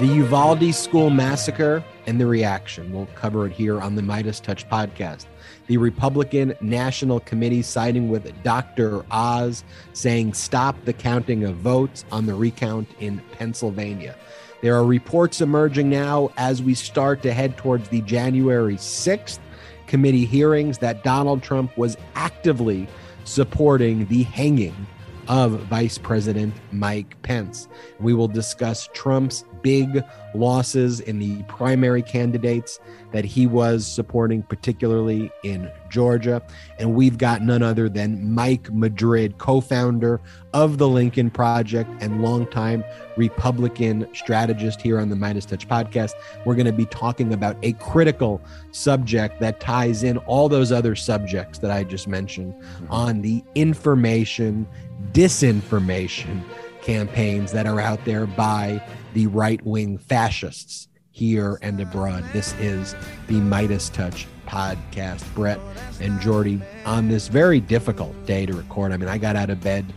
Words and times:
The 0.00 0.06
Uvalde 0.06 0.74
School 0.74 1.10
Massacre 1.10 1.84
and 2.06 2.18
the 2.18 2.24
Reaction. 2.24 2.90
We'll 2.90 3.04
cover 3.14 3.44
it 3.44 3.52
here 3.52 3.78
on 3.82 3.96
the 3.96 4.00
MeidasTouch 4.00 4.66
podcast. 4.66 5.26
The 5.66 5.76
Republican 5.76 6.54
National 6.62 7.20
Committee 7.20 7.60
siding 7.60 8.08
with 8.08 8.32
Dr. 8.42 9.04
Oz, 9.10 9.62
saying 9.92 10.32
stop 10.32 10.82
the 10.86 10.94
counting 10.94 11.44
of 11.44 11.56
votes 11.56 12.06
on 12.10 12.24
the 12.24 12.34
recount 12.34 12.88
in 12.98 13.20
Pennsylvania. 13.32 14.16
There 14.62 14.74
are 14.74 14.86
reports 14.86 15.42
emerging 15.42 15.90
now 15.90 16.30
as 16.38 16.62
we 16.62 16.72
start 16.72 17.20
to 17.24 17.34
head 17.34 17.58
towards 17.58 17.90
the 17.90 18.00
January 18.00 18.76
6th 18.76 19.38
committee 19.86 20.24
hearings 20.24 20.78
that 20.78 21.04
Donald 21.04 21.42
Trump 21.42 21.76
was 21.76 21.98
actively 22.14 22.88
supporting 23.24 24.06
the 24.06 24.22
hanging 24.22 24.86
of 25.30 25.52
Vice 25.66 25.96
President 25.96 26.52
Mike 26.72 27.16
Pence. 27.22 27.68
We 28.00 28.14
will 28.14 28.26
discuss 28.26 28.88
Trump's 28.92 29.44
big 29.62 30.02
losses 30.34 30.98
in 30.98 31.20
the 31.20 31.42
primary 31.44 32.02
candidates 32.02 32.80
that 33.12 33.24
he 33.24 33.46
was 33.46 33.86
supporting, 33.86 34.42
particularly 34.42 35.30
in 35.44 35.70
Georgia. 35.88 36.42
And 36.78 36.94
we've 36.94 37.16
got 37.16 37.42
none 37.42 37.62
other 37.62 37.88
than 37.88 38.32
Mike 38.32 38.72
Madrid, 38.72 39.38
co 39.38 39.60
founder 39.60 40.20
of 40.52 40.78
the 40.78 40.88
Lincoln 40.88 41.30
Project 41.30 41.90
and 42.00 42.22
longtime 42.22 42.82
Republican 43.16 44.08
strategist 44.14 44.80
here 44.80 44.98
on 44.98 45.10
the 45.10 45.16
MeidasTouch 45.16 45.66
podcast. 45.68 46.12
We're 46.44 46.54
going 46.54 46.66
to 46.66 46.72
be 46.72 46.86
talking 46.86 47.32
about 47.32 47.56
a 47.62 47.72
critical 47.74 48.40
subject 48.72 49.40
that 49.40 49.60
ties 49.60 50.02
in 50.02 50.18
all 50.18 50.48
those 50.48 50.72
other 50.72 50.96
subjects 50.96 51.60
that 51.60 51.70
I 51.70 51.84
just 51.84 52.08
mentioned 52.08 52.54
mm-hmm. 52.54 52.92
on 52.92 53.22
the 53.22 53.44
information, 53.54 54.66
disinformation 55.12 56.42
campaigns 56.82 57.52
that 57.52 57.66
are 57.66 57.80
out 57.80 58.04
there 58.04 58.26
by 58.26 58.82
the 59.14 59.26
right 59.28 59.64
wing 59.64 59.98
fascists 59.98 60.88
here 61.10 61.58
and 61.62 61.80
abroad. 61.80 62.24
This 62.32 62.54
is 62.54 62.94
the 63.26 63.34
MeidasTouch 63.34 64.26
podcast. 64.46 65.22
Brett 65.34 65.60
and 66.00 66.20
Jordy 66.20 66.60
on 66.86 67.08
this 67.08 67.28
very 67.28 67.60
difficult 67.60 68.14
day 68.26 68.46
to 68.46 68.52
record. 68.52 68.92
I 68.92 68.96
mean, 68.96 69.08
I 69.08 69.18
got 69.18 69.36
out 69.36 69.50
of 69.50 69.60
bed 69.60 69.92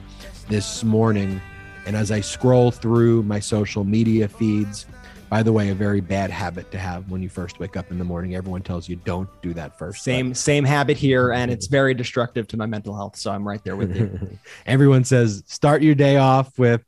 this 0.49 0.83
morning, 0.83 1.41
and 1.85 1.95
as 1.95 2.11
I 2.11 2.21
scroll 2.21 2.71
through 2.71 3.23
my 3.23 3.39
social 3.39 3.83
media 3.83 4.27
feeds, 4.27 4.85
by 5.33 5.41
the 5.41 5.51
way, 5.51 5.69
a 5.69 5.73
very 5.73 5.99
bad 5.99 6.29
habit 6.29 6.69
to 6.69 6.77
have 6.77 7.09
when 7.09 7.23
you 7.23 7.27
first 7.27 7.57
wake 7.57 7.75
up 7.75 7.89
in 7.89 7.97
the 7.97 8.03
morning. 8.03 8.35
Everyone 8.35 8.61
tells 8.61 8.87
you 8.87 8.95
don't 8.97 9.27
do 9.41 9.51
that 9.55 9.79
first. 9.79 10.03
Same 10.03 10.29
but. 10.29 10.37
same 10.37 10.63
habit 10.63 10.95
here, 10.95 11.31
and 11.31 11.49
it's 11.49 11.65
very 11.65 11.95
destructive 11.95 12.47
to 12.49 12.55
my 12.55 12.67
mental 12.67 12.95
health. 12.95 13.15
So 13.15 13.31
I'm 13.31 13.43
right 13.47 13.63
there 13.63 13.75
with 13.75 13.95
you. 13.95 14.37
Everyone 14.67 15.03
says 15.03 15.43
start 15.47 15.81
your 15.81 15.95
day 15.95 16.17
off 16.17 16.59
with 16.59 16.83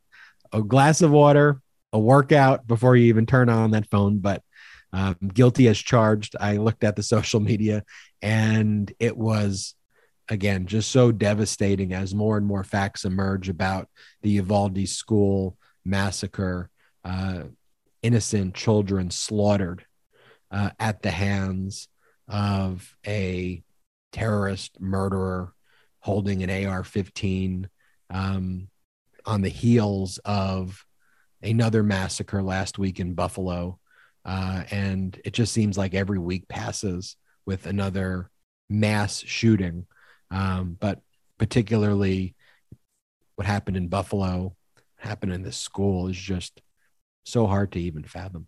a 0.52 0.62
glass 0.62 1.02
of 1.02 1.10
water, 1.10 1.60
a 1.92 1.98
workout 1.98 2.68
before 2.68 2.94
you 2.94 3.06
even 3.06 3.26
turn 3.26 3.48
on 3.48 3.72
that 3.72 3.90
phone. 3.90 4.18
But 4.18 4.44
um, 4.92 5.16
guilty 5.34 5.66
as 5.66 5.78
charged. 5.78 6.36
I 6.38 6.58
looked 6.58 6.84
at 6.84 6.94
the 6.94 7.02
social 7.02 7.40
media, 7.40 7.82
and 8.22 8.92
it 9.00 9.16
was 9.16 9.74
again 10.28 10.66
just 10.66 10.92
so 10.92 11.10
devastating 11.10 11.94
as 11.94 12.14
more 12.14 12.36
and 12.36 12.46
more 12.46 12.62
facts 12.62 13.04
emerge 13.04 13.48
about 13.48 13.88
the 14.22 14.30
Uvalde 14.30 14.88
school 14.88 15.58
massacre. 15.84 16.70
Uh, 17.04 17.42
innocent 18.06 18.54
children 18.54 19.10
slaughtered 19.10 19.84
uh, 20.52 20.70
at 20.78 21.02
the 21.02 21.10
hands 21.10 21.88
of 22.28 22.96
a 23.04 23.60
terrorist 24.12 24.80
murderer 24.80 25.52
holding 25.98 26.44
an 26.44 26.66
AR 26.66 26.84
15 26.84 27.68
um, 28.10 28.68
on 29.24 29.42
the 29.42 29.48
heels 29.48 30.18
of 30.24 30.86
another 31.42 31.82
massacre 31.82 32.44
last 32.44 32.78
week 32.78 33.00
in 33.00 33.14
Buffalo. 33.14 33.80
Uh, 34.24 34.62
and 34.70 35.20
it 35.24 35.32
just 35.32 35.52
seems 35.52 35.76
like 35.76 35.92
every 35.92 36.18
week 36.18 36.46
passes 36.46 37.16
with 37.44 37.66
another 37.66 38.30
mass 38.70 39.18
shooting. 39.18 39.84
Um, 40.30 40.76
but 40.78 41.00
particularly 41.38 42.36
what 43.34 43.48
happened 43.48 43.76
in 43.76 43.88
Buffalo, 43.88 44.54
happened 44.94 45.32
in 45.32 45.42
this 45.42 45.56
school 45.56 46.06
is 46.06 46.16
just 46.16 46.60
so 47.26 47.46
hard 47.46 47.72
to 47.72 47.80
even 47.80 48.04
fathom. 48.04 48.46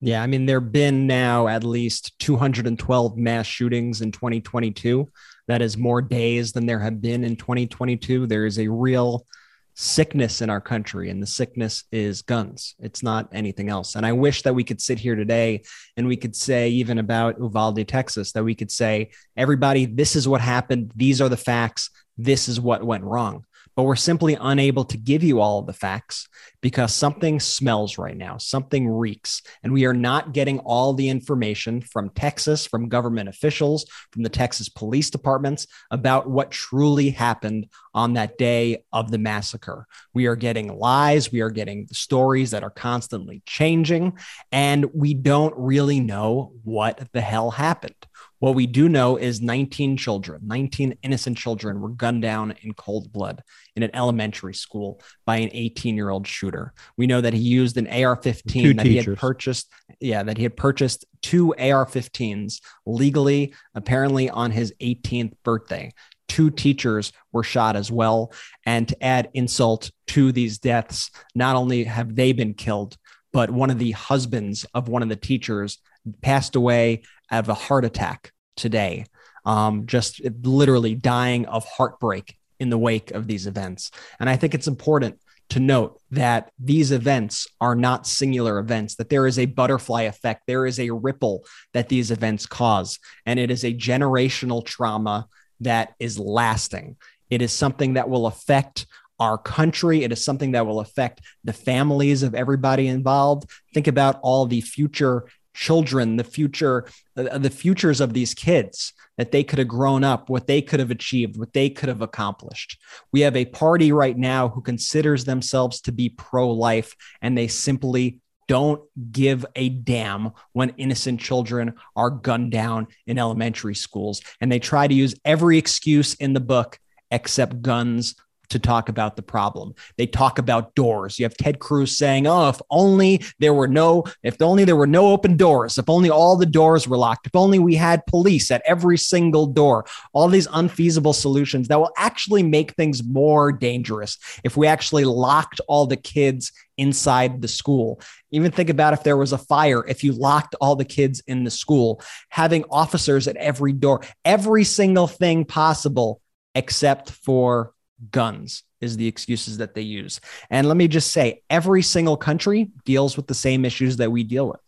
Yeah, 0.00 0.22
I 0.22 0.26
mean, 0.26 0.46
there 0.46 0.60
have 0.60 0.72
been 0.72 1.06
now 1.06 1.48
at 1.48 1.64
least 1.64 2.18
212 2.20 3.16
mass 3.16 3.46
shootings 3.46 4.00
in 4.00 4.12
2022. 4.12 5.08
That 5.48 5.62
is 5.62 5.76
more 5.76 6.02
days 6.02 6.52
than 6.52 6.66
there 6.66 6.78
have 6.78 7.00
been 7.00 7.24
in 7.24 7.36
2022. 7.36 8.26
There 8.26 8.46
is 8.46 8.58
a 8.58 8.68
real 8.68 9.26
sickness 9.74 10.40
in 10.40 10.50
our 10.50 10.60
country, 10.60 11.10
and 11.10 11.22
the 11.22 11.26
sickness 11.26 11.84
is 11.90 12.22
guns. 12.22 12.76
It's 12.80 13.02
not 13.02 13.28
anything 13.32 13.68
else. 13.68 13.96
And 13.96 14.06
I 14.06 14.12
wish 14.12 14.42
that 14.42 14.54
we 14.54 14.64
could 14.64 14.80
sit 14.80 14.98
here 15.00 15.16
today 15.16 15.62
and 15.96 16.06
we 16.06 16.16
could 16.16 16.36
say, 16.36 16.68
even 16.70 16.98
about 16.98 17.38
Uvalde, 17.38 17.86
Texas, 17.86 18.32
that 18.32 18.44
we 18.44 18.54
could 18.54 18.70
say, 18.70 19.10
everybody, 19.36 19.86
this 19.86 20.14
is 20.14 20.28
what 20.28 20.40
happened. 20.40 20.92
These 20.94 21.20
are 21.20 21.28
the 21.28 21.36
facts. 21.36 21.90
This 22.16 22.48
is 22.48 22.60
what 22.60 22.84
went 22.84 23.04
wrong 23.04 23.44
but 23.78 23.84
we're 23.84 23.94
simply 23.94 24.36
unable 24.40 24.84
to 24.84 24.96
give 24.96 25.22
you 25.22 25.40
all 25.40 25.60
of 25.60 25.66
the 25.66 25.72
facts 25.72 26.26
because 26.60 26.92
something 26.92 27.38
smells 27.38 27.96
right 27.96 28.16
now, 28.16 28.36
something 28.36 28.88
reeks, 28.88 29.40
and 29.62 29.72
we 29.72 29.84
are 29.84 29.94
not 29.94 30.32
getting 30.32 30.58
all 30.58 30.94
the 30.94 31.08
information 31.08 31.80
from 31.80 32.10
Texas, 32.10 32.66
from 32.66 32.88
government 32.88 33.28
officials, 33.28 33.86
from 34.10 34.24
the 34.24 34.28
Texas 34.28 34.68
police 34.68 35.10
departments 35.10 35.68
about 35.92 36.28
what 36.28 36.50
truly 36.50 37.10
happened 37.10 37.68
on 37.94 38.14
that 38.14 38.36
day 38.36 38.82
of 38.92 39.12
the 39.12 39.18
massacre. 39.18 39.86
We 40.12 40.26
are 40.26 40.34
getting 40.34 40.76
lies, 40.76 41.30
we 41.30 41.40
are 41.40 41.50
getting 41.50 41.86
stories 41.92 42.50
that 42.50 42.64
are 42.64 42.70
constantly 42.70 43.42
changing, 43.46 44.18
and 44.50 44.86
we 44.92 45.14
don't 45.14 45.54
really 45.56 46.00
know 46.00 46.50
what 46.64 47.06
the 47.12 47.20
hell 47.20 47.52
happened. 47.52 47.94
What 48.40 48.54
we 48.54 48.66
do 48.66 48.88
know 48.88 49.16
is 49.16 49.40
19 49.40 49.96
children, 49.96 50.42
19 50.44 50.98
innocent 51.02 51.36
children 51.36 51.80
were 51.80 51.88
gunned 51.88 52.22
down 52.22 52.54
in 52.62 52.72
cold 52.74 53.12
blood 53.12 53.42
in 53.74 53.82
an 53.82 53.90
elementary 53.94 54.54
school 54.54 55.00
by 55.26 55.38
an 55.38 55.50
18 55.52 55.96
year 55.96 56.10
old 56.10 56.26
shooter. 56.26 56.72
We 56.96 57.06
know 57.06 57.20
that 57.20 57.34
he 57.34 57.40
used 57.40 57.76
an 57.76 57.88
AR 57.88 58.16
15 58.16 58.76
that 58.76 58.82
teachers. 58.84 59.04
he 59.04 59.10
had 59.10 59.18
purchased. 59.18 59.72
Yeah, 60.00 60.22
that 60.22 60.36
he 60.36 60.44
had 60.44 60.56
purchased 60.56 61.04
two 61.20 61.52
AR 61.56 61.86
15s 61.86 62.60
legally, 62.86 63.54
apparently 63.74 64.30
on 64.30 64.52
his 64.52 64.72
18th 64.80 65.32
birthday. 65.42 65.92
Two 66.28 66.50
teachers 66.50 67.12
were 67.32 67.42
shot 67.42 67.74
as 67.74 67.90
well. 67.90 68.32
And 68.64 68.86
to 68.88 69.02
add 69.02 69.30
insult 69.34 69.90
to 70.08 70.30
these 70.30 70.58
deaths, 70.58 71.10
not 71.34 71.56
only 71.56 71.84
have 71.84 72.14
they 72.14 72.32
been 72.32 72.54
killed, 72.54 72.96
but 73.32 73.50
one 73.50 73.70
of 73.70 73.78
the 73.78 73.92
husbands 73.92 74.64
of 74.74 74.88
one 74.88 75.02
of 75.02 75.08
the 75.08 75.16
teachers 75.16 75.78
passed 76.22 76.56
away 76.56 77.02
of 77.30 77.48
a 77.48 77.54
heart 77.54 77.84
attack 77.84 78.32
today, 78.56 79.06
um, 79.44 79.86
just 79.86 80.20
literally 80.42 80.94
dying 80.94 81.46
of 81.46 81.64
heartbreak 81.64 82.36
in 82.60 82.70
the 82.70 82.78
wake 82.78 83.10
of 83.12 83.26
these 83.26 83.46
events. 83.46 83.90
And 84.18 84.28
I 84.28 84.36
think 84.36 84.54
it's 84.54 84.66
important 84.66 85.20
to 85.50 85.60
note 85.60 85.98
that 86.10 86.50
these 86.58 86.92
events 86.92 87.46
are 87.60 87.74
not 87.74 88.06
singular 88.06 88.58
events, 88.58 88.96
that 88.96 89.08
there 89.08 89.26
is 89.26 89.38
a 89.38 89.46
butterfly 89.46 90.02
effect, 90.02 90.42
there 90.46 90.66
is 90.66 90.78
a 90.78 90.90
ripple 90.90 91.44
that 91.72 91.88
these 91.88 92.10
events 92.10 92.44
cause, 92.44 92.98
and 93.24 93.38
it 93.38 93.50
is 93.50 93.64
a 93.64 93.72
generational 93.72 94.64
trauma 94.64 95.26
that 95.60 95.94
is 95.98 96.18
lasting. 96.18 96.96
It 97.30 97.42
is 97.42 97.52
something 97.52 97.94
that 97.94 98.08
will 98.10 98.26
affect 98.26 98.86
our 99.18 99.36
country. 99.36 100.04
It 100.04 100.12
is 100.12 100.24
something 100.24 100.52
that 100.52 100.66
will 100.66 100.80
affect 100.80 101.20
the 101.42 101.52
families 101.52 102.22
of 102.22 102.34
everybody 102.34 102.86
involved. 102.86 103.50
Think 103.74 103.88
about 103.88 104.20
all 104.22 104.46
the 104.46 104.60
future 104.60 105.26
children, 105.58 106.16
the 106.16 106.24
future, 106.24 106.86
uh, 107.16 107.36
the 107.36 107.50
futures 107.50 108.00
of 108.00 108.12
these 108.12 108.32
kids 108.32 108.92
that 109.16 109.32
they 109.32 109.42
could 109.42 109.58
have 109.58 109.66
grown 109.66 110.04
up, 110.04 110.30
what 110.30 110.46
they 110.46 110.62
could 110.62 110.78
have 110.78 110.92
achieved, 110.92 111.36
what 111.36 111.52
they 111.52 111.68
could 111.68 111.88
have 111.88 112.00
accomplished. 112.00 112.80
We 113.12 113.22
have 113.22 113.34
a 113.34 113.44
party 113.44 113.90
right 113.90 114.16
now 114.16 114.48
who 114.48 114.60
considers 114.60 115.24
themselves 115.24 115.80
to 115.82 115.92
be 115.92 116.10
pro 116.10 116.48
life 116.50 116.94
and 117.20 117.36
they 117.36 117.48
simply 117.48 118.20
don't 118.46 118.80
give 119.10 119.44
a 119.56 119.68
damn 119.68 120.30
when 120.52 120.72
innocent 120.78 121.20
children 121.20 121.74
are 121.96 122.08
gunned 122.08 122.52
down 122.52 122.86
in 123.06 123.18
elementary 123.18 123.74
schools. 123.74 124.22
And 124.40 124.50
they 124.50 124.60
try 124.60 124.86
to 124.86 124.94
use 124.94 125.16
every 125.24 125.58
excuse 125.58 126.14
in 126.14 126.34
the 126.34 126.40
book 126.40 126.78
except 127.10 127.62
guns, 127.62 128.14
to 128.50 128.58
talk 128.58 128.88
about 128.88 129.16
the 129.16 129.22
problem. 129.22 129.74
They 129.96 130.06
talk 130.06 130.38
about 130.38 130.74
doors. 130.74 131.18
You 131.18 131.24
have 131.24 131.36
Ted 131.36 131.58
Cruz 131.58 131.96
saying, 131.96 132.26
"Oh, 132.26 132.48
if 132.48 132.60
only 132.70 133.22
there 133.38 133.54
were 133.54 133.68
no 133.68 134.04
if 134.22 134.40
only 134.40 134.64
there 134.64 134.76
were 134.76 134.86
no 134.86 135.08
open 135.10 135.36
doors, 135.36 135.78
if 135.78 135.88
only 135.88 136.10
all 136.10 136.36
the 136.36 136.46
doors 136.46 136.88
were 136.88 136.96
locked, 136.96 137.26
if 137.26 137.36
only 137.36 137.58
we 137.58 137.74
had 137.74 138.06
police 138.06 138.50
at 138.50 138.62
every 138.66 138.98
single 138.98 139.46
door." 139.46 139.86
All 140.12 140.28
these 140.28 140.48
unfeasible 140.52 141.12
solutions 141.12 141.68
that 141.68 141.78
will 141.78 141.92
actually 141.96 142.42
make 142.42 142.74
things 142.74 143.02
more 143.04 143.52
dangerous 143.52 144.18
if 144.44 144.56
we 144.56 144.66
actually 144.66 145.04
locked 145.04 145.60
all 145.68 145.86
the 145.86 145.96
kids 145.96 146.52
inside 146.78 147.42
the 147.42 147.48
school. 147.48 148.00
Even 148.30 148.52
think 148.52 148.70
about 148.70 148.92
if 148.92 149.02
there 149.02 149.16
was 149.16 149.32
a 149.32 149.38
fire, 149.38 149.84
if 149.86 150.04
you 150.04 150.12
locked 150.12 150.54
all 150.60 150.76
the 150.76 150.84
kids 150.84 151.20
in 151.26 151.44
the 151.44 151.50
school, 151.50 152.00
having 152.30 152.64
officers 152.70 153.26
at 153.26 153.36
every 153.36 153.72
door, 153.72 154.02
every 154.24 154.64
single 154.64 155.06
thing 155.06 155.44
possible 155.44 156.20
except 156.54 157.10
for 157.10 157.72
guns. 158.10 158.62
is 158.80 158.96
the 158.96 159.08
excuses 159.08 159.58
that 159.58 159.74
they 159.74 159.82
use. 159.82 160.20
And 160.50 160.68
let 160.68 160.76
me 160.76 160.86
just 160.86 161.10
say 161.10 161.42
every 161.50 161.82
single 161.82 162.16
country 162.16 162.70
deals 162.84 163.16
with 163.16 163.26
the 163.26 163.34
same 163.34 163.64
issues 163.64 163.96
that 163.96 164.12
we 164.12 164.22
deal 164.22 164.48
with. 164.48 164.60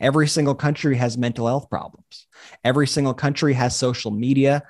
Every 0.00 0.28
single 0.28 0.54
country 0.54 0.96
has 0.96 1.16
mental 1.16 1.46
health 1.46 1.70
problems. 1.70 2.26
Every 2.62 2.86
single 2.86 3.14
country 3.14 3.54
has 3.54 3.74
social 3.76 4.10
media. 4.10 4.64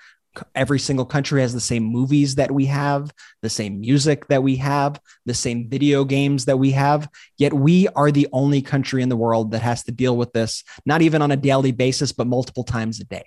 Every 0.55 0.78
single 0.78 1.05
country 1.05 1.40
has 1.40 1.52
the 1.52 1.61
same 1.61 1.84
movies 1.84 2.37
that 2.37 2.50
we 2.50 2.66
have, 2.66 3.12
the 3.43 3.49
same 3.49 3.81
music 3.81 4.26
that 4.28 4.43
we 4.43 4.56
have, 4.56 5.00
the 5.26 5.34
same 5.34 5.69
video 5.69 6.05
games 6.05 6.44
that 6.46 6.58
we 6.58 6.72
have. 6.72 7.08
Yet 7.38 7.52
we 7.52 7.88
are 7.88 8.11
the 8.11 8.28
only 8.32 8.61
country 8.61 9.02
in 9.02 9.08
the 9.08 9.16
world 9.16 9.52
that 9.52 9.62
has 9.62 9.84
to 9.84 9.93
deal 9.93 10.16
with 10.16 10.32
this, 10.32 10.64
not 10.84 11.02
even 11.02 11.22
on 11.22 11.31
a 11.31 11.37
daily 11.37 11.72
basis, 11.72 12.12
but 12.12 12.26
multiple 12.26 12.64
times 12.64 13.00
a 13.00 13.05
day. 13.05 13.26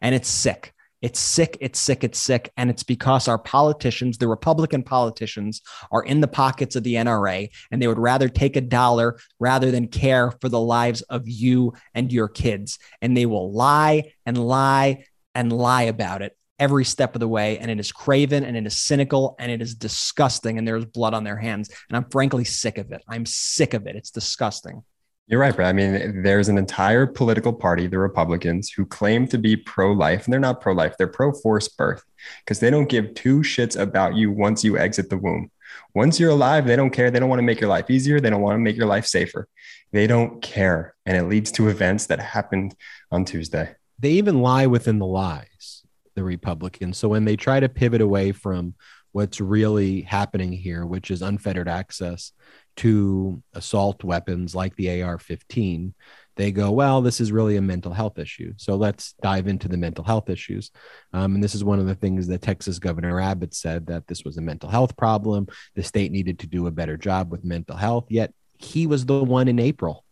And 0.00 0.14
it's 0.14 0.28
sick. 0.28 0.73
It's 1.04 1.20
sick, 1.20 1.58
it's 1.60 1.78
sick, 1.78 2.02
it's 2.02 2.18
sick. 2.18 2.50
And 2.56 2.70
it's 2.70 2.82
because 2.82 3.28
our 3.28 3.38
politicians, 3.38 4.16
the 4.16 4.26
Republican 4.26 4.82
politicians, 4.82 5.60
are 5.92 6.02
in 6.02 6.22
the 6.22 6.26
pockets 6.26 6.76
of 6.76 6.82
the 6.82 6.94
NRA 6.94 7.50
and 7.70 7.82
they 7.82 7.86
would 7.86 7.98
rather 7.98 8.30
take 8.30 8.56
a 8.56 8.62
dollar 8.62 9.18
rather 9.38 9.70
than 9.70 9.88
care 9.88 10.30
for 10.40 10.48
the 10.48 10.58
lives 10.58 11.02
of 11.02 11.28
you 11.28 11.74
and 11.92 12.10
your 12.10 12.28
kids. 12.28 12.78
And 13.02 13.14
they 13.14 13.26
will 13.26 13.52
lie 13.52 14.14
and 14.24 14.38
lie 14.38 15.04
and 15.34 15.52
lie 15.52 15.82
about 15.82 16.22
it 16.22 16.38
every 16.58 16.86
step 16.86 17.14
of 17.14 17.20
the 17.20 17.28
way. 17.28 17.58
And 17.58 17.70
it 17.70 17.78
is 17.78 17.92
craven 17.92 18.42
and 18.42 18.56
it 18.56 18.66
is 18.66 18.78
cynical 18.78 19.36
and 19.38 19.52
it 19.52 19.60
is 19.60 19.74
disgusting. 19.74 20.56
And 20.56 20.66
there's 20.66 20.86
blood 20.86 21.12
on 21.12 21.22
their 21.22 21.36
hands. 21.36 21.68
And 21.90 21.98
I'm 21.98 22.08
frankly 22.08 22.44
sick 22.44 22.78
of 22.78 22.92
it. 22.92 23.02
I'm 23.06 23.26
sick 23.26 23.74
of 23.74 23.86
it. 23.86 23.94
It's 23.94 24.10
disgusting. 24.10 24.82
You're 25.26 25.40
right, 25.40 25.56
Brett. 25.56 25.68
I 25.68 25.72
mean, 25.72 26.22
there's 26.22 26.50
an 26.50 26.58
entire 26.58 27.06
political 27.06 27.52
party, 27.52 27.86
the 27.86 27.98
Republicans, 27.98 28.70
who 28.70 28.84
claim 28.84 29.26
to 29.28 29.38
be 29.38 29.56
pro 29.56 29.92
life, 29.92 30.24
and 30.24 30.32
they're 30.32 30.40
not 30.40 30.60
pro 30.60 30.74
life, 30.74 30.96
they're 30.98 31.06
pro 31.06 31.32
forced 31.32 31.78
birth 31.78 32.04
because 32.40 32.60
they 32.60 32.68
don't 32.70 32.90
give 32.90 33.14
two 33.14 33.38
shits 33.38 33.78
about 33.80 34.16
you 34.16 34.30
once 34.30 34.62
you 34.62 34.76
exit 34.76 35.08
the 35.08 35.16
womb. 35.16 35.50
Once 35.94 36.20
you're 36.20 36.30
alive, 36.30 36.66
they 36.66 36.76
don't 36.76 36.90
care. 36.90 37.10
They 37.10 37.18
don't 37.18 37.30
want 37.30 37.38
to 37.38 37.44
make 37.44 37.60
your 37.60 37.70
life 37.70 37.90
easier. 37.90 38.20
They 38.20 38.30
don't 38.30 38.42
want 38.42 38.56
to 38.56 38.60
make 38.60 38.76
your 38.76 38.86
life 38.86 39.06
safer. 39.06 39.48
They 39.92 40.06
don't 40.06 40.42
care. 40.42 40.94
And 41.06 41.16
it 41.16 41.24
leads 41.24 41.50
to 41.52 41.68
events 41.68 42.06
that 42.06 42.20
happened 42.20 42.74
on 43.10 43.24
Tuesday. 43.24 43.74
They 43.98 44.10
even 44.12 44.42
lie 44.42 44.66
within 44.66 44.98
the 44.98 45.06
lies, 45.06 45.84
the 46.14 46.22
Republicans. 46.22 46.98
So 46.98 47.08
when 47.08 47.24
they 47.24 47.36
try 47.36 47.60
to 47.60 47.68
pivot 47.68 48.00
away 48.02 48.32
from 48.32 48.74
what's 49.12 49.40
really 49.40 50.02
happening 50.02 50.52
here, 50.52 50.84
which 50.84 51.10
is 51.10 51.22
unfettered 51.22 51.68
access 51.68 52.32
to 52.76 53.42
assault 53.52 54.04
weapons 54.04 54.54
like 54.54 54.74
the 54.76 55.02
AR 55.02 55.18
15, 55.18 55.94
they 56.36 56.50
go, 56.50 56.70
well, 56.70 57.00
this 57.00 57.20
is 57.20 57.30
really 57.30 57.56
a 57.56 57.62
mental 57.62 57.92
health 57.92 58.18
issue. 58.18 58.52
So 58.56 58.74
let's 58.74 59.14
dive 59.22 59.46
into 59.46 59.68
the 59.68 59.76
mental 59.76 60.04
health 60.04 60.28
issues. 60.28 60.70
Um, 61.12 61.34
and 61.34 61.44
this 61.44 61.54
is 61.54 61.62
one 61.62 61.78
of 61.78 61.86
the 61.86 61.94
things 61.94 62.26
that 62.26 62.42
Texas 62.42 62.78
Governor 62.78 63.20
Abbott 63.20 63.54
said 63.54 63.86
that 63.86 64.06
this 64.08 64.24
was 64.24 64.36
a 64.36 64.42
mental 64.42 64.68
health 64.68 64.96
problem. 64.96 65.46
The 65.74 65.82
state 65.82 66.10
needed 66.10 66.40
to 66.40 66.46
do 66.46 66.66
a 66.66 66.72
better 66.72 66.96
job 66.96 67.30
with 67.30 67.44
mental 67.44 67.76
health. 67.76 68.06
Yet 68.08 68.32
he 68.58 68.86
was 68.86 69.06
the 69.06 69.22
one 69.22 69.48
in 69.48 69.58
April 69.58 70.04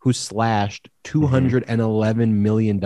who 0.00 0.12
slashed 0.12 0.88
$211 1.04 2.30
million 2.30 2.80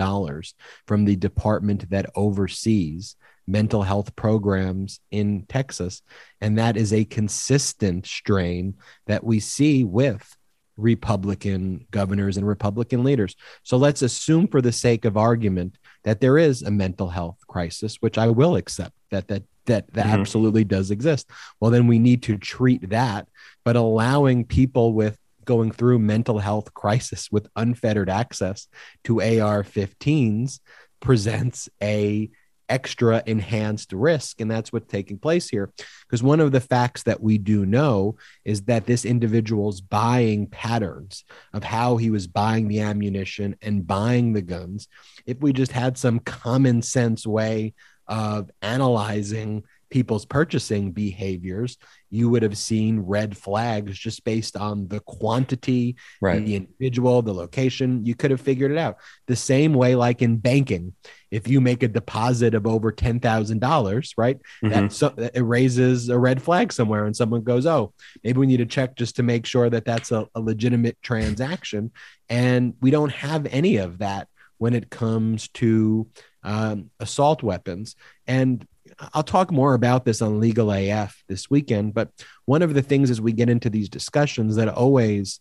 from 0.85 1.05
the 1.05 1.15
department 1.15 1.89
that 1.89 2.09
oversees 2.15 3.15
mental 3.47 3.83
health 3.83 4.15
programs 4.15 4.99
in 5.11 5.45
Texas. 5.47 6.01
And 6.41 6.57
that 6.57 6.77
is 6.77 6.93
a 6.93 7.05
consistent 7.05 8.05
strain 8.05 8.75
that 9.07 9.23
we 9.23 9.39
see 9.39 9.83
with 9.83 10.35
Republican 10.77 11.85
governors 11.91 12.37
and 12.37 12.47
Republican 12.47 13.03
leaders. 13.03 13.35
So 13.63 13.77
let's 13.77 14.01
assume, 14.01 14.47
for 14.47 14.61
the 14.61 14.71
sake 14.71 15.05
of 15.05 15.15
argument, 15.15 15.77
that 16.03 16.19
there 16.19 16.37
is 16.37 16.61
a 16.61 16.71
mental 16.71 17.09
health 17.09 17.37
crisis, 17.47 17.97
which 18.01 18.17
I 18.17 18.27
will 18.27 18.55
accept 18.55 18.93
that 19.11 19.27
that 19.29 19.43
that 19.65 19.91
that 19.93 20.05
mm-hmm. 20.05 20.19
absolutely 20.19 20.63
does 20.63 20.91
exist. 20.91 21.29
Well, 21.59 21.71
then 21.71 21.87
we 21.87 21.99
need 21.99 22.23
to 22.23 22.37
treat 22.37 22.89
that, 22.89 23.27
but 23.63 23.75
allowing 23.75 24.45
people 24.45 24.93
with 24.93 25.17
going 25.45 25.71
through 25.71 25.99
mental 25.99 26.39
health 26.39 26.73
crisis 26.73 27.31
with 27.31 27.47
unfettered 27.55 28.09
access 28.09 28.67
to 29.03 29.21
AR-15s 29.21 30.59
presents 30.99 31.69
a 31.81 32.29
extra 32.69 33.23
enhanced 33.25 33.93
risk. 33.93 34.41
And 34.41 34.49
that's 34.49 34.71
what's 34.73 34.91
taking 34.91 35.17
place 35.17 35.49
here. 35.49 35.71
Because 36.07 36.23
one 36.23 36.39
of 36.39 36.51
the 36.51 36.61
facts 36.61 37.03
that 37.03 37.21
we 37.21 37.37
do 37.37 37.65
know 37.65 38.17
is 38.43 38.63
that 38.63 38.85
this 38.85 39.05
individual's 39.05 39.81
buying 39.81 40.47
patterns 40.47 41.23
of 41.53 41.63
how 41.63 41.97
he 41.97 42.09
was 42.09 42.27
buying 42.27 42.67
the 42.67 42.81
ammunition 42.81 43.55
and 43.61 43.85
buying 43.85 44.33
the 44.33 44.41
guns, 44.41 44.87
if 45.25 45.39
we 45.39 45.53
just 45.53 45.71
had 45.71 45.97
some 45.97 46.19
common 46.19 46.81
sense 46.81 47.25
way 47.25 47.73
of 48.07 48.51
analyzing 48.61 49.63
people's 49.89 50.25
purchasing 50.25 50.91
behaviors, 50.91 51.77
you 52.09 52.29
would 52.29 52.43
have 52.43 52.57
seen 52.57 52.99
red 52.99 53.37
flags 53.37 53.97
just 53.97 54.23
based 54.23 54.55
on 54.55 54.87
the 54.87 54.99
quantity, 55.01 55.95
right. 56.21 56.45
the 56.45 56.55
individual, 56.55 57.21
the 57.21 57.33
location. 57.33 58.05
You 58.05 58.15
could 58.15 58.31
have 58.31 58.41
figured 58.41 58.71
it 58.71 58.77
out. 58.77 58.97
The 59.27 59.35
same 59.35 59.73
way, 59.73 59.95
like 59.95 60.21
in 60.21 60.37
banking, 60.37 60.93
if 61.31 61.47
you 61.47 61.59
make 61.59 61.83
a 61.83 61.87
deposit 61.87 62.53
of 62.53 62.65
over 62.65 62.91
ten 62.91 63.19
thousand 63.19 63.59
dollars, 63.59 64.13
right, 64.17 64.37
mm-hmm. 64.63 64.69
that 64.69 64.93
so 64.93 65.13
it 65.17 65.41
raises 65.41 66.09
a 66.09 66.17
red 66.17 66.41
flag 66.41 66.71
somewhere, 66.71 67.05
and 67.05 67.15
someone 67.15 67.43
goes, 67.43 67.65
"Oh, 67.65 67.93
maybe 68.23 68.39
we 68.39 68.47
need 68.47 68.57
to 68.57 68.65
check 68.65 68.95
just 68.95 69.17
to 69.17 69.23
make 69.23 69.45
sure 69.45 69.69
that 69.69 69.85
that's 69.85 70.11
a, 70.11 70.27
a 70.35 70.39
legitimate 70.39 71.01
transaction." 71.01 71.91
And 72.29 72.75
we 72.81 72.91
don't 72.91 73.11
have 73.11 73.45
any 73.47 73.77
of 73.77 73.99
that 73.99 74.27
when 74.57 74.73
it 74.73 74.89
comes 74.89 75.49
to 75.49 76.07
um, 76.43 76.91
assault 76.99 77.43
weapons. 77.43 77.95
And 78.27 78.65
I'll 79.13 79.23
talk 79.23 79.51
more 79.51 79.73
about 79.73 80.05
this 80.05 80.21
on 80.21 80.39
Legal 80.39 80.71
AF 80.71 81.23
this 81.27 81.49
weekend. 81.49 81.93
But 81.93 82.09
one 82.45 82.61
of 82.61 82.73
the 82.73 82.81
things 82.81 83.09
as 83.09 83.21
we 83.21 83.33
get 83.33 83.49
into 83.49 83.69
these 83.69 83.89
discussions 83.89 84.55
that 84.55 84.69
always, 84.69 85.39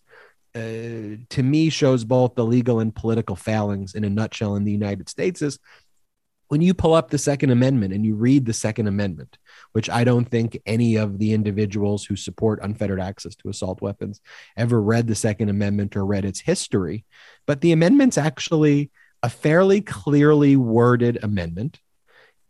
uh, 0.54 1.18
to 1.30 1.42
me, 1.42 1.70
shows 1.70 2.04
both 2.04 2.34
the 2.34 2.44
legal 2.44 2.80
and 2.80 2.94
political 2.94 3.36
failings 3.36 3.94
in 3.94 4.04
a 4.04 4.10
nutshell 4.10 4.56
in 4.56 4.64
the 4.64 4.72
United 4.72 5.08
States 5.08 5.42
is 5.42 5.58
when 6.48 6.60
you 6.60 6.74
pull 6.74 6.94
up 6.94 7.10
the 7.10 7.18
Second 7.18 7.50
Amendment 7.50 7.94
and 7.94 8.04
you 8.04 8.14
read 8.14 8.44
the 8.44 8.52
Second 8.52 8.86
Amendment, 8.86 9.38
which 9.72 9.88
I 9.88 10.04
don't 10.04 10.26
think 10.26 10.60
any 10.66 10.96
of 10.96 11.18
the 11.18 11.32
individuals 11.32 12.04
who 12.04 12.16
support 12.16 12.60
unfettered 12.62 13.00
access 13.00 13.34
to 13.36 13.48
assault 13.48 13.80
weapons 13.80 14.20
ever 14.56 14.80
read 14.80 15.06
the 15.06 15.14
Second 15.14 15.48
Amendment 15.48 15.96
or 15.96 16.04
read 16.04 16.24
its 16.24 16.40
history, 16.40 17.04
but 17.46 17.60
the 17.60 17.72
amendment's 17.72 18.18
actually 18.18 18.90
a 19.22 19.30
fairly 19.30 19.80
clearly 19.80 20.54
worded 20.54 21.18
amendment 21.22 21.80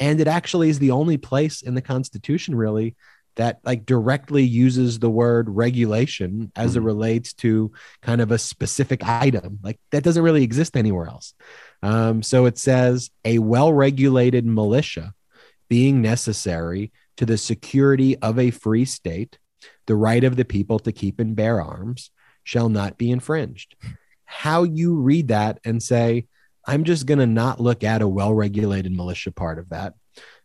and 0.00 0.20
it 0.20 0.29
actually 0.29 0.69
is 0.69 0.79
the 0.79 0.91
only 0.91 1.17
place 1.17 1.62
in 1.62 1.75
the 1.75 1.82
constitution 1.82 2.55
really 2.55 2.96
that 3.37 3.58
like 3.64 3.85
directly 3.85 4.44
uses 4.44 4.99
the 4.99 5.11
word 5.11 5.49
regulation 5.49 6.52
as 6.55 6.70
mm-hmm. 6.70 6.79
it 6.79 6.85
relates 6.85 7.32
to 7.32 7.73
kind 8.00 8.20
of 8.20 8.31
a 8.31 8.38
specific 8.38 9.06
item. 9.06 9.58
Like 9.63 9.81
that 9.91 10.05
doesn't 10.05 10.22
really 10.22 10.44
exist 10.44 10.77
anywhere 10.77 11.06
else. 11.06 11.34
Um, 11.82 12.22
so 12.22 12.46
it 12.46 12.58
says 12.58 13.10
a 13.24 13.39
well-regulated 13.39 14.46
militia 14.46 15.15
being 15.69 16.01
necessary 16.01 16.93
to 17.17 17.27
the 17.27 17.39
security 17.39 18.17
of 18.19 18.39
a 18.39 18.51
free 18.51 18.84
state 18.84 19.39
the 19.86 19.96
right 19.96 20.24
of 20.24 20.36
the 20.36 20.44
people 20.44 20.79
to 20.81 20.93
keep 20.93 21.19
and 21.19 21.36
bear 21.36 21.60
arms 21.60 22.10
shall 22.43 22.69
not 22.69 22.98
be 22.98 23.10
infringed. 23.10 23.77
How 24.24 24.63
you 24.63 24.96
read 24.96 25.29
that 25.29 25.58
and 25.65 25.82
say 25.82 26.27
I'm 26.67 26.85
just 26.85 27.06
going 27.06 27.19
to 27.19 27.27
not 27.27 27.61
look 27.61 27.85
at 27.85 28.03
a 28.03 28.09
well 28.09 28.35
regulated 28.35 28.93
militia 28.93 29.33
part 29.33 29.59
of 29.59 29.69
that. 29.71 29.94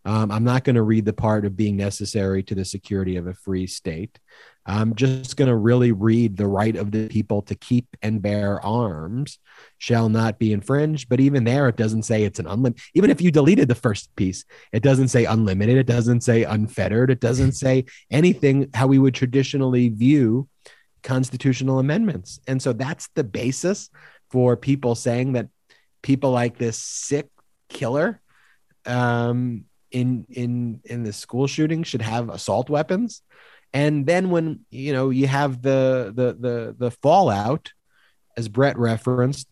Um, 0.05 0.31
I'm 0.31 0.43
not 0.43 0.63
going 0.63 0.75
to 0.75 0.81
read 0.81 1.05
the 1.05 1.13
part 1.13 1.45
of 1.45 1.57
being 1.57 1.75
necessary 1.75 2.41
to 2.43 2.55
the 2.55 2.65
security 2.65 3.17
of 3.17 3.27
a 3.27 3.33
free 3.33 3.67
state. 3.67 4.17
I'm 4.65 4.95
just 4.95 5.35
going 5.35 5.49
to 5.49 5.55
really 5.55 5.91
read 5.91 6.37
the 6.37 6.47
right 6.47 6.75
of 6.75 6.91
the 6.91 7.07
people 7.07 7.41
to 7.43 7.55
keep 7.55 7.87
and 8.01 8.21
bear 8.21 8.63
arms 8.63 9.39
shall 9.77 10.09
not 10.09 10.39
be 10.39 10.53
infringed. 10.53 11.09
But 11.09 11.19
even 11.19 11.43
there, 11.43 11.67
it 11.67 11.75
doesn't 11.75 12.03
say 12.03 12.23
it's 12.23 12.39
an 12.39 12.47
unlimited. 12.47 12.81
Even 12.93 13.09
if 13.09 13.21
you 13.21 13.31
deleted 13.31 13.67
the 13.67 13.75
first 13.75 14.15
piece, 14.15 14.45
it 14.71 14.83
doesn't 14.83 15.09
say 15.09 15.25
unlimited. 15.25 15.77
It 15.77 15.87
doesn't 15.87 16.21
say 16.21 16.43
unfettered. 16.43 17.09
It 17.09 17.19
doesn't 17.19 17.53
say 17.53 17.85
anything 18.11 18.69
how 18.73 18.87
we 18.87 18.99
would 18.99 19.15
traditionally 19.15 19.89
view 19.89 20.47
constitutional 21.03 21.79
amendments. 21.79 22.39
And 22.47 22.61
so 22.61 22.73
that's 22.73 23.09
the 23.15 23.23
basis 23.23 23.89
for 24.29 24.55
people 24.55 24.95
saying 24.95 25.33
that 25.33 25.49
people 26.01 26.31
like 26.31 26.57
this 26.57 26.77
sick 26.77 27.27
killer 27.69 28.21
um, 28.85 29.65
in 29.91 30.25
in 30.29 30.81
in 30.85 31.03
the 31.03 31.13
school 31.13 31.47
shooting 31.47 31.83
should 31.83 32.01
have 32.01 32.29
assault 32.29 32.69
weapons. 32.69 33.21
And 33.73 34.05
then 34.05 34.29
when 34.29 34.61
you 34.69 34.93
know 34.93 35.09
you 35.09 35.27
have 35.27 35.61
the 35.61 36.11
the 36.15 36.33
the 36.33 36.75
the 36.77 36.91
fallout 36.91 37.71
as 38.37 38.47
brett 38.47 38.77
referenced 38.77 39.47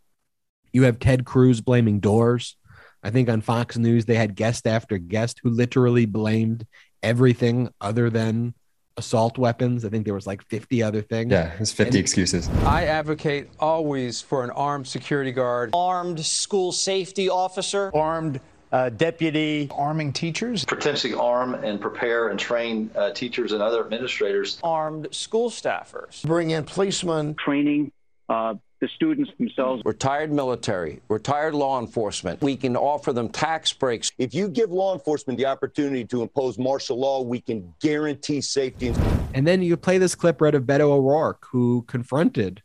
you 0.71 0.83
have 0.83 0.99
ted 0.99 1.25
cruz 1.25 1.61
blaming 1.61 1.99
doors. 1.99 2.55
I 3.03 3.09
think 3.09 3.29
on 3.29 3.41
fox 3.41 3.77
news 3.77 4.05
they 4.05 4.15
had 4.15 4.35
guest 4.35 4.67
after 4.67 4.97
guest 4.97 5.39
who 5.43 5.49
literally 5.49 6.05
blamed 6.05 6.65
everything 7.03 7.69
other 7.79 8.09
than 8.09 8.53
assault 8.97 9.37
weapons. 9.37 9.85
I 9.85 9.89
think 9.89 10.05
there 10.05 10.13
was 10.13 10.27
like 10.27 10.43
50 10.43 10.83
other 10.83 11.01
things. 11.01 11.31
Yeah, 11.31 11.55
there's 11.55 11.71
50 11.71 11.89
and 11.89 11.95
excuses. 11.97 12.49
I 12.65 12.85
advocate 12.85 13.49
always 13.59 14.21
for 14.21 14.43
an 14.43 14.49
armed 14.51 14.87
security 14.87 15.31
guard, 15.31 15.69
armed 15.73 16.25
school 16.25 16.71
safety 16.71 17.29
officer, 17.29 17.91
armed 17.95 18.41
uh, 18.71 18.89
deputy 18.89 19.69
arming 19.71 20.11
teachers, 20.11 20.65
potentially 20.65 21.13
arm 21.13 21.53
and 21.53 21.79
prepare 21.79 22.29
and 22.29 22.39
train 22.39 22.89
uh, 22.95 23.11
teachers 23.11 23.53
and 23.53 23.61
other 23.61 23.79
administrators, 23.79 24.59
armed 24.63 25.07
school 25.11 25.49
staffers, 25.49 26.23
bring 26.25 26.49
in 26.49 26.63
policemen, 26.65 27.35
training. 27.35 27.91
Uh, 28.29 28.55
the 28.79 28.87
students 28.89 29.31
themselves. 29.39 29.81
Retired 29.85 30.31
military, 30.31 31.01
retired 31.09 31.55
law 31.55 31.79
enforcement. 31.79 32.41
We 32.41 32.55
can 32.55 32.75
offer 32.75 33.11
them 33.11 33.29
tax 33.29 33.73
breaks. 33.73 34.11
If 34.17 34.33
you 34.35 34.49
give 34.49 34.69
law 34.69 34.93
enforcement 34.93 35.39
the 35.39 35.45
opportunity 35.45 36.05
to 36.05 36.21
impose 36.21 36.59
martial 36.59 36.99
law, 36.99 37.21
we 37.21 37.41
can 37.41 37.73
guarantee 37.81 38.41
safety. 38.41 38.93
And 39.33 39.47
then 39.47 39.61
you 39.61 39.77
play 39.77 39.97
this 39.97 40.13
clip 40.13 40.41
right 40.41 40.53
of 40.53 40.63
Beto 40.63 40.91
O'Rourke, 40.91 41.47
who 41.51 41.83
confronted, 41.87 42.61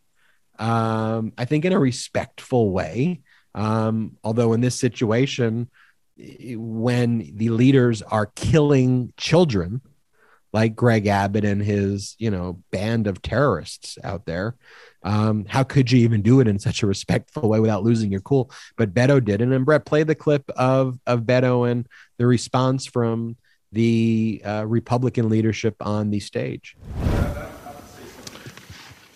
um, 0.58 1.32
I 1.38 1.44
think, 1.44 1.64
in 1.64 1.72
a 1.72 1.78
respectful 1.78 2.70
way. 2.72 3.20
Um, 3.54 4.16
although 4.22 4.52
in 4.52 4.60
this 4.60 4.78
situation, 4.78 5.70
when 6.16 7.32
the 7.36 7.50
leaders 7.50 8.02
are 8.02 8.26
killing 8.26 9.12
children, 9.16 9.80
like 10.52 10.76
Greg 10.76 11.06
Abbott 11.06 11.44
and 11.44 11.62
his, 11.62 12.14
you 12.18 12.30
know, 12.30 12.62
band 12.70 13.06
of 13.06 13.22
terrorists 13.22 13.96
out 14.04 14.26
there, 14.26 14.56
um, 15.04 15.44
how 15.48 15.62
could 15.62 15.90
you 15.90 16.00
even 16.00 16.22
do 16.22 16.40
it 16.40 16.48
in 16.48 16.58
such 16.58 16.82
a 16.82 16.86
respectful 16.86 17.48
way 17.48 17.60
without 17.60 17.82
losing 17.82 18.10
your 18.10 18.20
cool? 18.20 18.50
But 18.76 18.94
Beto 18.94 19.22
did, 19.22 19.40
and 19.40 19.52
then 19.52 19.64
Brett 19.64 19.84
play 19.84 20.02
the 20.02 20.14
clip 20.14 20.48
of 20.50 20.98
of 21.06 21.22
Beto 21.22 21.70
and 21.70 21.86
the 22.18 22.26
response 22.26 22.86
from 22.86 23.36
the 23.72 24.42
uh, 24.44 24.64
Republican 24.66 25.28
leadership 25.28 25.76
on 25.80 26.10
the 26.10 26.20
stage. 26.20 26.76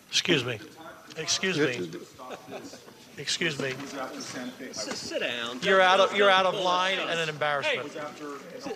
Excuse 0.08 0.44
me. 0.44 0.58
Excuse 1.16 1.58
me. 1.58 1.90
Excuse 3.18 3.58
me. 3.58 3.72
Sit 4.72 5.20
down. 5.20 5.58
You're 5.62 5.80
out 5.80 6.00
of 6.00 6.14
you're 6.14 6.30
out 6.30 6.44
of 6.44 6.54
line 6.54 6.98
and 6.98 7.18
an 7.18 7.28
embarrassment. 7.28 7.90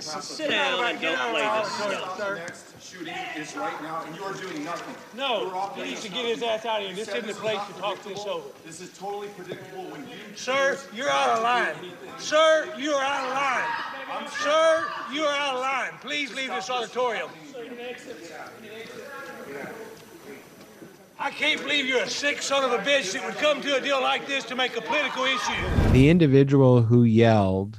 Sit 0.00 0.50
down 0.50 0.84
and 0.84 1.00
don't 1.00 1.30
play 1.30 1.42
this 1.42 1.72
stuff. 1.72 2.36
Next 2.36 2.70
shooting 2.82 3.14
is 3.36 3.54
right 3.54 3.82
now, 3.82 4.02
and 4.06 4.16
you 4.16 4.22
are 4.24 4.32
doing 4.32 4.64
nothing. 4.64 4.94
No, 5.14 5.70
he 5.76 5.82
needs 5.82 6.02
to 6.02 6.08
get 6.08 6.24
his 6.24 6.42
ass 6.42 6.64
out 6.64 6.80
of 6.80 6.86
here. 6.86 6.96
This 6.96 7.08
isn't 7.08 7.26
the 7.26 7.34
place 7.34 7.60
to 7.66 7.72
talk 7.74 8.02
this 8.02 8.24
over. 8.26 8.48
This 8.64 8.80
is 8.80 8.96
totally 8.96 9.28
predictable 9.28 9.84
when 9.84 10.08
you. 10.08 10.16
Sir, 10.34 10.78
you're 10.94 11.10
out 11.10 11.36
of 11.36 11.42
line. 11.42 11.74
Sir, 12.18 12.72
you 12.78 12.92
are 12.92 13.04
out 13.04 13.28
of 13.28 13.34
line. 13.34 14.28
Sir, 14.42 14.86
you 15.12 15.22
are 15.22 15.36
out 15.36 15.54
of 15.54 15.60
line. 15.60 15.92
Please 16.00 16.34
leave 16.34 16.48
this 16.48 16.70
auditorium. 16.70 17.28
I 21.22 21.30
can't 21.30 21.60
believe 21.60 21.84
you're 21.84 22.02
a 22.02 22.08
sick 22.08 22.40
son 22.40 22.64
of 22.64 22.72
a 22.72 22.82
bitch 22.82 23.12
that 23.12 23.22
would 23.22 23.36
come 23.36 23.60
to 23.60 23.76
a 23.76 23.80
deal 23.82 24.00
like 24.00 24.26
this 24.26 24.42
to 24.44 24.56
make 24.56 24.74
a 24.78 24.80
political 24.80 25.24
issue. 25.24 25.90
The 25.92 26.08
individual 26.08 26.80
who 26.80 27.04
yelled, 27.04 27.78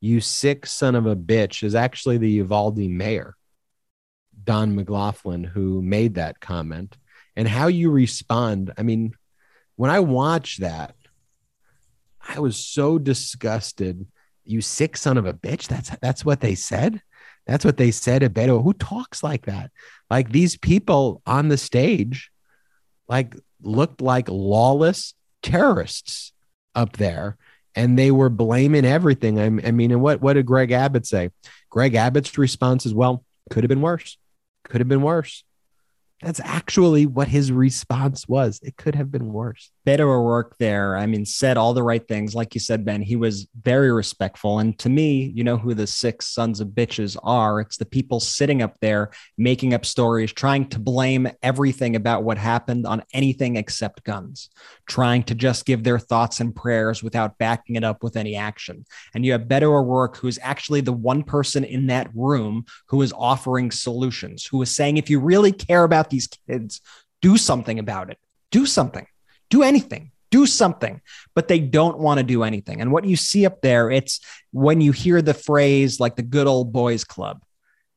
You 0.00 0.20
sick 0.20 0.66
son 0.66 0.96
of 0.96 1.06
a 1.06 1.14
bitch, 1.14 1.62
is 1.62 1.76
actually 1.76 2.18
the 2.18 2.28
Uvalde 2.28 2.78
mayor, 2.78 3.36
Don 4.42 4.74
McLaughlin, 4.74 5.44
who 5.44 5.80
made 5.80 6.16
that 6.16 6.40
comment. 6.40 6.96
And 7.36 7.46
how 7.46 7.68
you 7.68 7.92
respond, 7.92 8.72
I 8.76 8.82
mean, 8.82 9.14
when 9.76 9.92
I 9.92 10.00
watched 10.00 10.58
that, 10.58 10.96
I 12.28 12.40
was 12.40 12.56
so 12.56 12.98
disgusted. 12.98 14.04
You 14.44 14.60
sick 14.60 14.96
son 14.96 15.16
of 15.16 15.26
a 15.26 15.32
bitch. 15.32 15.68
That's 15.68 15.90
that's 16.02 16.24
what 16.24 16.40
they 16.40 16.56
said. 16.56 17.00
That's 17.46 17.64
what 17.64 17.76
they 17.76 17.92
said 17.92 18.22
Beto. 18.34 18.64
Who 18.64 18.72
talks 18.72 19.22
like 19.22 19.46
that? 19.46 19.70
Like 20.10 20.32
these 20.32 20.56
people 20.56 21.22
on 21.24 21.46
the 21.46 21.56
stage 21.56 22.32
like 23.10 23.36
looked 23.60 24.00
like 24.00 24.28
lawless 24.28 25.14
terrorists 25.42 26.32
up 26.74 26.96
there 26.96 27.36
and 27.74 27.98
they 27.98 28.10
were 28.10 28.30
blaming 28.30 28.84
everything. 28.84 29.38
I, 29.38 29.46
I 29.46 29.72
mean, 29.72 29.90
and 29.90 30.00
what, 30.00 30.22
what 30.22 30.34
did 30.34 30.46
Greg 30.46 30.70
Abbott 30.70 31.06
say? 31.06 31.30
Greg 31.68 31.94
Abbott's 31.94 32.38
response 32.38 32.86
is, 32.86 32.94
well, 32.94 33.24
could 33.50 33.64
have 33.64 33.68
been 33.68 33.82
worse. 33.82 34.16
Could 34.64 34.80
have 34.80 34.88
been 34.88 35.02
worse. 35.02 35.44
That's 36.22 36.40
actually 36.40 37.06
what 37.06 37.28
his 37.28 37.50
response 37.50 38.28
was. 38.28 38.60
It 38.62 38.76
could 38.76 38.94
have 38.94 39.10
been 39.10 39.32
worse. 39.32 39.70
Beto 39.86 40.00
O'Rourke 40.00 40.56
there, 40.58 40.96
I 40.96 41.06
mean, 41.06 41.24
said 41.24 41.56
all 41.56 41.72
the 41.72 41.82
right 41.82 42.06
things. 42.06 42.34
Like 42.34 42.54
you 42.54 42.60
said, 42.60 42.84
Ben, 42.84 43.00
he 43.00 43.16
was 43.16 43.48
very 43.62 43.90
respectful. 43.90 44.58
And 44.58 44.78
to 44.80 44.90
me, 44.90 45.32
you 45.34 45.42
know 45.42 45.56
who 45.56 45.72
the 45.72 45.86
six 45.86 46.26
sons 46.26 46.60
of 46.60 46.68
bitches 46.68 47.16
are? 47.22 47.60
It's 47.60 47.78
the 47.78 47.86
people 47.86 48.20
sitting 48.20 48.60
up 48.60 48.76
there 48.80 49.10
making 49.38 49.72
up 49.72 49.86
stories, 49.86 50.32
trying 50.32 50.68
to 50.68 50.78
blame 50.78 51.28
everything 51.42 51.96
about 51.96 52.24
what 52.24 52.36
happened 52.36 52.86
on 52.86 53.02
anything 53.14 53.56
except 53.56 54.04
guns, 54.04 54.50
trying 54.86 55.22
to 55.24 55.34
just 55.34 55.64
give 55.64 55.82
their 55.82 55.98
thoughts 55.98 56.40
and 56.40 56.54
prayers 56.54 57.02
without 57.02 57.38
backing 57.38 57.76
it 57.76 57.84
up 57.84 58.02
with 58.02 58.16
any 58.16 58.36
action. 58.36 58.84
And 59.14 59.24
you 59.24 59.32
have 59.32 59.42
Beto 59.42 59.72
O'Rourke, 59.72 60.18
who's 60.18 60.38
actually 60.42 60.82
the 60.82 60.92
one 60.92 61.22
person 61.22 61.64
in 61.64 61.86
that 61.86 62.10
room 62.14 62.66
who 62.88 63.00
is 63.00 63.14
offering 63.16 63.70
solutions, 63.70 64.44
who 64.44 64.60
is 64.60 64.74
saying, 64.74 64.98
if 64.98 65.08
you 65.08 65.20
really 65.20 65.52
care 65.52 65.84
about 65.84 66.10
these 66.10 66.28
kids, 66.46 66.82
do 67.22 67.38
something 67.38 67.78
about 67.78 68.10
it. 68.10 68.18
Do 68.50 68.66
something 68.66 69.06
do 69.50 69.62
anything 69.62 70.10
do 70.30 70.46
something 70.46 71.00
but 71.34 71.48
they 71.48 71.58
don't 71.58 71.98
want 71.98 72.18
to 72.18 72.24
do 72.24 72.42
anything. 72.42 72.80
And 72.80 72.92
what 72.92 73.04
you 73.04 73.16
see 73.16 73.46
up 73.46 73.60
there 73.60 73.90
it's 73.90 74.20
when 74.52 74.80
you 74.80 74.92
hear 74.92 75.22
the 75.22 75.34
phrase 75.34 76.00
like 76.00 76.16
the 76.16 76.22
good 76.22 76.46
old 76.46 76.72
boys 76.72 77.04
club. 77.04 77.42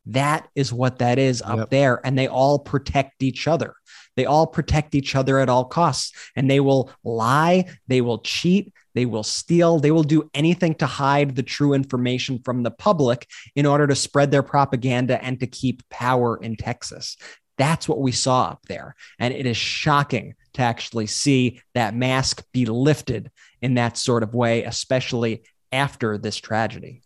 That 0.08 0.50
is 0.54 0.74
what 0.74 1.00
that 1.00 1.18
is 1.18 1.42
up 1.42 1.58
yep. 1.58 1.70
there. 1.70 2.06
And 2.06 2.18
they 2.18 2.28
all 2.28 2.60
protect 2.60 3.24
each 3.24 3.48
other. 3.48 3.76
They 4.16 4.26
all 4.26 4.46
protect 4.46 4.96
each 4.96 5.16
other 5.16 5.40
at 5.40 5.48
all 5.48 5.66
costs. 5.66 6.12
And 6.36 6.50
they 6.50 6.60
will 6.60 6.92
lie. 7.06 7.66
They 7.88 8.02
will 8.02 8.20
cheat. 8.20 8.74
They 8.96 9.06
will 9.06 9.24
steal. 9.24 9.80
They 9.80 9.92
will 9.92 10.04
do 10.04 10.30
anything 10.34 10.76
to 10.76 10.86
hide 10.86 11.36
the 11.36 11.42
true 11.42 11.74
information 11.74 12.40
from 12.44 12.64
the 12.64 12.72
public 12.72 13.28
in 13.56 13.66
order 13.66 13.88
to 13.88 13.96
spread 13.96 14.30
their 14.30 14.44
propaganda 14.44 15.24
and 15.24 15.40
to 15.40 15.48
keep 15.48 15.88
power 15.90 16.38
in 16.38 16.58
texas 16.58 17.18
that's 17.58 17.88
what 17.88 18.00
we 18.00 18.12
saw 18.12 18.46
up 18.46 18.62
there 18.68 18.96
and 19.20 19.34
it 19.34 19.46
is 19.46 19.58
shocking 19.58 20.36
to 20.54 20.62
actually 20.62 21.08
see 21.08 21.62
that 21.74 21.96
mask 21.96 22.44
be 22.52 22.66
lifted 22.66 23.32
in 23.62 23.76
that 23.76 23.98
sort 23.98 24.24
of 24.24 24.34
way, 24.34 24.64
especially 24.64 25.44
after 25.72 26.18
this 26.18 26.38
tragedy. 26.38 27.02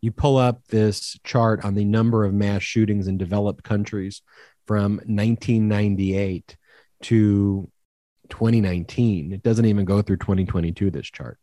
You 0.00 0.12
pull 0.12 0.36
up 0.36 0.66
this 0.68 1.18
chart 1.24 1.64
on 1.64 1.74
the 1.74 1.84
number 1.84 2.24
of 2.24 2.34
mass 2.34 2.62
shootings 2.62 3.06
in 3.06 3.18
developed 3.18 3.62
countries 3.62 4.22
from 4.66 4.94
1998 5.06 6.56
to 7.02 7.70
2019. 8.30 9.32
It 9.32 9.42
doesn't 9.42 9.66
even 9.66 9.84
go 9.84 10.02
through 10.02 10.18
2022, 10.18 10.90
this 10.90 11.06
chart. 11.06 11.38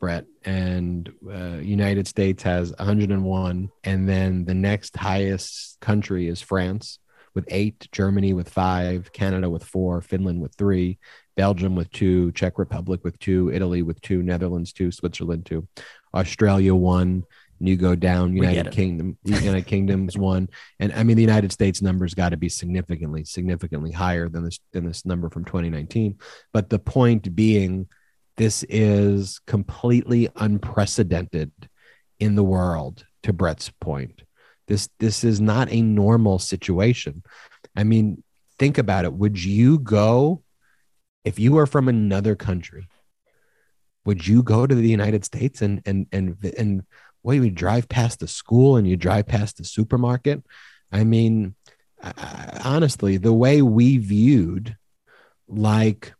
Brett, 0.00 0.24
and 0.46 1.10
uh, 1.30 1.58
United 1.58 2.08
States 2.08 2.42
has 2.42 2.72
101, 2.78 3.68
and 3.84 4.08
then 4.08 4.46
the 4.46 4.54
next 4.54 4.96
highest 4.96 5.78
country 5.80 6.26
is 6.26 6.40
France 6.40 6.98
with 7.34 7.44
eight, 7.48 7.88
Germany 7.92 8.32
with 8.32 8.48
five, 8.48 9.12
Canada 9.12 9.48
with 9.48 9.64
four, 9.64 10.00
Finland 10.00 10.40
with 10.40 10.54
three, 10.54 10.98
Belgium 11.36 11.74
with 11.74 11.90
two, 11.90 12.32
Czech 12.32 12.58
Republic 12.58 13.02
with 13.04 13.18
two, 13.18 13.50
Italy 13.52 13.82
with 13.82 14.00
two, 14.00 14.22
Netherlands 14.22 14.72
two, 14.72 14.90
Switzerland 14.90 15.46
two, 15.46 15.66
Australia 16.14 16.74
one. 16.74 17.24
And 17.58 17.68
you 17.68 17.76
go 17.76 17.94
down, 17.94 18.34
United 18.34 18.72
Kingdom, 18.72 19.18
United 19.22 19.66
Kingdom's 19.66 20.16
one, 20.30 20.48
and 20.78 20.92
I 20.92 21.02
mean 21.02 21.16
the 21.16 21.22
United 21.22 21.52
States 21.52 21.82
numbers 21.82 22.14
got 22.14 22.30
to 22.30 22.38
be 22.38 22.48
significantly, 22.48 23.24
significantly 23.24 23.92
higher 23.92 24.28
than 24.28 24.44
this 24.44 24.58
than 24.72 24.86
this 24.86 25.04
number 25.04 25.28
from 25.28 25.44
2019. 25.44 26.18
But 26.52 26.70
the 26.70 26.78
point 26.78 27.34
being, 27.36 27.86
this 28.36 28.64
is 28.68 29.40
completely 29.46 30.30
unprecedented 30.36 31.52
in 32.18 32.34
the 32.34 32.44
world. 32.44 33.04
To 33.24 33.34
Brett's 33.34 33.68
point, 33.68 34.22
this 34.70 34.88
this 35.00 35.24
is 35.24 35.40
not 35.40 35.68
a 35.72 35.82
normal 35.82 36.38
situation. 36.38 37.24
I 37.74 37.82
mean, 37.82 38.22
think 38.56 38.78
about 38.78 39.04
it. 39.04 39.12
Would 39.12 39.42
you 39.42 39.80
go 39.80 40.44
if 41.24 41.40
you 41.40 41.52
were 41.52 41.66
from 41.66 41.88
another 41.88 42.36
country? 42.36 42.86
Would 44.04 44.28
you 44.28 44.44
go 44.44 44.68
to 44.68 44.74
the 44.74 44.88
United 44.88 45.24
States 45.24 45.60
and 45.60 45.82
and 45.84 46.06
and 46.12 46.36
and 46.56 46.82
what 47.22 47.32
you 47.32 47.50
drive 47.50 47.88
past 47.88 48.20
the 48.20 48.28
school 48.28 48.76
and 48.76 48.86
you 48.86 48.96
drive 48.96 49.26
past 49.26 49.56
the 49.56 49.64
supermarket? 49.64 50.40
I 50.92 51.02
mean, 51.02 51.56
honestly, 52.64 53.16
the 53.16 53.32
way 53.32 53.62
we 53.62 53.98
viewed 53.98 54.76
like 55.48 56.14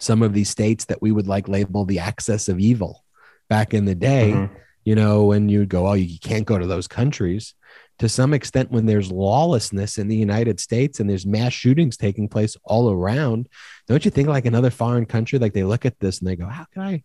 some 0.00 0.20
of 0.20 0.32
these 0.32 0.50
states 0.50 0.86
that 0.86 1.00
we 1.00 1.12
would 1.12 1.28
like 1.28 1.46
label 1.46 1.84
the 1.84 2.00
axis 2.00 2.48
of 2.48 2.58
evil 2.58 3.04
back 3.48 3.72
in 3.72 3.84
the 3.84 3.94
day. 3.94 4.32
Mm-hmm 4.32 4.62
you 4.86 4.94
know, 4.94 5.32
and 5.32 5.50
you 5.50 5.66
go, 5.66 5.88
oh, 5.88 5.94
you 5.94 6.18
can't 6.20 6.46
go 6.46 6.56
to 6.56 6.66
those 6.66 6.86
countries. 6.86 7.54
To 7.98 8.08
some 8.08 8.32
extent, 8.32 8.70
when 8.70 8.86
there's 8.86 9.10
lawlessness 9.10 9.98
in 9.98 10.06
the 10.06 10.16
United 10.16 10.60
States 10.60 11.00
and 11.00 11.10
there's 11.10 11.26
mass 11.26 11.52
shootings 11.52 11.96
taking 11.96 12.28
place 12.28 12.56
all 12.62 12.90
around, 12.90 13.48
don't 13.88 14.04
you 14.04 14.12
think 14.12 14.28
like 14.28 14.46
another 14.46 14.70
foreign 14.70 15.04
country, 15.04 15.40
like 15.40 15.54
they 15.54 15.64
look 15.64 15.84
at 15.84 15.98
this 15.98 16.20
and 16.20 16.28
they 16.28 16.36
go, 16.36 16.46
how 16.46 16.66
can 16.72 16.82
I? 16.82 17.02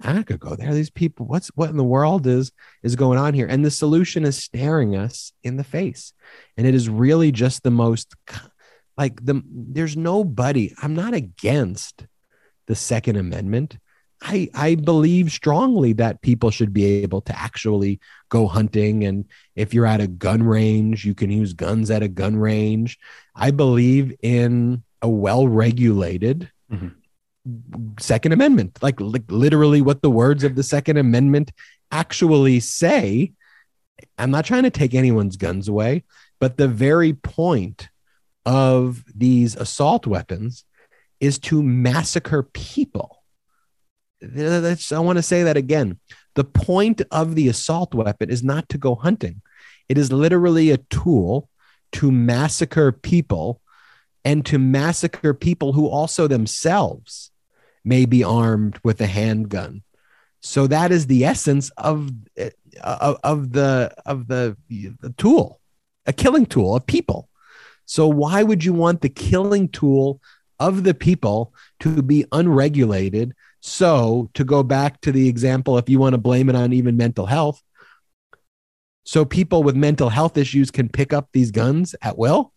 I 0.00 0.22
could 0.22 0.38
go 0.38 0.54
there. 0.54 0.72
These 0.74 0.90
people, 0.90 1.26
what's 1.26 1.48
what 1.56 1.70
in 1.70 1.76
the 1.76 1.82
world 1.82 2.26
is 2.26 2.52
is 2.82 2.96
going 2.96 3.18
on 3.18 3.34
here? 3.34 3.46
And 3.46 3.64
the 3.64 3.70
solution 3.70 4.24
is 4.24 4.36
staring 4.36 4.94
us 4.94 5.32
in 5.42 5.56
the 5.56 5.64
face. 5.64 6.12
And 6.56 6.66
it 6.66 6.74
is 6.74 6.88
really 6.88 7.32
just 7.32 7.62
the 7.62 7.70
most 7.70 8.14
like 8.96 9.24
the 9.24 9.42
there's 9.46 9.96
nobody. 9.96 10.74
I'm 10.82 10.94
not 10.94 11.14
against 11.14 12.06
the 12.66 12.74
Second 12.74 13.16
Amendment 13.16 13.78
I, 14.22 14.48
I 14.54 14.74
believe 14.76 15.30
strongly 15.30 15.92
that 15.94 16.22
people 16.22 16.50
should 16.50 16.72
be 16.72 17.02
able 17.02 17.20
to 17.22 17.38
actually 17.38 18.00
go 18.28 18.46
hunting. 18.46 19.04
And 19.04 19.26
if 19.54 19.74
you're 19.74 19.86
at 19.86 20.00
a 20.00 20.06
gun 20.06 20.42
range, 20.42 21.04
you 21.04 21.14
can 21.14 21.30
use 21.30 21.52
guns 21.52 21.90
at 21.90 22.02
a 22.02 22.08
gun 22.08 22.36
range. 22.36 22.98
I 23.34 23.50
believe 23.50 24.14
in 24.22 24.82
a 25.02 25.08
well 25.08 25.46
regulated 25.46 26.50
mm-hmm. 26.72 26.88
Second 28.00 28.32
Amendment, 28.32 28.78
like, 28.82 29.00
like 29.00 29.30
literally 29.30 29.80
what 29.80 30.02
the 30.02 30.10
words 30.10 30.42
of 30.42 30.56
the 30.56 30.62
Second 30.62 30.96
Amendment 30.96 31.52
actually 31.92 32.60
say. 32.60 33.32
I'm 34.18 34.30
not 34.30 34.44
trying 34.44 34.64
to 34.64 34.70
take 34.70 34.94
anyone's 34.94 35.36
guns 35.36 35.68
away, 35.68 36.04
but 36.40 36.56
the 36.56 36.68
very 36.68 37.12
point 37.12 37.88
of 38.44 39.04
these 39.14 39.56
assault 39.56 40.06
weapons 40.06 40.64
is 41.20 41.38
to 41.38 41.62
massacre 41.62 42.42
people. 42.42 43.15
That's, 44.20 44.92
I 44.92 44.98
want 44.98 45.18
to 45.18 45.22
say 45.22 45.42
that 45.42 45.56
again. 45.56 45.98
The 46.34 46.44
point 46.44 47.02
of 47.10 47.34
the 47.34 47.48
assault 47.48 47.94
weapon 47.94 48.30
is 48.30 48.42
not 48.42 48.68
to 48.70 48.78
go 48.78 48.94
hunting, 48.94 49.42
it 49.88 49.98
is 49.98 50.12
literally 50.12 50.70
a 50.70 50.78
tool 50.78 51.48
to 51.92 52.10
massacre 52.10 52.92
people 52.92 53.60
and 54.24 54.44
to 54.46 54.58
massacre 54.58 55.32
people 55.32 55.72
who 55.72 55.86
also 55.86 56.26
themselves 56.26 57.30
may 57.84 58.04
be 58.04 58.24
armed 58.24 58.78
with 58.82 59.00
a 59.00 59.06
handgun. 59.06 59.82
So 60.42 60.66
that 60.66 60.92
is 60.92 61.06
the 61.06 61.24
essence 61.24 61.70
of 61.76 62.10
eh, 62.36 62.50
of, 62.82 63.18
of 63.22 63.52
the 63.52 63.94
of 64.04 64.26
the, 64.26 64.56
the 64.68 65.14
tool, 65.16 65.60
a 66.06 66.12
killing 66.12 66.46
tool 66.46 66.76
of 66.76 66.86
people. 66.86 67.28
So 67.86 68.08
why 68.08 68.42
would 68.42 68.64
you 68.64 68.72
want 68.72 69.00
the 69.00 69.08
killing 69.08 69.68
tool 69.68 70.20
of 70.58 70.84
the 70.84 70.94
people 70.94 71.54
to 71.80 72.02
be 72.02 72.24
unregulated? 72.32 73.34
So 73.66 74.30
to 74.34 74.44
go 74.44 74.62
back 74.62 75.00
to 75.00 75.10
the 75.10 75.28
example, 75.28 75.76
if 75.76 75.88
you 75.88 75.98
want 75.98 76.12
to 76.12 76.18
blame 76.18 76.48
it 76.48 76.54
on 76.54 76.72
even 76.72 76.96
mental 76.96 77.26
health, 77.26 77.60
so 79.02 79.24
people 79.24 79.64
with 79.64 79.74
mental 79.74 80.08
health 80.08 80.36
issues 80.38 80.70
can 80.70 80.88
pick 80.88 81.12
up 81.12 81.30
these 81.32 81.50
guns 81.50 81.96
at 82.00 82.16
will. 82.16 82.52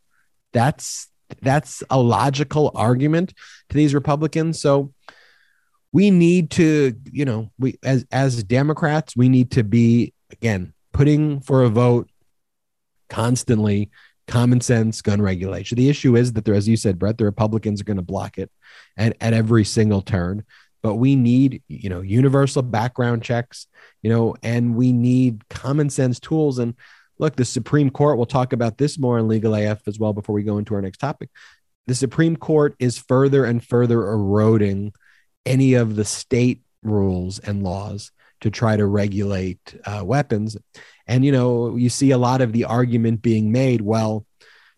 That's 0.54 1.08
that's 1.42 1.82
a 1.90 2.00
logical 2.00 2.72
argument 2.76 3.34
to 3.70 3.76
these 3.76 3.96
Republicans. 3.96 4.62
So 4.62 4.94
we 5.92 6.12
need 6.12 6.52
to, 6.52 6.94
you 7.12 7.26
know, 7.26 7.50
we 7.58 7.80
as 7.84 8.06
as 8.12 8.44
Democrats, 8.44 9.18
we 9.18 9.30
need 9.30 9.50
to 9.52 9.64
be 9.64 10.14
again 10.32 10.74
putting 10.94 11.42
for 11.42 11.64
a 11.64 11.70
vote 11.70 12.08
constantly 13.10 13.90
common 14.28 14.62
sense 14.62 15.02
gun 15.02 15.24
regulation. 15.24 15.76
The 15.76 15.90
issue 15.90 16.16
is 16.16 16.34
that 16.34 16.46
there, 16.46 16.54
as 16.54 16.68
you 16.68 16.78
said, 16.78 17.00
Brett, 17.00 17.18
the 17.18 17.26
Republicans 17.26 17.82
are 17.82 17.86
going 17.86 17.98
to 17.98 18.04
block 18.04 18.38
it 18.38 18.52
at, 18.96 19.18
at 19.20 19.34
every 19.34 19.66
single 19.66 20.04
turn. 20.04 20.46
But 20.82 20.96
we 20.96 21.16
need, 21.16 21.62
you 21.68 21.90
know, 21.90 22.02
universal 22.02 22.62
background 22.62 23.24
checks, 23.24 23.68
you 24.02 24.10
know, 24.10 24.36
and 24.44 24.76
we 24.76 24.92
need 24.92 25.48
common 25.50 25.90
sense 25.90 26.20
tools. 26.20 26.60
And 26.60 26.74
look, 27.18 27.36
the 27.36 27.46
Supreme 27.46 27.90
Court, 27.90 28.18
we'll 28.18 28.26
talk 28.26 28.54
about 28.54 28.78
this 28.78 28.98
more 28.98 29.20
in 29.20 29.28
Legal 29.28 29.56
AF 29.56 29.88
as 29.88 30.00
well 30.00 30.14
before 30.14 30.34
we 30.36 30.44
go 30.44 30.58
into 30.58 30.74
our 30.76 30.82
next 30.82 31.00
topic. 31.00 31.30
The 31.88 31.96
Supreme 31.96 32.36
Court 32.36 32.76
is 32.80 32.98
further 32.98 33.46
and 33.46 33.64
further 33.64 34.10
eroding 34.10 34.94
any 35.46 35.74
of 35.74 35.96
the 35.96 36.06
state 36.06 36.62
rules 36.84 37.40
and 37.40 37.64
laws 37.64 38.12
to 38.42 38.50
try 38.50 38.78
to 38.78 38.86
regulate 38.86 39.76
uh, 39.86 40.04
weapons. 40.06 40.56
And, 41.08 41.26
you 41.26 41.32
know, 41.32 41.76
you 41.76 41.90
see 41.90 42.12
a 42.12 42.18
lot 42.18 42.42
of 42.42 42.54
the 42.54 42.66
argument 42.66 43.22
being 43.22 43.52
made 43.52 43.82
well, 43.82 44.26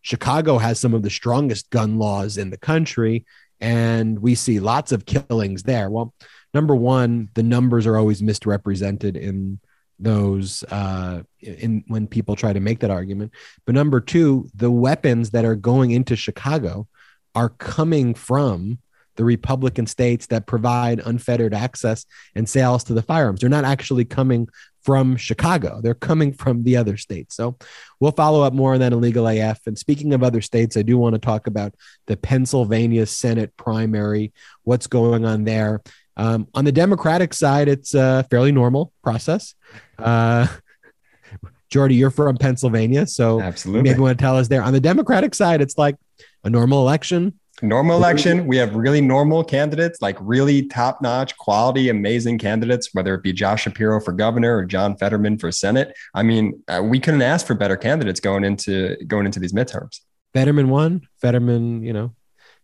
Chicago 0.02 0.58
has 0.58 0.80
some 0.80 0.94
of 0.94 1.04
the 1.04 1.10
strongest 1.10 1.70
gun 1.70 2.00
laws 2.00 2.38
in 2.38 2.50
the 2.50 2.58
country, 2.58 3.26
and 3.62 4.20
we 4.20 4.36
see 4.36 4.60
lots 4.60 4.92
of 4.92 5.06
killings 5.06 5.64
there. 5.64 5.90
Well, 5.90 6.14
number 6.54 6.76
one, 6.76 7.30
the 7.36 7.44
numbers 7.44 7.88
are 7.88 7.98
always 7.98 8.22
misrepresented 8.22 9.16
in 9.16 9.60
those 10.00 10.64
uh, 10.64 11.22
in 11.40 11.84
when 11.88 12.08
people 12.08 12.36
try 12.36 12.52
to 12.52 12.60
make 12.60 12.80
that 12.80 12.90
argument. 12.90 13.32
But 13.66 13.76
number 13.76 14.02
two, 14.02 14.50
the 14.56 14.72
weapons 14.72 15.30
that 15.30 15.46
are 15.46 15.56
going 15.56 15.92
into 15.92 16.16
Chicago 16.16 16.88
are 17.36 17.50
coming 17.50 18.16
from 18.16 18.80
the 19.16 19.24
Republican 19.24 19.88
states 19.88 20.28
that 20.28 20.46
provide 20.46 21.00
unfettered 21.00 21.54
access 21.54 22.06
and 22.36 22.48
sales 22.48 22.84
to 22.86 22.94
the 22.94 23.02
firearms. 23.02 23.42
They're 23.42 23.50
not 23.50 23.66
actually 23.66 24.06
coming 24.06 24.48
from 24.84 25.16
Chicago. 25.16 25.80
They're 25.82 25.94
coming 25.94 26.34
from 26.34 26.64
the 26.64 26.78
other 26.78 26.98
states. 26.98 27.36
So 27.36 27.58
we'll 28.00 28.12
follow 28.12 28.42
up 28.42 28.54
more 28.54 28.74
on 28.74 28.80
that 28.80 28.94
in 28.94 29.02
Legal 29.02 29.28
AF. 29.28 29.60
And 29.68 29.78
speaking 29.78 30.14
of 30.14 30.24
other 30.24 30.42
states, 30.42 30.76
I 30.76 30.82
do 30.82 30.98
want 30.98 31.14
to 31.14 31.20
talk 31.20 31.48
about 31.48 31.76
the 32.08 32.18
Pennsylvania 32.18 33.06
Senate 33.06 33.56
primary, 33.58 34.34
what's 34.64 34.88
going 34.88 35.26
on 35.26 35.44
there. 35.44 35.82
Um, 36.18 36.48
on 36.54 36.66
the 36.66 36.72
Democratic 36.72 37.34
side, 37.34 37.68
it's 37.68 37.94
a 37.94 38.26
fairly 38.30 38.52
normal 38.52 38.92
process. 39.04 39.56
Uh, 39.98 40.48
Jordy, 41.70 41.96
you're 41.96 42.12
from 42.12 42.36
Pennsylvania, 42.36 43.08
so 43.08 43.40
absolutely 43.40 43.90
maybe 43.90 44.02
want 44.02 44.18
to 44.18 44.22
tell 44.22 44.36
us 44.36 44.50
there. 44.50 44.62
On 44.62 44.74
the 44.74 44.82
Democratic 44.82 45.34
side, 45.34 45.62
it's 45.62 45.78
like 45.78 45.96
a 46.44 46.50
normal 46.50 46.82
election. 46.82 47.40
Normal 47.62 47.98
election. 47.98 48.48
We 48.48 48.58
have 48.58 48.76
really 48.76 49.02
normal 49.02 49.44
candidates, 49.44 50.02
like 50.02 50.18
really 50.20 50.64
top 50.64 51.02
notch, 51.02 51.38
quality, 51.38 51.90
amazing 51.90 52.40
candidates, 52.40 52.90
whether 52.94 53.14
it 53.14 53.22
be 53.22 53.34
Josh 53.34 53.64
Shapiro 53.64 54.00
for 54.02 54.12
governor 54.12 54.58
or 54.58 54.66
John 54.66 54.98
Fetterman 54.98 55.38
for 55.38 55.52
Senate. 55.52 55.96
I 56.14 56.24
mean, 56.24 56.64
uh, 56.68 56.82
we 56.84 57.00
couldn't 57.00 57.22
ask 57.22 57.46
for 57.46 57.54
better 57.54 57.78
candidates 57.78 58.20
going 58.20 58.44
into 58.44 58.96
going 59.06 59.26
into 59.26 59.40
these 59.40 59.54
midterms. 59.54 60.00
Fetterman 60.34 60.70
won. 60.70 61.08
Fetterman, 61.20 61.84
you 61.84 61.94
know, 61.94 62.16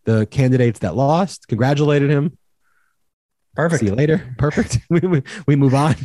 the 0.05 0.25
candidates 0.25 0.79
that 0.79 0.95
lost 0.95 1.47
congratulated 1.47 2.09
him. 2.09 2.37
Perfect. 3.55 3.79
See 3.79 3.87
you 3.87 3.95
later. 3.95 4.35
Perfect. 4.37 4.79
we, 4.89 4.99
we, 4.99 5.23
we 5.47 5.55
move 5.55 5.73
on. 5.73 5.95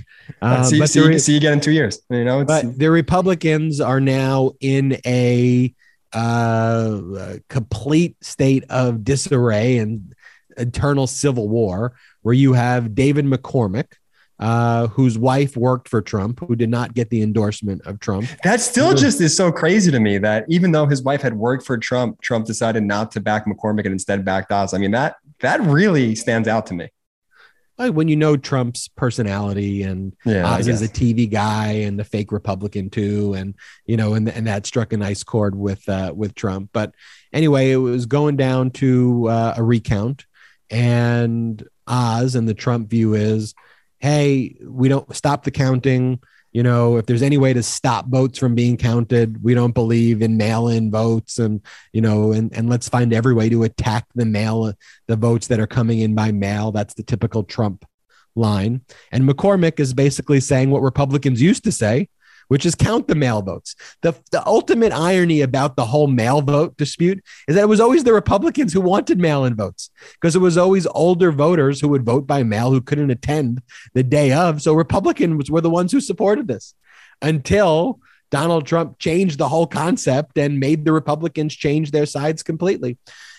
Uh, 0.40 0.62
see, 0.64 0.84
see, 0.86 1.06
re- 1.06 1.18
see 1.18 1.32
you 1.32 1.38
again 1.38 1.54
in 1.54 1.60
two 1.60 1.70
years. 1.70 2.00
You 2.10 2.24
know, 2.24 2.44
but 2.44 2.78
the 2.78 2.90
Republicans 2.90 3.80
are 3.80 4.00
now 4.00 4.52
in 4.60 4.98
a 5.06 5.74
uh, 6.12 7.36
complete 7.48 8.16
state 8.22 8.64
of 8.68 9.04
disarray 9.04 9.78
and 9.78 10.14
eternal 10.56 11.06
civil 11.06 11.48
war, 11.48 11.94
where 12.22 12.34
you 12.34 12.52
have 12.52 12.94
David 12.94 13.24
McCormick, 13.24 13.92
uh, 14.38 14.88
whose 14.88 15.16
wife 15.16 15.56
worked 15.56 15.88
for 15.88 16.02
Trump, 16.02 16.40
who 16.40 16.56
did 16.56 16.68
not 16.68 16.94
get 16.94 17.10
the 17.10 17.22
endorsement 17.22 17.80
of 17.86 18.00
Trump. 18.00 18.28
That 18.44 18.60
still 18.60 18.94
just 18.94 19.20
is 19.20 19.36
so 19.36 19.52
crazy 19.52 19.90
to 19.90 20.00
me 20.00 20.18
that 20.18 20.44
even 20.48 20.72
though 20.72 20.86
his 20.86 21.02
wife 21.02 21.22
had 21.22 21.34
worked 21.34 21.64
for 21.64 21.78
Trump, 21.78 22.20
Trump 22.22 22.46
decided 22.46 22.82
not 22.82 23.12
to 23.12 23.20
back 23.20 23.46
McCormick 23.46 23.84
and 23.84 23.92
instead 23.92 24.24
backed 24.24 24.50
Oz. 24.50 24.74
I 24.74 24.78
mean, 24.78 24.90
that 24.90 25.16
that 25.40 25.60
really 25.60 26.14
stands 26.14 26.48
out 26.48 26.66
to 26.66 26.74
me. 26.74 26.88
When 27.76 28.06
you 28.06 28.16
know 28.16 28.36
Trump's 28.36 28.88
personality 28.88 29.82
and 29.82 30.14
yeah, 30.24 30.46
Oz 30.46 30.68
is 30.68 30.82
a 30.82 30.88
TV 30.88 31.28
guy 31.28 31.68
and 31.72 31.98
the 31.98 32.04
fake 32.04 32.30
Republican 32.30 32.90
too, 32.90 33.34
and 33.34 33.54
you 33.86 33.96
know, 33.96 34.14
and 34.14 34.28
and 34.28 34.46
that 34.46 34.66
struck 34.66 34.92
a 34.92 34.96
nice 34.96 35.24
chord 35.24 35.56
with 35.56 35.88
uh, 35.88 36.12
with 36.14 36.34
Trump. 36.34 36.70
But 36.72 36.94
anyway, 37.32 37.72
it 37.72 37.76
was 37.76 38.06
going 38.06 38.36
down 38.36 38.70
to 38.72 39.28
uh, 39.28 39.54
a 39.56 39.64
recount, 39.64 40.26
and 40.70 41.66
Oz 41.86 42.34
and 42.34 42.48
the 42.48 42.54
Trump 42.54 42.88
view 42.88 43.14
is 43.14 43.54
hey, 44.02 44.56
we 44.64 44.88
don't 44.88 45.14
stop 45.14 45.44
the 45.44 45.50
counting. 45.50 46.20
You 46.52 46.62
know, 46.62 46.98
if 46.98 47.06
there's 47.06 47.22
any 47.22 47.38
way 47.38 47.54
to 47.54 47.62
stop 47.62 48.08
votes 48.08 48.38
from 48.38 48.54
being 48.54 48.76
counted, 48.76 49.42
we 49.42 49.54
don't 49.54 49.72
believe 49.72 50.20
in 50.20 50.36
mail-in 50.36 50.90
votes, 50.90 51.38
and 51.38 51.62
you 51.92 52.00
know, 52.02 52.32
and 52.32 52.52
and 52.54 52.68
let's 52.68 52.88
find 52.88 53.12
every 53.12 53.32
way 53.32 53.48
to 53.48 53.62
attack 53.62 54.06
the 54.14 54.26
mail, 54.26 54.72
the 55.06 55.16
votes 55.16 55.46
that 55.46 55.60
are 55.60 55.66
coming 55.66 56.00
in 56.00 56.14
by 56.14 56.30
mail. 56.30 56.70
That's 56.70 56.94
the 56.94 57.02
typical 57.02 57.42
Trump 57.42 57.86
line. 58.34 58.82
And 59.10 59.28
McCormick 59.28 59.80
is 59.80 59.94
basically 59.94 60.40
saying 60.40 60.70
what 60.70 60.82
Republicans 60.82 61.40
used 61.40 61.64
to 61.64 61.72
say, 61.72 62.08
which 62.52 62.66
is 62.66 62.74
count 62.74 63.08
the 63.08 63.14
mail 63.14 63.40
votes. 63.40 63.74
The, 64.02 64.14
the 64.30 64.46
ultimate 64.46 64.92
irony 64.92 65.40
about 65.40 65.74
the 65.74 65.86
whole 65.86 66.06
mail 66.06 66.42
vote 66.42 66.76
dispute 66.76 67.24
is 67.48 67.54
that 67.54 67.62
it 67.62 67.68
was 67.68 67.80
always 67.80 68.04
the 68.04 68.12
Republicans 68.12 68.74
who 68.74 68.82
wanted 68.82 69.18
mail 69.18 69.46
in 69.46 69.56
votes 69.56 69.88
because 70.20 70.36
it 70.36 70.40
was 70.40 70.58
always 70.58 70.86
older 70.88 71.32
voters 71.32 71.80
who 71.80 71.88
would 71.88 72.04
vote 72.04 72.26
by 72.26 72.42
mail 72.42 72.70
who 72.70 72.82
couldn't 72.82 73.10
attend 73.10 73.62
the 73.94 74.02
day 74.02 74.32
of. 74.32 74.60
So 74.60 74.74
Republicans 74.74 75.50
were 75.50 75.62
the 75.62 75.70
ones 75.70 75.92
who 75.92 76.00
supported 76.02 76.46
this 76.46 76.74
until 77.22 78.00
Donald 78.30 78.66
Trump 78.66 78.98
changed 78.98 79.38
the 79.38 79.48
whole 79.48 79.66
concept 79.66 80.36
and 80.36 80.60
made 80.60 80.84
the 80.84 80.92
Republicans 80.92 81.56
change 81.56 81.90
their 81.90 82.04
sides 82.04 82.42
completely. 82.42 82.98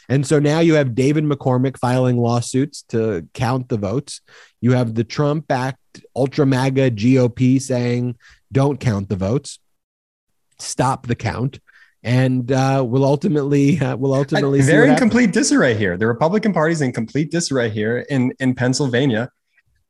And 0.10 0.26
so 0.26 0.40
now 0.40 0.60
you 0.60 0.74
have 0.74 0.96
David 0.96 1.24
McCormick 1.24 1.78
filing 1.78 2.18
lawsuits 2.18 2.82
to 2.90 3.28
count 3.36 3.70
the 3.70 3.78
votes. 3.78 4.22
You 4.60 4.72
have 4.72 4.96
the 4.96 5.04
Trump 5.04 5.48
backed 5.48 6.04
ultra 6.16 6.48
MAGA 6.48 6.92
GOP 6.92 7.62
saying 7.62 8.16
don't 8.54 8.80
count 8.80 9.10
the 9.10 9.18
votes, 9.18 9.60
stop 10.60 11.08
the 11.08 11.16
count, 11.16 11.60
and 12.04 12.52
uh, 12.52 12.86
will 12.88 13.04
ultimately 13.04 13.80
uh, 13.80 13.96
will 13.98 14.14
ultimately. 14.14 14.62
I, 14.62 14.66
they're 14.66 14.86
in 14.86 14.96
complete 14.96 15.34
disarray 15.34 15.76
here. 15.76 15.98
The 15.98 16.08
Republican 16.08 16.54
Party's 16.54 16.82
in 16.82 16.94
complete 16.94 17.32
disarray 17.32 17.70
here 17.70 18.06
in 18.10 18.34
in 18.40 18.56
Pennsylvania. 18.56 19.30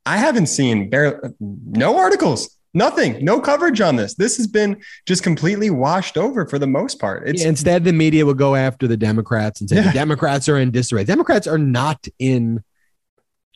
I 0.05 0.17
haven't 0.17 0.47
seen 0.47 0.89
bare, 0.89 1.33
no 1.39 1.97
articles, 1.97 2.57
nothing, 2.73 3.23
no 3.23 3.39
coverage 3.39 3.79
on 3.79 3.95
this. 3.95 4.15
This 4.15 4.35
has 4.37 4.47
been 4.47 4.81
just 5.05 5.23
completely 5.23 5.69
washed 5.69 6.17
over 6.17 6.45
for 6.45 6.59
the 6.59 6.67
most 6.67 6.99
part. 6.99 7.27
It's, 7.27 7.41
yeah, 7.41 7.47
instead, 7.49 7.85
the 7.85 7.93
media 7.93 8.25
will 8.25 8.33
go 8.33 8.53
after 8.55 8.85
the 8.85 8.97
Democrats 8.97 9.61
and 9.61 9.69
say 9.69 9.77
Yeah. 9.77 9.83
the 9.83 9.91
Democrats 9.93 10.49
are 10.49 10.57
in 10.57 10.71
disarray. 10.71 11.05
Democrats 11.05 11.47
are 11.47 11.57
not 11.57 12.05
in 12.19 12.63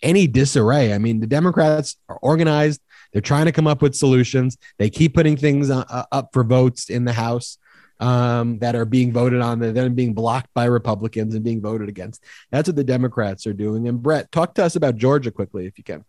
any 0.02 0.26
disarray. 0.28 0.93
I 0.93 1.00
mean, 1.00 1.20
the 1.20 1.28
Democrats 1.28 1.98
are 2.08 2.17
organized. 2.22 2.80
They're 3.12 3.22
trying 3.22 3.46
to 3.46 3.52
come 3.52 3.67
up 3.67 3.82
with 3.82 3.96
solutions. 3.96 4.58
They 4.78 4.89
keep 4.89 5.13
putting 5.13 5.38
things 5.38 5.70
uh, 5.70 5.84
uh, 5.89 6.04
up 6.12 6.30
for 6.34 6.43
votes 6.43 6.89
in 6.89 7.06
the 7.06 7.13
House 7.13 7.58
um, 8.00 8.60
that 8.60 8.76
are 8.76 8.86
being 8.86 9.12
voted 9.12 9.41
on, 9.41 9.60
that 9.60 9.74
then 9.74 9.96
being 9.96 10.13
blocked 10.13 10.54
by 10.54 10.65
Republicans 10.65 11.34
and 11.36 11.43
being 11.43 11.62
voted 11.62 11.89
against. 11.89 12.24
That's 12.52 12.67
what 12.67 12.76
the 12.76 12.84
Democrats 12.84 13.48
are 13.48 13.54
doing. 13.54 13.88
And 13.88 14.02
Brett, 14.02 14.32
talk 14.32 14.54
to 14.56 14.63
us 14.63 14.76
about 14.76 14.98
Georgia 14.98 15.32
quickly, 15.32 15.65
if 15.65 15.78
you 15.78 15.84
can. 15.84 16.06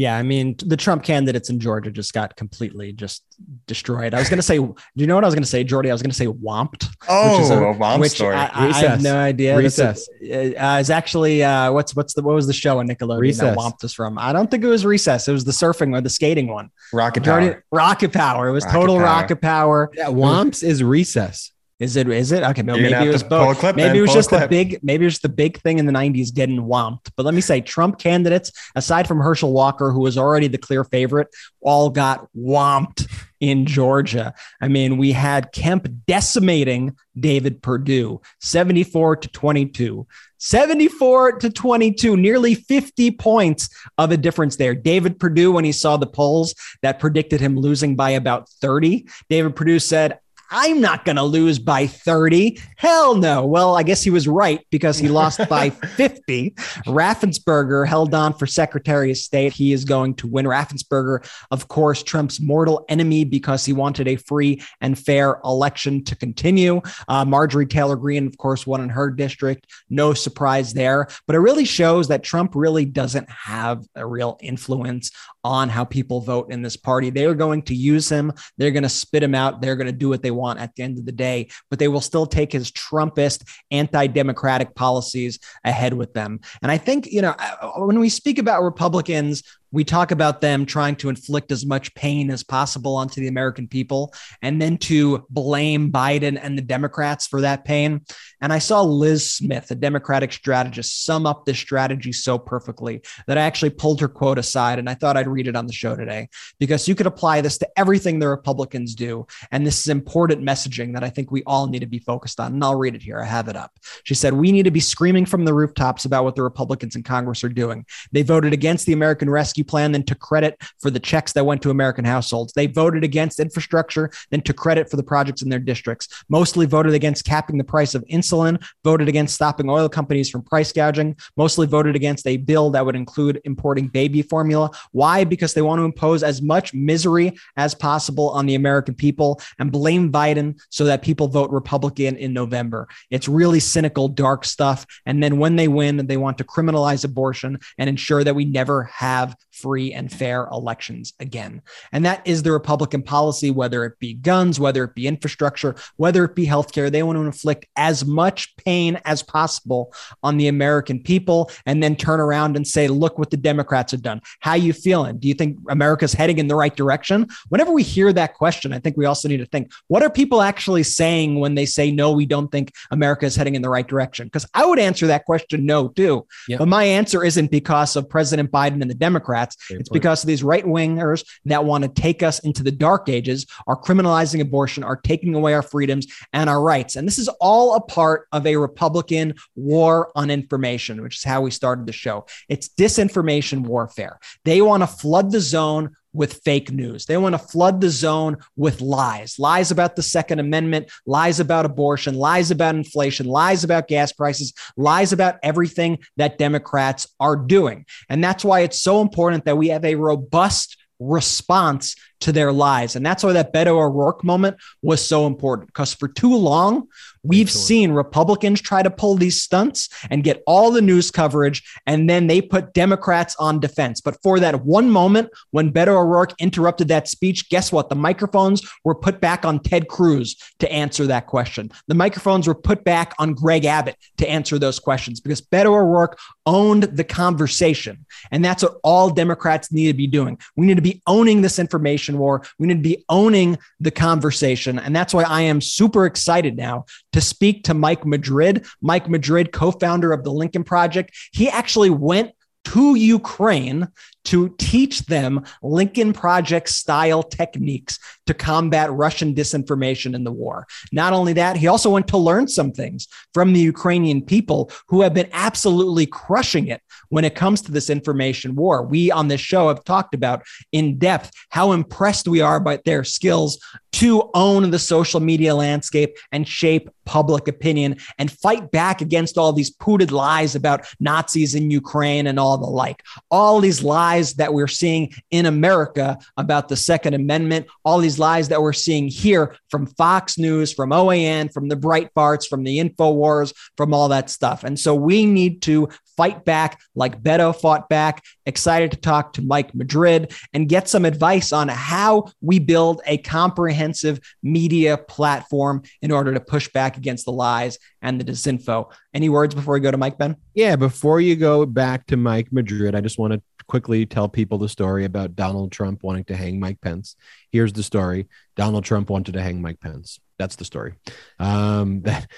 Yeah, 0.00 0.16
I 0.16 0.22
mean, 0.22 0.56
the 0.64 0.78
Trump 0.78 1.02
candidates 1.02 1.50
in 1.50 1.60
Georgia 1.60 1.90
just 1.90 2.14
got 2.14 2.34
completely 2.34 2.90
just 2.94 3.22
destroyed. 3.66 4.14
I 4.14 4.18
was 4.18 4.30
going 4.30 4.38
to 4.38 4.42
say, 4.42 4.56
do 4.56 4.74
you 4.94 5.06
know 5.06 5.14
what 5.14 5.24
I 5.24 5.26
was 5.26 5.34
going 5.34 5.42
to 5.42 5.48
say, 5.48 5.62
Jordy? 5.62 5.90
I 5.90 5.92
was 5.92 6.00
going 6.00 6.10
to 6.10 6.16
say 6.16 6.26
womped. 6.26 6.88
Oh, 7.06 7.32
which 7.32 7.42
is 7.42 7.50
a, 7.50 7.58
a 7.58 7.74
womp 7.74 8.00
which 8.00 8.12
story. 8.12 8.34
I, 8.34 8.68
I 8.68 8.72
have 8.78 9.02
no 9.02 9.14
idea. 9.14 9.58
Recess. 9.58 10.08
It's, 10.22 10.58
uh, 10.58 10.78
it's 10.80 10.88
actually 10.88 11.44
uh, 11.44 11.70
what's 11.72 11.94
what's 11.94 12.14
the 12.14 12.22
what 12.22 12.34
was 12.34 12.46
the 12.46 12.54
show 12.54 12.78
on 12.78 12.88
Nickelodeon 12.88 13.20
Recess. 13.20 13.40
that 13.42 13.58
womped 13.58 13.84
us 13.84 13.92
from? 13.92 14.16
I 14.18 14.32
don't 14.32 14.50
think 14.50 14.64
it 14.64 14.68
was 14.68 14.86
Recess. 14.86 15.28
It 15.28 15.32
was 15.32 15.44
the 15.44 15.52
surfing 15.52 15.94
or 15.94 16.00
the 16.00 16.08
skating 16.08 16.48
one. 16.48 16.70
Rocket 16.94 17.22
Jordy, 17.22 17.50
power. 17.50 17.64
Rocket 17.70 18.12
Power. 18.14 18.48
It 18.48 18.52
was 18.52 18.64
Rocket 18.64 18.78
total 18.78 18.96
Power. 18.96 19.04
Rocket 19.04 19.42
Power. 19.42 19.90
Yeah, 19.94 20.06
Womps 20.06 20.62
is 20.62 20.82
recess. 20.82 21.52
Is 21.80 21.96
it? 21.96 22.08
Is 22.08 22.30
it? 22.30 22.42
Okay, 22.42 22.60
no, 22.60 22.74
You're 22.74 22.90
maybe 22.90 23.08
it 23.08 23.12
was 23.12 23.22
to 23.22 23.28
pull 23.30 23.40
a 23.40 23.46
both. 23.46 23.58
clip 23.58 23.76
maybe 23.76 23.88
then, 23.88 23.96
it 23.96 24.00
was 24.02 24.10
pull 24.10 24.16
just 24.16 24.30
the 24.30 24.46
big. 24.48 24.78
Maybe 24.82 25.04
it 25.04 25.06
was 25.06 25.18
the 25.20 25.30
big 25.30 25.58
thing 25.62 25.78
in 25.78 25.86
the 25.86 25.92
'90s 25.92 26.32
getting 26.32 26.58
whomped. 26.58 27.10
But 27.16 27.24
let 27.24 27.34
me 27.34 27.40
say, 27.40 27.62
Trump 27.62 27.98
candidates, 27.98 28.52
aside 28.76 29.08
from 29.08 29.18
Herschel 29.18 29.52
Walker, 29.52 29.90
who 29.90 30.00
was 30.00 30.18
already 30.18 30.46
the 30.46 30.58
clear 30.58 30.84
favorite, 30.84 31.28
all 31.62 31.88
got 31.88 32.28
whomped 32.36 33.10
in 33.40 33.64
Georgia. 33.64 34.34
I 34.60 34.68
mean, 34.68 34.98
we 34.98 35.12
had 35.12 35.52
Kemp 35.52 35.88
decimating 36.06 36.96
David 37.18 37.62
Perdue, 37.62 38.20
74 38.40 39.16
to 39.16 39.28
22. 39.28 40.06
74 40.42 41.32
to 41.32 41.50
22, 41.50 42.16
nearly 42.16 42.54
50 42.54 43.10
points 43.12 43.68
of 43.98 44.10
a 44.10 44.16
difference 44.16 44.56
there. 44.56 44.74
David 44.74 45.20
Perdue, 45.20 45.52
when 45.52 45.64
he 45.64 45.72
saw 45.72 45.98
the 45.98 46.06
polls 46.06 46.54
that 46.82 46.98
predicted 46.98 47.40
him 47.40 47.58
losing 47.58 47.94
by 47.94 48.10
about 48.10 48.48
30, 48.48 49.06
David 49.28 49.54
Perdue 49.54 49.78
said, 49.78 50.18
I'm 50.50 50.80
not 50.80 51.04
going 51.04 51.16
to 51.16 51.22
lose 51.22 51.58
by 51.60 51.86
30. 51.86 52.60
Hell 52.76 53.14
no. 53.14 53.46
Well, 53.46 53.76
I 53.76 53.84
guess 53.84 54.02
he 54.02 54.10
was 54.10 54.26
right 54.26 54.66
because 54.70 54.98
he 54.98 55.08
lost 55.08 55.40
by 55.48 55.70
50. 55.96 56.50
Raffensperger 56.86 57.86
held 57.86 58.14
on 58.14 58.34
for 58.34 58.46
Secretary 58.46 59.12
of 59.12 59.16
State. 59.16 59.52
He 59.52 59.72
is 59.72 59.84
going 59.84 60.14
to 60.16 60.26
win. 60.26 60.46
Raffensperger, 60.46 61.24
of 61.52 61.68
course, 61.68 62.02
Trump's 62.02 62.40
mortal 62.40 62.84
enemy 62.88 63.24
because 63.24 63.64
he 63.64 63.72
wanted 63.72 64.08
a 64.08 64.16
free 64.16 64.60
and 64.80 64.98
fair 64.98 65.40
election 65.44 66.02
to 66.04 66.16
continue. 66.16 66.80
Uh, 67.06 67.24
Marjorie 67.24 67.66
Taylor 67.66 67.96
Greene, 67.96 68.26
of 68.26 68.36
course, 68.36 68.66
won 68.66 68.80
in 68.80 68.88
her 68.88 69.10
district. 69.10 69.66
No 69.88 70.14
surprise 70.14 70.74
there. 70.74 71.06
But 71.26 71.36
it 71.36 71.40
really 71.40 71.64
shows 71.64 72.08
that 72.08 72.24
Trump 72.24 72.52
really 72.56 72.84
doesn't 72.84 73.30
have 73.30 73.86
a 73.94 74.04
real 74.04 74.36
influence 74.40 75.12
on 75.44 75.68
how 75.68 75.84
people 75.84 76.20
vote 76.20 76.52
in 76.52 76.62
this 76.62 76.76
party. 76.76 77.10
They 77.10 77.24
are 77.24 77.34
going 77.34 77.62
to 77.62 77.74
use 77.74 78.08
him. 78.08 78.32
They're 78.58 78.70
going 78.70 78.82
to 78.82 78.88
spit 78.88 79.22
him 79.22 79.34
out. 79.34 79.60
They're 79.60 79.76
going 79.76 79.86
to 79.86 79.92
do 79.92 80.08
what 80.08 80.22
they 80.22 80.30
want 80.30 80.60
at 80.60 80.74
the 80.74 80.82
end 80.82 80.98
of 80.98 81.06
the 81.06 81.12
day, 81.12 81.48
but 81.70 81.78
they 81.78 81.88
will 81.88 82.00
still 82.00 82.26
take 82.26 82.52
his 82.52 82.70
Trumpist, 82.70 83.48
anti 83.70 84.06
democratic 84.06 84.74
policies 84.74 85.38
ahead 85.64 85.94
with 85.94 86.12
them. 86.12 86.40
And 86.62 86.70
I 86.70 86.78
think, 86.78 87.06
you 87.06 87.22
know, 87.22 87.34
when 87.76 87.98
we 87.98 88.08
speak 88.08 88.38
about 88.38 88.62
Republicans, 88.62 89.42
we 89.72 89.84
talk 89.84 90.10
about 90.10 90.40
them 90.40 90.66
trying 90.66 90.96
to 90.96 91.08
inflict 91.08 91.52
as 91.52 91.64
much 91.64 91.94
pain 91.94 92.30
as 92.30 92.42
possible 92.42 92.96
onto 92.96 93.20
the 93.20 93.28
American 93.28 93.68
people 93.68 94.12
and 94.42 94.60
then 94.60 94.76
to 94.78 95.24
blame 95.30 95.92
Biden 95.92 96.38
and 96.42 96.56
the 96.56 96.62
Democrats 96.62 97.26
for 97.26 97.40
that 97.42 97.64
pain. 97.64 98.04
And 98.40 98.52
I 98.52 98.58
saw 98.58 98.82
Liz 98.82 99.28
Smith, 99.28 99.70
a 99.70 99.74
Democratic 99.74 100.32
strategist, 100.32 101.04
sum 101.04 101.26
up 101.26 101.44
this 101.44 101.58
strategy 101.58 102.12
so 102.12 102.38
perfectly 102.38 103.02
that 103.26 103.38
I 103.38 103.42
actually 103.42 103.70
pulled 103.70 104.00
her 104.00 104.08
quote 104.08 104.38
aside 104.38 104.78
and 104.78 104.88
I 104.88 104.94
thought 104.94 105.16
I'd 105.16 105.28
read 105.28 105.46
it 105.46 105.56
on 105.56 105.66
the 105.66 105.72
show 105.72 105.94
today 105.94 106.28
because 106.58 106.88
you 106.88 106.94
could 106.94 107.06
apply 107.06 107.40
this 107.40 107.58
to 107.58 107.68
everything 107.76 108.18
the 108.18 108.28
Republicans 108.28 108.94
do. 108.94 109.26
And 109.50 109.66
this 109.66 109.80
is 109.80 109.88
important 109.88 110.42
messaging 110.42 110.94
that 110.94 111.04
I 111.04 111.10
think 111.10 111.30
we 111.30 111.42
all 111.44 111.66
need 111.66 111.80
to 111.80 111.86
be 111.86 111.98
focused 111.98 112.40
on. 112.40 112.54
And 112.54 112.64
I'll 112.64 112.76
read 112.76 112.94
it 112.94 113.02
here. 113.02 113.20
I 113.20 113.26
have 113.26 113.48
it 113.48 113.56
up. 113.56 113.72
She 114.04 114.14
said, 114.14 114.32
We 114.32 114.52
need 114.52 114.64
to 114.64 114.70
be 114.70 114.80
screaming 114.80 115.26
from 115.26 115.44
the 115.44 115.54
rooftops 115.54 116.04
about 116.04 116.24
what 116.24 116.34
the 116.34 116.42
Republicans 116.42 116.96
in 116.96 117.02
Congress 117.02 117.44
are 117.44 117.48
doing. 117.48 117.84
They 118.12 118.22
voted 118.22 118.52
against 118.52 118.86
the 118.86 118.92
American 118.92 119.30
Rescue 119.30 119.59
Plan, 119.64 119.92
then 119.92 120.02
took 120.02 120.18
credit 120.18 120.60
for 120.80 120.90
the 120.90 121.00
checks 121.00 121.32
that 121.32 121.44
went 121.44 121.62
to 121.62 121.70
American 121.70 122.04
households. 122.04 122.52
They 122.52 122.66
voted 122.66 123.04
against 123.04 123.40
infrastructure, 123.40 124.10
then 124.30 124.40
to 124.42 124.52
credit 124.52 124.90
for 124.90 124.96
the 124.96 125.02
projects 125.02 125.42
in 125.42 125.48
their 125.48 125.58
districts. 125.58 126.24
Mostly 126.28 126.66
voted 126.66 126.94
against 126.94 127.24
capping 127.24 127.58
the 127.58 127.64
price 127.64 127.94
of 127.94 128.04
insulin, 128.04 128.62
voted 128.84 129.08
against 129.08 129.34
stopping 129.34 129.68
oil 129.68 129.88
companies 129.88 130.30
from 130.30 130.42
price 130.42 130.72
gouging, 130.72 131.16
mostly 131.36 131.66
voted 131.66 131.96
against 131.96 132.26
a 132.26 132.36
bill 132.36 132.70
that 132.70 132.84
would 132.84 132.96
include 132.96 133.40
importing 133.44 133.88
baby 133.88 134.22
formula. 134.22 134.70
Why? 134.92 135.24
Because 135.24 135.54
they 135.54 135.62
want 135.62 135.78
to 135.78 135.84
impose 135.84 136.22
as 136.22 136.42
much 136.42 136.74
misery 136.74 137.36
as 137.56 137.74
possible 137.74 138.30
on 138.30 138.46
the 138.46 138.54
American 138.54 138.94
people 138.94 139.40
and 139.58 139.72
blame 139.72 140.12
Biden 140.12 140.60
so 140.70 140.84
that 140.84 141.02
people 141.02 141.28
vote 141.28 141.50
Republican 141.50 142.16
in 142.16 142.32
November. 142.32 142.88
It's 143.10 143.28
really 143.28 143.60
cynical, 143.60 144.08
dark 144.08 144.44
stuff. 144.44 144.86
And 145.06 145.22
then 145.22 145.38
when 145.38 145.56
they 145.56 145.68
win, 145.68 146.06
they 146.06 146.16
want 146.16 146.38
to 146.38 146.44
criminalize 146.44 147.04
abortion 147.04 147.58
and 147.78 147.88
ensure 147.88 148.24
that 148.24 148.34
we 148.34 148.44
never 148.44 148.84
have 148.84 149.36
free 149.60 149.92
and 149.92 150.10
fair 150.10 150.48
elections 150.52 151.12
again. 151.20 151.62
And 151.92 152.04
that 152.04 152.26
is 152.26 152.42
the 152.42 152.52
Republican 152.52 153.02
policy, 153.02 153.50
whether 153.50 153.84
it 153.84 153.98
be 153.98 154.14
guns, 154.14 154.58
whether 154.58 154.84
it 154.84 154.94
be 154.94 155.06
infrastructure, 155.06 155.74
whether 155.96 156.24
it 156.24 156.34
be 156.34 156.46
healthcare. 156.46 156.90
They 156.90 157.02
want 157.02 157.16
to 157.16 157.24
inflict 157.24 157.66
as 157.76 158.04
much 158.04 158.56
pain 158.56 159.00
as 159.04 159.22
possible 159.22 159.92
on 160.22 160.36
the 160.36 160.48
American 160.48 161.02
people 161.02 161.50
and 161.66 161.82
then 161.82 161.96
turn 161.96 162.20
around 162.20 162.56
and 162.56 162.66
say, 162.66 162.88
look 162.88 163.18
what 163.18 163.30
the 163.30 163.36
Democrats 163.36 163.92
have 163.92 164.02
done. 164.02 164.20
How 164.40 164.54
you 164.54 164.72
feeling? 164.72 165.18
Do 165.18 165.28
you 165.28 165.34
think 165.34 165.58
America's 165.68 166.12
heading 166.12 166.38
in 166.38 166.48
the 166.48 166.54
right 166.54 166.74
direction? 166.74 167.26
Whenever 167.48 167.72
we 167.72 167.82
hear 167.82 168.12
that 168.12 168.34
question, 168.34 168.72
I 168.72 168.78
think 168.78 168.96
we 168.96 169.04
also 169.04 169.28
need 169.28 169.38
to 169.38 169.46
think, 169.46 169.72
what 169.88 170.02
are 170.02 170.10
people 170.10 170.42
actually 170.42 170.82
saying 170.82 171.38
when 171.38 171.54
they 171.54 171.66
say, 171.66 171.90
no, 171.90 172.12
we 172.12 172.26
don't 172.26 172.50
think 172.50 172.72
America 172.90 173.26
is 173.26 173.36
heading 173.36 173.54
in 173.54 173.62
the 173.62 173.68
right 173.68 173.86
direction? 173.86 174.26
Because 174.26 174.46
I 174.54 174.64
would 174.66 174.78
answer 174.78 175.06
that 175.08 175.24
question, 175.24 175.66
no, 175.66 175.88
too. 175.88 176.26
Yep. 176.48 176.58
But 176.58 176.68
my 176.68 176.84
answer 176.84 177.24
isn't 177.24 177.50
because 177.50 177.96
of 177.96 178.08
President 178.08 178.50
Biden 178.50 178.82
and 178.82 178.90
the 178.90 178.94
Democrats. 178.94 179.49
Great 179.68 179.80
it's 179.80 179.88
point. 179.88 179.94
because 179.94 180.22
these 180.22 180.42
right 180.42 180.64
wingers 180.64 181.24
that 181.44 181.64
want 181.64 181.84
to 181.84 181.88
take 182.00 182.22
us 182.22 182.38
into 182.40 182.62
the 182.62 182.70
dark 182.70 183.08
ages, 183.08 183.46
are 183.66 183.80
criminalizing 183.80 184.40
abortion, 184.40 184.82
are 184.82 184.96
taking 184.96 185.34
away 185.34 185.54
our 185.54 185.62
freedoms 185.62 186.06
and 186.32 186.48
our 186.50 186.62
rights. 186.62 186.96
And 186.96 187.06
this 187.06 187.18
is 187.18 187.28
all 187.40 187.74
a 187.74 187.80
part 187.80 188.26
of 188.32 188.46
a 188.46 188.56
Republican 188.56 189.34
war 189.54 190.10
on 190.14 190.30
information, 190.30 191.02
which 191.02 191.16
is 191.16 191.24
how 191.24 191.40
we 191.40 191.50
started 191.50 191.86
the 191.86 191.92
show. 191.92 192.26
It's 192.48 192.68
disinformation 192.68 193.62
warfare. 193.62 194.18
They 194.44 194.62
want 194.62 194.82
to 194.82 194.86
flood 194.86 195.30
the 195.30 195.40
zone 195.40 195.90
with 196.12 196.40
fake 196.44 196.70
news. 196.70 197.06
They 197.06 197.16
want 197.16 197.34
to 197.34 197.38
flood 197.38 197.80
the 197.80 197.90
zone 197.90 198.38
with 198.56 198.80
lies 198.80 199.38
lies 199.38 199.70
about 199.70 199.96
the 199.96 200.02
Second 200.02 200.38
Amendment, 200.38 200.90
lies 201.06 201.40
about 201.40 201.66
abortion, 201.66 202.14
lies 202.14 202.50
about 202.50 202.74
inflation, 202.74 203.26
lies 203.26 203.64
about 203.64 203.88
gas 203.88 204.12
prices, 204.12 204.52
lies 204.76 205.12
about 205.12 205.36
everything 205.42 205.98
that 206.16 206.38
Democrats 206.38 207.08
are 207.18 207.36
doing. 207.36 207.86
And 208.08 208.22
that's 208.22 208.44
why 208.44 208.60
it's 208.60 208.80
so 208.80 209.00
important 209.00 209.44
that 209.44 209.56
we 209.56 209.68
have 209.68 209.84
a 209.84 209.94
robust 209.94 210.76
response 210.98 211.96
to 212.20 212.32
their 212.32 212.52
lives. 212.52 212.96
And 212.96 213.04
that's 213.04 213.22
why 213.24 213.32
that 213.32 213.52
Beto 213.52 213.68
O'Rourke 213.68 214.22
moment 214.24 214.56
was 214.82 215.04
so 215.04 215.26
important 215.26 215.68
because 215.68 215.94
for 215.94 216.08
too 216.08 216.34
long, 216.34 216.88
we've 217.22 217.50
Sure. 217.50 217.60
seen 217.60 217.92
Republicans 217.92 218.60
try 218.60 218.82
to 218.82 218.90
pull 218.90 219.14
these 219.14 219.40
stunts 219.40 219.88
and 220.10 220.24
get 220.24 220.42
all 220.46 220.70
the 220.70 220.80
news 220.80 221.10
coverage, 221.10 221.62
and 221.86 222.08
then 222.08 222.26
they 222.26 222.40
put 222.40 222.72
Democrats 222.72 223.36
on 223.38 223.60
defense. 223.60 224.00
But 224.00 224.16
for 224.22 224.40
that 224.40 224.64
one 224.64 224.90
moment 224.90 225.28
when 225.50 225.72
Beto 225.72 225.88
O'Rourke 225.88 226.32
interrupted 226.38 226.88
that 226.88 227.08
speech, 227.08 227.48
guess 227.50 227.72
what? 227.72 227.88
The 227.88 227.94
microphones 227.94 228.62
were 228.84 228.94
put 228.94 229.20
back 229.20 229.44
on 229.44 229.58
Ted 229.58 229.88
Cruz 229.88 230.36
to 230.60 230.72
answer 230.72 231.06
that 231.08 231.26
question. 231.26 231.70
The 231.88 231.94
microphones 231.94 232.46
were 232.46 232.54
put 232.54 232.84
back 232.84 233.14
on 233.18 233.34
Greg 233.34 233.64
Abbott 233.64 233.96
to 234.18 234.28
answer 234.28 234.58
those 234.58 234.78
questions 234.78 235.20
because 235.20 235.40
Beto 235.40 235.66
O'Rourke 235.66 236.18
owned 236.46 236.84
the 236.84 237.04
conversation. 237.04 238.06
And 238.30 238.44
that's 238.44 238.62
what 238.62 238.78
all 238.82 239.10
Democrats 239.10 239.72
need 239.72 239.88
to 239.88 239.94
be 239.94 240.06
doing. 240.06 240.38
We 240.56 240.66
need 240.66 240.76
to 240.76 240.82
be 240.82 241.02
owning 241.06 241.42
this 241.42 241.58
information 241.58 242.09
war. 242.18 242.42
We 242.58 242.66
need 242.66 242.74
to 242.74 242.80
be 242.80 243.04
owning 243.08 243.58
the 243.78 243.90
conversation. 243.90 244.78
And 244.78 244.94
that's 244.94 245.14
why 245.14 245.22
I 245.22 245.42
am 245.42 245.60
super 245.60 246.06
excited 246.06 246.56
now 246.56 246.86
to 247.12 247.20
speak 247.20 247.64
to 247.64 247.74
Mike 247.74 248.06
Madrid. 248.06 248.66
Mike 248.80 249.08
Madrid, 249.08 249.52
co 249.52 249.70
founder 249.70 250.12
of 250.12 250.24
the 250.24 250.32
Lincoln 250.32 250.64
Project. 250.64 251.14
He 251.32 251.48
actually 251.48 251.90
went 251.90 252.32
to 252.70 252.94
Ukraine 252.94 253.88
to 254.24 254.54
teach 254.58 255.06
them 255.06 255.44
Lincoln 255.60 256.12
Project 256.12 256.68
style 256.68 257.22
techniques 257.22 257.98
to 258.26 258.34
combat 258.34 258.92
Russian 258.92 259.34
disinformation 259.34 260.14
in 260.14 260.22
the 260.22 260.30
war. 260.30 260.68
Not 260.92 261.12
only 261.12 261.32
that, 261.32 261.56
he 261.56 261.66
also 261.66 261.90
went 261.90 262.06
to 262.08 262.16
learn 262.16 262.46
some 262.46 262.70
things 262.70 263.08
from 263.34 263.52
the 263.52 263.60
Ukrainian 263.60 264.22
people 264.22 264.70
who 264.86 265.00
have 265.00 265.14
been 265.14 265.28
absolutely 265.32 266.06
crushing 266.06 266.68
it 266.68 266.80
when 267.08 267.24
it 267.24 267.34
comes 267.34 267.60
to 267.62 267.72
this 267.72 267.90
information 267.90 268.54
war. 268.54 268.84
We 268.84 269.10
on 269.10 269.26
this 269.26 269.40
show 269.40 269.66
have 269.66 269.82
talked 269.82 270.14
about 270.14 270.44
in 270.70 270.96
depth 270.98 271.32
how 271.48 271.72
impressed 271.72 272.28
we 272.28 272.40
are 272.40 272.60
by 272.60 272.78
their 272.84 273.02
skills 273.02 273.58
to 273.92 274.30
own 274.34 274.70
the 274.70 274.78
social 274.78 275.20
media 275.20 275.54
landscape 275.54 276.16
and 276.32 276.46
shape 276.46 276.90
public 277.04 277.48
opinion 277.48 277.96
and 278.18 278.30
fight 278.30 278.70
back 278.70 279.00
against 279.00 279.36
all 279.36 279.52
these 279.52 279.70
pooted 279.70 280.12
lies 280.12 280.54
about 280.54 280.86
Nazis 281.00 281.56
in 281.56 281.70
Ukraine 281.70 282.28
and 282.28 282.38
all 282.38 282.56
the 282.56 282.66
like. 282.66 283.02
All 283.30 283.60
these 283.60 283.82
lies 283.82 284.34
that 284.34 284.54
we're 284.54 284.68
seeing 284.68 285.12
in 285.32 285.46
America 285.46 286.16
about 286.36 286.68
the 286.68 286.76
Second 286.76 287.14
Amendment, 287.14 287.66
all 287.84 287.98
these 287.98 288.18
lies 288.18 288.48
that 288.48 288.62
we're 288.62 288.72
seeing 288.72 289.08
here 289.08 289.56
from 289.70 289.86
Fox 289.86 290.38
News, 290.38 290.72
from 290.72 290.90
OAN, 290.90 291.52
from 291.52 291.68
the 291.68 291.76
Breitbarts, 291.76 292.46
from 292.46 292.62
the 292.62 292.78
InfoWars, 292.78 293.52
from 293.76 293.92
all 293.92 294.08
that 294.08 294.30
stuff. 294.30 294.62
And 294.62 294.78
so 294.78 294.94
we 294.94 295.26
need 295.26 295.62
to 295.62 295.88
fight 296.20 296.44
back 296.44 296.78
like 296.94 297.22
Beto 297.22 297.58
fought 297.58 297.88
back. 297.88 298.22
Excited 298.44 298.90
to 298.90 298.98
talk 298.98 299.32
to 299.32 299.40
Mike 299.40 299.74
Madrid 299.74 300.34
and 300.52 300.68
get 300.68 300.86
some 300.86 301.06
advice 301.06 301.50
on 301.50 301.68
how 301.68 302.30
we 302.42 302.58
build 302.58 303.00
a 303.06 303.16
comprehensive 303.16 304.20
media 304.42 304.98
platform 304.98 305.80
in 306.02 306.12
order 306.12 306.34
to 306.34 306.40
push 306.40 306.68
back 306.68 306.98
against 306.98 307.24
the 307.24 307.32
lies 307.32 307.78
and 308.02 308.20
the 308.20 308.24
disinfo. 308.30 308.92
Any 309.14 309.30
words 309.30 309.54
before 309.54 309.72
we 309.72 309.80
go 309.80 309.90
to 309.90 309.96
Mike, 309.96 310.18
Ben? 310.18 310.36
Yeah, 310.52 310.76
before 310.76 311.22
you 311.22 311.36
go 311.36 311.64
back 311.64 312.06
to 312.08 312.18
Mike 312.18 312.52
Madrid, 312.52 312.94
I 312.94 313.00
just 313.00 313.18
want 313.18 313.32
to 313.32 313.40
quickly 313.70 314.04
tell 314.04 314.28
people 314.28 314.58
the 314.58 314.68
story 314.68 315.04
about 315.04 315.36
Donald 315.36 315.70
Trump 315.70 316.02
wanting 316.02 316.24
to 316.24 316.36
hang 316.36 316.58
Mike 316.58 316.80
Pence. 316.80 317.14
Here's 317.52 317.72
the 317.72 317.84
story 317.84 318.26
Donald 318.56 318.84
Trump 318.84 319.08
wanted 319.08 319.34
to 319.34 319.42
hang 319.42 319.62
Mike 319.62 319.78
Pence. 319.78 320.18
That's 320.40 320.56
the 320.56 320.64
story. 320.64 320.94
Um, 321.38 322.02
that 322.02 322.28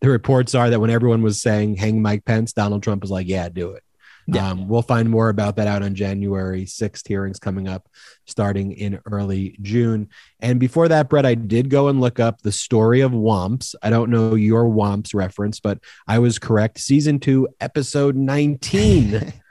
the 0.00 0.08
reports 0.08 0.54
are 0.54 0.70
that 0.70 0.80
when 0.80 0.88
everyone 0.88 1.20
was 1.20 1.42
saying 1.42 1.76
hang 1.76 2.00
Mike 2.00 2.24
Pence, 2.24 2.54
Donald 2.54 2.82
Trump 2.82 3.02
was 3.02 3.10
like, 3.10 3.28
"Yeah, 3.28 3.50
do 3.50 3.72
it." 3.72 3.82
Yeah. 4.30 4.48
Um, 4.48 4.66
we'll 4.68 4.82
find 4.82 5.10
more 5.10 5.28
about 5.28 5.56
that 5.56 5.66
out 5.66 5.82
on 5.82 5.94
January 5.94 6.64
6th 6.64 7.06
hearings 7.06 7.38
coming 7.38 7.66
up 7.66 7.88
starting 8.26 8.72
in 8.72 9.00
early 9.06 9.56
June. 9.62 10.08
And 10.40 10.60
before 10.60 10.88
that, 10.88 11.08
Brett, 11.08 11.24
I 11.24 11.34
did 11.34 11.70
go 11.70 11.88
and 11.88 11.98
look 11.98 12.20
up 12.20 12.42
the 12.42 12.52
story 12.52 13.00
of 13.00 13.12
Womps. 13.12 13.74
I 13.82 13.88
don't 13.88 14.10
know 14.10 14.34
your 14.34 14.64
Womps 14.64 15.14
reference, 15.14 15.60
but 15.60 15.78
I 16.06 16.18
was 16.18 16.38
correct. 16.38 16.78
Season 16.78 17.18
two, 17.18 17.48
episode 17.58 18.16
19 18.16 19.32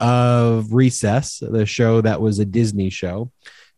of 0.00 0.72
Recess, 0.72 1.38
the 1.38 1.66
show 1.66 2.00
that 2.00 2.20
was 2.20 2.38
a 2.38 2.44
Disney 2.44 2.90
show. 2.90 3.30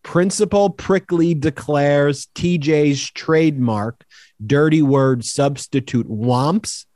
Principal 0.03 0.71
Prickly 0.71 1.35
declares 1.35 2.27
TJ's 2.35 3.11
trademark 3.11 4.05
dirty 4.45 4.83
word 4.83 5.25
substitute 5.25 6.09
womps 6.09 6.87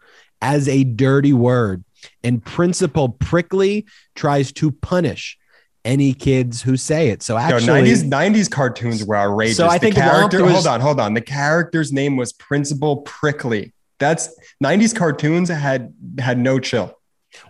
as 0.43 0.69
a 0.69 0.85
dirty 0.85 1.33
word. 1.33 1.85
And 2.23 2.45
Principal 2.45 3.11
Prickly 3.11 3.87
tries 4.15 4.53
to 4.55 4.71
punish 4.71 5.39
any 5.85 6.13
kids 6.13 6.63
who 6.63 6.77
say 6.77 7.11
it. 7.11 7.23
So 7.23 7.37
actually, 7.37 7.67
Yo, 7.67 7.95
90s 7.95 8.11
90s 8.11 8.51
cartoons 8.51 9.05
were 9.05 9.17
outrageous. 9.17 9.57
So 9.57 9.69
I 9.69 9.79
think 9.79 9.95
the 9.95 10.01
character. 10.01 10.43
was, 10.43 10.53
hold 10.53 10.67
on, 10.67 10.81
hold 10.81 11.01
on. 11.01 11.15
The 11.15 11.21
character's 11.21 11.93
name 11.93 12.17
was 12.17 12.33
Principal 12.33 12.99
Prickly. 12.99 13.73
That's 13.99 14.29
90s 14.63 14.95
cartoons 14.95 15.49
had 15.49 15.95
had 16.19 16.39
no 16.39 16.59
chill. 16.59 16.99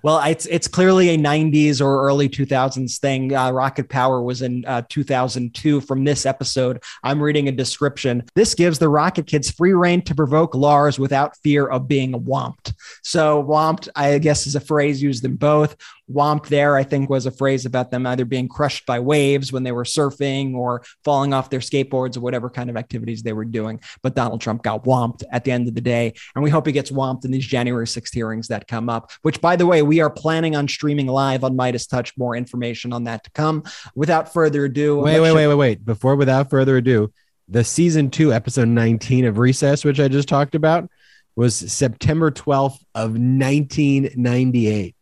Well, 0.03 0.21
it's 0.25 0.47
it's 0.47 0.69
clearly 0.69 1.11
a 1.11 1.19
90s 1.19 1.81
or 1.81 2.07
early 2.07 2.29
2000s 2.29 2.99
thing. 2.99 3.35
Uh, 3.35 3.51
Rocket 3.51 3.89
Power 3.89 4.23
was 4.23 4.43
in 4.43 4.65
uh, 4.67 4.83
2002. 4.89 5.81
From 5.81 6.05
this 6.05 6.27
episode, 6.27 6.83
I'm 7.03 7.23
reading 7.23 7.49
a 7.49 7.53
description. 7.53 8.25
This 8.35 8.55
gives 8.55 8.79
the 8.79 8.89
Rocket 8.89 9.27
Kids 9.27 9.51
free 9.51 9.73
reign 9.73 10.03
to 10.03 10.15
provoke 10.15 10.55
Lars 10.55 10.99
without 10.99 11.37
fear 11.39 11.67
of 11.67 11.89
being 11.89 12.13
womped. 12.13 12.75
So, 13.03 13.43
womped, 13.43 13.89
I 13.95 14.19
guess, 14.19 14.47
is 14.47 14.55
a 14.55 14.61
phrase 14.61 15.03
used 15.03 15.25
in 15.25 15.37
both. 15.37 15.77
Womp 16.11 16.47
there, 16.47 16.77
I 16.77 16.85
think, 16.85 17.11
was 17.11 17.27
a 17.27 17.31
phrase 17.31 17.67
about 17.67 17.91
them 17.91 18.07
either 18.07 18.25
being 18.25 18.49
crushed 18.49 18.87
by 18.87 19.01
waves 19.01 19.53
when 19.53 19.65
they 19.65 19.73
were 19.73 19.85
surfing 19.85 20.55
or 20.55 20.83
falling 21.05 21.33
off 21.33 21.51
their 21.51 21.61
skateboards 21.61 22.17
or 22.17 22.21
whatever 22.21 22.49
kind 22.49 22.71
of 22.71 22.77
activities 22.77 23.23
they 23.23 23.33
were 23.33 23.45
doing. 23.45 23.81
But 24.03 24.15
Donald 24.15 24.41
Trump 24.41 24.63
got 24.63 24.85
womped 24.85 25.25
at 25.33 25.45
the 25.45 25.53
end 25.53 25.69
of 25.69 25.75
the 25.75 25.81
day. 25.81 26.15
And 26.35 26.45
we 26.45 26.51
hope 26.51 26.67
he 26.67 26.73
gets 26.73 26.91
womped 26.91 27.25
in 27.25 27.31
these 27.31 27.47
January 27.47 27.87
6th 27.87 28.15
hearings 28.15 28.49
that 28.49 28.69
come 28.69 28.89
up, 28.89 29.11
which, 29.23 29.41
by 29.41 29.57
the 29.57 29.67
way, 29.67 29.83
we 29.83 30.01
are 30.01 30.11
planning 30.11 30.55
on 30.55 30.69
streaming 30.69 31.07
live 31.07 31.45
on 31.45 31.57
MeidasTouch. 31.57 32.13
More 32.17 32.37
information 32.37 32.93
on 32.93 33.05
that 33.05 33.25
to 33.25 33.31
come. 33.33 33.65
Without 33.95 34.33
further 34.33 34.67
ado, 34.67 34.99
wait, 34.99 35.21
wait, 35.21 35.33
wait, 35.33 35.47
wait, 35.49 35.55
wait. 35.55 35.85
Before, 35.85 36.17
without 36.17 36.51
further 36.51 36.77
ado, 36.77 37.13
the 37.49 37.63
season 37.63 38.11
two, 38.11 38.33
episode 38.33 38.69
19 38.69 39.25
of 39.25 39.39
Recess, 39.39 39.85
which 39.85 40.01
I 40.01 40.09
just 40.09 40.29
talked 40.29 40.55
about, 40.55 40.91
was 41.37 41.55
September 41.55 42.31
12th 42.31 42.81
of 42.95 43.11
1998. 43.13 44.96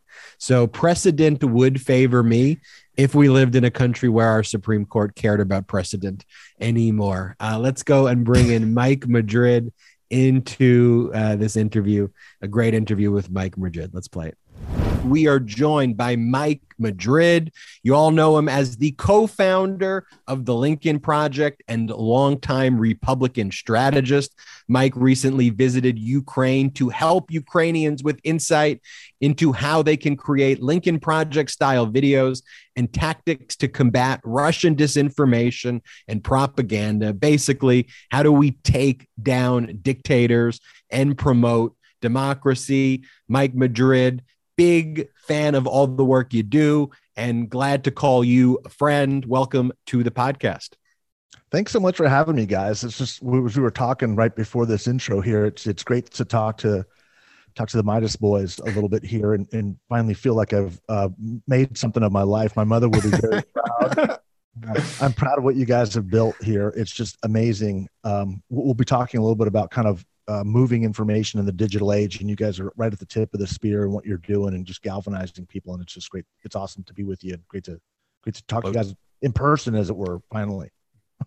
So 0.45 0.67
precedent 0.67 1.43
would 1.43 1.81
favor 1.81 2.21
me 2.21 2.59
if 2.97 3.15
we 3.15 3.29
lived 3.29 3.55
in 3.55 3.63
a 3.63 3.71
country 3.71 4.09
where 4.09 4.27
our 4.27 4.43
Supreme 4.43 4.85
Court 4.85 5.15
cared 5.15 5.41
about 5.41 5.65
precedent 5.65 6.23
anymore. 6.59 7.35
Uh, 7.39 7.57
let's 7.57 7.81
go 7.81 8.05
and 8.05 8.23
bring 8.23 8.51
in 8.51 8.71
Mike 8.71 9.07
Madrid 9.07 9.73
into 10.11 11.11
uh, 11.15 11.35
this 11.35 11.55
interview, 11.55 12.09
a 12.43 12.47
great 12.47 12.75
interview 12.75 13.09
with 13.09 13.31
Mike 13.31 13.57
Madrid. 13.57 13.89
Let's 13.91 14.07
play 14.07 14.27
it. 14.27 14.37
We 15.05 15.27
are 15.27 15.39
joined 15.39 15.97
by 15.97 16.15
Mike 16.15 16.63
Madrid. 16.79 17.51
You 17.83 17.93
all 17.93 18.09
know 18.09 18.39
him 18.39 18.49
as 18.49 18.77
the 18.77 18.91
co 18.93 19.27
founder 19.27 20.07
of 20.27 20.45
the 20.45 20.55
Lincoln 20.55 20.99
Project 20.99 21.61
and 21.67 21.91
longtime 21.91 22.79
Republican 22.79 23.51
strategist. 23.51 24.33
Mike 24.67 24.95
recently 24.95 25.51
visited 25.51 25.99
Ukraine 25.99 26.71
to 26.71 26.89
help 26.89 27.29
Ukrainians 27.29 28.03
with 28.03 28.19
insight 28.23 28.81
into 29.21 29.51
how 29.51 29.83
they 29.83 29.95
can 29.95 30.17
create 30.17 30.63
Lincoln 30.63 30.99
Project 30.99 31.51
style 31.51 31.85
videos 31.85 32.41
and 32.75 32.91
tactics 32.91 33.55
to 33.57 33.67
combat 33.67 34.21
Russian 34.23 34.75
disinformation 34.75 35.81
and 36.07 36.23
propaganda. 36.23 37.13
Basically, 37.13 37.87
how 38.09 38.23
do 38.23 38.31
we 38.31 38.51
take 38.63 39.07
down 39.21 39.79
dictators 39.83 40.59
and 40.89 41.15
promote 41.15 41.75
democracy? 42.01 43.03
Mike 43.27 43.53
Madrid 43.53 44.23
big 44.57 45.09
fan 45.15 45.55
of 45.55 45.67
all 45.67 45.87
the 45.87 46.05
work 46.05 46.33
you 46.33 46.43
do 46.43 46.89
and 47.15 47.49
glad 47.49 47.83
to 47.85 47.91
call 47.91 48.23
you 48.23 48.59
a 48.65 48.69
friend. 48.69 49.25
Welcome 49.25 49.71
to 49.87 50.03
the 50.03 50.11
podcast. 50.11 50.71
Thanks 51.51 51.71
so 51.71 51.79
much 51.79 51.97
for 51.97 52.07
having 52.07 52.35
me, 52.35 52.45
guys. 52.45 52.83
It's 52.83 52.97
just 52.97 53.21
we, 53.21 53.39
we 53.39 53.61
were 53.61 53.71
talking 53.71 54.15
right 54.15 54.35
before 54.35 54.65
this 54.65 54.87
intro 54.87 55.21
here. 55.21 55.45
It's 55.45 55.67
it's 55.67 55.83
great 55.83 56.09
to 56.11 56.25
talk 56.25 56.57
to 56.59 56.85
talk 57.55 57.69
to 57.69 57.77
the 57.77 57.83
Meidas 57.83 58.19
boys 58.19 58.59
a 58.59 58.65
little 58.65 58.89
bit 58.89 59.03
here 59.03 59.33
and, 59.33 59.47
and 59.53 59.77
finally 59.87 60.13
feel 60.13 60.35
like 60.35 60.51
I've 60.51 60.79
uh, 60.89 61.09
made 61.47 61.77
something 61.77 62.03
of 62.03 62.11
my 62.11 62.23
life. 62.23 62.55
My 62.55 62.65
mother 62.65 62.89
will 62.89 63.01
be 63.01 63.09
very 63.09 63.43
proud. 63.53 64.19
I'm 65.01 65.13
proud 65.13 65.37
of 65.37 65.43
what 65.43 65.55
you 65.55 65.65
guys 65.65 65.93
have 65.93 66.09
built 66.09 66.35
here. 66.43 66.73
It's 66.75 66.91
just 66.91 67.17
amazing. 67.23 67.87
Um, 68.03 68.41
we'll 68.49 68.73
be 68.73 68.85
talking 68.85 69.19
a 69.19 69.23
little 69.23 69.35
bit 69.35 69.47
about 69.47 69.71
kind 69.71 69.87
of 69.87 70.05
uh, 70.27 70.43
moving 70.43 70.83
information 70.83 71.39
in 71.39 71.45
the 71.45 71.51
digital 71.51 71.93
age 71.93 72.19
and 72.19 72.29
you 72.29 72.35
guys 72.35 72.59
are 72.59 72.71
right 72.75 72.91
at 72.91 72.99
the 72.99 73.05
tip 73.05 73.33
of 73.33 73.39
the 73.39 73.47
spear 73.47 73.83
and 73.83 73.93
what 73.93 74.05
you're 74.05 74.17
doing 74.17 74.53
and 74.53 74.65
just 74.65 74.81
galvanizing 74.81 75.45
people 75.45 75.73
and 75.73 75.83
it's 75.83 75.93
just 75.93 76.09
great. 76.09 76.25
It's 76.43 76.55
awesome 76.55 76.83
to 76.83 76.93
be 76.93 77.03
with 77.03 77.23
you. 77.23 77.33
And 77.33 77.47
great 77.47 77.63
to 77.65 77.79
great 78.23 78.35
to 78.35 78.45
talk 78.45 78.63
to 78.63 78.69
you 78.69 78.73
guys 78.73 78.95
in 79.21 79.33
person 79.33 79.75
as 79.75 79.89
it 79.89 79.95
were 79.95 80.21
finally. 80.31 80.69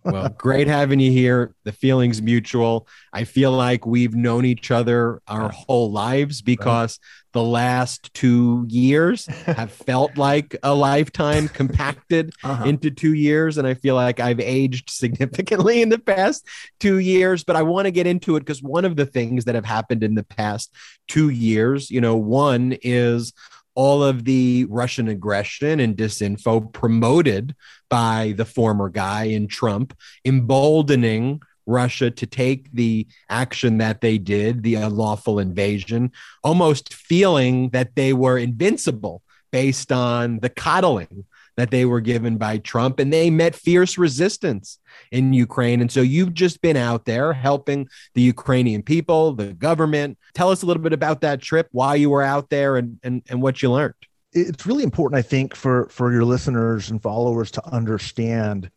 Well, 0.03 0.29
great 0.29 0.67
having 0.67 0.99
you 0.99 1.11
here. 1.11 1.55
The 1.65 1.71
feeling's 1.71 2.21
mutual. 2.21 2.87
I 3.11 3.23
feel 3.23 3.51
like 3.51 3.87
we've 3.87 4.15
known 4.15 4.45
each 4.45 4.69
other 4.71 5.19
our 5.27 5.49
whole 5.49 5.91
lives 5.91 6.41
because 6.41 6.99
the 7.31 7.43
last 7.43 8.13
two 8.13 8.65
years 8.67 9.25
have 9.45 9.71
felt 9.71 10.17
like 10.17 10.55
a 10.63 10.73
lifetime 10.73 11.47
compacted 11.47 12.33
uh-huh. 12.43 12.65
into 12.65 12.91
two 12.91 13.13
years. 13.13 13.57
And 13.57 13.67
I 13.67 13.73
feel 13.73 13.95
like 13.95 14.19
I've 14.19 14.39
aged 14.39 14.89
significantly 14.89 15.81
in 15.81 15.89
the 15.89 15.99
past 15.99 16.47
two 16.79 16.99
years. 16.99 17.43
But 17.43 17.55
I 17.55 17.63
want 17.63 17.85
to 17.85 17.91
get 17.91 18.07
into 18.07 18.35
it 18.35 18.41
because 18.41 18.63
one 18.63 18.85
of 18.85 18.95
the 18.95 19.05
things 19.05 19.45
that 19.45 19.55
have 19.55 19.65
happened 19.65 20.03
in 20.03 20.15
the 20.15 20.23
past 20.23 20.73
two 21.07 21.29
years, 21.29 21.91
you 21.91 22.01
know, 22.01 22.15
one 22.15 22.77
is 22.81 23.33
all 23.75 24.03
of 24.03 24.25
the 24.25 24.65
Russian 24.69 25.07
aggression 25.07 25.79
and 25.79 25.95
disinfo 25.95 26.73
promoted 26.73 27.55
by 27.89 28.33
the 28.35 28.45
former 28.45 28.89
guy 28.89 29.25
in 29.25 29.47
Trump, 29.47 29.97
emboldening 30.25 31.41
Russia 31.69 32.11
to 32.11 32.25
take 32.25 32.71
the 32.73 33.07
action 33.29 33.77
that 33.77 34.01
they 34.01 34.17
did, 34.17 34.63
the 34.63 34.75
unlawful 34.75 35.39
invasion, 35.39 36.11
almost 36.43 36.93
feeling 36.93 37.69
that 37.69 37.95
they 37.95 38.11
were 38.13 38.37
invincible 38.37 39.21
based 39.51 39.91
on 39.91 40.39
the 40.39 40.49
coddling 40.49 41.25
that 41.59 41.71
they 41.71 41.83
were 41.83 41.99
given 41.99 42.37
by 42.37 42.57
Trump, 42.57 42.99
and 42.99 43.11
they 43.11 43.29
met 43.29 43.53
fierce 43.53 43.97
resistance 43.97 44.79
in 45.11 45.33
Ukraine. 45.33 45.81
And 45.81 45.91
so 45.91 46.01
you've 46.01 46.33
just 46.33 46.61
been 46.61 46.77
out 46.77 47.03
there 47.03 47.33
helping 47.33 47.89
the 48.15 48.21
Ukrainian 48.21 48.81
people, 48.81 49.33
the 49.33 49.53
government. 49.53 50.17
Tell 50.33 50.51
us 50.51 50.63
a 50.63 50.65
little 50.65 50.81
bit 50.81 50.93
about 50.93 51.19
that 51.21 51.41
trip, 51.41 51.67
why 51.71 51.95
you 51.95 52.09
were 52.09 52.23
out 52.23 52.49
there, 52.49 52.77
and 52.77 52.97
and, 53.03 53.23
and 53.29 53.41
what 53.41 53.61
you 53.61 53.71
learned. 53.71 53.95
it's 54.31 54.65
really 54.65 54.83
important, 54.83 55.19
I 55.19 55.21
think, 55.21 55.53
for 55.53 55.89
for 55.89 56.13
your 56.13 56.23
listeners 56.23 56.91
and 56.91 57.01
followers 57.01 57.51
to 57.51 57.65
understand 57.67 58.71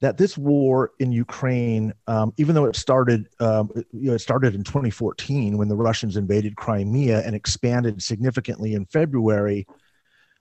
that 0.00 0.16
this 0.16 0.38
war 0.38 0.92
in 1.00 1.10
Ukraine, 1.10 1.92
um, 2.06 2.32
even 2.36 2.54
though 2.54 2.66
it 2.66 2.76
started, 2.76 3.28
um, 3.40 3.70
you 3.92 4.10
know, 4.10 4.14
it 4.14 4.20
started 4.20 4.54
in 4.54 4.62
2014 4.62 5.58
when 5.58 5.68
the 5.68 5.76
Russians 5.76 6.16
invaded 6.16 6.56
Crimea 6.56 7.22
and 7.26 7.34
expanded 7.34 8.02
significantly 8.02 8.74
in 8.74 8.86
February. 8.86 9.66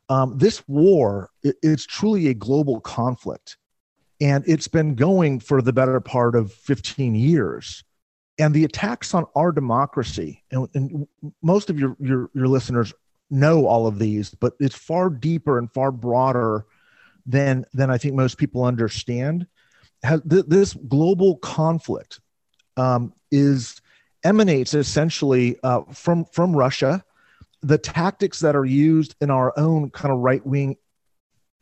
Um, 0.10 0.38
this 0.38 0.66
war 0.68 1.32
it, 1.44 1.56
it's 1.64 1.86
truly 1.86 2.28
a 2.28 2.34
global 2.34 2.80
conflict, 2.80 3.58
and 4.22 4.44
it's 4.48 4.68
been 4.68 4.96
going 4.96 5.40
for 5.40 5.62
the 5.62 5.74
better 5.74 6.00
part 6.00 6.36
of 6.36 6.54
15 6.54 7.16
years. 7.16 7.84
And 8.40 8.54
the 8.54 8.66
attacks 8.66 9.16
on 9.16 9.26
our 9.36 9.52
democracy, 9.52 10.44
and, 10.52 10.70
and 10.76 11.08
most 11.42 11.72
of 11.72 11.80
your, 11.80 11.98
your 12.00 12.30
your 12.36 12.48
listeners 12.48 12.94
know 13.32 13.66
all 13.66 13.88
of 13.88 13.98
these, 13.98 14.30
but 14.30 14.54
it's 14.60 14.76
far 14.76 15.10
deeper 15.10 15.58
and 15.58 15.74
far 15.74 15.92
broader 15.92 16.68
than 17.28 17.66
than 17.74 17.92
I 17.92 17.98
think 17.98 18.16
most 18.16 18.38
people 18.38 18.64
understand. 18.64 19.46
This 20.24 20.74
global 20.74 21.38
conflict 21.38 22.20
um, 22.78 23.14
is 23.32 23.82
emanates 24.24 24.74
essentially 24.74 25.58
uh, 25.64 25.82
from 25.94 26.26
from 26.26 26.56
Russia. 26.56 27.04
The 27.62 27.78
tactics 27.78 28.40
that 28.40 28.56
are 28.56 28.66
used 28.66 29.16
in 29.20 29.30
our 29.30 29.54
own 29.58 29.90
kind 29.90 30.14
of 30.14 30.20
right 30.20 30.46
wing 30.46 30.78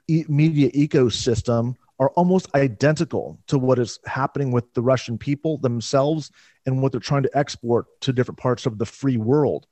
e- 0.07 0.25
media 0.27 0.69
ecosystem 0.71 1.75
are 1.99 2.09
almost 2.11 2.53
identical 2.53 3.39
to 3.47 3.57
what 3.57 3.79
is 3.79 3.99
happening 4.05 4.51
with 4.51 4.71
the 4.73 4.81
Russian 4.81 5.17
people 5.17 5.57
themselves 5.57 6.29
and 6.65 6.81
what 6.81 6.91
they're 6.91 6.99
trying 6.99 7.23
to 7.23 7.37
export 7.37 7.85
to 8.01 8.11
different 8.11 8.37
parts 8.37 8.65
of 8.65 8.77
the 8.77 8.85
free 8.85 9.17
world. 9.17 9.65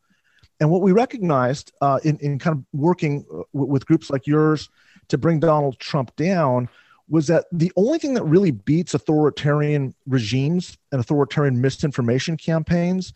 And 0.59 0.69
what 0.69 0.81
we 0.81 0.91
recognized 0.91 1.71
uh, 1.81 1.99
in, 2.03 2.17
in 2.19 2.39
kind 2.39 2.57
of 2.57 2.63
working 2.79 3.25
uh, 3.33 3.43
with 3.53 3.85
groups 3.85 4.09
like 4.09 4.27
yours 4.27 4.69
to 5.09 5.17
bring 5.17 5.39
Donald 5.39 5.79
Trump 5.79 6.15
down 6.15 6.69
was 7.09 7.27
that 7.27 7.45
the 7.51 7.71
only 7.75 7.99
thing 7.99 8.13
that 8.13 8.23
really 8.23 8.51
beats 8.51 8.93
authoritarian 8.93 9.93
regimes 10.07 10.77
and 10.91 11.01
authoritarian 11.01 11.59
misinformation 11.59 12.37
campaigns 12.37 13.13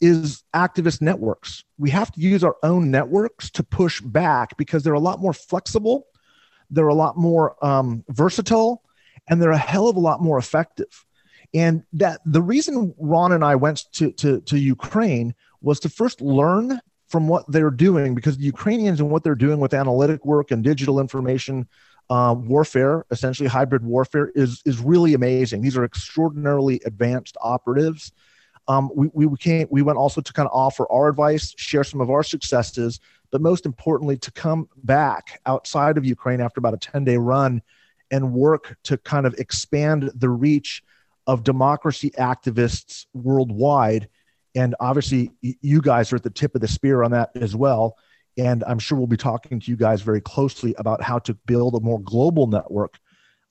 is 0.00 0.42
activist 0.54 1.00
networks. 1.00 1.64
We 1.78 1.90
have 1.90 2.12
to 2.12 2.20
use 2.20 2.44
our 2.44 2.56
own 2.62 2.90
networks 2.90 3.50
to 3.50 3.62
push 3.62 4.00
back 4.00 4.56
because 4.56 4.82
they're 4.82 4.92
a 4.92 5.00
lot 5.00 5.20
more 5.20 5.32
flexible, 5.32 6.06
they're 6.70 6.88
a 6.88 6.94
lot 6.94 7.16
more 7.16 7.62
um, 7.64 8.04
versatile, 8.08 8.82
and 9.28 9.40
they're 9.40 9.50
a 9.50 9.58
hell 9.58 9.88
of 9.88 9.96
a 9.96 10.00
lot 10.00 10.20
more 10.20 10.38
effective. 10.38 11.04
And 11.54 11.82
that 11.94 12.20
the 12.26 12.42
reason 12.42 12.94
Ron 12.98 13.32
and 13.32 13.44
I 13.44 13.56
went 13.56 13.90
to, 13.92 14.12
to, 14.12 14.40
to 14.42 14.58
Ukraine 14.58 15.34
was 15.60 15.80
to 15.80 15.88
first 15.88 16.20
learn 16.20 16.80
from 17.08 17.26
what 17.26 17.50
they're 17.50 17.70
doing 17.70 18.14
because 18.14 18.36
the 18.36 18.44
Ukrainians 18.44 19.00
and 19.00 19.10
what 19.10 19.24
they're 19.24 19.34
doing 19.34 19.60
with 19.60 19.74
analytic 19.74 20.24
work 20.24 20.50
and 20.50 20.62
digital 20.62 21.00
information 21.00 21.66
uh, 22.10 22.34
warfare, 22.36 23.04
essentially 23.10 23.48
hybrid 23.48 23.84
warfare, 23.84 24.30
is 24.34 24.62
is 24.64 24.78
really 24.80 25.14
amazing. 25.14 25.60
These 25.60 25.76
are 25.76 25.84
extraordinarily 25.84 26.80
advanced 26.86 27.36
operatives. 27.40 28.12
Um, 28.66 28.90
we 28.94 29.26
we 29.26 29.36
came, 29.36 29.66
we 29.70 29.82
went 29.82 29.98
also 29.98 30.20
to 30.20 30.32
kind 30.32 30.48
of 30.48 30.54
offer 30.54 30.90
our 30.90 31.08
advice, 31.08 31.54
share 31.56 31.84
some 31.84 32.00
of 32.00 32.10
our 32.10 32.22
successes, 32.22 33.00
but 33.30 33.40
most 33.40 33.66
importantly, 33.66 34.16
to 34.18 34.30
come 34.32 34.68
back 34.84 35.40
outside 35.46 35.98
of 35.98 36.04
Ukraine 36.04 36.40
after 36.40 36.60
about 36.60 36.74
a 36.74 36.78
ten 36.78 37.04
day 37.04 37.16
run 37.16 37.62
and 38.10 38.32
work 38.32 38.76
to 38.84 38.96
kind 38.98 39.26
of 39.26 39.34
expand 39.34 40.10
the 40.14 40.30
reach 40.30 40.82
of 41.26 41.44
democracy 41.44 42.10
activists 42.18 43.06
worldwide. 43.12 44.08
And 44.54 44.74
obviously, 44.80 45.30
you 45.40 45.80
guys 45.80 46.12
are 46.12 46.16
at 46.16 46.22
the 46.22 46.30
tip 46.30 46.54
of 46.54 46.60
the 46.60 46.68
spear 46.68 47.02
on 47.02 47.10
that 47.12 47.30
as 47.34 47.54
well. 47.54 47.96
And 48.36 48.62
I'm 48.64 48.78
sure 48.78 48.96
we'll 48.96 49.06
be 49.06 49.16
talking 49.16 49.60
to 49.60 49.70
you 49.70 49.76
guys 49.76 50.00
very 50.02 50.20
closely 50.20 50.74
about 50.78 51.02
how 51.02 51.18
to 51.20 51.34
build 51.34 51.74
a 51.74 51.80
more 51.80 52.00
global 52.00 52.46
network 52.46 52.98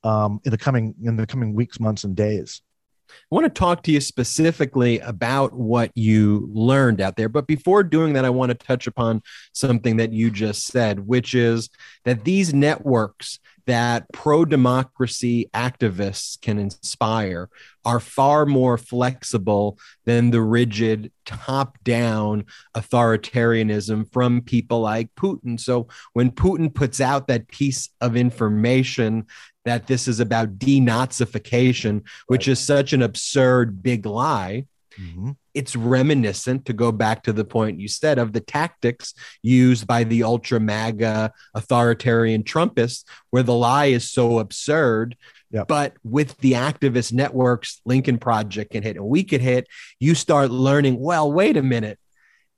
um, 0.04 0.40
in 0.46 0.52
the 0.52 0.58
coming 0.58 0.96
in 1.04 1.18
the 1.18 1.28
coming 1.28 1.54
weeks, 1.54 1.80
months, 1.80 2.04
and 2.04 2.16
days. 2.16 2.62
I 3.10 3.36
want 3.36 3.46
to 3.46 3.50
talk 3.50 3.84
to 3.84 3.92
you 3.92 4.02
specifically 4.02 5.00
about 5.00 5.54
what 5.54 5.92
you 5.96 6.50
learned 6.54 7.02
out 7.02 7.16
there. 7.16 7.30
But 7.30 7.48
before 7.48 7.84
doing 7.84 8.14
that, 8.14 8.26
I 8.26 8.30
want 8.30 8.50
to 8.50 8.56
touch 8.56 8.88
upon 8.88 9.22
something 9.54 9.98
that 9.98 10.12
you 10.12 10.30
just 10.30 10.68
said, 10.68 11.00
which 11.00 11.34
is 11.34 11.70
that 12.06 12.24
these 12.24 12.54
networks 12.54 13.40
that 13.68 14.06
pro 14.14 14.46
democracy 14.46 15.50
activists 15.54 16.40
can 16.42 16.58
inspire 16.58 17.50
are 17.86 18.00
far 18.00 18.46
more 18.46 18.78
flexible 18.78 19.78
than 20.06 20.32
the 20.32 20.42
rigid 20.42 21.12
top 21.26 21.78
down 21.84 22.46
authoritarianism 22.76 24.12
from 24.12 24.42
people 24.42 24.82
like 24.82 25.14
Putin. 25.16 25.60
So 25.60 25.88
when 26.14 26.32
Putin 26.32 26.74
puts 26.74 27.00
out 27.00 27.28
that 27.28 27.48
piece 27.50 27.90
of 28.02 28.16
information 28.16 29.26
that 29.66 29.86
this 29.86 30.08
is 30.08 30.22
about 30.22 30.58
denazification, 30.58 32.04
which 32.28 32.48
is 32.48 32.60
such 32.60 32.94
an 32.94 33.02
absurd 33.02 33.84
big 33.84 34.06
lie. 34.06 34.66
Mm-hmm. 35.00 35.32
It's 35.54 35.76
reminiscent, 35.76 36.66
to 36.66 36.74
go 36.74 36.92
back 36.92 37.24
to 37.24 37.34
the 37.34 37.46
point 37.46 37.80
you 37.80 37.88
said, 37.88 38.20
of 38.20 38.34
the 38.34 38.42
tactics 38.42 39.14
used 39.42 39.88
by 39.88 40.04
the 40.04 40.24
ultra 40.24 40.60
MAGA 40.60 41.32
authoritarian 41.54 42.44
Trumpists, 42.44 43.04
where 43.30 43.44
the 43.44 43.54
lie 43.54 43.86
is 43.86 44.10
so 44.10 44.40
absurd. 44.40 45.16
Yep. 45.52 45.68
But 45.68 45.94
with 46.04 46.38
the 46.40 46.54
activist 46.54 47.14
networks, 47.14 47.82
Lincoln 47.86 48.18
Project 48.18 48.72
can 48.72 48.84
hit 48.84 48.98
and 48.98 49.06
we 49.06 49.24
could 49.24 49.42
hit, 49.42 49.68
you 50.00 50.14
start 50.14 50.52
learning, 50.52 51.00
well, 51.00 51.32
wait 51.32 51.56
a 51.56 51.64
minute 51.64 52.00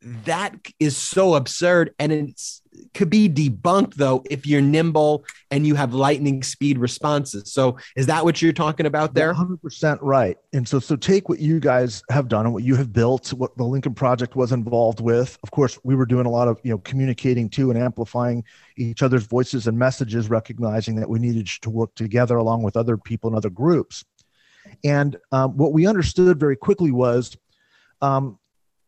that 0.02 0.56
is 0.80 0.96
so 0.96 1.36
absurd 1.36 1.94
and 2.00 2.12
it's 2.12 2.62
could 2.94 3.10
be 3.10 3.28
debunked 3.28 3.96
though 3.96 4.24
if 4.30 4.48
you're 4.48 4.62
nimble 4.62 5.26
and 5.52 5.68
you 5.68 5.76
have 5.76 5.94
lightning 5.94 6.42
speed 6.44 6.78
responses. 6.78 7.52
So 7.52 7.78
is 7.98 8.06
that 8.06 8.24
what 8.24 8.42
you're 8.42 8.54
talking 8.54 8.86
about 8.86 9.14
there? 9.14 9.34
100% 9.34 9.98
right. 10.02 10.38
And 10.54 10.68
so 10.68 10.80
so 10.80 10.96
take 10.96 11.28
what 11.28 11.40
you 11.40 11.60
guys 11.60 12.02
have 12.10 12.30
done 12.30 12.46
and 12.46 12.54
what 12.54 12.64
you 12.64 12.76
have 12.76 12.94
built 12.94 13.34
what 13.34 13.58
the 13.58 13.64
lincoln 13.66 13.94
project 13.94 14.36
was 14.36 14.54
involved 14.54 15.02
with. 15.02 15.38
Of 15.44 15.52
course 15.52 15.78
we 15.84 15.96
were 15.96 16.06
doing 16.06 16.26
a 16.26 16.30
lot 16.30 16.48
of 16.48 16.60
you 16.64 16.72
know 16.72 16.78
communicating 16.80 17.50
to 17.50 17.70
and 17.70 17.78
amplifying 17.78 18.46
each 18.78 19.04
other's 19.04 19.26
voices 19.26 19.68
and 19.68 19.78
messages 19.78 20.30
recognizing 20.30 20.96
that 20.96 21.10
we 21.10 21.20
needed 21.20 21.48
to 21.48 21.70
work 21.70 21.94
together 21.96 22.38
along 22.38 22.64
with 22.64 22.78
other 22.78 22.96
people 22.98 23.30
and 23.30 23.38
other 23.38 23.50
groups. 23.50 24.06
And 24.84 25.18
um, 25.32 25.58
what 25.58 25.74
we 25.74 25.88
understood 25.88 26.40
very 26.40 26.56
quickly 26.56 26.92
was 26.92 27.36
um, 28.02 28.38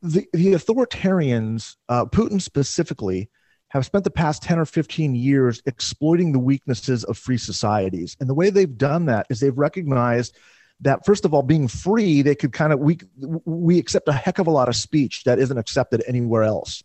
the, 0.02 0.28
the 0.34 0.54
authoritarians, 0.54 1.76
uh, 1.90 2.06
Putin 2.06 2.42
specifically, 2.42 3.30
have 3.70 3.86
spent 3.86 4.04
the 4.04 4.12
past 4.12 4.44
10 4.44 4.60
or 4.60 4.66
15 4.66 5.16
years 5.16 5.62
exploiting 5.66 6.34
the 6.34 6.40
weaknesses 6.40 7.04
of 7.06 7.18
free 7.18 7.38
societies. 7.38 8.18
And 8.20 8.30
the 8.30 8.34
way 8.34 8.50
they've 8.50 8.78
done 8.78 9.06
that 9.06 9.28
is 9.30 9.40
they've 9.40 9.58
recognized 9.58 10.38
that 10.82 11.06
first 11.06 11.26
of 11.26 11.34
all 11.34 11.44
being 11.44 11.68
free 11.68 12.22
they 12.22 12.36
could 12.36 12.52
kind 12.52 12.74
of 12.74 12.80
we 12.80 12.98
we 13.46 13.78
accept 13.78 14.08
a 14.08 14.14
heck 14.14 14.40
of 14.40 14.48
a 14.48 14.52
lot 14.52 14.68
of 14.68 14.76
speech 14.76 15.24
that 15.26 15.40
isn't 15.40 15.58
accepted 15.58 16.04
anywhere 16.08 16.44
else. 16.44 16.84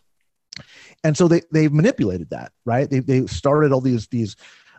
And 1.02 1.16
so 1.16 1.29
they 1.29 1.42
they've 1.50 1.72
manipulated 1.72 2.31
that 2.31 2.52
right? 2.64 2.88
They 2.88 3.00
they 3.00 3.26
started 3.26 3.72
all 3.72 3.81
these 3.81 4.07
these 4.09 4.37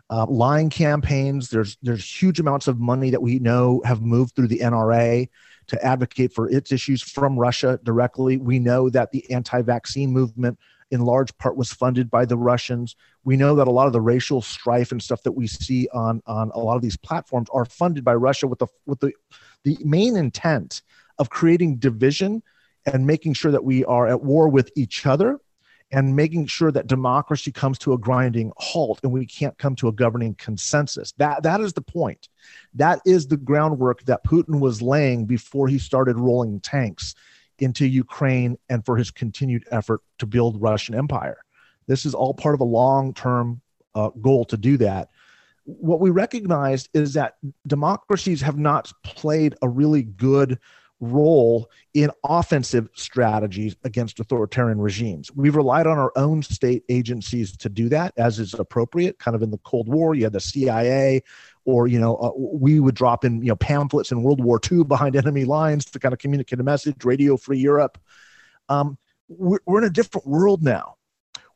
uh, 0.08 0.24
lying 0.26 0.70
campaigns. 0.70 1.50
There's 1.50 1.76
there's 1.82 2.22
huge 2.22 2.40
amounts 2.40 2.68
of 2.68 2.78
money 2.78 3.10
that 3.10 3.20
we 3.20 3.38
know 3.38 3.82
have 3.84 4.00
moved 4.00 4.34
through 4.34 4.48
the 4.48 4.60
NRA 4.60 5.28
to 5.68 5.84
advocate 5.84 6.32
for 6.32 6.50
its 6.50 6.72
issues 6.72 7.02
from 7.02 7.38
Russia 7.38 7.78
directly. 7.82 8.36
We 8.36 8.58
know 8.58 8.90
that 8.90 9.12
the 9.12 9.30
anti 9.30 9.62
vaccine 9.62 10.10
movement, 10.10 10.58
in 10.90 11.02
large 11.02 11.36
part, 11.38 11.56
was 11.56 11.72
funded 11.72 12.10
by 12.10 12.24
the 12.24 12.36
Russians. 12.36 12.96
We 13.24 13.36
know 13.36 13.54
that 13.56 13.68
a 13.68 13.70
lot 13.70 13.86
of 13.86 13.92
the 13.92 14.00
racial 14.00 14.42
strife 14.42 14.92
and 14.92 15.02
stuff 15.02 15.22
that 15.22 15.32
we 15.32 15.46
see 15.46 15.88
on, 15.92 16.22
on 16.26 16.50
a 16.54 16.58
lot 16.58 16.76
of 16.76 16.82
these 16.82 16.96
platforms 16.96 17.48
are 17.52 17.64
funded 17.64 18.04
by 18.04 18.14
Russia 18.14 18.46
with 18.46 18.58
the, 18.58 18.66
with 18.86 19.00
the, 19.00 19.12
the 19.64 19.76
main 19.84 20.16
intent 20.16 20.82
of 21.18 21.30
creating 21.30 21.76
division 21.76 22.42
and 22.86 23.06
making 23.06 23.34
sure 23.34 23.52
that 23.52 23.64
we 23.64 23.84
are 23.84 24.08
at 24.08 24.22
war 24.22 24.48
with 24.48 24.70
each 24.76 25.04
other 25.04 25.38
and 25.90 26.14
making 26.14 26.46
sure 26.46 26.70
that 26.70 26.86
democracy 26.86 27.50
comes 27.50 27.78
to 27.78 27.94
a 27.94 27.98
grinding 27.98 28.52
halt 28.58 29.00
and 29.02 29.12
we 29.12 29.24
can't 29.24 29.56
come 29.56 29.74
to 29.76 29.88
a 29.88 29.92
governing 29.92 30.34
consensus. 30.34 31.12
That 31.12 31.42
that 31.42 31.60
is 31.60 31.72
the 31.72 31.80
point. 31.80 32.28
That 32.74 33.00
is 33.06 33.26
the 33.26 33.36
groundwork 33.36 34.04
that 34.04 34.24
Putin 34.24 34.60
was 34.60 34.82
laying 34.82 35.24
before 35.24 35.68
he 35.68 35.78
started 35.78 36.16
rolling 36.16 36.60
tanks 36.60 37.14
into 37.58 37.86
Ukraine 37.86 38.58
and 38.68 38.84
for 38.84 38.96
his 38.96 39.10
continued 39.10 39.64
effort 39.70 40.00
to 40.18 40.26
build 40.26 40.60
Russian 40.60 40.94
empire. 40.94 41.38
This 41.86 42.04
is 42.04 42.14
all 42.14 42.34
part 42.34 42.54
of 42.54 42.60
a 42.60 42.64
long-term 42.64 43.60
uh, 43.94 44.10
goal 44.20 44.44
to 44.46 44.56
do 44.56 44.76
that. 44.76 45.08
What 45.64 46.00
we 46.00 46.10
recognized 46.10 46.88
is 46.94 47.14
that 47.14 47.36
democracies 47.66 48.40
have 48.42 48.58
not 48.58 48.92
played 49.02 49.54
a 49.60 49.68
really 49.68 50.02
good 50.02 50.58
role 51.00 51.70
in 51.94 52.10
offensive 52.24 52.88
strategies 52.94 53.76
against 53.84 54.20
authoritarian 54.20 54.80
regimes. 54.80 55.30
We've 55.34 55.54
relied 55.54 55.86
on 55.86 55.98
our 55.98 56.12
own 56.16 56.42
state 56.42 56.84
agencies 56.88 57.56
to 57.58 57.68
do 57.68 57.88
that 57.90 58.12
as 58.16 58.38
is 58.38 58.54
appropriate. 58.54 59.18
Kind 59.18 59.34
of 59.34 59.42
in 59.42 59.50
the 59.50 59.58
Cold 59.58 59.88
War, 59.88 60.14
you 60.14 60.24
had 60.24 60.32
the 60.32 60.40
CIA, 60.40 61.22
or 61.64 61.86
you 61.86 61.98
know, 61.98 62.16
uh, 62.16 62.32
we 62.36 62.80
would 62.80 62.94
drop 62.94 63.24
in 63.24 63.42
you 63.42 63.48
know 63.48 63.56
pamphlets 63.56 64.10
in 64.10 64.22
World 64.22 64.42
War 64.42 64.60
II 64.70 64.84
behind 64.84 65.16
enemy 65.16 65.44
lines 65.44 65.84
to 65.86 65.98
kind 65.98 66.12
of 66.12 66.18
communicate 66.18 66.60
a 66.60 66.64
message. 66.64 67.04
Radio 67.04 67.36
Free 67.36 67.58
Europe. 67.58 67.98
Um, 68.68 68.98
we're, 69.28 69.60
we're 69.66 69.78
in 69.78 69.84
a 69.84 69.90
different 69.90 70.26
world 70.26 70.62
now. 70.62 70.97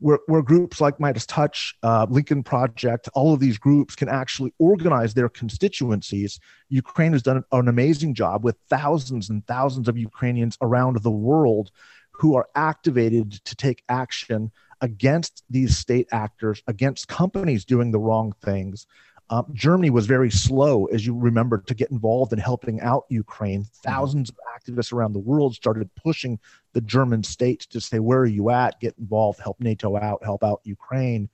Where, 0.03 0.19
where 0.27 0.43
groups 0.43 0.81
like 0.81 0.99
MeidasTouch, 0.99 1.75
uh, 1.85 2.07
Lincoln 2.11 2.43
Project, 2.43 3.09
all 3.15 3.33
of 3.33 3.39
these 3.39 3.57
groups 3.57 3.95
can 3.95 4.09
actually 4.09 4.53
organize 4.59 5.15
their 5.15 5.29
constituencies. 5.29 6.41
Ukraine 6.69 7.13
has 7.13 7.23
done 7.23 7.45
an 7.53 7.69
amazing 7.69 8.15
job 8.15 8.43
with 8.43 8.57
thousands 8.69 9.31
and 9.31 9.47
thousands 9.47 9.87
of 9.89 9.97
Ukrainians 9.97 10.59
around 10.61 11.01
the 11.03 11.11
world 11.29 11.71
who 12.11 12.35
are 12.35 12.49
activated 12.57 13.31
to 13.45 13.55
take 13.55 13.85
action 13.89 14.51
against 14.81 15.45
these 15.49 15.79
state 15.79 16.09
actors, 16.11 16.63
against 16.67 17.07
companies 17.07 17.65
doing 17.65 17.93
the 17.93 18.01
wrong 18.01 18.35
things. 18.45 18.87
Um, 19.33 19.47
Germany 19.55 19.89
was 19.89 20.05
very 20.05 20.31
slow, 20.31 20.85
as 20.87 21.07
you 21.07 21.19
remember, 21.19 21.57
to 21.57 21.75
get 21.75 21.91
involved 21.91 22.35
in 22.35 22.39
helping 22.39 22.83
out 22.83 23.07
Ukraine. 23.09 23.65
Thousands 23.83 24.29
of 24.29 24.37
activists 24.55 24.93
around 24.93 25.15
the 25.15 25.21
world 25.21 25.55
started 25.55 25.89
pushing 25.95 26.39
the 26.75 26.83
German 26.83 27.23
state 27.23 27.61
to 27.71 27.81
say, 27.81 27.99
Where 27.99 28.19
are 28.19 28.27
you 28.27 28.51
at? 28.51 28.79
Get 28.79 28.95
involved, 28.99 29.41
help 29.41 29.59
NATO 29.59 29.97
out, 29.97 30.23
help 30.23 30.45
out 30.45 30.61
Ukraine. 30.65 31.31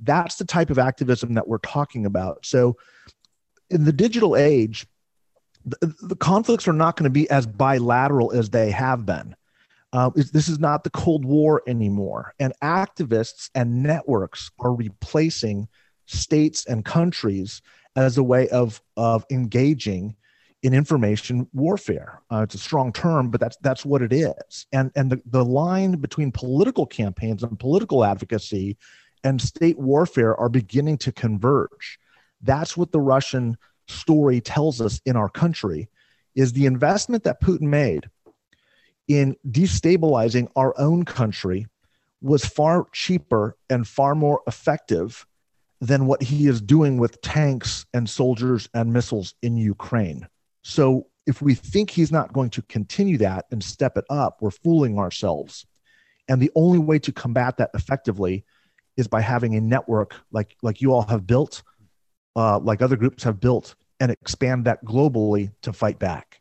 That's 0.00 0.34
the 0.34 0.44
type 0.44 0.70
of 0.70 0.80
activism 0.80 1.34
that 1.34 1.46
we're 1.46 1.58
talking 1.58 2.04
about. 2.04 2.44
So, 2.44 2.78
in 3.70 3.84
the 3.84 3.92
digital 3.92 4.34
age, 4.34 4.84
the, 5.64 5.94
the 6.02 6.16
conflicts 6.16 6.66
are 6.66 6.72
not 6.72 6.96
going 6.96 7.04
to 7.04 7.10
be 7.10 7.30
as 7.30 7.46
bilateral 7.46 8.32
as 8.32 8.50
they 8.50 8.72
have 8.72 9.06
been. 9.06 9.36
Uh, 9.92 10.10
this 10.32 10.48
is 10.48 10.58
not 10.58 10.82
the 10.82 10.90
Cold 10.90 11.24
War 11.24 11.62
anymore. 11.68 12.34
And 12.40 12.52
activists 12.60 13.50
and 13.54 13.84
networks 13.84 14.50
are 14.58 14.74
replacing 14.74 15.68
states 16.06 16.64
and 16.66 16.84
countries 16.84 17.62
as 17.94 18.18
a 18.18 18.22
way 18.22 18.48
of, 18.48 18.80
of 18.96 19.24
engaging 19.30 20.16
in 20.62 20.74
information 20.74 21.46
warfare. 21.52 22.22
Uh, 22.32 22.42
it's 22.42 22.54
a 22.54 22.58
strong 22.58 22.92
term, 22.92 23.30
but 23.30 23.40
that's 23.40 23.56
that's 23.58 23.84
what 23.84 24.02
it 24.02 24.12
is. 24.12 24.66
And 24.72 24.90
and 24.96 25.12
the, 25.12 25.20
the 25.26 25.44
line 25.44 25.92
between 25.92 26.32
political 26.32 26.86
campaigns 26.86 27.42
and 27.42 27.58
political 27.58 28.04
advocacy 28.04 28.76
and 29.22 29.40
state 29.40 29.78
warfare 29.78 30.36
are 30.36 30.48
beginning 30.48 30.98
to 30.98 31.12
converge. 31.12 31.98
That's 32.42 32.76
what 32.76 32.90
the 32.90 33.00
Russian 33.00 33.56
story 33.86 34.40
tells 34.40 34.80
us 34.80 35.00
in 35.04 35.16
our 35.16 35.28
country 35.28 35.88
is 36.34 36.52
the 36.52 36.66
investment 36.66 37.24
that 37.24 37.40
Putin 37.40 37.68
made 37.68 38.10
in 39.08 39.36
destabilizing 39.48 40.48
our 40.56 40.74
own 40.78 41.04
country 41.04 41.66
was 42.20 42.44
far 42.44 42.86
cheaper 42.92 43.56
and 43.70 43.86
far 43.86 44.14
more 44.14 44.42
effective 44.46 45.26
than 45.80 46.06
what 46.06 46.22
he 46.22 46.46
is 46.46 46.60
doing 46.60 46.98
with 46.98 47.20
tanks 47.20 47.86
and 47.92 48.08
soldiers 48.08 48.68
and 48.74 48.92
missiles 48.92 49.34
in 49.42 49.56
Ukraine. 49.56 50.26
So 50.62 51.08
if 51.26 51.42
we 51.42 51.54
think 51.54 51.90
he's 51.90 52.12
not 52.12 52.32
going 52.32 52.50
to 52.50 52.62
continue 52.62 53.18
that 53.18 53.46
and 53.50 53.62
step 53.62 53.96
it 53.96 54.04
up, 54.08 54.38
we're 54.40 54.50
fooling 54.50 54.98
ourselves. 54.98 55.66
And 56.28 56.40
the 56.40 56.50
only 56.54 56.78
way 56.78 56.98
to 57.00 57.12
combat 57.12 57.58
that 57.58 57.70
effectively 57.74 58.44
is 58.96 59.08
by 59.08 59.20
having 59.20 59.54
a 59.54 59.60
network 59.60 60.14
like 60.32 60.56
like 60.62 60.80
you 60.80 60.92
all 60.92 61.02
have 61.02 61.26
built, 61.26 61.62
uh, 62.34 62.58
like 62.58 62.80
other 62.80 62.96
groups 62.96 63.24
have 63.24 63.38
built, 63.38 63.74
and 64.00 64.10
expand 64.10 64.64
that 64.64 64.84
globally 64.84 65.52
to 65.62 65.72
fight 65.72 65.98
back 65.98 66.40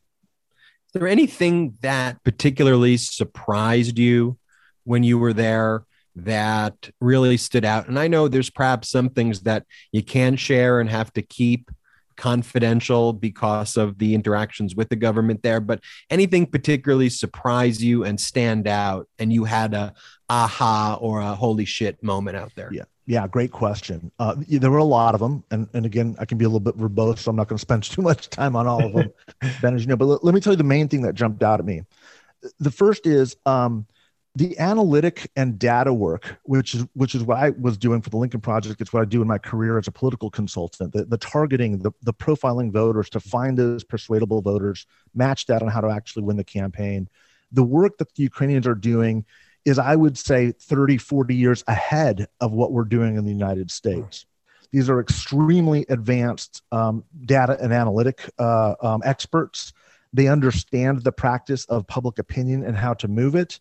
Is 0.88 0.94
there 0.94 1.08
anything 1.08 1.78
that 1.82 2.24
particularly 2.24 2.98
surprised 2.98 3.98
you 4.00 4.38
when 4.84 5.04
you 5.04 5.18
were 5.18 5.34
there 5.34 5.86
that 6.16 6.90
really 7.02 7.38
stood 7.38 7.66
out? 7.66 7.88
And 7.88 8.00
I 8.00 8.08
know 8.08 8.28
there's 8.28 8.50
perhaps 8.50 8.90
some 8.90 9.10
things 9.10 9.42
that 9.42 9.66
you 9.92 10.04
can 10.04 10.36
share 10.36 10.80
and 10.80 10.90
have 10.90 11.12
to 11.14 11.22
keep 11.22 11.72
confidential 12.18 13.12
because 13.12 13.76
of 13.76 13.98
the 13.98 14.16
interactions 14.16 14.74
with 14.74 14.88
the 14.88 14.96
government 14.96 15.44
there 15.44 15.60
but 15.60 15.82
anything 16.10 16.46
particularly 16.46 17.10
surprise 17.10 17.84
you 17.84 18.06
and 18.06 18.18
stand 18.18 18.70
out 18.70 19.06
and 19.20 19.34
you 19.34 19.44
had 19.44 19.74
a 19.74 19.94
aha 20.30 20.98
or 21.02 21.20
a 21.20 21.36
holy 21.36 21.66
shit 21.66 22.02
moment 22.02 22.38
out 22.38 22.54
there 22.56 22.70
yeah 22.72 22.86
yeah, 23.08 23.28
great 23.28 23.52
question. 23.52 24.12
Uh, 24.18 24.36
there 24.48 24.72
were 24.72 24.80
a 24.80 24.84
lot 24.84 25.14
of 25.14 25.20
them, 25.20 25.44
and, 25.52 25.68
and 25.74 25.86
again, 25.86 26.16
I 26.18 26.26
can 26.26 26.40
be 26.40 26.46
a 26.46 26.48
little 26.48 26.60
bit 26.60 26.76
verbose, 26.76 27.20
so 27.20 27.30
I'm 27.30 27.36
not 27.36 27.48
going 27.48 27.58
to 27.58 27.62
spend 27.62 27.84
too 27.84 28.02
much 28.02 28.30
time 28.30 28.56
on 28.56 28.68
all 28.68 28.84
of 28.84 28.94
them, 28.94 29.14
Ben, 29.62 29.76
as 29.76 29.82
you 29.82 29.88
know. 29.88 29.96
But 29.96 30.06
let, 30.06 30.24
let, 30.24 30.34
me 30.34 30.42
tell 30.42 30.54
you 30.54 30.58
the 30.58 30.64
main 30.64 30.88
thing 30.88 31.04
that 31.04 31.14
jumped 31.14 31.44
out 31.44 31.60
at 31.60 31.66
me. 31.66 31.84
The 32.60 32.72
first 32.72 33.06
is 33.06 33.36
um, 33.46 33.86
the 34.36 34.60
analytic 34.60 35.32
and 35.38 35.58
data 35.58 35.94
work, 35.94 36.38
which 36.44 36.76
is 36.76 36.86
which 36.94 37.16
is 37.16 37.24
what 37.24 37.38
I 37.38 37.52
was 37.52 37.78
doing 37.78 38.02
for 38.02 38.10
the 38.10 38.18
Lincoln 38.18 38.42
Project. 38.42 38.82
It's 38.82 38.92
what 38.92 39.02
I 39.02 39.06
do 39.06 39.22
in 39.22 39.28
my 39.28 39.38
career 39.38 39.78
as 39.78 39.88
a 39.88 39.92
political 39.92 40.30
consultant. 40.30 40.92
The, 40.92 41.06
the 41.06 41.18
targeting, 41.18 41.80
the, 41.80 41.92
the 42.02 42.14
profiling 42.14 42.72
voters 42.72 43.10
to 43.12 43.22
find 43.22 43.58
those 43.58 43.84
persuadable 43.84 44.42
voters, 44.42 44.86
match 45.14 45.46
that 45.46 45.62
on 45.62 45.70
how 45.70 45.82
to 45.82 45.90
actually 45.90 46.24
win 46.24 46.36
the 46.36 46.44
campaign. 46.44 47.08
The 47.52 47.64
work 47.64 47.98
that 48.00 48.14
the 48.16 48.24
Ukrainians 48.24 48.68
are 48.68 48.76
doing 48.76 49.26
is 49.64 49.80
I 49.80 49.96
would 49.96 50.18
say 50.18 50.52
30, 50.52 50.98
40 50.98 51.34
years 51.34 51.64
ahead 51.68 52.28
of 52.42 52.52
what 52.52 52.72
we're 52.72 52.84
doing 52.84 53.16
in 53.16 53.26
the 53.26 53.32
United 53.32 53.72
States. 53.72 54.26
These 54.72 54.90
are 54.90 55.00
extremely 55.00 55.86
advanced 55.88 56.62
um, 56.72 57.06
data 57.26 57.58
and 57.62 57.72
analytic 57.72 58.30
uh, 58.38 58.76
um, 58.82 59.02
experts. 59.06 59.72
They 60.12 60.28
understand 60.28 61.04
the 61.04 61.14
practice 61.14 61.66
of 61.66 61.88
public 61.88 62.20
opinion 62.20 62.66
and 62.66 62.76
how 62.76 62.94
to 62.96 63.08
move 63.08 63.36
it. 63.36 63.60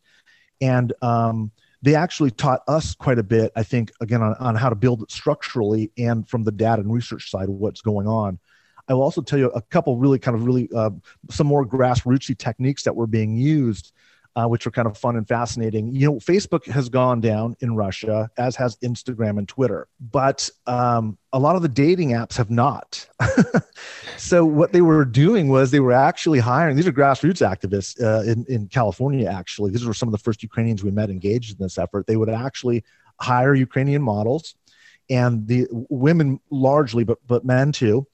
And 0.60 0.92
um, 1.02 1.50
they 1.82 1.94
actually 1.94 2.30
taught 2.30 2.62
us 2.68 2.94
quite 2.94 3.18
a 3.18 3.22
bit, 3.22 3.52
I 3.56 3.62
think, 3.62 3.92
again, 4.00 4.22
on, 4.22 4.34
on 4.34 4.54
how 4.54 4.68
to 4.68 4.74
build 4.74 5.02
it 5.02 5.10
structurally 5.10 5.90
and 5.98 6.28
from 6.28 6.44
the 6.44 6.52
data 6.52 6.80
and 6.80 6.92
research 6.92 7.30
side 7.30 7.48
what's 7.48 7.82
going 7.82 8.06
on. 8.06 8.38
I 8.88 8.94
will 8.94 9.02
also 9.02 9.22
tell 9.22 9.38
you 9.38 9.50
a 9.50 9.62
couple 9.62 9.96
really 9.96 10.18
kind 10.18 10.36
of 10.36 10.44
really 10.44 10.68
uh, 10.74 10.90
some 11.30 11.46
more 11.46 11.66
grassrootsy 11.66 12.36
techniques 12.36 12.82
that 12.84 12.94
were 12.94 13.06
being 13.06 13.36
used 13.36 13.92
uh, 14.36 14.46
which 14.46 14.66
are 14.66 14.70
kind 14.70 14.86
of 14.86 14.98
fun 14.98 15.16
and 15.16 15.28
fascinating. 15.28 15.94
You 15.94 16.06
know, 16.06 16.14
Facebook 16.16 16.66
has 16.66 16.88
gone 16.88 17.20
down 17.20 17.56
in 17.60 17.76
Russia, 17.76 18.30
as 18.36 18.56
has 18.56 18.76
Instagram 18.78 19.38
and 19.38 19.48
Twitter, 19.48 19.86
but 20.00 20.50
um, 20.66 21.16
a 21.32 21.38
lot 21.38 21.56
of 21.56 21.62
the 21.62 21.68
dating 21.68 22.10
apps 22.10 22.36
have 22.36 22.50
not. 22.50 23.08
so 24.16 24.44
what 24.44 24.72
they 24.72 24.80
were 24.80 25.04
doing 25.04 25.48
was 25.48 25.70
they 25.70 25.80
were 25.80 25.92
actually 25.92 26.40
hiring. 26.40 26.74
These 26.74 26.86
are 26.86 26.92
grassroots 26.92 27.46
activists 27.46 28.00
uh, 28.02 28.28
in 28.28 28.44
in 28.48 28.66
California. 28.68 29.28
Actually, 29.28 29.70
these 29.70 29.84
were 29.84 29.94
some 29.94 30.08
of 30.08 30.12
the 30.12 30.18
first 30.18 30.42
Ukrainians 30.42 30.82
we 30.82 30.90
met 30.90 31.10
engaged 31.10 31.52
in 31.52 31.64
this 31.64 31.78
effort. 31.78 32.06
They 32.06 32.16
would 32.16 32.30
actually 32.30 32.84
hire 33.20 33.54
Ukrainian 33.54 34.02
models, 34.02 34.56
and 35.08 35.46
the 35.46 35.68
women 35.70 36.40
largely, 36.50 37.04
but 37.04 37.18
but 37.26 37.44
men 37.44 37.70
too. 37.70 38.06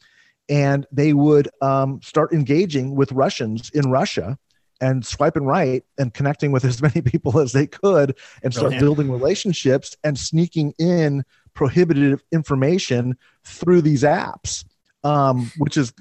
And 0.51 0.85
they 0.91 1.13
would 1.13 1.49
um, 1.63 2.01
start 2.03 2.33
engaging 2.33 2.97
with 2.97 3.13
Russians 3.13 3.71
in 3.71 3.89
Russia 3.89 4.37
and 4.81 5.05
swiping 5.05 5.45
right 5.45 5.85
and 5.99 6.15
connecting 6.15 6.53
with 6.53 6.65
as 6.65 6.81
many 6.89 7.03
people 7.03 7.39
as 7.39 7.53
they 7.53 7.67
could 7.67 8.17
and 8.43 8.55
start 8.55 8.73
building 8.79 9.11
relationships 9.11 9.97
and 10.05 10.19
sneaking 10.19 10.75
in 10.79 11.25
prohibitive 11.55 12.23
information 12.33 13.17
through 13.45 13.81
these 13.83 14.03
apps 14.03 14.65
um, 15.05 15.51
which 15.59 15.77
is 15.77 15.93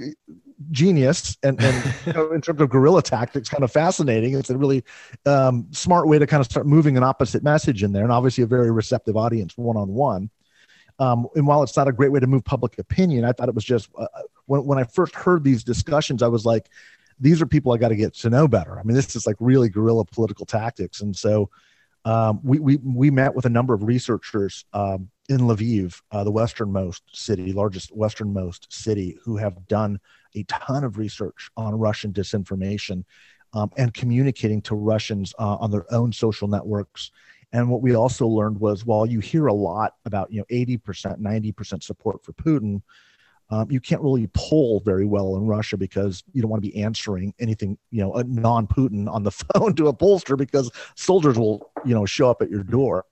genius. 0.72 1.38
And, 1.44 1.62
and 1.62 1.96
you 2.06 2.14
know, 2.14 2.32
in 2.32 2.42
terms 2.42 2.62
of 2.62 2.70
guerrilla 2.70 3.02
tactics 3.02 3.50
kind 3.50 3.64
of 3.64 3.72
fascinating. 3.72 4.36
It's 4.36 4.50
a 4.50 4.58
really 4.58 4.84
um, 5.26 5.68
smart 5.72 6.08
way 6.08 6.20
to 6.20 6.28
kind 6.28 6.42
of 6.42 6.46
start 6.46 6.68
moving 6.68 6.98
an 6.98 7.04
opposite 7.04 7.44
message 7.44 7.84
in 7.84 7.92
there 7.92 8.04
and 8.04 8.12
obviously 8.12 8.44
a 8.44 8.48
very 8.48 8.72
receptive 8.72 9.16
audience 9.16 9.58
one-on-one. 9.58 10.30
Um, 11.00 11.28
and 11.36 11.48
while 11.48 11.64
it's 11.64 11.78
not 11.78 11.88
a 11.88 11.94
great 11.94 12.12
way 12.12 12.20
to 12.20 12.28
move 12.28 12.44
public 12.44 12.78
opinion 12.78 13.24
i 13.24 13.32
thought 13.32 13.48
it 13.48 13.56
was 13.56 13.64
just 13.64 13.90
uh, 13.98 14.06
when, 14.48 14.66
when 14.66 14.78
i 14.78 14.84
first 14.84 15.16
heard 15.16 15.46
these 15.46 15.64
discussions 15.64 16.22
i 16.22 16.28
was 16.28 16.46
like 16.46 16.70
these 17.20 17.42
are 17.42 17.46
people 17.46 17.72
I 17.72 17.78
got 17.78 17.90
to 17.90 17.96
get 17.96 18.14
to 18.16 18.30
know 18.30 18.48
better. 18.48 18.80
I 18.80 18.84
mean, 18.84 18.96
this 18.96 19.16
is 19.16 19.28
like 19.28 19.36
really 19.40 19.70
guerrilla 19.70 20.06
political 20.06 20.46
tactics. 20.46 21.02
And 21.02 21.16
so 21.16 21.50
um, 22.06 22.40
we, 22.44 22.60
we, 22.60 22.78
we 22.78 23.12
met 23.12 23.36
with 23.36 23.46
a 23.46 23.50
number 23.50 23.74
of 23.74 23.84
researchers 23.84 24.66
um, 24.74 25.10
in 25.28 25.42
Lviv, 25.42 26.02
uh, 26.12 26.24
the 26.24 26.32
westernmost 26.32 27.04
city, 27.14 27.52
largest 27.52 27.96
westernmost 27.96 28.72
city, 28.72 29.18
who 29.24 29.38
have 29.38 29.68
done 29.68 30.00
a 30.36 30.44
ton 30.44 30.84
of 30.84 30.98
research 30.98 31.50
on 31.58 31.76
Russian 31.76 32.14
disinformation 32.14 33.04
um, 33.54 33.70
and 33.78 33.94
communicating 33.94 34.62
to 34.64 34.76
Russians 34.76 35.34
uh, 35.40 35.56
on 35.56 35.72
their 35.72 35.92
own 35.94 36.12
social 36.12 36.48
networks. 36.48 37.12
And 37.52 37.70
what 37.70 37.82
we 37.82 37.96
also 37.96 38.28
learned 38.28 38.60
was 38.60 38.86
while 38.86 39.06
you 39.06 39.20
hear 39.20 39.48
a 39.48 39.54
lot 39.54 39.96
about, 40.06 40.32
you 40.32 40.40
know, 40.40 40.46
80%, 40.52 41.20
90% 41.20 41.84
support 41.84 42.24
for 42.24 42.32
Putin, 42.34 42.82
um, 43.52 43.72
you 43.72 43.80
can't 43.80 44.02
really 44.02 44.28
poll 44.34 44.82
very 44.86 45.06
well 45.06 45.36
in 45.36 45.48
Russia 45.48 45.76
because 45.76 46.24
you 46.34 46.42
don't 46.42 46.52
want 46.52 46.64
to 46.64 46.70
be 46.70 46.82
answering 46.82 47.34
anything, 47.40 47.78
you 47.90 48.02
know, 48.02 48.14
a 48.14 48.24
non-Putin 48.24 49.12
on 49.12 49.24
the 49.24 49.32
phone 49.54 49.76
to 49.76 49.88
a 49.88 49.94
pollster 49.94 50.38
because 50.38 50.70
soldiers 50.96 51.38
will, 51.38 51.72
you 51.86 51.96
know, 51.96 52.06
show 52.06 52.30
up 52.30 52.42
at 52.42 52.50
your 52.50 52.64
door. 52.64 53.06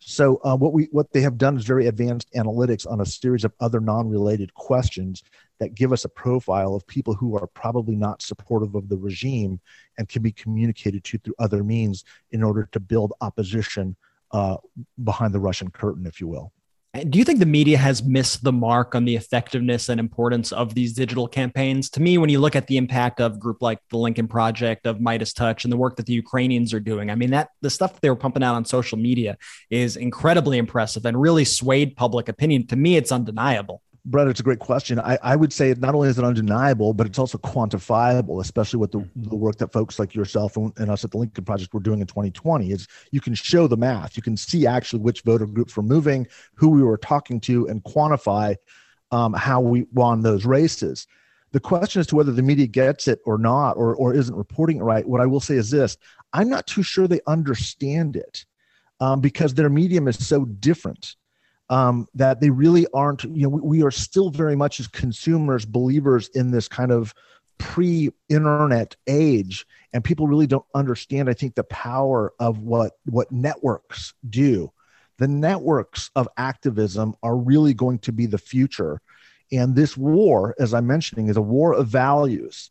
So 0.00 0.40
uh, 0.44 0.56
what 0.56 0.72
we 0.72 0.88
what 0.92 1.12
they 1.12 1.22
have 1.22 1.38
done 1.38 1.56
is 1.56 1.64
very 1.64 1.86
advanced 1.86 2.32
analytics 2.34 2.88
on 2.88 3.00
a 3.00 3.06
series 3.06 3.44
of 3.44 3.52
other 3.58 3.80
non-related 3.80 4.54
questions 4.54 5.24
that 5.58 5.74
give 5.74 5.92
us 5.92 6.04
a 6.04 6.08
profile 6.08 6.74
of 6.74 6.86
people 6.86 7.14
who 7.14 7.36
are 7.36 7.48
probably 7.48 7.96
not 7.96 8.22
supportive 8.22 8.76
of 8.76 8.88
the 8.88 8.96
regime 8.96 9.58
and 9.96 10.08
can 10.08 10.22
be 10.22 10.30
communicated 10.30 11.02
to 11.02 11.18
through 11.18 11.34
other 11.40 11.64
means 11.64 12.04
in 12.30 12.44
order 12.44 12.68
to 12.70 12.78
build 12.78 13.12
opposition 13.20 13.96
uh, 14.30 14.56
behind 15.02 15.34
the 15.34 15.40
Russian 15.40 15.68
curtain, 15.70 16.06
if 16.06 16.20
you 16.20 16.28
will 16.28 16.52
Do 16.94 17.18
you 17.18 17.24
think 17.24 17.38
the 17.38 17.46
media 17.46 17.76
has 17.76 18.02
missed 18.02 18.42
the 18.42 18.52
mark 18.52 18.94
on 18.94 19.04
the 19.04 19.14
effectiveness 19.14 19.90
and 19.90 20.00
importance 20.00 20.52
of 20.52 20.74
these 20.74 20.94
digital 20.94 21.28
campaigns? 21.28 21.90
To 21.90 22.00
me, 22.00 22.16
when 22.16 22.30
you 22.30 22.40
look 22.40 22.56
at 22.56 22.66
the 22.66 22.78
impact 22.78 23.20
of 23.20 23.38
group 23.38 23.60
like 23.60 23.78
the 23.90 23.98
Lincoln 23.98 24.26
Project, 24.26 24.86
of 24.86 24.98
MeidasTouch, 24.98 25.64
and 25.64 25.72
the 25.72 25.76
work 25.76 25.96
that 25.96 26.06
the 26.06 26.14
Ukrainians 26.14 26.72
are 26.72 26.80
doing, 26.80 27.10
I 27.10 27.14
mean, 27.14 27.30
that 27.32 27.50
the 27.60 27.68
stuff 27.68 27.92
that 27.92 28.00
they 28.00 28.08
were 28.08 28.16
pumping 28.16 28.42
out 28.42 28.54
on 28.54 28.64
social 28.64 28.96
media 28.96 29.36
is 29.68 29.96
incredibly 29.96 30.56
impressive 30.56 31.04
and 31.04 31.20
really 31.20 31.44
swayed 31.44 31.94
public 31.94 32.30
opinion. 32.30 32.66
To 32.68 32.76
me, 32.76 32.96
it's 32.96 33.12
undeniable. 33.12 33.82
Brett, 34.10 34.26
it's 34.26 34.40
a 34.40 34.42
great 34.42 34.58
question. 34.58 34.98
I, 34.98 35.18
I 35.22 35.36
would 35.36 35.52
say 35.52 35.74
not 35.76 35.94
only 35.94 36.08
is 36.08 36.18
it 36.18 36.24
undeniable, 36.24 36.94
but 36.94 37.06
it's 37.06 37.18
also 37.18 37.36
quantifiable, 37.36 38.40
especially 38.40 38.78
with 38.78 38.90
the, 38.90 39.06
the 39.14 39.36
work 39.36 39.56
that 39.58 39.70
folks 39.70 39.98
like 39.98 40.14
yourself 40.14 40.56
and, 40.56 40.72
and, 40.78 40.90
us 40.90 41.04
at 41.04 41.10
the 41.10 41.18
Lincoln 41.18 41.44
Project 41.44 41.74
were 41.74 41.80
doing 41.80 42.00
in 42.00 42.06
2020. 42.06 42.72
Is 42.72 42.88
you 43.10 43.20
can 43.20 43.34
show 43.34 43.66
the 43.66 43.76
math, 43.76 44.16
you 44.16 44.22
can 44.22 44.36
see 44.36 44.66
actually 44.66 45.00
which 45.00 45.20
voter 45.22 45.44
groups 45.44 45.76
were 45.76 45.82
moving, 45.82 46.26
who 46.54 46.70
we 46.70 46.82
were 46.82 46.96
talking 46.96 47.38
to, 47.42 47.68
and 47.68 47.84
quantify 47.84 48.56
um, 49.10 49.34
how 49.34 49.60
we 49.60 49.84
won 49.92 50.22
those 50.22 50.46
races. 50.46 51.06
The 51.52 51.60
question 51.60 52.00
as 52.00 52.06
to 52.08 52.16
whether 52.16 52.32
the 52.32 52.42
media 52.42 52.66
gets 52.66 53.08
it 53.08 53.20
or 53.26 53.36
not, 53.36 53.72
or, 53.72 53.94
or 53.94 54.14
isn't 54.14 54.34
reporting 54.34 54.78
it 54.78 54.84
right, 54.84 55.06
what 55.06 55.20
I 55.20 55.26
will 55.26 55.40
say 55.40 55.56
is 55.56 55.70
this 55.70 55.98
I'm 56.32 56.48
not 56.48 56.66
too 56.66 56.82
sure 56.82 57.06
they 57.06 57.20
understand 57.26 58.16
it 58.16 58.46
um, 59.00 59.20
because 59.20 59.52
their 59.52 59.68
medium 59.68 60.08
is 60.08 60.26
so 60.26 60.46
different 60.46 61.16
um, 61.70 62.06
that 62.14 62.40
they 62.40 62.50
really 62.50 62.86
aren't, 62.94 63.24
you 63.24 63.42
know, 63.42 63.48
we, 63.48 63.60
we 63.60 63.82
are 63.82 63.90
still 63.90 64.30
very 64.30 64.56
much 64.56 64.80
as 64.80 64.88
consumers 64.88 65.64
believers 65.64 66.28
in 66.28 66.50
this 66.50 66.68
kind 66.68 66.90
of 66.90 67.14
pre-internet 67.58 68.96
age 69.06 69.66
and 69.92 70.04
people 70.04 70.26
really 70.26 70.46
don't 70.46 70.64
understand 70.74 71.28
i 71.28 71.34
think 71.34 71.54
the 71.54 71.64
power 71.64 72.32
of 72.38 72.60
what 72.60 72.92
what 73.06 73.30
networks 73.32 74.14
do. 74.30 74.72
The 75.18 75.26
networks 75.26 76.12
of 76.14 76.28
activism 76.36 77.16
are 77.24 77.36
really 77.36 77.74
going 77.74 77.98
to 78.00 78.12
be 78.12 78.26
the 78.26 78.38
future 78.38 79.00
and 79.50 79.74
this 79.74 79.96
war 79.96 80.54
as 80.58 80.72
i'm 80.72 80.86
mentioning 80.86 81.28
is 81.28 81.36
a 81.36 81.42
war 81.42 81.74
of 81.74 81.88
values. 81.88 82.70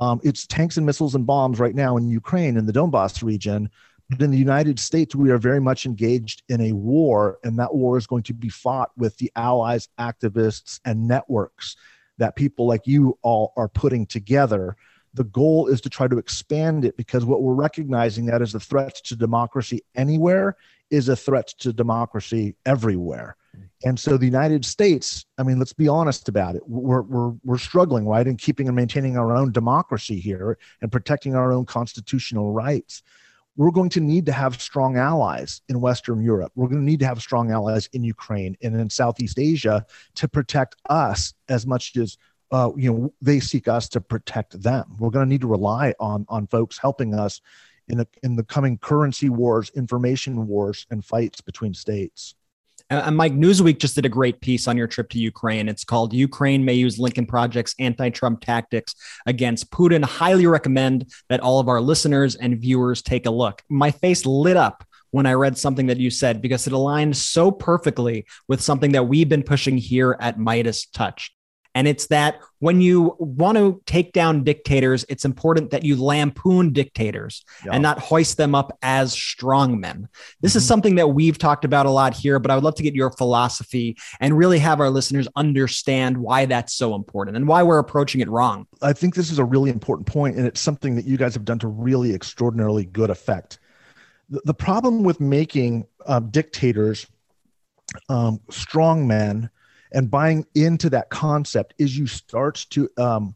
Um, 0.00 0.20
it's 0.22 0.46
tanks 0.46 0.76
and 0.76 0.86
missiles 0.86 1.16
and 1.16 1.26
bombs 1.26 1.58
right 1.58 1.74
now 1.74 1.96
in 1.96 2.08
ukraine 2.08 2.56
in 2.56 2.66
the 2.66 2.72
donbass 2.72 3.24
region 3.24 3.68
but 4.10 4.22
in 4.22 4.32
the 4.32 4.38
United 4.38 4.80
States, 4.80 5.14
we 5.14 5.30
are 5.30 5.38
very 5.38 5.60
much 5.60 5.86
engaged 5.86 6.42
in 6.48 6.60
a 6.60 6.72
war, 6.72 7.38
and 7.44 7.56
that 7.60 7.72
war 7.72 7.96
is 7.96 8.08
going 8.08 8.24
to 8.24 8.34
be 8.34 8.48
fought 8.48 8.90
with 8.96 9.16
the 9.18 9.30
allies, 9.36 9.88
activists, 10.00 10.80
and 10.84 11.06
networks 11.06 11.76
that 12.18 12.34
people 12.34 12.66
like 12.66 12.88
you 12.88 13.16
all 13.22 13.52
are 13.56 13.68
putting 13.68 14.04
together. 14.04 14.76
The 15.14 15.24
goal 15.24 15.68
is 15.68 15.80
to 15.82 15.88
try 15.88 16.08
to 16.08 16.18
expand 16.18 16.84
it 16.84 16.96
because 16.96 17.24
what 17.24 17.42
we're 17.42 17.54
recognizing 17.54 18.26
that 18.26 18.42
is 18.42 18.54
a 18.54 18.60
threat 18.60 18.96
to 19.04 19.14
democracy 19.14 19.82
anywhere 19.94 20.56
is 20.90 21.08
a 21.08 21.16
threat 21.16 21.46
to 21.60 21.72
democracy 21.72 22.56
everywhere. 22.66 23.36
And 23.84 23.98
so 23.98 24.16
the 24.16 24.26
United 24.26 24.64
States, 24.64 25.24
I 25.38 25.44
mean, 25.44 25.58
let's 25.58 25.72
be 25.72 25.88
honest 25.88 26.28
about 26.28 26.56
it. 26.56 26.62
We're, 26.68 27.02
we're, 27.02 27.32
we're 27.44 27.58
struggling, 27.58 28.06
right, 28.06 28.26
in 28.26 28.36
keeping 28.36 28.66
and 28.66 28.76
maintaining 28.76 29.16
our 29.16 29.36
own 29.36 29.52
democracy 29.52 30.18
here 30.18 30.58
and 30.82 30.90
protecting 30.90 31.34
our 31.36 31.52
own 31.52 31.64
constitutional 31.64 32.52
rights 32.52 33.02
we're 33.56 33.70
going 33.70 33.90
to 33.90 34.00
need 34.00 34.26
to 34.26 34.32
have 34.32 34.60
strong 34.60 34.96
allies 34.96 35.62
in 35.68 35.80
Western 35.80 36.22
Europe. 36.22 36.52
We're 36.54 36.68
going 36.68 36.80
to 36.80 36.84
need 36.84 37.00
to 37.00 37.06
have 37.06 37.20
strong 37.20 37.50
allies 37.50 37.88
in 37.92 38.04
Ukraine 38.04 38.56
and 38.62 38.78
in 38.80 38.88
Southeast 38.88 39.38
Asia 39.38 39.84
to 40.14 40.28
protect 40.28 40.76
us 40.88 41.34
as 41.48 41.66
much 41.66 41.96
as 41.96 42.16
uh, 42.52 42.70
you 42.76 42.92
know 42.92 43.14
they 43.20 43.38
seek 43.38 43.68
us 43.68 43.88
to 43.90 44.00
protect 44.00 44.60
them. 44.60 44.96
We're 44.98 45.10
going 45.10 45.26
to 45.26 45.28
need 45.28 45.42
to 45.42 45.46
rely 45.46 45.94
on 46.00 46.26
on 46.28 46.46
folks 46.46 46.78
helping 46.78 47.14
us 47.14 47.40
in 47.88 47.98
the 47.98 48.08
in 48.22 48.36
the 48.36 48.44
coming 48.44 48.78
currency 48.78 49.28
wars, 49.28 49.70
information 49.74 50.46
wars, 50.46 50.86
and 50.90 51.04
fights 51.04 51.40
between 51.40 51.74
states. 51.74 52.34
Uh, 52.90 53.02
and 53.06 53.16
Mike, 53.16 53.34
Newsweek 53.34 53.78
just 53.78 53.94
did 53.94 54.04
a 54.04 54.10
great 54.10 54.40
piece 54.40 54.66
on 54.66 54.76
your 54.76 54.88
trip 54.88 55.08
to 55.10 55.18
Ukraine. 55.18 55.68
It's 55.68 55.84
called 55.84 56.12
Ukraine 56.12 56.64
May 56.64 56.74
Use 56.74 56.98
Lincoln 56.98 57.26
Project's 57.26 57.74
Anti 57.78 58.10
Trump 58.10 58.40
Tactics 58.40 58.94
Against 59.26 59.70
Putin. 59.70 60.04
Highly 60.04 60.46
recommend 60.46 61.12
that 61.28 61.40
all 61.40 61.60
of 61.60 61.68
our 61.68 61.80
listeners 61.80 62.34
and 62.34 62.60
viewers 62.60 63.02
take 63.02 63.26
a 63.26 63.30
look. 63.30 63.62
My 63.68 63.90
face 63.90 64.26
lit 64.26 64.56
up 64.56 64.84
when 65.12 65.26
I 65.26 65.34
read 65.34 65.58
something 65.58 65.86
that 65.86 65.98
you 65.98 66.10
said 66.10 66.42
because 66.42 66.66
it 66.66 66.72
aligned 66.72 67.16
so 67.16 67.50
perfectly 67.50 68.26
with 68.48 68.60
something 68.60 68.92
that 68.92 69.06
we've 69.06 69.28
been 69.28 69.42
pushing 69.42 69.76
here 69.76 70.16
at 70.20 70.38
MeidasTouch. 70.38 71.30
And 71.74 71.86
it's 71.86 72.08
that 72.08 72.40
when 72.58 72.80
you 72.80 73.14
want 73.18 73.56
to 73.56 73.80
take 73.86 74.12
down 74.12 74.42
dictators, 74.42 75.04
it's 75.08 75.24
important 75.24 75.70
that 75.70 75.84
you 75.84 76.02
lampoon 76.02 76.72
dictators 76.72 77.44
yeah. 77.64 77.72
and 77.72 77.82
not 77.82 77.98
hoist 77.98 78.36
them 78.36 78.54
up 78.54 78.76
as 78.82 79.14
strongmen. 79.14 80.06
This 80.40 80.52
mm-hmm. 80.52 80.58
is 80.58 80.66
something 80.66 80.94
that 80.96 81.08
we've 81.08 81.38
talked 81.38 81.64
about 81.64 81.86
a 81.86 81.90
lot 81.90 82.12
here, 82.12 82.38
but 82.38 82.50
I 82.50 82.56
would 82.56 82.64
love 82.64 82.74
to 82.76 82.82
get 82.82 82.94
your 82.94 83.10
philosophy 83.12 83.96
and 84.18 84.36
really 84.36 84.58
have 84.58 84.80
our 84.80 84.90
listeners 84.90 85.28
understand 85.36 86.18
why 86.18 86.44
that's 86.46 86.74
so 86.74 86.94
important 86.94 87.36
and 87.36 87.46
why 87.46 87.62
we're 87.62 87.78
approaching 87.78 88.20
it 88.20 88.28
wrong. 88.28 88.66
I 88.82 88.92
think 88.92 89.14
this 89.14 89.30
is 89.30 89.38
a 89.38 89.44
really 89.44 89.70
important 89.70 90.08
point, 90.08 90.36
and 90.36 90.46
it's 90.46 90.60
something 90.60 90.96
that 90.96 91.06
you 91.06 91.16
guys 91.16 91.34
have 91.34 91.44
done 91.44 91.60
to 91.60 91.68
really 91.68 92.12
extraordinarily 92.14 92.84
good 92.84 93.10
effect. 93.10 93.60
The, 94.28 94.42
the 94.44 94.54
problem 94.54 95.04
with 95.04 95.20
making 95.20 95.86
um, 96.06 96.30
dictators 96.30 97.06
um, 98.08 98.40
strong 98.50 99.06
men 99.06 99.50
and 99.92 100.10
buying 100.10 100.46
into 100.54 100.90
that 100.90 101.10
concept 101.10 101.74
is 101.78 101.96
you 101.96 102.06
start 102.06 102.66
to 102.70 102.88
um, 102.96 103.34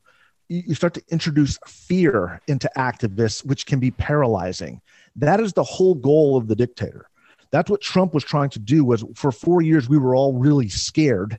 you 0.48 0.74
start 0.74 0.94
to 0.94 1.02
introduce 1.08 1.58
fear 1.66 2.40
into 2.48 2.70
activists 2.76 3.44
which 3.44 3.66
can 3.66 3.80
be 3.80 3.90
paralyzing. 3.90 4.80
That 5.16 5.40
is 5.40 5.52
the 5.52 5.64
whole 5.64 5.94
goal 5.94 6.36
of 6.36 6.48
the 6.48 6.56
dictator. 6.56 7.08
That's 7.50 7.70
what 7.70 7.80
trump 7.80 8.14
was 8.14 8.24
trying 8.24 8.50
to 8.50 8.58
do 8.58 8.84
was 8.84 9.04
for 9.14 9.32
four 9.32 9.62
years 9.62 9.88
we 9.88 9.98
were 9.98 10.14
all 10.14 10.34
really 10.34 10.68
scared 10.68 11.38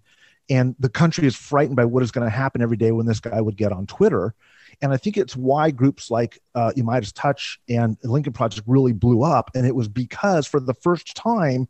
and 0.49 0.76
the 0.80 0.89
country 0.89 1.28
is 1.28 1.36
frightened 1.36 1.76
by 1.76 1.86
what 1.86 2.03
is 2.03 2.11
going 2.11 2.26
to 2.26 2.36
happen 2.36 2.61
every 2.61 2.78
day 2.78 2.91
when 2.91 3.05
this 3.05 3.20
guy 3.20 3.41
would 3.41 3.57
get 3.57 3.72
on 3.72 3.86
twitter. 3.86 4.34
And 4.82 4.91
i 4.91 4.97
think 4.97 5.18
it's 5.18 5.36
why 5.36 5.72
groups 5.72 6.09
like 6.09 6.39
uh, 6.55 6.72
MeidasTouch 6.76 7.57
and 7.70 7.97
lincoln 8.03 8.34
project 8.34 8.68
really 8.68 8.93
blew 8.93 9.24
up. 9.24 9.51
And 9.55 9.66
it 9.66 9.76
was 9.76 9.88
because 9.88 10.47
for 10.47 10.59
the 10.59 10.74
first 10.74 11.16
time 11.16 11.68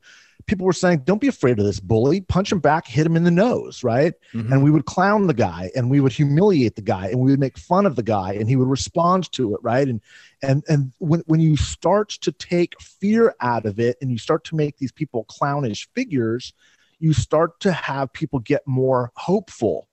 people 0.47 0.65
were 0.65 0.73
saying, 0.73 1.01
don't 1.05 1.21
be 1.21 1.27
afraid 1.27 1.59
of 1.59 1.65
this 1.65 1.79
bully, 1.79 2.21
punch 2.21 2.51
him 2.51 2.59
back, 2.59 2.87
hit 2.87 3.05
him 3.05 3.15
in 3.15 3.23
the 3.23 3.31
nose, 3.31 3.83
right? 3.83 4.13
Mm-hmm. 4.33 4.53
And 4.53 4.63
we 4.63 4.71
would 4.71 4.85
clown 4.85 5.27
the 5.27 5.33
guy 5.33 5.71
and 5.75 5.89
we 5.89 5.99
would 5.99 6.11
humiliate 6.11 6.75
the 6.75 6.81
guy 6.81 7.07
and 7.07 7.19
we 7.19 7.31
would 7.31 7.39
make 7.39 7.57
fun 7.57 7.85
of 7.85 7.95
the 7.95 8.03
guy 8.03 8.33
and 8.33 8.47
he 8.47 8.55
would 8.55 8.67
respond 8.67 9.31
to 9.33 9.55
it, 9.55 9.59
right? 9.63 9.87
And 9.87 10.01
and 10.41 10.63
and 10.67 10.91
when, 10.99 11.21
when 11.25 11.39
you 11.39 11.57
start 11.57 12.09
to 12.09 12.31
take 12.31 12.79
fear 12.79 13.35
out 13.41 13.65
of 13.65 13.79
it 13.79 13.97
and 14.01 14.11
you 14.11 14.17
start 14.17 14.43
to 14.45 14.55
make 14.55 14.77
these 14.77 14.91
people 14.91 15.25
clownish 15.25 15.89
figures, 15.93 16.53
you 16.99 17.13
start 17.13 17.59
to 17.61 17.71
have 17.71 18.13
people 18.13 18.39
get 18.39 18.61
more 18.67 19.11
hopeful 19.15 19.87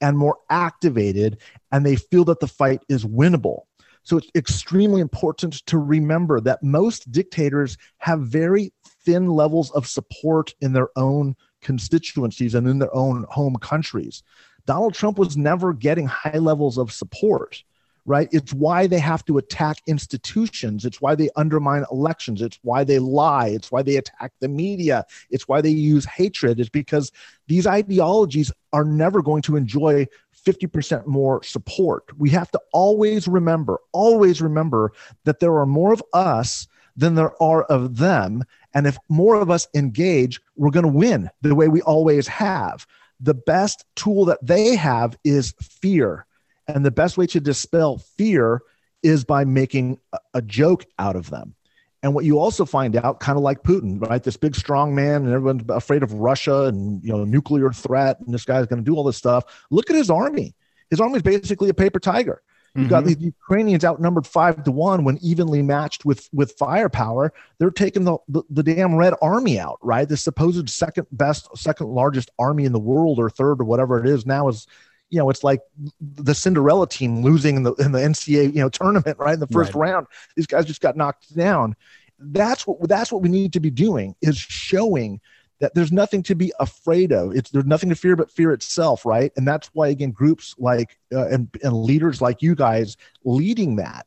and 0.00 0.16
more 0.16 0.38
activated 0.48 1.38
and 1.72 1.84
they 1.84 1.96
feel 1.96 2.24
that 2.24 2.40
the 2.40 2.46
fight 2.46 2.82
is 2.88 3.04
winnable. 3.04 3.62
So 4.08 4.16
it's 4.16 4.30
extremely 4.34 5.02
important 5.02 5.66
to 5.66 5.76
remember 5.76 6.40
that 6.40 6.62
most 6.62 7.12
dictators 7.12 7.76
have 7.98 8.20
very 8.20 8.72
thin 9.08 9.26
levels 9.26 9.70
of 9.70 9.86
support 9.86 10.54
in 10.60 10.74
their 10.74 10.90
own 10.94 11.34
constituencies 11.62 12.54
and 12.54 12.68
in 12.68 12.78
their 12.78 12.94
own 12.94 13.24
home 13.30 13.56
countries. 13.56 14.22
Donald 14.66 14.92
Trump 14.92 15.16
was 15.16 15.34
never 15.34 15.72
getting 15.72 16.06
high 16.06 16.36
levels 16.36 16.76
of 16.76 16.92
support, 16.92 17.64
right? 18.04 18.28
It's 18.32 18.52
why 18.52 18.86
they 18.86 18.98
have 18.98 19.24
to 19.24 19.38
attack 19.38 19.78
institutions. 19.86 20.84
It's 20.84 21.00
why 21.00 21.14
they 21.14 21.30
undermine 21.36 21.86
elections. 21.90 22.42
It's 22.42 22.58
why 22.60 22.84
they 22.84 22.98
lie. 22.98 23.48
It's 23.48 23.72
why 23.72 23.80
they 23.80 23.96
attack 23.96 24.34
the 24.40 24.48
media. 24.48 25.06
It's 25.30 25.48
why 25.48 25.62
they 25.62 25.70
use 25.70 26.04
hatred. 26.04 26.60
It's 26.60 26.68
because 26.68 27.10
these 27.46 27.66
ideologies 27.66 28.52
are 28.74 28.84
never 28.84 29.22
going 29.22 29.40
to 29.42 29.56
enjoy 29.56 30.06
50% 30.46 31.06
more 31.06 31.42
support. 31.42 32.04
We 32.18 32.28
have 32.30 32.50
to 32.50 32.60
always 32.74 33.26
remember, 33.26 33.78
always 33.92 34.42
remember 34.42 34.92
that 35.24 35.40
there 35.40 35.56
are 35.56 35.66
more 35.66 35.94
of 35.94 36.02
us 36.12 36.68
than 36.98 37.14
there 37.14 37.40
are 37.42 37.62
of 37.62 37.96
them. 37.96 38.44
And 38.74 38.86
if 38.86 38.98
more 39.08 39.34
of 39.36 39.50
us 39.50 39.66
engage, 39.74 40.40
we're 40.56 40.70
going 40.70 40.86
to 40.86 40.92
win 40.92 41.30
the 41.42 41.54
way 41.54 41.68
we 41.68 41.82
always 41.82 42.26
have. 42.28 42.86
The 43.20 43.34
best 43.34 43.84
tool 43.96 44.24
that 44.26 44.38
they 44.42 44.76
have 44.76 45.18
is 45.24 45.54
fear. 45.60 46.26
And 46.66 46.84
the 46.84 46.90
best 46.90 47.16
way 47.16 47.26
to 47.28 47.40
dispel 47.40 47.98
fear 47.98 48.62
is 49.02 49.24
by 49.24 49.44
making 49.44 49.98
a 50.34 50.42
joke 50.42 50.84
out 50.98 51.16
of 51.16 51.30
them. 51.30 51.54
And 52.02 52.14
what 52.14 52.24
you 52.24 52.38
also 52.38 52.64
find 52.64 52.94
out, 52.94 53.18
kind 53.18 53.36
of 53.36 53.42
like 53.42 53.64
Putin, 53.64 54.00
right? 54.00 54.22
This 54.22 54.36
big 54.36 54.54
strong 54.54 54.94
man, 54.94 55.24
and 55.24 55.32
everyone's 55.32 55.64
afraid 55.68 56.04
of 56.04 56.12
Russia 56.12 56.64
and 56.64 57.02
you 57.02 57.10
know 57.10 57.24
nuclear 57.24 57.72
threat, 57.72 58.20
and 58.20 58.32
this 58.32 58.44
guy's 58.44 58.66
going 58.66 58.78
to 58.78 58.88
do 58.88 58.94
all 58.96 59.02
this 59.02 59.16
stuff. 59.16 59.66
Look 59.70 59.90
at 59.90 59.96
his 59.96 60.10
army. 60.10 60.54
His 60.90 61.00
army 61.00 61.16
is 61.16 61.22
basically 61.22 61.70
a 61.70 61.74
paper 61.74 61.98
tiger. 61.98 62.40
You've 62.74 62.84
mm-hmm. 62.84 62.90
got 62.90 63.04
these 63.04 63.18
Ukrainians 63.18 63.84
outnumbered 63.84 64.26
five 64.26 64.62
to 64.64 64.70
one 64.70 65.04
when 65.04 65.18
evenly 65.18 65.62
matched 65.62 66.04
with 66.04 66.28
with 66.32 66.52
firepower. 66.58 67.32
They're 67.58 67.70
taking 67.70 68.04
the, 68.04 68.18
the, 68.28 68.42
the 68.50 68.62
damn 68.62 68.94
Red 68.94 69.14
Army 69.22 69.58
out, 69.58 69.78
right? 69.82 70.08
The 70.08 70.16
supposed 70.16 70.68
second 70.68 71.06
best, 71.12 71.48
second 71.56 71.88
largest 71.88 72.30
army 72.38 72.64
in 72.64 72.72
the 72.72 72.78
world, 72.78 73.18
or 73.18 73.30
third, 73.30 73.60
or 73.60 73.64
whatever 73.64 73.98
it 73.98 74.08
is 74.08 74.26
now 74.26 74.48
is, 74.48 74.66
you 75.10 75.18
know, 75.18 75.30
it's 75.30 75.42
like 75.42 75.60
the 76.00 76.34
Cinderella 76.34 76.88
team 76.88 77.22
losing 77.22 77.56
in 77.56 77.62
the 77.62 77.72
in 77.74 77.92
the 77.92 78.00
NCAA 78.00 78.54
you 78.54 78.60
know 78.60 78.68
tournament, 78.68 79.18
right? 79.18 79.34
In 79.34 79.40
the 79.40 79.46
first 79.48 79.74
right. 79.74 79.90
round, 79.90 80.06
these 80.36 80.46
guys 80.46 80.66
just 80.66 80.80
got 80.80 80.96
knocked 80.96 81.34
down. 81.34 81.74
That's 82.18 82.66
what 82.66 82.86
that's 82.88 83.10
what 83.10 83.22
we 83.22 83.28
need 83.28 83.52
to 83.54 83.60
be 83.60 83.70
doing 83.70 84.14
is 84.20 84.36
showing 84.36 85.20
that 85.60 85.74
there's 85.74 85.92
nothing 85.92 86.22
to 86.24 86.34
be 86.34 86.52
afraid 86.60 87.12
of. 87.12 87.34
It's 87.34 87.50
there's 87.50 87.66
nothing 87.66 87.88
to 87.88 87.94
fear 87.94 88.16
but 88.16 88.30
fear 88.30 88.52
itself, 88.52 89.04
right? 89.04 89.32
And 89.36 89.46
that's 89.46 89.68
why 89.72 89.88
again 89.88 90.10
groups 90.10 90.54
like 90.58 90.98
uh, 91.12 91.28
and, 91.28 91.48
and 91.62 91.72
leaders 91.72 92.20
like 92.20 92.42
you 92.42 92.54
guys 92.54 92.96
leading 93.24 93.76
that. 93.76 94.06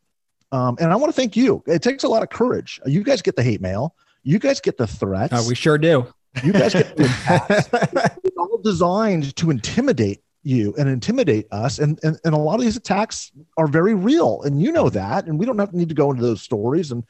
Um, 0.52 0.78
and 0.80 0.92
I 0.92 0.96
want 0.96 1.14
to 1.14 1.16
thank 1.16 1.38
you. 1.38 1.64
It 1.66 1.82
takes 1.82 2.04
a 2.04 2.08
lot 2.08 2.24
of 2.24 2.30
courage. 2.30 2.80
You 2.86 3.04
guys 3.04 3.22
get 3.22 3.36
the 3.36 3.44
hate 3.44 3.62
mail. 3.62 3.96
You 4.24 4.38
guys 4.38 4.60
get 4.60 4.78
the 4.78 4.88
threats. 4.88 5.34
Uh, 5.34 5.44
we 5.48 5.56
sure 5.56 5.78
do. 5.78 6.06
You 6.44 6.54
guys 6.54 6.74
get 6.74 6.96
the 6.96 7.06
attacks. 7.06 7.70
it's 8.24 8.38
all 8.38 8.60
designed 8.60 9.36
to 9.38 9.50
intimidate 9.50 10.22
you 10.44 10.74
and 10.78 10.90
intimidate 10.90 11.48
us. 11.52 11.80
And, 11.80 12.00
and 12.04 12.18
and 12.24 12.34
a 12.34 12.38
lot 12.38 12.56
of 12.56 12.62
these 12.62 12.78
attacks 12.78 13.32
are 13.58 13.68
very 13.68 13.94
real, 13.94 14.42
and 14.44 14.62
you 14.62 14.72
know 14.72 14.90
that. 14.90 15.26
And 15.26 15.38
we 15.38 15.46
don't 15.46 15.58
have, 15.60 15.74
need 15.74 15.90
to 15.90 15.96
go 15.96 16.12
into 16.12 16.24
those 16.24 16.42
stories 16.42 16.92
and 16.92 17.04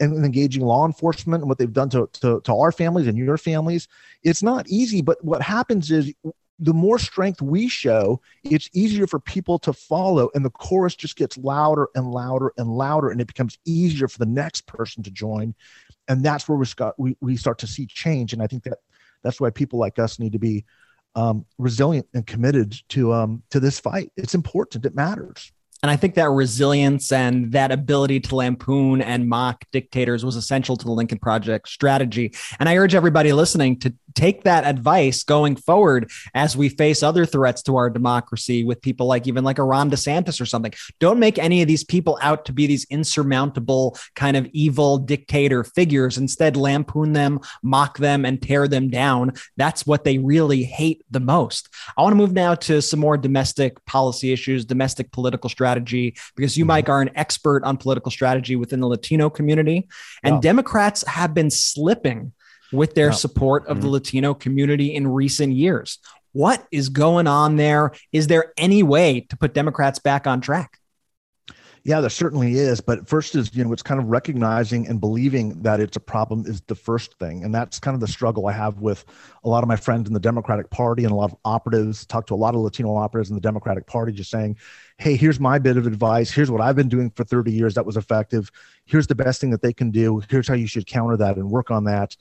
and 0.00 0.24
engaging 0.24 0.64
law 0.64 0.84
enforcement 0.86 1.42
and 1.42 1.48
what 1.48 1.58
they've 1.58 1.72
done 1.72 1.88
to, 1.90 2.08
to, 2.12 2.40
to 2.42 2.54
our 2.54 2.72
families 2.72 3.06
and 3.06 3.16
your 3.16 3.38
families. 3.38 3.88
It's 4.22 4.42
not 4.42 4.68
easy, 4.68 5.02
but 5.02 5.22
what 5.24 5.42
happens 5.42 5.90
is 5.90 6.12
the 6.58 6.72
more 6.72 6.98
strength 6.98 7.42
we 7.42 7.68
show, 7.68 8.20
it's 8.44 8.70
easier 8.72 9.06
for 9.06 9.18
people 9.18 9.58
to 9.60 9.72
follow, 9.72 10.30
and 10.34 10.44
the 10.44 10.50
chorus 10.50 10.94
just 10.94 11.16
gets 11.16 11.36
louder 11.36 11.88
and 11.94 12.10
louder 12.10 12.52
and 12.56 12.68
louder, 12.68 13.10
and 13.10 13.20
it 13.20 13.26
becomes 13.26 13.58
easier 13.64 14.06
for 14.06 14.18
the 14.18 14.26
next 14.26 14.66
person 14.66 15.02
to 15.02 15.10
join, 15.10 15.54
and 16.08 16.24
that's 16.24 16.48
where 16.48 16.56
we 16.56 16.66
start 16.66 16.94
we, 16.96 17.16
we 17.20 17.36
start 17.36 17.58
to 17.58 17.66
see 17.66 17.86
change. 17.86 18.32
And 18.32 18.42
I 18.42 18.46
think 18.46 18.62
that 18.64 18.78
that's 19.22 19.40
why 19.40 19.50
people 19.50 19.78
like 19.78 19.98
us 19.98 20.18
need 20.18 20.32
to 20.32 20.38
be 20.38 20.64
um, 21.16 21.44
resilient 21.58 22.06
and 22.14 22.26
committed 22.26 22.76
to 22.90 23.12
um, 23.12 23.42
to 23.50 23.58
this 23.58 23.80
fight. 23.80 24.12
It's 24.16 24.34
important. 24.34 24.86
It 24.86 24.94
matters. 24.94 25.52
And 25.84 25.90
I 25.90 25.96
think 25.96 26.14
that 26.14 26.30
resilience 26.30 27.12
and 27.12 27.52
that 27.52 27.70
ability 27.70 28.18
to 28.20 28.36
lampoon 28.36 29.02
and 29.02 29.28
mock 29.28 29.66
dictators 29.70 30.24
was 30.24 30.34
essential 30.34 30.78
to 30.78 30.84
the 30.86 30.90
Lincoln 30.90 31.18
Project 31.18 31.68
strategy. 31.68 32.32
And 32.58 32.70
I 32.70 32.78
urge 32.78 32.94
everybody 32.94 33.34
listening 33.34 33.78
to 33.80 33.92
take 34.14 34.44
that 34.44 34.64
advice 34.64 35.22
going 35.22 35.56
forward 35.56 36.10
as 36.34 36.56
we 36.56 36.68
face 36.68 37.02
other 37.02 37.26
threats 37.26 37.62
to 37.62 37.76
our 37.76 37.90
democracy 37.90 38.64
with 38.64 38.80
people 38.80 39.06
like 39.06 39.26
even 39.26 39.44
like 39.44 39.58
a 39.58 39.64
Ron 39.64 39.90
DeSantis 39.90 40.40
or 40.40 40.46
something. 40.46 40.72
Don't 41.00 41.18
make 41.18 41.38
any 41.38 41.62
of 41.62 41.68
these 41.68 41.84
people 41.84 42.18
out 42.22 42.44
to 42.46 42.52
be 42.52 42.66
these 42.66 42.86
insurmountable 42.90 43.96
kind 44.14 44.36
of 44.36 44.46
evil 44.52 44.98
dictator 44.98 45.64
figures. 45.64 46.18
Instead, 46.18 46.56
lampoon 46.56 47.12
them, 47.12 47.40
mock 47.62 47.98
them, 47.98 48.24
and 48.24 48.40
tear 48.40 48.68
them 48.68 48.88
down. 48.88 49.32
That's 49.56 49.86
what 49.86 50.04
they 50.04 50.18
really 50.18 50.64
hate 50.64 51.04
the 51.10 51.20
most. 51.20 51.68
I 51.96 52.02
want 52.02 52.12
to 52.12 52.16
move 52.16 52.32
now 52.32 52.54
to 52.54 52.80
some 52.80 53.00
more 53.00 53.16
domestic 53.16 53.84
policy 53.84 54.32
issues, 54.32 54.64
domestic 54.64 55.12
political 55.12 55.50
strategy, 55.50 56.16
because 56.36 56.56
you, 56.56 56.64
mm-hmm. 56.64 56.68
Mike, 56.68 56.88
are 56.88 57.02
an 57.02 57.10
expert 57.14 57.64
on 57.64 57.76
political 57.76 58.10
strategy 58.10 58.56
within 58.56 58.80
the 58.80 58.88
Latino 58.88 59.30
community. 59.30 59.88
And 60.22 60.40
Democrats 60.40 61.06
have 61.06 61.34
been 61.34 61.50
slipping 61.50 62.32
with 62.74 62.94
their 62.94 63.12
support 63.12 63.66
of 63.66 63.80
the 63.80 63.86
mm-hmm. 63.86 63.92
Latino 63.92 64.34
community 64.34 64.94
in 64.94 65.06
recent 65.06 65.52
years. 65.52 65.98
What 66.32 66.66
is 66.72 66.88
going 66.88 67.26
on 67.26 67.56
there? 67.56 67.92
Is 68.12 68.26
there 68.26 68.52
any 68.56 68.82
way 68.82 69.20
to 69.30 69.36
put 69.36 69.54
Democrats 69.54 70.00
back 70.00 70.26
on 70.26 70.40
track? 70.40 70.78
Yeah, 71.86 72.00
there 72.00 72.08
certainly 72.08 72.54
is. 72.54 72.80
But 72.80 73.06
first 73.06 73.34
is, 73.34 73.54
you 73.54 73.62
know, 73.62 73.72
it's 73.72 73.82
kind 73.82 74.00
of 74.00 74.06
recognizing 74.06 74.88
and 74.88 74.98
believing 74.98 75.60
that 75.62 75.80
it's 75.80 75.98
a 75.98 76.00
problem 76.00 76.44
is 76.46 76.62
the 76.62 76.74
first 76.74 77.18
thing. 77.18 77.44
And 77.44 77.54
that's 77.54 77.78
kind 77.78 77.94
of 77.94 78.00
the 78.00 78.08
struggle 78.08 78.46
I 78.46 78.52
have 78.52 78.78
with 78.78 79.04
a 79.44 79.48
lot 79.50 79.62
of 79.62 79.68
my 79.68 79.76
friends 79.76 80.08
in 80.08 80.14
the 80.14 80.20
Democratic 80.20 80.70
Party 80.70 81.04
and 81.04 81.12
a 81.12 81.14
lot 81.14 81.30
of 81.30 81.36
operatives, 81.44 82.06
talk 82.06 82.26
to 82.28 82.34
a 82.34 82.36
lot 82.36 82.54
of 82.54 82.62
Latino 82.62 82.96
operatives 82.96 83.28
in 83.28 83.34
the 83.34 83.40
Democratic 83.40 83.86
Party, 83.86 84.12
just 84.12 84.30
saying, 84.30 84.56
hey, 84.96 85.14
here's 85.14 85.38
my 85.38 85.58
bit 85.58 85.76
of 85.76 85.86
advice. 85.86 86.30
Here's 86.30 86.50
what 86.50 86.62
I've 86.62 86.76
been 86.76 86.88
doing 86.88 87.10
for 87.10 87.22
30 87.22 87.52
years 87.52 87.74
that 87.74 87.84
was 87.84 87.98
effective. 87.98 88.50
Here's 88.86 89.06
the 89.06 89.14
best 89.14 89.42
thing 89.42 89.50
that 89.50 89.60
they 89.60 89.74
can 89.74 89.90
do. 89.90 90.22
Here's 90.30 90.48
how 90.48 90.54
you 90.54 90.66
should 90.66 90.86
counter 90.86 91.18
that 91.18 91.36
and 91.36 91.50
work 91.50 91.70
on 91.70 91.84
that. 91.84 92.16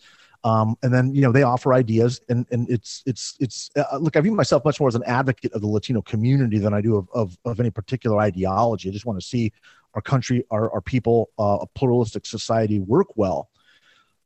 Um, 0.46 0.76
and 0.84 0.94
then 0.94 1.16
you 1.16 1.22
know 1.22 1.32
they 1.32 1.44
offer 1.44 1.74
ideas 1.74 2.20
and 2.28 2.46
and 2.52 2.70
it's 2.70 3.02
it's 3.06 3.38
it's 3.40 3.70
uh, 3.78 3.98
look 3.98 4.18
i 4.18 4.20
view 4.20 4.34
myself 4.34 4.66
much 4.66 4.78
more 4.78 4.90
as 4.90 4.96
an 4.96 5.04
advocate 5.06 5.54
of 5.54 5.62
the 5.62 5.68
latino 5.68 6.02
community 6.02 6.58
than 6.58 6.74
i 6.74 6.82
do 6.82 6.98
of 6.98 7.08
of, 7.14 7.38
of 7.46 7.62
any 7.62 7.70
particular 7.70 8.20
ideology. 8.20 8.90
I 8.90 8.92
just 8.92 9.06
want 9.06 9.20
to 9.22 9.26
see 9.26 9.54
our 9.94 10.02
country 10.02 10.44
our, 10.52 10.70
our 10.72 10.82
people 10.82 11.30
uh, 11.40 11.60
a 11.62 11.68
pluralistic 11.68 12.26
society 12.26 12.80
work 12.80 13.08
well. 13.16 13.50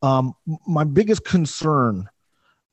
Um, 0.02 0.34
my 0.66 0.84
biggest 0.84 1.24
concern 1.24 2.10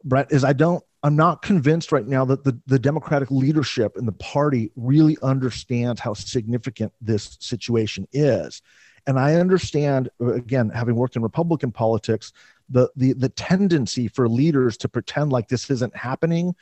brett 0.05 0.31
is 0.31 0.45
i 0.45 0.53
don't 0.53 0.83
i'm 1.03 1.17
not 1.17 1.43
convinced 1.43 1.93
right 1.93 2.07
now 2.07 2.25
that 2.25 2.45
the, 2.45 2.59
the 2.67 2.79
democratic 2.79 3.31
leadership 3.31 3.97
in 3.97 4.07
the 4.07 4.13
party 4.13 4.71
really 4.77 5.17
understands 5.23 6.01
how 6.01 6.15
significant 6.15 6.93
this 7.01 7.37
situation 7.41 8.07
is. 8.13 8.63
And 9.07 9.19
i 9.19 9.35
understand 9.35 10.09
again 10.21 10.71
having 10.71 10.95
worked 10.95 11.17
in 11.17 11.23
republican 11.23 11.73
politics 11.73 12.33
the 12.69 12.91
the 12.97 13.13
the 13.15 13.29
tendency 13.29 14.09
for 14.09 14.29
leaders 14.29 14.77
to 14.79 14.89
pretend 14.89 15.33
like 15.33 15.49
this 15.49 15.71
isn't 15.71 15.97
happening 15.97 16.55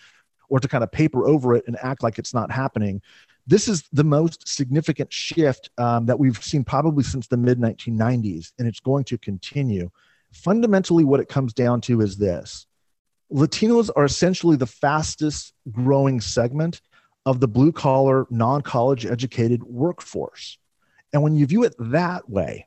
or 0.48 0.61
to 0.61 0.68
kind 0.68 0.84
of 0.84 0.92
paper 0.92 1.26
over 1.26 1.55
it 1.55 1.64
and 1.66 1.76
act 1.82 2.03
like 2.03 2.18
it's 2.18 2.34
not 2.34 2.50
happening. 2.50 3.00
This 3.46 3.68
is 3.68 3.84
the 3.92 4.05
most 4.05 4.46
significant 4.46 5.12
shift 5.12 5.70
um, 5.78 6.07
that 6.07 6.18
we've 6.18 6.42
seen 6.42 6.62
probably 6.62 7.05
since 7.05 7.26
the 7.26 7.36
mid 7.36 7.59
1990s 7.59 8.53
and 8.59 8.68
it's 8.68 8.80
going 8.80 9.05
to 9.05 9.18
continue. 9.18 9.90
Fundamentally 10.32 11.05
what 11.05 11.20
it 11.20 11.28
comes 11.28 11.53
down 11.53 11.80
to 11.82 12.00
is 12.00 12.16
this. 12.16 12.66
Latinos 13.32 13.90
are 13.96 14.05
essentially 14.05 14.57
the 14.57 14.66
fastest 14.66 15.55
growing 15.70 16.20
segment 16.20 16.82
of 17.24 17.40
the 17.40 17.48
blue 17.48 17.72
collar 17.72 18.26
non-college 18.30 19.07
educated 19.07 19.62
workforce. 19.62 20.59
And 21.12 21.22
when 21.22 21.34
you 21.34 21.46
view 21.46 21.64
it 21.64 21.74
that 21.78 22.28
way 22.28 22.66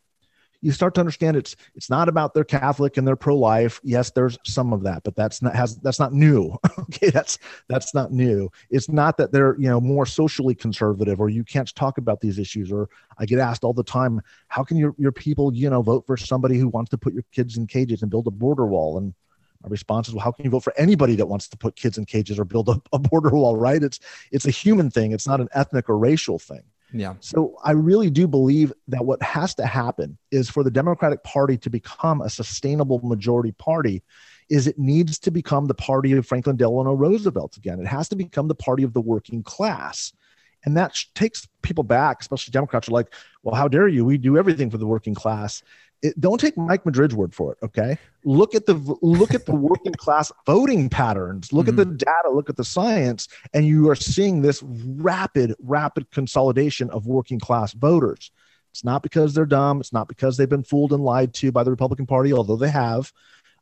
you 0.66 0.72
start 0.72 0.96
to 0.96 1.00
understand 1.00 1.38
it's 1.38 1.56
it's 1.76 1.92
not 1.92 2.10
about 2.10 2.34
they're 2.34 2.44
Catholic 2.44 2.98
and 2.98 3.08
they're 3.08 3.16
pro-life. 3.16 3.80
Yes, 3.84 4.10
there's 4.10 4.36
some 4.44 4.74
of 4.74 4.82
that, 4.82 5.04
but 5.04 5.16
that's 5.16 5.44
not 5.44 5.56
has 5.56 5.78
that's 5.78 6.00
not 6.00 6.12
new. 6.12 6.58
okay, 6.80 7.12
that's 7.12 7.38
that's 7.68 7.94
not 7.94 8.12
new. 8.12 8.50
It's 8.72 8.90
not 8.90 9.16
that 9.18 9.32
they're 9.32 9.56
you 9.60 9.68
know 9.68 9.80
more 9.80 10.08
socially 10.08 10.56
conservative 10.56 11.22
or 11.22 11.30
you 11.30 11.44
can't 11.44 11.74
talk 11.76 12.00
about 12.00 12.20
these 12.20 12.40
issues. 12.40 12.72
Or 12.72 12.90
I 13.20 13.28
get 13.28 13.38
asked 13.38 13.64
all 13.64 13.74
the 13.74 13.84
time, 13.84 14.22
how 14.48 14.64
can 14.64 14.78
your 14.78 14.96
your 14.98 15.12
people 15.12 15.54
you 15.54 15.70
know 15.70 15.84
vote 15.84 16.08
for 16.08 16.18
somebody 16.18 16.58
who 16.58 16.68
wants 16.68 16.90
to 16.90 16.98
put 16.98 17.14
your 17.14 17.26
kids 17.32 17.58
in 17.58 17.68
cages 17.68 18.02
and 18.02 18.10
build 18.10 18.26
a 18.26 18.32
border 18.32 18.66
wall? 18.66 18.98
And 18.98 19.14
my 19.62 19.70
response 19.70 20.08
is, 20.08 20.16
well, 20.16 20.24
how 20.24 20.32
can 20.32 20.46
you 20.46 20.52
vote 20.52 20.64
for 20.64 20.74
anybody 20.78 21.16
that 21.18 21.28
wants 21.28 21.48
to 21.50 21.58
put 21.58 21.76
kids 21.76 22.00
in 22.00 22.06
cages 22.06 22.40
or 22.40 22.44
build 22.44 22.70
a, 22.70 22.82
a 22.92 22.98
border 22.98 23.30
wall? 23.30 23.56
Right? 23.56 23.84
It's 23.84 24.00
it's 24.32 24.48
a 24.48 24.52
human 24.52 24.90
thing. 24.90 25.12
It's 25.12 25.28
not 25.28 25.42
an 25.42 25.50
ethnic 25.54 25.92
or 25.92 25.98
racial 26.00 26.40
thing. 26.40 26.64
Yeah. 26.94 27.16
So 27.20 27.58
I 27.64 27.72
really 27.72 28.10
do 28.10 28.28
believe 28.28 28.72
that 28.88 29.06
what 29.06 29.22
has 29.22 29.56
to 29.56 29.66
happen 29.66 30.18
is 30.32 30.50
for 30.50 30.64
the 30.64 30.72
Democratic 30.72 31.24
Party 31.24 31.58
to 31.58 31.70
become 31.70 32.22
a 32.22 32.30
sustainable 32.30 33.00
majority 33.04 33.52
party 33.52 34.04
is 34.50 34.68
it 34.68 34.78
needs 34.78 35.18
to 35.20 35.32
become 35.32 35.66
the 35.66 35.74
party 35.74 36.14
of 36.14 36.26
Franklin 36.26 36.56
Delano 36.56 36.94
Roosevelt 36.94 37.58
again. 37.58 37.80
It 37.80 37.88
has 37.88 38.08
to 38.10 38.16
become 38.16 38.48
the 38.48 38.56
party 38.56 38.84
of 38.84 38.94
the 38.94 39.02
working 39.02 39.42
class. 39.44 40.14
And 40.64 40.78
that 40.78 40.96
takes 41.16 41.48
people 41.62 41.84
back, 41.84 42.22
especially 42.22 42.52
Democrats 42.52 42.88
are 42.88 42.92
like, 42.92 43.14
well, 43.44 43.56
how 43.56 43.68
dare 43.68 43.88
you? 43.88 44.06
We 44.06 44.18
do 44.18 44.38
everything 44.38 44.70
for 44.70 44.78
the 44.78 44.88
working 44.88 45.16
class 45.16 45.64
it, 46.06 46.20
don't 46.20 46.40
take 46.40 46.58
Mike 46.58 46.86
Madrid's 46.86 47.16
word 47.16 47.34
for 47.34 47.54
it. 47.54 47.58
Okay, 47.64 47.98
look 48.26 48.56
at 48.56 48.66
the 48.66 48.74
look 49.02 49.34
at 49.34 49.46
the 49.46 49.56
working 49.56 49.94
class 49.94 50.32
voting 50.46 50.90
patterns. 50.90 51.54
Look 51.54 51.68
mm-hmm. 51.68 51.80
at 51.80 51.88
the 51.88 51.92
mm-hmm. 51.92 51.98
data. 51.98 52.30
Look 52.36 52.50
at 52.50 52.58
the 52.58 52.66
science, 52.66 53.28
and 53.54 53.66
you 53.66 53.90
are 53.90 53.96
seeing 53.96 54.42
this 54.42 54.62
rapid, 54.64 55.56
rapid 55.60 56.12
consolidation 56.12 56.90
of 56.90 57.06
working 57.06 57.40
class 57.40 57.74
voters. 57.74 58.32
It's 58.72 58.84
not 58.84 59.04
because 59.04 59.34
they're 59.34 59.46
dumb. 59.46 59.80
It's 59.80 59.94
not 59.94 60.10
because 60.10 60.36
they've 60.36 60.50
been 60.50 60.64
fooled 60.64 60.92
and 60.92 61.04
lied 61.04 61.34
to 61.36 61.52
by 61.52 61.64
the 61.64 61.72
Republican 61.72 62.06
Party, 62.06 62.34
although 62.34 62.58
they 62.58 62.70
have. 62.70 63.14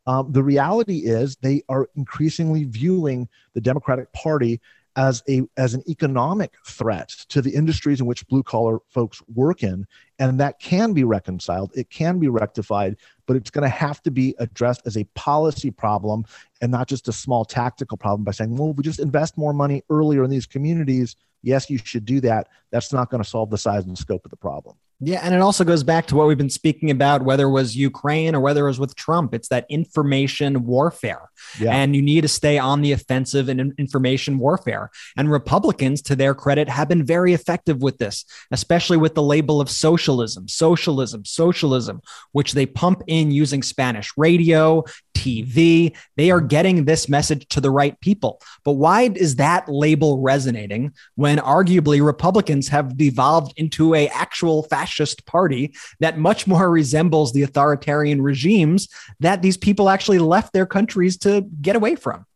Um, 0.06 0.32
the 0.32 0.42
reality 0.42 1.04
is 1.04 1.36
they 1.36 1.62
are 1.68 1.88
increasingly 1.94 2.64
viewing 2.64 3.28
the 3.54 3.60
Democratic 3.60 4.12
Party 4.12 4.60
as 4.96 5.22
a 5.28 5.42
as 5.56 5.74
an 5.74 5.82
economic 5.88 6.54
threat 6.66 7.08
to 7.28 7.42
the 7.42 7.54
industries 7.54 8.00
in 8.00 8.06
which 8.06 8.26
blue 8.28 8.42
collar 8.42 8.78
folks 8.88 9.22
work 9.34 9.62
in 9.62 9.86
and 10.18 10.38
that 10.38 10.60
can 10.60 10.92
be 10.92 11.04
reconciled 11.04 11.72
it 11.74 11.90
can 11.90 12.18
be 12.18 12.28
rectified 12.28 12.96
but 13.26 13.36
it's 13.36 13.50
going 13.50 13.62
to 13.62 13.68
have 13.68 14.02
to 14.02 14.10
be 14.10 14.34
addressed 14.38 14.82
as 14.86 14.96
a 14.96 15.04
policy 15.14 15.70
problem 15.70 16.24
and 16.60 16.70
not 16.70 16.86
just 16.86 17.08
a 17.08 17.12
small 17.12 17.44
tactical 17.44 17.96
problem 17.96 18.24
by 18.24 18.32
saying 18.32 18.56
well 18.56 18.72
we 18.72 18.82
just 18.82 19.00
invest 19.00 19.36
more 19.36 19.52
money 19.52 19.82
earlier 19.90 20.22
in 20.22 20.30
these 20.30 20.46
communities 20.46 21.16
yes 21.42 21.68
you 21.68 21.78
should 21.78 22.04
do 22.04 22.20
that. 22.20 22.48
That's 22.70 22.92
not 22.92 23.10
going 23.10 23.22
to 23.22 23.28
solve 23.28 23.50
the 23.50 23.58
size 23.58 23.84
and 23.84 23.96
scope 23.96 24.24
of 24.24 24.30
the 24.30 24.36
problem 24.36 24.76
yeah, 25.00 25.20
and 25.22 25.34
it 25.34 25.40
also 25.40 25.64
goes 25.64 25.82
back 25.82 26.06
to 26.06 26.14
what 26.14 26.28
we've 26.28 26.38
been 26.38 26.48
speaking 26.48 26.90
about, 26.90 27.24
whether 27.24 27.46
it 27.46 27.50
was 27.50 27.76
Ukraine 27.76 28.34
or 28.34 28.40
whether 28.40 28.64
it 28.64 28.68
was 28.68 28.78
with 28.78 28.94
Trump. 28.94 29.34
It's 29.34 29.48
that 29.48 29.66
information 29.68 30.64
warfare. 30.64 31.30
Yeah. 31.58 31.74
And 31.74 31.96
you 31.96 32.02
need 32.02 32.20
to 32.20 32.28
stay 32.28 32.58
on 32.58 32.80
the 32.80 32.92
offensive 32.92 33.48
in 33.48 33.74
information 33.76 34.38
warfare. 34.38 34.90
And 35.16 35.30
Republicans, 35.30 36.00
to 36.02 36.16
their 36.16 36.34
credit, 36.34 36.68
have 36.68 36.88
been 36.88 37.04
very 37.04 37.32
effective 37.32 37.82
with 37.82 37.98
this, 37.98 38.24
especially 38.52 38.96
with 38.96 39.14
the 39.14 39.22
label 39.22 39.60
of 39.60 39.68
socialism, 39.68 40.46
socialism, 40.46 41.24
socialism, 41.24 42.00
which 42.32 42.52
they 42.52 42.64
pump 42.64 43.02
in 43.08 43.32
using 43.32 43.62
Spanish 43.62 44.12
radio, 44.16 44.84
TV. 45.16 45.96
They 46.16 46.30
are 46.30 46.40
getting 46.40 46.84
this 46.84 47.08
message 47.08 47.48
to 47.48 47.60
the 47.60 47.70
right 47.70 47.98
people. 48.00 48.40
But 48.64 48.72
why 48.72 49.10
is 49.14 49.36
that 49.36 49.68
label 49.68 50.20
resonating 50.20 50.92
when 51.16 51.38
arguably 51.38 52.04
Republicans 52.04 52.68
have 52.68 52.96
devolved 52.96 53.54
into 53.56 53.94
a 53.94 54.08
actual 54.08 54.62
fact 54.64 54.83
fascist 54.84 55.26
party 55.26 55.74
that 56.00 56.18
much 56.18 56.46
more 56.46 56.70
resembles 56.80 57.32
the 57.32 57.42
authoritarian 57.42 58.22
regimes 58.22 58.88
that 59.20 59.42
these 59.42 59.56
people 59.56 59.88
actually 59.88 60.18
left 60.18 60.52
their 60.52 60.66
countries 60.66 61.16
to 61.18 61.42
get 61.60 61.76
away 61.76 61.94
from? 61.96 62.26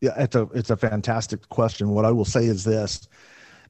Yeah, 0.00 0.14
it's 0.18 0.36
a 0.36 0.42
it's 0.54 0.70
a 0.70 0.76
fantastic 0.76 1.48
question. 1.48 1.90
What 1.90 2.04
I 2.04 2.12
will 2.12 2.26
say 2.26 2.44
is 2.44 2.64
this: 2.64 3.08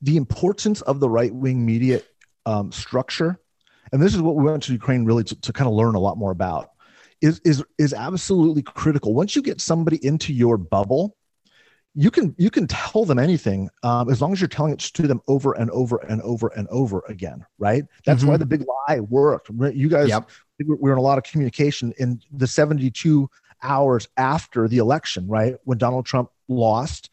the 0.02 0.16
importance 0.16 0.80
of 0.82 0.98
the 0.98 1.08
right 1.08 1.32
wing 1.32 1.64
media 1.64 2.02
um, 2.46 2.72
structure, 2.72 3.38
and 3.92 4.02
this 4.02 4.12
is 4.12 4.20
what 4.20 4.34
we 4.34 4.44
went 4.44 4.64
to 4.64 4.72
Ukraine 4.72 5.04
really 5.04 5.22
to, 5.24 5.40
to 5.40 5.52
kind 5.52 5.68
of 5.68 5.74
learn 5.74 5.94
a 5.94 6.00
lot 6.00 6.18
more 6.18 6.32
about, 6.32 6.70
is 7.22 7.40
is 7.44 7.62
is 7.78 7.94
absolutely 7.94 8.62
critical. 8.62 9.14
Once 9.14 9.36
you 9.36 9.42
get 9.42 9.60
somebody 9.60 10.04
into 10.04 10.32
your 10.32 10.56
bubble, 10.56 11.16
you 11.98 12.10
can 12.10 12.34
you 12.36 12.50
can 12.50 12.66
tell 12.66 13.06
them 13.06 13.18
anything 13.18 13.70
um, 13.82 14.10
as 14.10 14.20
long 14.20 14.32
as 14.32 14.40
you're 14.40 14.48
telling 14.48 14.74
it 14.74 14.80
to 14.80 15.06
them 15.06 15.22
over 15.28 15.54
and 15.54 15.70
over 15.70 15.96
and 16.08 16.20
over 16.22 16.48
and 16.48 16.68
over 16.68 17.02
again. 17.08 17.44
Right? 17.58 17.84
That's 18.04 18.20
mm-hmm. 18.20 18.32
why 18.32 18.36
the 18.36 18.46
big 18.46 18.64
lie 18.86 19.00
worked. 19.00 19.48
You 19.50 19.88
guys, 19.88 20.10
yep. 20.10 20.28
we're 20.62 20.92
in 20.92 20.98
a 20.98 21.02
lot 21.02 21.16
of 21.16 21.24
communication 21.24 21.94
in 21.98 22.20
the 22.30 22.46
72 22.46 23.30
hours 23.62 24.08
after 24.18 24.68
the 24.68 24.78
election, 24.78 25.26
right? 25.26 25.54
When 25.64 25.78
Donald 25.78 26.04
Trump 26.04 26.30
lost. 26.48 27.10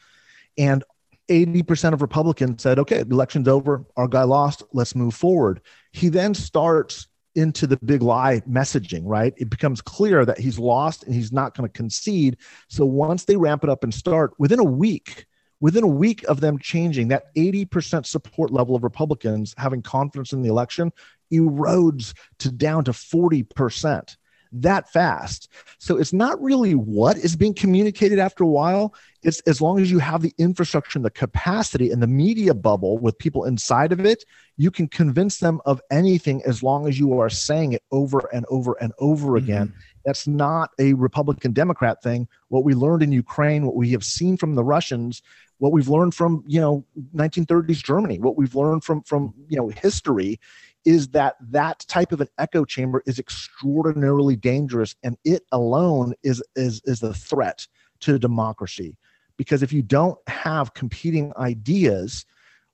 And 0.58 0.84
80% 1.30 1.94
of 1.94 2.02
Republicans 2.02 2.62
said, 2.62 2.78
okay, 2.80 3.02
the 3.02 3.14
election's 3.16 3.48
over. 3.48 3.86
Our 3.96 4.10
guy 4.10 4.24
lost. 4.24 4.64
Let's 4.74 4.94
move 4.94 5.16
forward. 5.16 5.62
He 5.92 6.10
then 6.10 6.34
starts 6.34 7.08
into 7.36 7.68
the 7.68 7.78
big 7.78 8.02
lie 8.02 8.42
messaging, 8.50 9.02
right? 9.06 9.34
It 9.38 9.50
becomes 9.50 9.82
clear 9.82 10.26
that 10.26 10.40
he's 10.40 10.60
lost 10.60 11.04
and 11.04 11.14
he's 11.14 11.32
not 11.32 11.56
going 11.56 11.68
to 11.68 11.74
concede. 11.74 12.38
So 12.70 12.86
once 12.86 13.26
they 13.26 13.36
ramp 13.36 13.64
it 13.64 13.70
up 13.70 13.84
and 13.84 13.94
start, 13.94 14.34
within 14.38 14.60
a 14.60 14.64
week, 14.64 15.26
within 15.60 15.84
a 15.84 15.88
week 15.88 16.24
of 16.28 16.42
them 16.42 16.60
changing, 16.60 17.08
that 17.08 17.34
80% 17.36 18.06
support 18.06 18.52
level 18.52 18.76
of 18.76 18.84
Republicans 18.84 19.56
having 19.58 19.82
confidence 19.82 20.34
in 20.34 20.42
the 20.42 20.50
election 20.50 20.92
erodes 21.32 22.14
to 22.40 22.52
down 22.52 22.84
to 22.84 22.92
40% 22.92 24.16
that 24.54 24.92
fast. 24.92 25.50
So 25.80 25.98
it's 25.98 26.14
not 26.14 26.42
really 26.42 26.76
what 26.76 27.18
is 27.18 27.36
being 27.36 27.54
communicated 27.54 28.20
after 28.20 28.44
a 28.44 28.48
while. 28.48 28.94
It's 29.24 29.40
as 29.42 29.62
long 29.62 29.80
as 29.80 29.90
you 29.90 30.00
have 30.00 30.22
the 30.22 30.34
infrastructure 30.38 30.98
and 30.98 31.06
the 31.06 31.10
capacity 31.10 31.92
and 31.92 32.02
the 32.02 32.08
media 32.08 32.54
bubble 32.54 32.98
with 32.98 33.18
people 33.18 33.46
inside 33.46 33.92
of 33.92 34.06
it, 34.06 34.24
you 34.58 34.70
can 34.70 34.88
convince 34.88 35.40
them 35.40 35.62
of 35.66 35.82
anything 35.92 36.42
as 36.46 36.62
long 36.62 36.88
as 36.88 37.00
you 37.00 37.20
are 37.20 37.30
saying 37.30 37.74
it 37.74 37.84
over 37.92 38.30
and 38.32 38.46
over 38.50 38.74
and 38.80 38.94
over 39.00 39.30
mm-hmm. 39.30 39.46
again. 39.46 39.74
That's 40.06 40.28
not 40.28 40.72
a 40.80 40.94
Republican 40.94 41.54
Democrat 41.54 42.04
thing. 42.04 42.28
What 42.50 42.64
we 42.64 42.74
learned 42.74 43.04
in 43.04 43.12
Ukraine, 43.12 43.66
what 43.66 43.76
we 43.76 43.92
have 43.92 44.04
seen 44.04 44.38
from 44.38 44.56
the 44.56 44.64
Russians, 44.64 45.22
what 45.58 45.72
we've 45.72 45.88
learned 45.88 46.14
from, 46.14 46.44
you 46.46 46.60
know, 46.60 46.86
1930s 47.16 47.82
Germany, 47.82 48.20
what 48.20 48.36
we've 48.36 48.56
learned 48.56 48.84
from 48.84 49.02
from, 49.04 49.34
you 49.48 49.58
know, 49.58 49.70
history 49.70 50.40
is 50.86 51.10
that 51.10 51.36
that 51.42 51.80
type 51.88 52.12
of 52.12 52.22
an 52.22 52.28
echo 52.38 52.66
chamber 52.66 53.04
is 53.06 53.20
extraordinarily 53.20 54.36
dangerous 54.36 54.96
and 55.04 55.18
it 55.24 55.44
alone 55.52 56.14
is 56.24 56.44
is 56.56 56.82
is 56.86 57.00
the 57.00 57.14
threat 57.14 57.68
to 58.02 58.20
democracy. 58.20 58.98
Because 59.38 59.64
if 59.64 59.74
you 59.74 59.82
don't 59.82 60.18
have 60.28 60.74
competing 60.74 61.34
ideas 61.38 62.26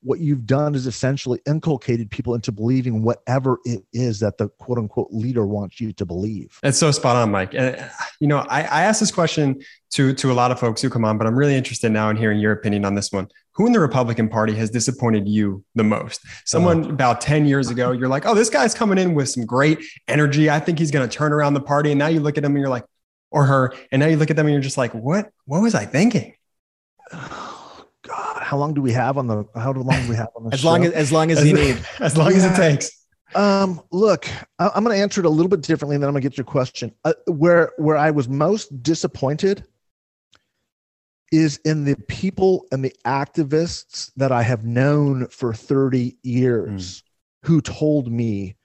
what 0.02 0.20
you've 0.20 0.46
done 0.46 0.76
is 0.76 0.88
essentially 0.88 1.40
inculcated 1.46 2.10
people 2.10 2.34
into 2.34 2.52
believing 2.52 3.04
whatever 3.04 3.58
it 3.66 3.84
is 3.92 4.20
that 4.20 4.38
the 4.38 4.48
quote 4.48 4.78
unquote 4.78 5.10
leader 5.12 5.46
wants 5.46 5.82
you 5.82 5.92
to 5.94 6.06
believe. 6.06 6.58
It's 6.64 6.78
so 6.78 6.92
spot 6.92 7.18
on, 7.18 7.32
Mike. 7.32 7.54
And 7.54 7.90
you 8.20 8.28
know, 8.28 8.40
I, 8.50 8.62
I 8.62 8.84
asked 8.84 9.02
this 9.02 9.12
question 9.12 9.62
to 9.92 10.14
to 10.14 10.32
a 10.32 10.34
lot 10.34 10.52
of 10.52 10.60
folks 10.60 10.82
who 10.82 10.90
come 10.90 11.04
on, 11.04 11.18
but 11.18 11.28
I'm 11.28 11.36
really 11.36 11.56
interested 11.56 11.92
now 11.92 12.10
in 12.10 12.18
hearing 12.18 12.40
your 12.40 12.54
opinion 12.54 12.86
on 12.86 12.96
this 12.96 13.12
one. 13.12 13.28
Who 13.54 13.68
in 13.68 13.74
the 13.74 13.80
Republican 13.80 14.30
Party 14.30 14.56
has 14.56 14.70
disappointed 14.70 15.28
you 15.28 15.66
the 15.76 15.84
most? 15.84 16.22
Someone 16.46 16.86
oh. 16.86 16.90
about 16.90 17.20
10 17.20 17.46
years 17.46 17.70
ago, 17.70 17.92
you're 17.92 18.08
like, 18.08 18.26
oh, 18.26 18.34
this 18.34 18.50
guy's 18.50 18.74
coming 18.74 18.98
in 18.98 19.16
with 19.16 19.30
some 19.30 19.46
great 19.46 19.84
energy. 20.08 20.50
I 20.50 20.62
think 20.62 20.80
he's 20.80 20.92
going 20.92 21.08
to 21.08 21.14
turn 21.14 21.34
around 21.34 21.56
the 21.56 21.62
party. 21.62 21.92
And 21.92 22.00
now 22.00 22.08
you 22.08 22.22
look 22.22 22.38
at 22.38 22.46
him 22.46 22.52
and 22.52 22.60
you're 22.60 22.70
like, 22.70 22.86
or 23.32 23.46
her, 23.46 23.74
and 23.92 24.00
now 24.00 24.06
you 24.06 24.16
look 24.16 24.30
at 24.30 24.38
them 24.38 24.46
and 24.46 24.54
you're 24.54 24.62
just 24.62 24.78
like, 24.78 24.94
what? 24.94 25.30
What 25.46 25.62
was 25.62 25.76
I 25.76 25.86
thinking? 25.86 26.36
How 28.50 28.58
long 28.58 28.74
do 28.74 28.82
we 28.82 28.92
have 28.94 29.20
on 29.20 29.28
the? 29.28 29.46
How 29.54 29.72
long 29.72 30.02
do 30.02 30.10
we 30.10 30.16
have 30.16 30.30
on 30.36 30.46
the? 30.46 30.50
as 30.54 30.62
show? 30.62 30.70
long 30.70 30.84
as 30.84 30.92
as 30.94 31.12
long 31.12 31.30
as, 31.30 31.38
as 31.38 31.48
you 31.48 31.54
need, 31.54 31.86
as 32.00 32.18
long 32.18 32.32
yeah. 32.32 32.38
as 32.38 32.46
it 32.46 32.56
takes. 32.56 33.06
Um, 33.36 33.80
look, 33.92 34.28
I, 34.58 34.72
am 34.74 34.84
going 34.84 34.98
to 34.98 35.00
answer 35.04 35.22
it 35.22 35.28
a 35.28 35.30
little 35.30 35.52
bit 35.52 35.62
differently, 35.62 35.96
and 35.96 36.02
then 36.02 36.08
I'm 36.08 36.14
going 36.14 36.24
to 36.24 36.30
get 36.30 36.36
your 36.36 36.46
question. 36.46 36.92
Uh, 37.06 37.14
where 37.28 37.74
where 37.78 37.96
I 37.96 38.10
was 38.10 38.28
most 38.28 38.82
disappointed 38.82 39.66
is 41.32 41.60
in 41.64 41.84
the 41.84 41.96
people 42.08 42.66
and 42.72 42.84
the 42.84 42.92
activists 43.06 44.12
that 44.16 44.32
I 44.32 44.42
have 44.42 44.66
known 44.66 45.28
for 45.28 45.54
30 45.54 46.18
years 46.24 47.04
mm. 47.04 47.48
who 47.48 47.62
told 47.62 48.12
me 48.12 48.56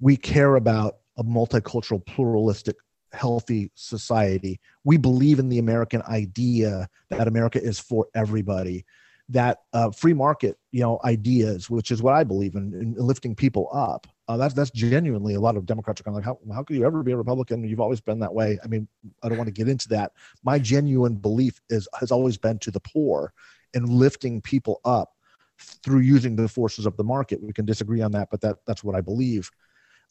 we 0.00 0.18
care 0.18 0.56
about 0.56 0.96
a 1.16 1.24
multicultural, 1.24 2.04
pluralistic, 2.04 2.76
healthy 3.12 3.70
society. 3.74 4.60
We 4.84 4.98
believe 4.98 5.38
in 5.38 5.48
the 5.48 5.60
American 5.60 6.02
idea 6.02 6.90
that 7.08 7.26
America 7.26 7.58
is 7.62 7.80
for 7.80 8.06
everybody. 8.14 8.84
That 9.30 9.58
uh, 9.72 9.90
free 9.90 10.12
market, 10.12 10.58
you 10.72 10.80
know, 10.80 10.98
ideas, 11.04 11.70
which 11.70 11.90
is 11.90 12.02
what 12.02 12.14
I 12.14 12.24
believe 12.24 12.54
in, 12.54 12.74
in 12.74 12.94
lifting 12.96 13.34
people 13.34 13.68
up. 13.72 14.06
Uh, 14.28 14.36
that's 14.36 14.54
that's 14.54 14.70
genuinely 14.70 15.34
a 15.34 15.40
lot 15.40 15.56
of 15.56 15.66
Democrats 15.66 16.00
are 16.00 16.04
kind 16.04 16.16
of 16.16 16.24
like, 16.24 16.24
how 16.24 16.54
how 16.54 16.62
could 16.62 16.76
you 16.76 16.84
ever 16.84 17.02
be 17.02 17.12
a 17.12 17.16
Republican? 17.16 17.64
You've 17.64 17.80
always 17.80 18.00
been 18.00 18.20
that 18.20 18.34
way. 18.34 18.58
I 18.62 18.66
mean, 18.66 18.86
I 19.22 19.28
don't 19.28 19.38
want 19.38 19.48
to 19.48 19.52
get 19.52 19.68
into 19.68 19.88
that. 19.88 20.12
My 20.42 20.58
genuine 20.58 21.16
belief 21.16 21.60
is 21.70 21.88
has 21.98 22.10
always 22.10 22.36
been 22.38 22.58
to 22.60 22.70
the 22.70 22.80
poor 22.80 23.32
and 23.74 23.88
lifting 23.88 24.40
people 24.40 24.80
up 24.84 25.12
through 25.58 26.00
using 26.00 26.36
the 26.36 26.48
forces 26.48 26.86
of 26.86 26.96
the 26.96 27.04
market. 27.04 27.42
We 27.42 27.52
can 27.52 27.66
disagree 27.66 28.02
on 28.02 28.12
that, 28.12 28.28
but 28.30 28.40
that 28.40 28.56
that's 28.66 28.84
what 28.84 28.94
I 28.94 29.00
believe. 29.00 29.50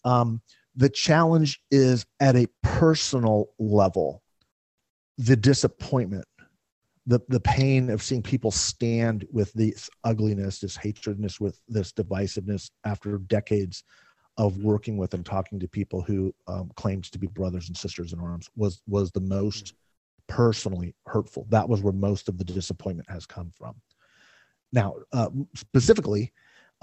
Um, 0.06 0.42
the 0.76 0.90
challenge 0.90 1.62
is 1.72 2.06
at 2.20 2.36
a 2.36 2.48
personal 2.62 3.50
level 3.60 4.22
the 5.18 5.36
disappointment 5.36 6.26
the 7.10 7.20
the 7.28 7.40
pain 7.40 7.90
of 7.90 8.04
seeing 8.04 8.22
people 8.22 8.52
stand 8.52 9.26
with 9.32 9.52
this 9.54 9.90
ugliness 10.04 10.60
this 10.60 10.78
hatredness 10.78 11.40
with 11.40 11.60
this 11.68 11.92
divisiveness 11.92 12.70
after 12.86 13.18
decades 13.18 13.84
of 14.38 14.58
working 14.60 14.96
with 14.96 15.14
and 15.16 15.26
talking 15.26 15.60
to 15.60 15.68
people 15.68 16.02
who 16.02 16.34
um, 16.48 16.72
claimed 16.76 17.04
to 17.04 17.18
be 17.20 17.28
brothers 17.28 17.68
and 17.68 17.76
sisters 17.76 18.14
in 18.14 18.20
arms 18.20 18.48
was 18.56 18.84
was 18.88 19.12
the 19.12 19.22
most 19.22 19.74
personally 20.28 20.94
hurtful. 21.08 21.48
That 21.50 21.68
was 21.68 21.82
where 21.82 21.92
most 21.92 22.30
of 22.30 22.38
the 22.38 22.46
disappointment 22.46 23.10
has 23.10 23.26
come 23.26 23.52
from. 23.58 23.76
Now 24.72 24.94
uh, 25.12 25.30
specifically 25.56 26.32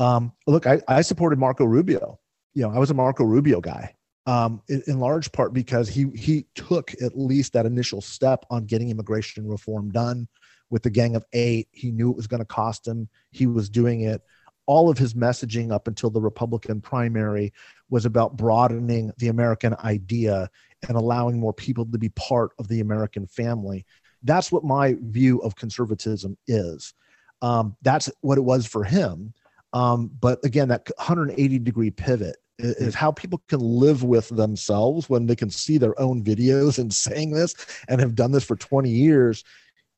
um, 0.01 0.33
look 0.49 0.67
I, 0.67 0.81
I 0.89 1.03
supported 1.03 1.39
marco 1.39 1.65
rubio. 1.65 2.19
You 2.53 2.63
know, 2.63 2.71
I 2.71 2.79
was 2.79 2.91
a 2.91 2.95
Marco 2.95 3.23
Rubio 3.23 3.61
guy, 3.61 3.95
um, 4.27 4.61
in, 4.69 4.83
in, 4.87 4.99
large 4.99 5.31
part 5.31 5.53
because 5.53 5.89
he 5.89 6.07
he 6.15 6.47
took 6.55 6.93
at 7.01 7.17
least 7.17 7.53
that 7.53 7.67
initial 7.67 8.01
step 8.01 8.45
on 8.51 8.65
getting 8.65 8.91
immigration 8.91 9.47
reform 9.47 9.91
done 9.91 10.27
with 10.69 10.83
the 10.83 10.91
Gang 10.91 11.15
of 11.15 11.25
Eight. 11.33 11.69
He 11.71 11.93
knew 11.93 12.11
it 12.11 12.17
was 12.17 12.27
going 12.27 12.41
to 12.41 12.47
cost 12.47 12.87
him. 12.87 13.09
He 13.31 13.47
was 13.47 13.69
doing 13.69 14.01
it. 14.03 14.23
All 14.67 14.91
of 14.91 14.99
his 14.99 15.15
messaging 15.15 15.71
up 15.71 15.87
until 15.87 16.11
the 16.11 16.21
Republican 16.21 16.81
primary 16.81 17.53
was 17.89 18.05
about 18.05 18.37
broadening 18.37 19.13
the 19.19 19.29
American 19.29 19.77
idea 19.85 20.51
and 20.89 20.97
allowing 20.97 21.39
more 21.39 21.53
people 21.53 21.87
to 21.87 21.99
be 21.99 22.09
part 22.11 22.51
of 22.59 22.67
the 22.67 22.81
American 22.81 23.29
family. 23.29 23.87
That's 24.25 24.51
what 24.51 24.65
my 24.65 24.97
view 25.01 25.39
of 25.39 25.55
conservatism 25.55 26.37
is. 26.49 26.95
Um, 27.43 27.77
that's 27.83 28.11
what 28.23 28.39
it 28.39 28.45
was 28.45 28.67
for 28.67 28.83
him. 28.83 29.35
Um, 29.73 30.11
but 30.21 30.45
again, 30.45 30.69
that 30.69 30.91
180 30.97 31.61
degree 31.61 31.91
pivot 31.91 32.37
is 32.59 32.95
how 32.95 33.13
people 33.13 33.43
can 33.49 33.61
live 33.61 34.03
with 34.03 34.29
themselves 34.31 35.11
when 35.11 35.27
they 35.27 35.37
can 35.37 35.51
see 35.51 35.79
their 35.79 35.99
own 36.01 36.23
videos 36.23 36.79
and 36.79 36.93
saying 37.07 37.33
this 37.33 37.55
and 37.89 38.01
have 38.01 38.15
done 38.15 38.33
this 38.33 38.45
for 38.45 38.57
20 38.57 38.89
years 38.89 39.45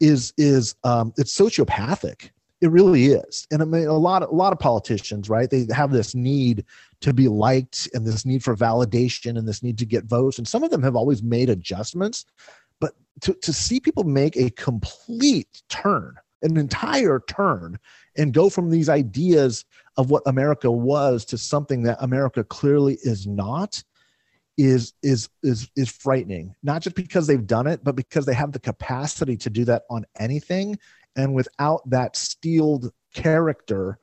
is 0.01 0.33
is 0.37 0.75
um, 0.85 1.13
it's 1.17 1.37
sociopathic. 1.37 2.31
It 2.61 2.71
really 2.71 3.07
is. 3.07 3.47
And 3.51 3.63
i 3.63 3.65
mean 3.65 3.87
a 3.87 3.93
lot 3.93 4.23
of, 4.23 4.31
a 4.31 4.35
lot 4.35 4.53
of 4.53 4.59
politicians 4.59 5.29
right 5.29 5.49
they 5.49 5.67
have 5.73 5.91
this 5.91 6.15
need 6.15 6.65
to 7.01 7.13
be 7.13 7.29
liked 7.29 7.89
and 7.95 8.05
this 8.05 8.27
need 8.27 8.43
for 8.43 8.57
validation 8.57 9.39
and 9.39 9.47
this 9.47 9.63
need 9.63 9.79
to 9.79 9.87
get 9.87 10.05
votes. 10.05 10.39
And 10.39 10.47
some 10.47 10.65
of 10.65 10.71
them 10.71 10.83
have 10.83 10.97
always 10.97 11.23
made 11.23 11.51
adjustments. 11.51 12.27
But 12.81 12.95
to, 13.23 13.35
to 13.35 13.53
see 13.53 13.81
people 13.81 14.05
make 14.05 14.37
a 14.37 14.51
complete 14.51 15.63
turn 15.69 16.17
an 16.43 16.57
entire 16.57 17.21
turn 17.29 17.79
and 18.17 18.35
go 18.35 18.49
from 18.49 18.71
these 18.71 18.89
ideas 18.89 19.65
of 19.99 20.11
what 20.11 20.23
America 20.27 20.71
was 20.71 21.25
to 21.27 21.37
something 21.37 21.83
that 21.83 21.99
America 22.01 22.43
clearly 22.45 22.99
is 23.03 23.27
not 23.27 23.83
is 24.57 24.95
is 25.03 25.29
is 25.43 25.69
is 25.77 25.91
frightening. 25.91 26.55
Not 26.63 26.83
just 26.83 26.97
because 26.97 27.27
they've 27.27 27.47
done 27.47 27.67
it 27.67 27.85
but 27.85 27.97
because 27.97 28.25
they 28.25 28.35
have 28.35 28.53
the 28.53 28.61
capacity 28.61 29.37
to 29.37 29.51
do 29.51 29.65
that 29.67 29.83
on 29.91 30.07
anything. 30.19 30.79
And 31.17 31.35
without 31.35 31.89
that 31.91 32.17
steeled 32.17 32.93
character 33.13 33.99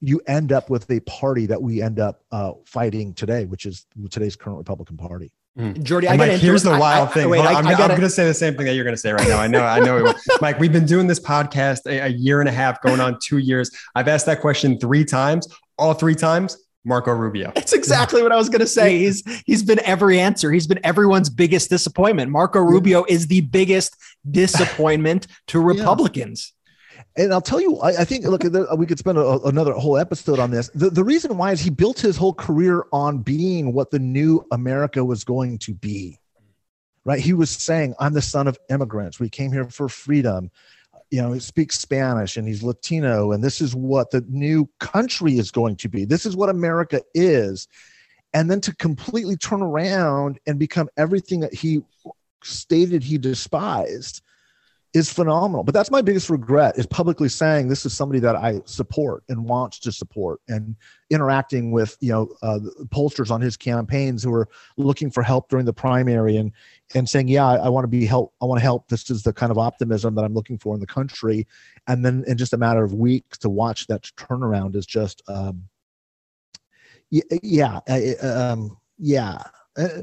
you 0.00 0.20
end 0.26 0.52
up 0.52 0.68
with 0.68 0.90
a 0.90 1.00
party 1.00 1.46
that 1.46 1.62
we 1.62 1.80
end 1.80 1.98
up 1.98 2.22
uh, 2.30 2.52
fighting 2.66 3.14
today 3.14 3.46
which 3.46 3.66
is 3.66 3.86
today's 4.10 4.36
current 4.36 4.58
republican 4.58 4.96
party 4.96 5.32
Mm. 5.58 5.84
Jordy, 5.84 6.08
I 6.08 6.16
Mike, 6.16 6.32
here's 6.32 6.64
the 6.64 6.70
wild 6.70 7.08
I, 7.08 7.10
I, 7.10 7.14
thing. 7.14 7.30
Wait, 7.30 7.40
I, 7.40 7.58
am 7.58 7.64
going 7.64 8.00
to 8.00 8.10
say 8.10 8.26
the 8.26 8.34
same 8.34 8.56
thing 8.56 8.66
that 8.66 8.74
you're 8.74 8.84
going 8.84 8.96
to 8.96 9.00
say 9.00 9.12
right 9.12 9.28
now. 9.28 9.38
I 9.38 9.46
know, 9.46 9.62
I 9.62 9.78
know. 9.78 10.12
Mike, 10.40 10.58
we've 10.58 10.72
been 10.72 10.86
doing 10.86 11.06
this 11.06 11.20
podcast 11.20 11.86
a, 11.86 12.06
a, 12.06 12.08
year 12.08 12.40
and 12.40 12.48
a 12.48 12.52
half, 12.52 12.82
going 12.82 13.00
on 13.00 13.18
two 13.22 13.38
years. 13.38 13.70
I've 13.94 14.08
asked 14.08 14.26
that 14.26 14.40
question 14.40 14.80
three 14.80 15.04
times. 15.04 15.46
All 15.78 15.94
three 15.94 16.16
times, 16.16 16.58
Marco 16.84 17.12
Rubio. 17.12 17.52
It's 17.54 17.72
exactly 17.72 18.22
what 18.22 18.32
I 18.32 18.36
was 18.36 18.48
going 18.48 18.60
to 18.60 18.66
say. 18.66 18.98
He's 19.04 19.22
he's 19.46 19.62
been 19.62 19.80
every 19.80 20.18
answer. 20.18 20.50
He's 20.50 20.66
been 20.66 20.80
everyone's 20.84 21.30
biggest 21.30 21.70
disappointment. 21.70 22.30
Marco 22.30 22.60
Rubio 22.60 23.04
is 23.08 23.28
the 23.28 23.42
biggest 23.42 23.96
disappointment 24.28 25.28
to 25.48 25.60
Republicans. 25.60 26.52
And 27.16 27.32
I'll 27.32 27.40
tell 27.40 27.60
you, 27.60 27.78
I, 27.78 28.00
I 28.00 28.04
think 28.04 28.24
look, 28.24 28.42
we 28.76 28.86
could 28.86 28.98
spend 28.98 29.18
a, 29.18 29.40
another 29.42 29.72
whole 29.72 29.96
episode 29.96 30.38
on 30.38 30.50
this. 30.50 30.68
The, 30.74 30.90
the 30.90 31.04
reason 31.04 31.36
why 31.36 31.52
is 31.52 31.60
he 31.60 31.70
built 31.70 32.00
his 32.00 32.16
whole 32.16 32.34
career 32.34 32.84
on 32.92 33.18
being 33.18 33.72
what 33.72 33.90
the 33.90 34.00
new 34.00 34.44
America 34.50 35.04
was 35.04 35.22
going 35.22 35.58
to 35.58 35.74
be. 35.74 36.18
Right? 37.04 37.20
He 37.20 37.34
was 37.34 37.50
saying, 37.50 37.94
"I'm 38.00 38.14
the 38.14 38.22
son 38.22 38.48
of 38.48 38.58
immigrants. 38.70 39.20
We 39.20 39.28
came 39.28 39.52
here 39.52 39.68
for 39.68 39.88
freedom." 39.88 40.50
You 41.10 41.22
know, 41.22 41.32
he 41.32 41.38
speaks 41.38 41.78
Spanish 41.78 42.36
and 42.36 42.48
he's 42.48 42.62
Latino, 42.62 43.30
and 43.30 43.44
this 43.44 43.60
is 43.60 43.74
what 43.74 44.10
the 44.10 44.24
new 44.28 44.68
country 44.80 45.38
is 45.38 45.50
going 45.50 45.76
to 45.76 45.88
be. 45.88 46.04
This 46.04 46.26
is 46.26 46.34
what 46.34 46.48
America 46.48 47.02
is. 47.12 47.68
And 48.32 48.50
then 48.50 48.60
to 48.62 48.74
completely 48.74 49.36
turn 49.36 49.62
around 49.62 50.40
and 50.46 50.58
become 50.58 50.88
everything 50.96 51.40
that 51.40 51.54
he 51.54 51.82
stated 52.42 53.04
he 53.04 53.16
despised 53.18 54.22
is 54.94 55.12
phenomenal. 55.12 55.64
But 55.64 55.74
that's 55.74 55.90
my 55.90 56.00
biggest 56.00 56.30
regret 56.30 56.78
is 56.78 56.86
publicly 56.86 57.28
saying 57.28 57.68
this 57.68 57.84
is 57.84 57.92
somebody 57.92 58.20
that 58.20 58.36
I 58.36 58.60
support 58.64 59.24
and 59.28 59.44
wants 59.44 59.80
to 59.80 59.92
support, 59.92 60.40
and 60.48 60.76
interacting 61.10 61.72
with 61.72 61.96
you 62.00 62.12
know 62.12 62.28
uh, 62.42 62.60
pollsters 62.86 63.30
on 63.30 63.40
his 63.40 63.56
campaigns 63.56 64.22
who 64.22 64.32
are 64.32 64.48
looking 64.76 65.10
for 65.10 65.22
help 65.22 65.48
during 65.48 65.66
the 65.66 65.72
primary 65.72 66.36
and 66.36 66.52
and 66.94 67.08
saying, 67.08 67.28
yeah, 67.28 67.46
I, 67.46 67.56
I 67.56 67.68
want 67.68 67.84
to 67.84 67.88
be 67.88 68.06
help. 68.06 68.34
I 68.40 68.44
want 68.44 68.58
to 68.60 68.62
help. 68.62 68.88
This 68.88 69.10
is 69.10 69.22
the 69.22 69.32
kind 69.32 69.50
of 69.50 69.58
optimism 69.58 70.14
that 70.14 70.24
I'm 70.24 70.34
looking 70.34 70.58
for 70.58 70.74
in 70.74 70.80
the 70.80 70.86
country. 70.86 71.46
And 71.88 72.04
then 72.04 72.24
in 72.26 72.36
just 72.36 72.52
a 72.52 72.56
matter 72.56 72.84
of 72.84 72.94
weeks 72.94 73.38
to 73.38 73.48
watch 73.48 73.86
that 73.88 74.02
turnaround 74.16 74.76
is 74.76 74.86
just, 74.86 75.22
um, 75.28 75.64
yeah, 77.10 77.22
yeah, 77.42 77.80
um, 78.22 78.78
yeah. 78.98 79.42
Uh, 79.76 80.02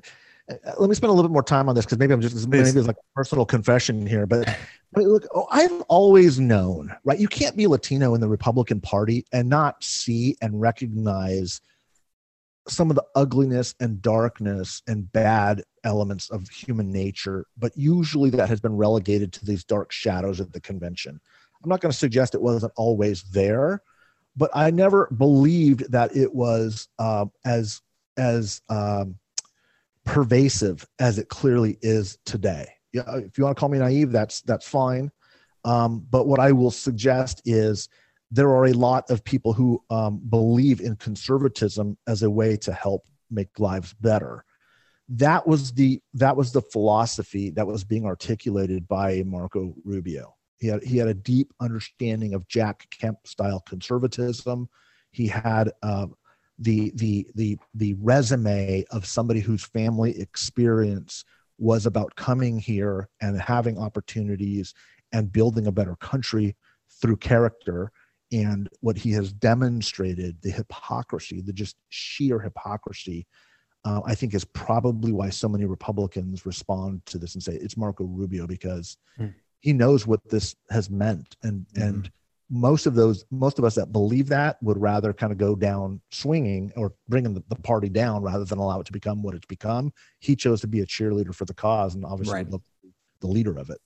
let 0.49 0.89
me 0.89 0.95
spend 0.95 1.09
a 1.09 1.13
little 1.13 1.29
bit 1.29 1.33
more 1.33 1.43
time 1.43 1.69
on 1.69 1.75
this 1.75 1.85
because 1.85 1.97
maybe 1.97 2.13
I'm 2.13 2.21
just 2.21 2.47
maybe 2.47 2.67
it's 2.67 2.87
like 2.87 2.97
a 2.97 3.15
personal 3.15 3.45
confession 3.45 4.05
here. 4.05 4.25
But, 4.25 4.47
but 4.93 5.03
look, 5.03 5.27
oh, 5.33 5.47
I've 5.51 5.81
always 5.83 6.39
known, 6.39 6.95
right? 7.03 7.19
You 7.19 7.27
can't 7.27 7.55
be 7.55 7.67
Latino 7.67 8.13
in 8.15 8.21
the 8.21 8.27
Republican 8.27 8.81
Party 8.81 9.25
and 9.31 9.49
not 9.49 9.83
see 9.83 10.35
and 10.41 10.59
recognize 10.59 11.61
some 12.67 12.89
of 12.89 12.95
the 12.95 13.05
ugliness 13.15 13.73
and 13.79 14.01
darkness 14.01 14.81
and 14.87 15.11
bad 15.11 15.63
elements 15.83 16.29
of 16.29 16.47
human 16.49 16.91
nature. 16.91 17.45
But 17.57 17.75
usually 17.75 18.29
that 18.31 18.49
has 18.49 18.59
been 18.59 18.77
relegated 18.77 19.33
to 19.33 19.45
these 19.45 19.63
dark 19.63 19.91
shadows 19.91 20.39
of 20.39 20.51
the 20.51 20.61
convention. 20.61 21.19
I'm 21.63 21.69
not 21.69 21.81
going 21.81 21.91
to 21.91 21.97
suggest 21.97 22.35
it 22.35 22.41
wasn't 22.41 22.73
always 22.75 23.23
there, 23.23 23.81
but 24.35 24.51
I 24.53 24.71
never 24.71 25.07
believed 25.17 25.91
that 25.91 26.15
it 26.15 26.33
was 26.33 26.87
uh, 26.99 27.25
as 27.45 27.81
as 28.17 28.61
um, 28.69 29.15
pervasive 30.05 30.85
as 30.99 31.17
it 31.19 31.29
clearly 31.29 31.77
is 31.81 32.17
today. 32.25 32.67
Yeah, 32.93 33.17
if 33.17 33.37
you 33.37 33.43
want 33.43 33.55
to 33.55 33.59
call 33.59 33.69
me 33.69 33.79
naive, 33.79 34.11
that's 34.11 34.41
that's 34.41 34.67
fine. 34.67 35.11
Um, 35.63 36.05
but 36.09 36.27
what 36.27 36.39
I 36.39 36.51
will 36.51 36.71
suggest 36.71 37.41
is 37.45 37.87
there 38.31 38.49
are 38.49 38.65
a 38.65 38.73
lot 38.73 39.09
of 39.09 39.23
people 39.23 39.53
who 39.53 39.83
um, 39.89 40.21
believe 40.29 40.81
in 40.81 40.95
conservatism 40.95 41.97
as 42.07 42.23
a 42.23 42.29
way 42.29 42.57
to 42.57 42.73
help 42.73 43.05
make 43.29 43.59
lives 43.59 43.93
better. 43.93 44.43
That 45.09 45.45
was 45.45 45.73
the 45.73 46.01
that 46.13 46.35
was 46.37 46.51
the 46.51 46.61
philosophy 46.61 47.49
that 47.51 47.67
was 47.67 47.83
being 47.83 48.05
articulated 48.05 48.87
by 48.87 49.23
Marco 49.25 49.75
Rubio. 49.83 50.35
He 50.59 50.67
had 50.67 50.83
he 50.83 50.97
had 50.97 51.09
a 51.09 51.13
deep 51.13 51.53
understanding 51.59 52.33
of 52.33 52.47
Jack 52.47 52.87
Kemp 52.91 53.19
style 53.25 53.59
conservatism. 53.61 54.69
He 55.11 55.27
had 55.27 55.71
uh, 55.83 56.07
the 56.61 56.91
the 56.95 57.27
the 57.35 57.57
the 57.73 57.95
resume 57.95 58.85
of 58.91 59.05
somebody 59.05 59.39
whose 59.39 59.63
family 59.63 60.19
experience 60.19 61.25
was 61.57 61.85
about 61.85 62.15
coming 62.15 62.59
here 62.59 63.09
and 63.19 63.39
having 63.39 63.77
opportunities 63.77 64.73
and 65.11 65.31
building 65.31 65.67
a 65.67 65.71
better 65.71 65.95
country 65.97 66.55
through 67.01 67.17
character 67.17 67.91
and 68.31 68.69
what 68.79 68.97
he 68.97 69.11
has 69.11 69.33
demonstrated 69.33 70.37
the 70.41 70.51
hypocrisy 70.51 71.41
the 71.41 71.51
just 71.53 71.75
sheer 71.89 72.39
hypocrisy 72.39 73.25
uh, 73.83 74.01
i 74.05 74.13
think 74.13 74.33
is 74.35 74.45
probably 74.45 75.11
why 75.11 75.29
so 75.29 75.49
many 75.49 75.65
republicans 75.65 76.45
respond 76.45 77.03
to 77.07 77.17
this 77.17 77.33
and 77.33 77.43
say 77.43 77.53
it's 77.53 77.77
marco 77.77 78.03
rubio 78.03 78.45
because 78.45 78.97
mm. 79.19 79.33
he 79.61 79.73
knows 79.73 80.05
what 80.05 80.21
this 80.29 80.55
has 80.69 80.91
meant 80.91 81.35
and 81.41 81.65
mm-hmm. 81.73 81.83
and 81.83 82.11
most 82.51 82.85
of 82.85 82.95
those 82.95 83.23
most 83.31 83.57
of 83.57 83.65
us 83.65 83.75
that 83.75 83.93
believe 83.93 84.27
that 84.27 84.61
would 84.61 84.77
rather 84.77 85.13
kind 85.13 85.31
of 85.31 85.37
go 85.37 85.55
down 85.55 86.01
swinging 86.11 86.71
or 86.75 86.93
bringing 87.07 87.33
the, 87.33 87.41
the, 87.47 87.55
party 87.55 87.87
down 87.87 88.21
rather 88.21 88.43
than 88.43 88.59
allow 88.59 88.81
it 88.81 88.85
to 88.85 88.91
become 88.91 89.23
what 89.23 89.33
it's 89.33 89.45
become. 89.45 89.93
He 90.19 90.35
chose 90.35 90.59
to 90.61 90.67
be 90.67 90.81
a 90.81 90.85
cheerleader 90.85 91.33
for 91.33 91.45
the 91.45 91.53
cause 91.53 91.95
and 91.95 92.03
obviously 92.03 92.43
right. 92.43 92.51
the 93.21 93.27
leader 93.27 93.57
of 93.57 93.69
it. 93.69 93.79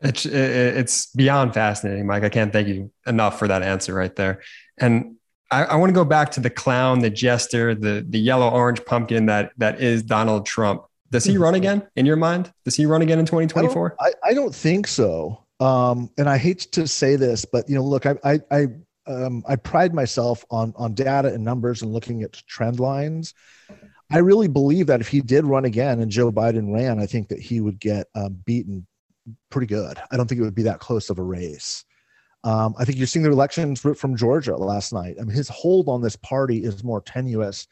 It's 0.00 0.26
it's 0.26 1.06
beyond 1.06 1.54
fascinating 1.54 2.06
mike. 2.06 2.22
I 2.22 2.28
can't 2.28 2.52
thank 2.52 2.68
you 2.68 2.92
enough 3.06 3.38
for 3.38 3.48
that 3.48 3.62
answer 3.62 3.92
right 3.94 4.14
there. 4.14 4.42
And 4.78 5.16
I, 5.50 5.64
I 5.64 5.74
want 5.76 5.90
to 5.90 5.94
go 5.94 6.04
back 6.04 6.30
to 6.32 6.40
the 6.40 6.50
clown 6.50 7.00
the 7.00 7.10
jester 7.10 7.74
the 7.74 8.06
the 8.08 8.18
yellow 8.18 8.48
orange 8.48 8.84
pumpkin 8.84 9.26
that 9.26 9.52
that 9.56 9.80
is 9.80 10.04
donald 10.04 10.46
trump. 10.46 10.82
Does 11.10 11.24
he 11.24 11.32
mm-hmm. 11.32 11.42
run 11.42 11.54
again 11.54 11.86
in 11.96 12.04
your 12.06 12.16
mind? 12.16 12.52
Does 12.64 12.76
he 12.76 12.84
run 12.86 13.02
again 13.02 13.18
in 13.18 13.26
2024 13.26 13.96
I 13.98 14.06
I, 14.06 14.12
I 14.30 14.34
don't 14.34 14.54
think 14.54 14.86
so 14.86 15.45
um, 15.60 16.10
and 16.18 16.28
I 16.28 16.38
hate 16.38 16.60
to 16.72 16.86
say 16.86 17.16
this, 17.16 17.44
but 17.44 17.68
you 17.68 17.74
know, 17.74 17.84
look, 17.84 18.06
I 18.06 18.16
I 18.24 18.40
I, 18.50 18.66
um, 19.06 19.44
I 19.48 19.56
pride 19.56 19.94
myself 19.94 20.44
on 20.50 20.74
on 20.76 20.94
data 20.94 21.32
and 21.32 21.44
numbers 21.44 21.82
and 21.82 21.92
looking 21.92 22.22
at 22.22 22.32
trend 22.46 22.80
lines. 22.80 23.34
I 24.10 24.18
really 24.18 24.48
believe 24.48 24.86
that 24.86 25.00
if 25.00 25.08
he 25.08 25.20
did 25.20 25.44
run 25.44 25.64
again 25.64 26.00
and 26.00 26.10
Joe 26.10 26.30
Biden 26.30 26.72
ran, 26.72 27.00
I 27.00 27.06
think 27.06 27.28
that 27.28 27.40
he 27.40 27.60
would 27.60 27.80
get 27.80 28.06
um, 28.14 28.40
beaten 28.44 28.86
pretty 29.50 29.66
good. 29.66 29.98
I 30.10 30.16
don't 30.16 30.28
think 30.28 30.40
it 30.40 30.44
would 30.44 30.54
be 30.54 30.62
that 30.62 30.78
close 30.78 31.10
of 31.10 31.18
a 31.18 31.22
race. 31.22 31.84
Um, 32.44 32.74
I 32.78 32.84
think 32.84 32.98
you're 32.98 33.08
seeing 33.08 33.24
the 33.24 33.32
elections 33.32 33.80
from 33.80 34.16
Georgia 34.16 34.56
last 34.56 34.92
night. 34.92 35.16
I 35.20 35.24
mean, 35.24 35.34
his 35.34 35.48
hold 35.48 35.88
on 35.88 36.00
this 36.00 36.14
party 36.14 36.62
is 36.62 36.84
more 36.84 37.00
tenuous 37.00 37.66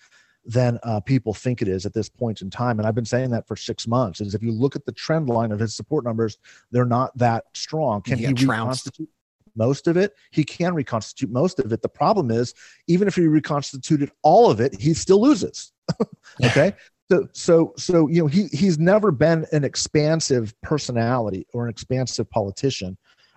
than 0.46 0.78
uh, 0.82 1.00
people 1.00 1.32
think 1.32 1.62
it 1.62 1.68
is 1.68 1.86
at 1.86 1.94
this 1.94 2.08
point 2.08 2.42
in 2.42 2.50
time. 2.50 2.78
And 2.78 2.86
I've 2.86 2.94
been 2.94 3.04
saying 3.04 3.30
that 3.30 3.46
for 3.46 3.56
six 3.56 3.86
months. 3.86 4.20
Is 4.20 4.34
if 4.34 4.42
you 4.42 4.52
look 4.52 4.76
at 4.76 4.84
the 4.84 4.92
trend 4.92 5.28
line 5.28 5.52
of 5.52 5.58
his 5.58 5.74
support 5.74 6.04
numbers, 6.04 6.38
they're 6.70 6.84
not 6.84 7.16
that 7.18 7.44
strong. 7.54 8.02
Can 8.02 8.18
he, 8.18 8.26
he 8.26 8.32
reconstitute 8.32 9.08
most 9.56 9.86
of 9.86 9.96
it? 9.96 10.14
He 10.32 10.44
can 10.44 10.74
reconstitute 10.74 11.30
most 11.30 11.60
of 11.60 11.72
it. 11.72 11.82
The 11.82 11.88
problem 11.88 12.30
is, 12.30 12.54
even 12.86 13.08
if 13.08 13.14
he 13.14 13.26
reconstituted 13.26 14.10
all 14.22 14.50
of 14.50 14.60
it, 14.60 14.78
he 14.80 14.94
still 14.94 15.20
loses. 15.20 15.72
okay. 16.44 16.74
So, 17.10 17.28
so, 17.32 17.74
so 17.76 18.08
you 18.08 18.22
know, 18.22 18.26
he 18.26 18.46
he's 18.48 18.78
never 18.78 19.10
been 19.10 19.46
an 19.52 19.64
expansive 19.64 20.54
personality 20.62 21.46
or 21.52 21.64
an 21.64 21.70
expansive 21.70 22.28
politician. 22.30 22.96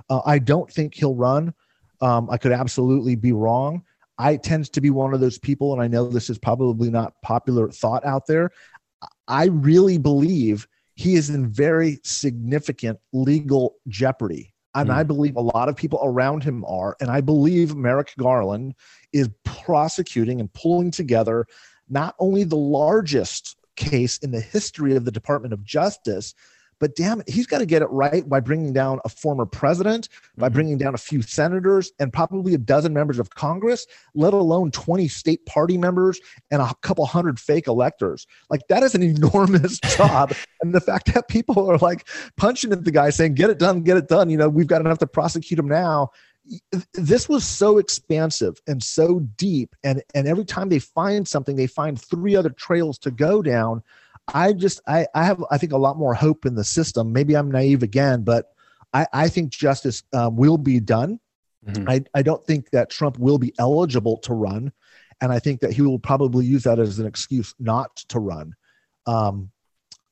Uh, 0.10 0.22
I 0.26 0.40
don't 0.40 0.72
think 0.72 0.94
he'll 0.96 1.16
run. 1.16 1.54
Um, 2.00 2.30
I 2.30 2.38
could 2.38 2.52
absolutely 2.52 3.16
be 3.16 3.34
wrong. 3.34 3.84
I 4.18 4.38
tend 4.38 4.72
to 4.74 4.82
be 4.82 4.90
one 4.90 5.14
of 5.14 5.20
those 5.20 5.38
people, 5.38 5.74
and 5.74 5.82
I 5.82 5.88
know 5.88 6.08
this 6.08 6.30
is 6.30 6.38
probably 6.38 6.90
not 6.90 7.14
popular 7.22 7.70
thought 7.70 8.06
out 8.06 8.26
there. 8.28 8.52
I 9.28 9.46
really 9.46 9.98
believe 9.98 10.68
he 10.96 11.16
is 11.16 11.30
in 11.30 11.48
very 11.48 12.00
significant 12.04 13.00
legal 13.14 13.76
jeopardy. 13.88 14.54
And 14.74 14.90
mm. 14.90 14.94
I 14.94 15.04
believe 15.04 15.36
a 15.36 15.42
lot 15.42 15.70
of 15.70 15.76
people 15.76 16.00
around 16.04 16.44
him 16.44 16.66
are. 16.66 16.98
And 17.00 17.12
I 17.12 17.22
believe 17.22 17.76
Merrick 17.76 18.14
Garland 18.18 18.74
is 19.14 19.30
prosecuting 19.44 20.40
and 20.40 20.52
pulling 20.54 20.92
together 20.92 21.46
not 21.88 22.16
only 22.20 22.44
the 22.44 22.56
largest 22.56 23.58
case 23.76 24.18
in 24.18 24.32
the 24.32 24.42
history 24.42 24.96
of 24.96 25.06
the 25.06 25.12
Department 25.12 25.54
of 25.54 25.64
Justice, 25.64 26.34
but 26.80 26.96
damn 26.96 27.22
it, 27.22 27.30
he's 27.30 27.48
got 27.48 27.60
to 27.60 27.66
get 27.66 27.82
it 27.82 27.90
right 27.90 28.28
by 28.28 28.40
bringing 28.40 28.74
down 28.74 29.00
a 29.06 29.10
former 29.10 29.46
president, 29.46 30.10
mm-hmm. 30.10 30.42
by 30.42 30.50
bringing 30.50 30.78
down 30.78 30.94
a 30.94 30.98
few 30.98 31.22
senators, 31.22 31.92
and 32.00 32.14
probably 32.14 32.54
a 32.54 32.58
dozen 32.58 32.94
members 32.94 33.20
of 33.20 33.30
Congress, 33.32 33.88
let 34.14 34.34
alone 34.34 34.72
20 34.72 35.08
state 35.08 35.46
party 35.46 35.78
members 35.78 36.20
and 36.52 36.62
a 36.62 36.74
couple 36.82 37.06
hundred 37.06 37.40
fake 37.40 37.68
electors. 37.68 38.28
Like 38.50 38.62
that 38.70 38.84
is 38.84 38.96
an 38.96 39.04
enormous 39.18 39.80
job. 39.80 40.34
and 40.62 40.74
the 40.74 40.82
fact 40.82 41.14
that 41.14 41.28
people 41.28 41.70
are 41.70 41.78
like 41.78 42.08
punching 42.38 42.72
at 42.72 42.84
the 42.84 42.92
guy 42.92 43.10
saying, 43.10 43.36
get 43.36 43.50
it 43.50 43.60
done, 43.60 43.82
get 43.82 43.98
it 43.98 44.08
done, 44.08 44.30
you 44.30 44.38
know, 44.38 44.50
we've 44.50 44.68
got 44.68 44.82
enough 44.82 45.00
to 45.00 45.08
prosecute 45.08 45.60
him 45.60 45.68
now 45.68 46.12
this 46.94 47.28
was 47.28 47.44
so 47.44 47.78
expansive 47.78 48.60
and 48.68 48.82
so 48.82 49.20
deep 49.38 49.76
and 49.84 50.02
and 50.16 50.28
every 50.28 50.46
time 50.46 50.70
they 50.70 50.80
find 50.80 51.28
something 51.28 51.56
they 51.56 51.68
find 51.68 52.00
three 52.00 52.36
other 52.36 52.50
trails 52.50 52.98
to 52.98 53.12
go 53.12 53.42
down 53.42 53.84
I 54.34 54.54
just 54.54 54.82
I, 54.88 55.08
I 55.16 55.26
have 55.26 55.44
I 55.50 55.58
think 55.58 55.72
a 55.72 55.78
lot 55.78 55.98
more 55.98 56.14
hope 56.14 56.46
in 56.46 56.56
the 56.56 56.64
system. 56.64 57.14
Maybe 57.14 57.36
I'm 57.36 57.52
naive 57.52 57.84
again, 57.84 58.24
but 58.24 58.52
I, 58.94 59.08
I 59.14 59.30
think 59.30 59.52
justice 59.52 60.04
um, 60.14 60.36
will 60.36 60.58
be 60.58 60.80
done. 60.80 61.20
Mm-hmm. 61.66 61.90
I, 61.90 62.04
I 62.14 62.22
don't 62.22 62.46
think 62.46 62.70
that 62.72 62.90
Trump 62.90 63.18
will 63.20 63.38
be 63.38 63.54
eligible 63.60 64.18
to 64.20 64.34
run, 64.34 64.72
and 65.22 65.32
I 65.32 65.40
think 65.40 65.62
that 65.62 65.74
he 65.74 65.82
will 65.82 66.00
probably 66.00 66.46
use 66.46 66.64
that 66.64 66.80
as 66.80 67.00
an 67.00 67.06
excuse 67.06 67.54
not 67.60 67.96
to 68.10 68.20
run. 68.20 68.54
Um, 69.06 69.52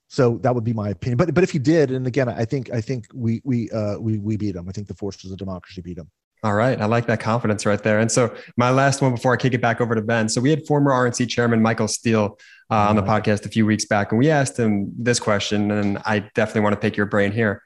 so 0.07 0.38
that 0.39 0.53
would 0.53 0.63
be 0.63 0.74
my 0.74 0.89
opinion. 0.89 1.18
But 1.18 1.34
but 1.34 1.43
if 1.43 1.51
he 1.51 1.59
did, 1.59 1.91
and 1.91 2.07
again, 2.07 2.30
I 2.30 2.45
think 2.45 2.72
I 2.72 2.82
think 2.82 3.07
we 3.13 3.41
we 3.43 3.70
uh, 3.72 3.97
we 3.99 4.18
we 4.18 4.38
beat 4.38 4.55
him. 4.55 4.68
I 4.70 4.72
think 4.72 4.88
the 4.88 4.93
forces 4.93 5.32
of 5.32 5.38
democracy 5.38 5.82
beat 5.82 5.97
him. 5.97 6.09
All 6.43 6.53
right. 6.53 6.79
I 6.79 6.86
like 6.86 7.07
that 7.07 7.19
confidence 7.19 7.65
right 7.65 7.81
there. 7.81 7.99
And 7.99 8.11
so, 8.11 8.36
my 8.55 8.69
last 8.69 9.01
one 9.01 9.13
before 9.13 9.33
I 9.33 9.38
kick 9.38 9.53
it 9.53 9.61
back 9.61 9.81
over 9.81 9.95
to 9.95 10.01
Ben. 10.01 10.29
So, 10.29 10.41
we 10.41 10.49
had 10.49 10.65
former 10.67 10.91
RNC 10.91 11.27
chairman 11.29 11.61
Michael 11.61 11.88
Steele 11.88 12.38
uh, 12.69 12.75
on 12.89 12.95
the 12.95 13.03
podcast 13.03 13.45
a 13.45 13.49
few 13.49 13.65
weeks 13.65 13.86
back, 13.86 14.11
and 14.11 14.19
we 14.19 14.29
asked 14.29 14.57
him 14.57 14.91
this 14.97 15.19
question. 15.19 15.71
And 15.71 15.97
I 16.05 16.19
definitely 16.36 16.61
want 16.61 16.73
to 16.73 16.79
pick 16.79 16.97
your 16.97 17.07
brain 17.07 17.31
here. 17.31 17.63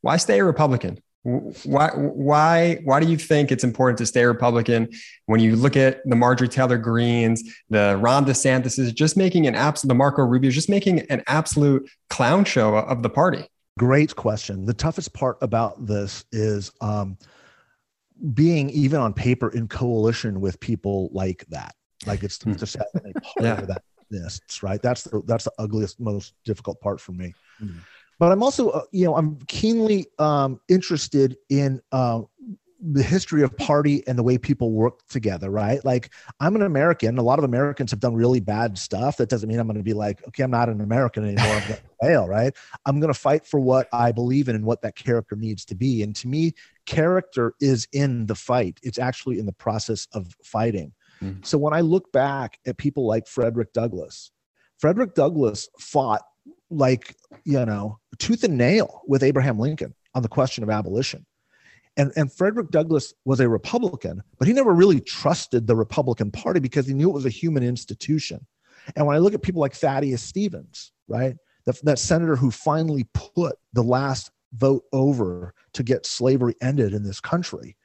Why 0.00 0.16
stay 0.16 0.38
a 0.38 0.44
Republican? 0.44 1.00
Why, 1.22 1.90
why, 1.94 2.80
why 2.84 3.00
do 3.00 3.06
you 3.06 3.18
think 3.18 3.52
it's 3.52 3.64
important 3.64 3.98
to 3.98 4.06
stay 4.06 4.24
Republican 4.24 4.88
when 5.26 5.40
you 5.40 5.54
look 5.54 5.76
at 5.76 6.00
the 6.06 6.16
Marjorie 6.16 6.48
Taylor 6.48 6.78
Greens, 6.78 7.42
the 7.68 7.98
Ron 8.00 8.24
DeSantis 8.24 8.78
is 8.78 8.92
just 8.92 9.18
making 9.18 9.46
an 9.46 9.54
absolute, 9.54 9.88
the 9.88 9.94
Marco 9.96 10.22
Rubio, 10.22 10.48
is 10.48 10.54
just 10.54 10.70
making 10.70 11.00
an 11.10 11.22
absolute 11.26 11.90
clown 12.08 12.44
show 12.44 12.74
of 12.74 13.02
the 13.02 13.10
party? 13.10 13.44
Great 13.78 14.16
question. 14.16 14.64
The 14.64 14.72
toughest 14.72 15.12
part 15.12 15.36
about 15.42 15.86
this 15.86 16.24
is, 16.32 16.72
um, 16.80 17.18
being 18.34 18.70
even 18.70 19.00
on 19.00 19.12
paper 19.12 19.48
in 19.50 19.68
coalition 19.68 20.40
with 20.40 20.60
people 20.60 21.08
like 21.12 21.44
that. 21.48 21.74
Like 22.06 22.22
it's 22.22 22.38
Hmm. 22.38 22.52
just 22.52 22.76
having 22.76 23.10
a 23.10 23.20
part 23.20 23.58
Yeah. 23.58 23.62
of 23.62 23.68
that 23.68 23.82
exists, 24.10 24.62
right? 24.62 24.80
That's 24.82 25.04
the 25.04 25.22
that's 25.26 25.44
the 25.44 25.52
ugliest, 25.58 26.00
most 26.00 26.34
difficult 26.44 26.80
part 26.80 27.00
for 27.00 27.12
me. 27.12 27.34
Hmm. 27.58 27.78
But 28.18 28.32
I'm 28.32 28.42
also, 28.42 28.68
uh, 28.70 28.82
you 28.92 29.06
know, 29.06 29.16
I'm 29.16 29.38
keenly 29.48 30.06
um, 30.18 30.60
interested 30.68 31.36
in 31.48 31.80
uh, 31.92 32.22
the 32.82 33.02
history 33.02 33.42
of 33.42 33.56
party 33.56 34.02
and 34.06 34.18
the 34.18 34.22
way 34.22 34.38
people 34.38 34.72
work 34.72 35.06
together, 35.08 35.50
right? 35.50 35.84
Like 35.84 36.10
I'm 36.40 36.56
an 36.56 36.62
American. 36.62 37.18
A 37.18 37.22
lot 37.22 37.38
of 37.38 37.44
Americans 37.44 37.90
have 37.90 38.00
done 38.00 38.14
really 38.14 38.40
bad 38.40 38.78
stuff. 38.78 39.18
That 39.18 39.28
doesn't 39.28 39.48
mean 39.48 39.58
I'm 39.58 39.66
going 39.66 39.76
to 39.76 39.82
be 39.82 39.92
like, 39.92 40.26
okay, 40.28 40.42
I'm 40.42 40.50
not 40.50 40.68
an 40.68 40.80
American 40.80 41.24
anymore. 41.24 41.46
I'm 41.46 41.68
going 41.68 41.80
to 42.00 42.06
fail, 42.06 42.26
right? 42.26 42.54
I'm 42.86 43.00
going 43.00 43.12
to 43.12 43.18
fight 43.18 43.46
for 43.46 43.60
what 43.60 43.88
I 43.92 44.12
believe 44.12 44.48
in 44.48 44.56
and 44.56 44.64
what 44.64 44.82
that 44.82 44.96
character 44.96 45.36
needs 45.36 45.64
to 45.66 45.74
be. 45.74 46.02
And 46.02 46.16
to 46.16 46.28
me, 46.28 46.54
character 46.86 47.54
is 47.60 47.86
in 47.92 48.26
the 48.26 48.34
fight. 48.34 48.78
It's 48.82 48.98
actually 48.98 49.38
in 49.38 49.46
the 49.46 49.52
process 49.52 50.06
of 50.12 50.34
fighting. 50.42 50.92
Mhm. 51.22 51.44
So 51.44 51.58
when 51.58 51.74
I 51.74 51.80
look 51.80 52.10
back 52.12 52.58
at 52.66 52.78
people 52.78 53.06
like 53.06 53.26
Frederick 53.26 53.72
Douglass, 53.72 54.30
Frederick 54.78 55.14
Douglass 55.14 55.68
fought 55.78 56.22
like, 56.70 57.14
you 57.44 57.64
know, 57.66 57.98
tooth 58.18 58.44
and 58.44 58.56
nail 58.56 59.02
with 59.06 59.22
Abraham 59.22 59.58
Lincoln 59.58 59.94
on 60.14 60.22
the 60.22 60.28
question 60.28 60.64
of 60.64 60.70
abolition. 60.70 61.26
And, 61.96 62.12
and 62.16 62.32
Frederick 62.32 62.70
Douglass 62.70 63.12
was 63.24 63.40
a 63.40 63.48
Republican, 63.48 64.22
but 64.38 64.46
he 64.48 64.54
never 64.54 64.72
really 64.72 65.00
trusted 65.00 65.66
the 65.66 65.76
Republican 65.76 66.30
Party 66.30 66.60
because 66.60 66.86
he 66.86 66.94
knew 66.94 67.10
it 67.10 67.14
was 67.14 67.26
a 67.26 67.30
human 67.30 67.62
institution. 67.62 68.46
And 68.96 69.06
when 69.06 69.16
I 69.16 69.18
look 69.18 69.34
at 69.34 69.42
people 69.42 69.60
like 69.60 69.74
Thaddeus 69.74 70.22
Stevens, 70.22 70.92
right, 71.08 71.36
that, 71.66 71.84
that 71.84 71.98
senator 71.98 72.36
who 72.36 72.50
finally 72.50 73.04
put 73.12 73.56
the 73.72 73.82
last 73.82 74.30
vote 74.54 74.84
over 74.92 75.54
to 75.74 75.82
get 75.82 76.06
slavery 76.06 76.54
ended 76.62 76.94
in 76.94 77.02
this 77.02 77.20
country 77.20 77.76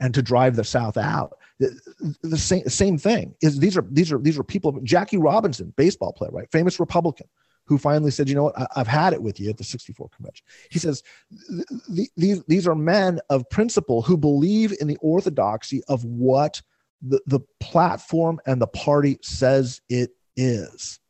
and 0.00 0.12
to 0.14 0.22
drive 0.22 0.56
the 0.56 0.64
South 0.64 0.96
out, 0.96 1.38
the, 1.60 1.78
the 2.22 2.38
same, 2.38 2.68
same 2.68 2.98
thing 2.98 3.34
is 3.40 3.58
these 3.58 3.76
are 3.76 3.86
these 3.90 4.12
are 4.12 4.18
these 4.18 4.38
are 4.38 4.42
people. 4.42 4.78
Jackie 4.82 5.18
Robinson, 5.18 5.72
baseball 5.76 6.12
player, 6.12 6.32
right, 6.32 6.50
famous 6.50 6.80
Republican, 6.80 7.28
who 7.66 7.78
finally 7.78 8.10
said, 8.10 8.28
"You 8.28 8.34
know 8.34 8.44
what? 8.44 8.58
I, 8.58 8.66
I've 8.76 8.86
had 8.86 9.12
it 9.12 9.22
with 9.22 9.40
you 9.40 9.50
at 9.50 9.56
the 9.56 9.64
'64 9.64 10.08
convention." 10.10 10.44
He 10.70 10.78
says, 10.78 11.02
th- 11.30 11.82
th- 11.94 12.10
"These 12.16 12.44
these 12.44 12.66
are 12.66 12.74
men 12.74 13.20
of 13.30 13.48
principle 13.50 14.02
who 14.02 14.16
believe 14.16 14.74
in 14.80 14.86
the 14.86 14.98
orthodoxy 15.00 15.82
of 15.88 16.04
what 16.04 16.60
the, 17.02 17.20
the 17.26 17.40
platform 17.60 18.40
and 18.46 18.60
the 18.60 18.66
party 18.66 19.18
says 19.22 19.80
it 19.88 20.10
is, 20.36 21.00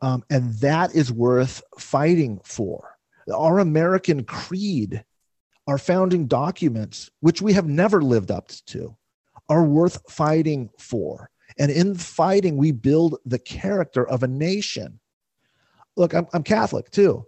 um, 0.00 0.24
and 0.30 0.52
that 0.54 0.94
is 0.94 1.12
worth 1.12 1.62
fighting 1.78 2.40
for." 2.44 2.96
Our 3.32 3.58
American 3.58 4.24
creed, 4.24 5.04
our 5.66 5.78
founding 5.78 6.26
documents, 6.26 7.10
which 7.20 7.40
we 7.40 7.54
have 7.54 7.66
never 7.66 8.02
lived 8.02 8.30
up 8.30 8.48
to, 8.66 8.94
are 9.48 9.64
worth 9.64 10.00
fighting 10.10 10.70
for. 10.78 11.30
And 11.58 11.70
in 11.70 11.94
fighting, 11.94 12.56
we 12.56 12.72
build 12.72 13.18
the 13.24 13.38
character 13.38 14.06
of 14.06 14.22
a 14.22 14.28
nation. 14.28 15.00
Look, 15.96 16.14
I'm, 16.14 16.26
I'm 16.32 16.42
Catholic 16.42 16.90
too. 16.90 17.26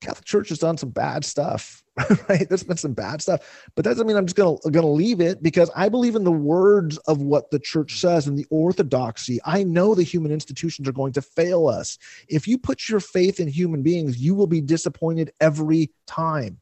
Catholic 0.00 0.24
Church 0.24 0.48
has 0.50 0.58
done 0.58 0.76
some 0.76 0.90
bad 0.90 1.24
stuff, 1.24 1.82
right? 2.28 2.48
There's 2.48 2.62
been 2.62 2.76
some 2.76 2.92
bad 2.92 3.20
stuff, 3.20 3.68
but 3.74 3.84
that 3.84 3.90
doesn't 3.90 4.06
mean 4.06 4.16
I'm 4.16 4.26
just 4.26 4.36
gonna 4.36 4.56
gonna 4.70 4.86
leave 4.86 5.20
it 5.20 5.42
because 5.42 5.70
I 5.74 5.88
believe 5.88 6.14
in 6.14 6.24
the 6.24 6.30
words 6.30 6.98
of 6.98 7.20
what 7.20 7.50
the 7.50 7.58
church 7.58 7.98
says 7.98 8.26
and 8.26 8.38
the 8.38 8.46
orthodoxy. 8.50 9.40
I 9.44 9.64
know 9.64 9.94
the 9.94 10.04
human 10.04 10.30
institutions 10.30 10.88
are 10.88 10.92
going 10.92 11.14
to 11.14 11.22
fail 11.22 11.66
us. 11.66 11.98
If 12.28 12.46
you 12.46 12.58
put 12.58 12.88
your 12.88 13.00
faith 13.00 13.40
in 13.40 13.48
human 13.48 13.82
beings, 13.82 14.18
you 14.18 14.34
will 14.34 14.46
be 14.46 14.60
disappointed 14.60 15.32
every 15.40 15.90
time. 16.06 16.60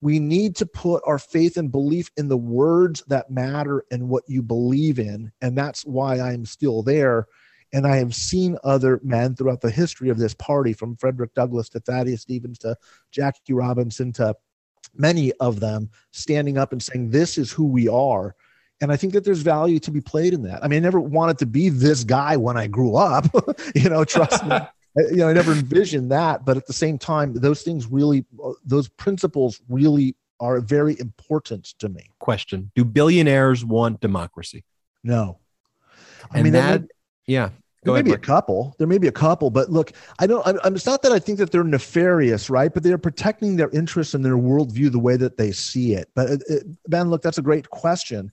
We 0.00 0.18
need 0.18 0.56
to 0.56 0.66
put 0.66 1.02
our 1.06 1.18
faith 1.18 1.56
and 1.56 1.72
belief 1.72 2.10
in 2.16 2.28
the 2.28 2.36
words 2.36 3.02
that 3.08 3.30
matter 3.30 3.84
and 3.90 4.08
what 4.08 4.24
you 4.28 4.42
believe 4.42 4.98
in. 4.98 5.32
And 5.40 5.56
that's 5.56 5.84
why 5.84 6.20
I'm 6.20 6.44
still 6.44 6.82
there. 6.82 7.26
And 7.76 7.86
I 7.86 7.96
have 7.96 8.14
seen 8.14 8.56
other 8.64 8.98
men 9.04 9.34
throughout 9.34 9.60
the 9.60 9.70
history 9.70 10.08
of 10.08 10.16
this 10.16 10.32
party, 10.32 10.72
from 10.72 10.96
Frederick 10.96 11.34
Douglass 11.34 11.68
to 11.68 11.80
Thaddeus 11.80 12.22
Stevens 12.22 12.56
to 12.60 12.74
Jackie 13.10 13.52
Robinson 13.52 14.14
to 14.14 14.34
many 14.94 15.30
of 15.40 15.60
them, 15.60 15.90
standing 16.10 16.56
up 16.56 16.72
and 16.72 16.82
saying, 16.82 17.10
This 17.10 17.36
is 17.36 17.52
who 17.52 17.66
we 17.66 17.86
are. 17.86 18.34
And 18.80 18.90
I 18.90 18.96
think 18.96 19.12
that 19.12 19.24
there's 19.24 19.42
value 19.42 19.78
to 19.80 19.90
be 19.90 20.00
played 20.00 20.32
in 20.32 20.42
that. 20.44 20.64
I 20.64 20.68
mean, 20.68 20.78
I 20.78 20.80
never 20.80 21.00
wanted 21.00 21.36
to 21.40 21.46
be 21.46 21.68
this 21.68 22.02
guy 22.02 22.34
when 22.38 22.56
I 22.56 22.66
grew 22.66 22.96
up, 22.96 23.26
you 23.74 23.90
know, 23.90 24.04
trust 24.04 24.44
me. 24.46 24.56
You 25.10 25.16
know, 25.16 25.28
I 25.28 25.34
never 25.34 25.52
envisioned 25.52 26.10
that. 26.10 26.46
But 26.46 26.56
at 26.56 26.66
the 26.66 26.72
same 26.72 26.96
time, 26.96 27.34
those 27.34 27.60
things 27.60 27.86
really, 27.86 28.24
those 28.64 28.88
principles 28.88 29.60
really 29.68 30.16
are 30.40 30.58
very 30.62 30.98
important 30.98 31.66
to 31.80 31.90
me. 31.90 32.08
Question 32.18 32.70
Do 32.74 32.82
billionaires 32.82 33.62
want 33.62 34.00
democracy? 34.00 34.64
No. 35.04 35.40
I 36.30 36.36
And 36.36 36.44
mean, 36.44 36.54
that, 36.54 36.80
that, 36.80 36.90
yeah. 37.26 37.50
There 37.86 37.94
may 37.94 38.10
ahead. 38.10 38.20
be 38.20 38.24
a 38.24 38.34
couple. 38.34 38.74
There 38.78 38.86
may 38.86 38.98
be 38.98 39.08
a 39.08 39.12
couple, 39.12 39.50
but 39.50 39.70
look, 39.70 39.92
I 40.18 40.26
don't. 40.26 40.46
I'm, 40.46 40.74
it's 40.74 40.86
not 40.86 41.02
that 41.02 41.12
I 41.12 41.18
think 41.18 41.38
that 41.38 41.50
they're 41.50 41.64
nefarious, 41.64 42.50
right? 42.50 42.72
But 42.72 42.82
they 42.82 42.92
are 42.92 42.98
protecting 42.98 43.56
their 43.56 43.70
interests 43.70 44.14
and 44.14 44.24
their 44.24 44.36
worldview 44.36 44.92
the 44.92 44.98
way 44.98 45.16
that 45.16 45.36
they 45.36 45.52
see 45.52 45.94
it. 45.94 46.08
But 46.14 46.30
uh, 46.30 46.34
uh, 46.50 46.58
Ben, 46.88 47.10
look, 47.10 47.22
that's 47.22 47.38
a 47.38 47.42
great 47.42 47.70
question. 47.70 48.30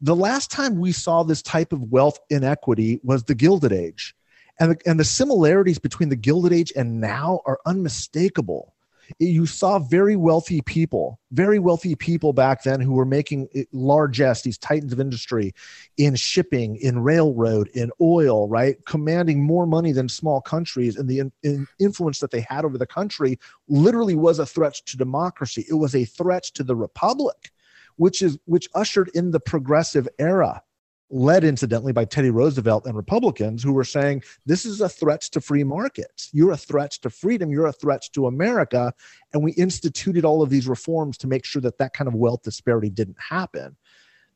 The 0.00 0.16
last 0.16 0.50
time 0.50 0.78
we 0.78 0.92
saw 0.92 1.22
this 1.22 1.40
type 1.40 1.72
of 1.72 1.92
wealth 1.92 2.18
inequity 2.30 3.00
was 3.02 3.24
the 3.24 3.34
Gilded 3.34 3.72
Age, 3.72 4.14
and 4.58 4.72
the, 4.72 4.76
and 4.86 5.00
the 5.00 5.04
similarities 5.04 5.78
between 5.78 6.08
the 6.08 6.16
Gilded 6.16 6.52
Age 6.52 6.72
and 6.76 7.00
now 7.00 7.40
are 7.46 7.60
unmistakable. 7.64 8.73
You 9.18 9.46
saw 9.46 9.78
very 9.78 10.16
wealthy 10.16 10.60
people, 10.62 11.20
very 11.32 11.58
wealthy 11.58 11.94
people 11.94 12.32
back 12.32 12.62
then 12.62 12.80
who 12.80 12.92
were 12.92 13.04
making 13.04 13.48
uh, 13.56 13.60
largesse, 13.72 14.42
these 14.42 14.58
titans 14.58 14.92
of 14.92 15.00
industry, 15.00 15.54
in 15.96 16.14
shipping, 16.14 16.76
in 16.76 17.00
railroad, 17.00 17.68
in 17.74 17.90
oil, 18.00 18.48
right? 18.48 18.76
Commanding 18.86 19.42
more 19.42 19.66
money 19.66 19.92
than 19.92 20.08
small 20.08 20.40
countries, 20.40 20.96
and 20.96 21.08
the 21.08 21.18
in, 21.18 21.32
in 21.42 21.66
influence 21.78 22.18
that 22.20 22.30
they 22.30 22.40
had 22.48 22.64
over 22.64 22.78
the 22.78 22.86
country 22.86 23.38
literally 23.68 24.14
was 24.14 24.38
a 24.38 24.46
threat 24.46 24.74
to 24.86 24.96
democracy. 24.96 25.64
It 25.68 25.74
was 25.74 25.94
a 25.94 26.04
threat 26.04 26.44
to 26.54 26.64
the 26.64 26.76
republic, 26.76 27.52
which 27.96 28.22
is 28.22 28.38
which 28.46 28.68
ushered 28.74 29.10
in 29.14 29.30
the 29.30 29.40
progressive 29.40 30.08
era, 30.18 30.62
led 31.10 31.44
incidentally 31.44 31.92
by 31.92 32.04
Teddy 32.04 32.30
Roosevelt 32.30 32.86
and 32.86 32.96
Republicans 32.96 33.62
who 33.62 33.72
were 33.72 33.84
saying 33.84 34.22
this 34.46 34.64
is 34.64 34.80
a 34.80 34.88
threat 34.88 35.20
to 35.22 35.40
free 35.40 35.64
markets. 35.64 36.30
You're 36.32 36.52
a 36.52 36.56
threat 36.56 36.92
to 37.02 37.10
freedom. 37.10 37.50
You're 37.50 37.66
a 37.66 37.72
threat 37.72 38.08
to 38.14 38.26
America, 38.26 38.92
and 39.32 39.42
we 39.42 39.52
instituted 39.52 40.24
all 40.24 40.42
of 40.42 40.50
these 40.50 40.66
reforms 40.66 41.16
to 41.18 41.26
make 41.26 41.44
sure 41.44 41.62
that 41.62 41.78
that 41.78 41.92
kind 41.92 42.08
of 42.08 42.14
wealth 42.14 42.42
disparity 42.42 42.90
didn't 42.90 43.18
happen 43.18 43.76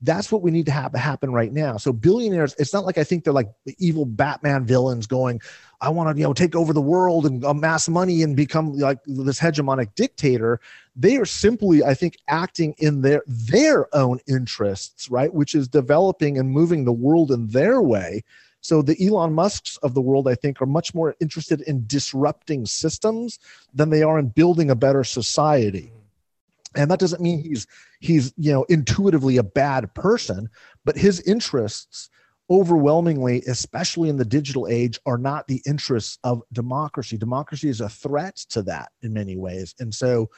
that's 0.03 0.31
what 0.31 0.43
we 0.43 0.51
need 0.51 0.67
to 0.67 0.73
have 0.73 0.95
happen 0.95 1.33
right 1.33 1.53
now. 1.53 1.77
So 1.77 1.93
billionaires, 1.93 2.55
it's 2.59 2.73
not 2.73 2.85
like 2.85 2.99
I 2.99 3.05
think 3.05 3.25
they're 3.25 3.33
like 3.33 3.51
the 3.65 3.75
evil 3.79 4.05
Batman 4.05 4.65
villains 4.65 5.07
going, 5.07 5.41
I 5.81 5.89
want 5.91 6.15
to, 6.15 6.21
you 6.21 6.27
know, 6.27 6.33
take 6.33 6.55
over 6.55 6.73
the 6.73 6.81
world 6.81 7.27
and 7.27 7.43
amass 7.45 7.89
money 7.89 8.23
and 8.23 8.37
become 8.37 8.75
like 8.75 8.99
this 9.07 9.41
hegemonic 9.41 9.95
dictator. 9.95 10.61
They 10.99 11.17
are 11.17 11.25
simply, 11.25 11.85
I 11.85 11.95
think, 11.95 12.17
acting 12.27 12.75
in 12.79 13.03
their 13.03 13.23
their 13.27 13.95
own 13.95 14.19
interests, 14.27 15.11
right? 15.11 15.33
Which 15.33 15.55
is 15.55 15.69
developing 15.69 16.39
and 16.39 16.51
moving 16.51 16.85
the 16.85 16.93
world 16.93 17.31
in 17.31 17.47
their 17.49 17.81
way. 17.81 18.25
So 18.61 18.83
the 18.83 18.97
Elon 19.01 19.33
Musks 19.33 19.77
of 19.79 19.95
the 19.95 20.01
world, 20.01 20.27
I 20.29 20.35
think, 20.35 20.61
are 20.61 20.67
much 20.67 20.93
more 20.93 21.15
interested 21.21 21.61
in 21.63 21.87
disrupting 21.87 22.67
systems 22.67 23.39
than 23.73 23.91
they 23.91 24.03
are 24.03 24.19
in 24.19 24.29
building 24.29 24.71
a 24.71 24.75
better 24.75 25.05
society 25.05 25.93
and 26.75 26.91
that 26.91 26.99
doesn't 26.99 27.23
mean 27.23 27.43
he's 27.43 27.67
he's 28.01 28.33
you 28.37 28.53
know 28.53 28.65
intuitively 28.65 29.37
a 29.37 29.43
bad 29.43 29.93
person 29.95 30.49
but 30.85 30.97
his 30.97 31.21
interests 31.23 32.11
overwhelmingly 32.51 33.43
especially 33.43 34.09
in 34.09 34.17
the 34.17 34.25
digital 34.25 34.67
age 34.69 34.99
are 35.07 35.19
not 35.19 35.47
the 35.49 35.63
interests 35.67 36.19
of 36.25 36.43
democracy 36.53 37.17
democracy 37.17 37.69
is 37.69 37.81
a 37.81 37.89
threat 37.89 38.37
to 38.37 38.63
that 38.63 38.91
in 39.03 39.13
many 39.13 39.37
ways 39.37 39.75
and 39.81 39.95
so 39.95 40.29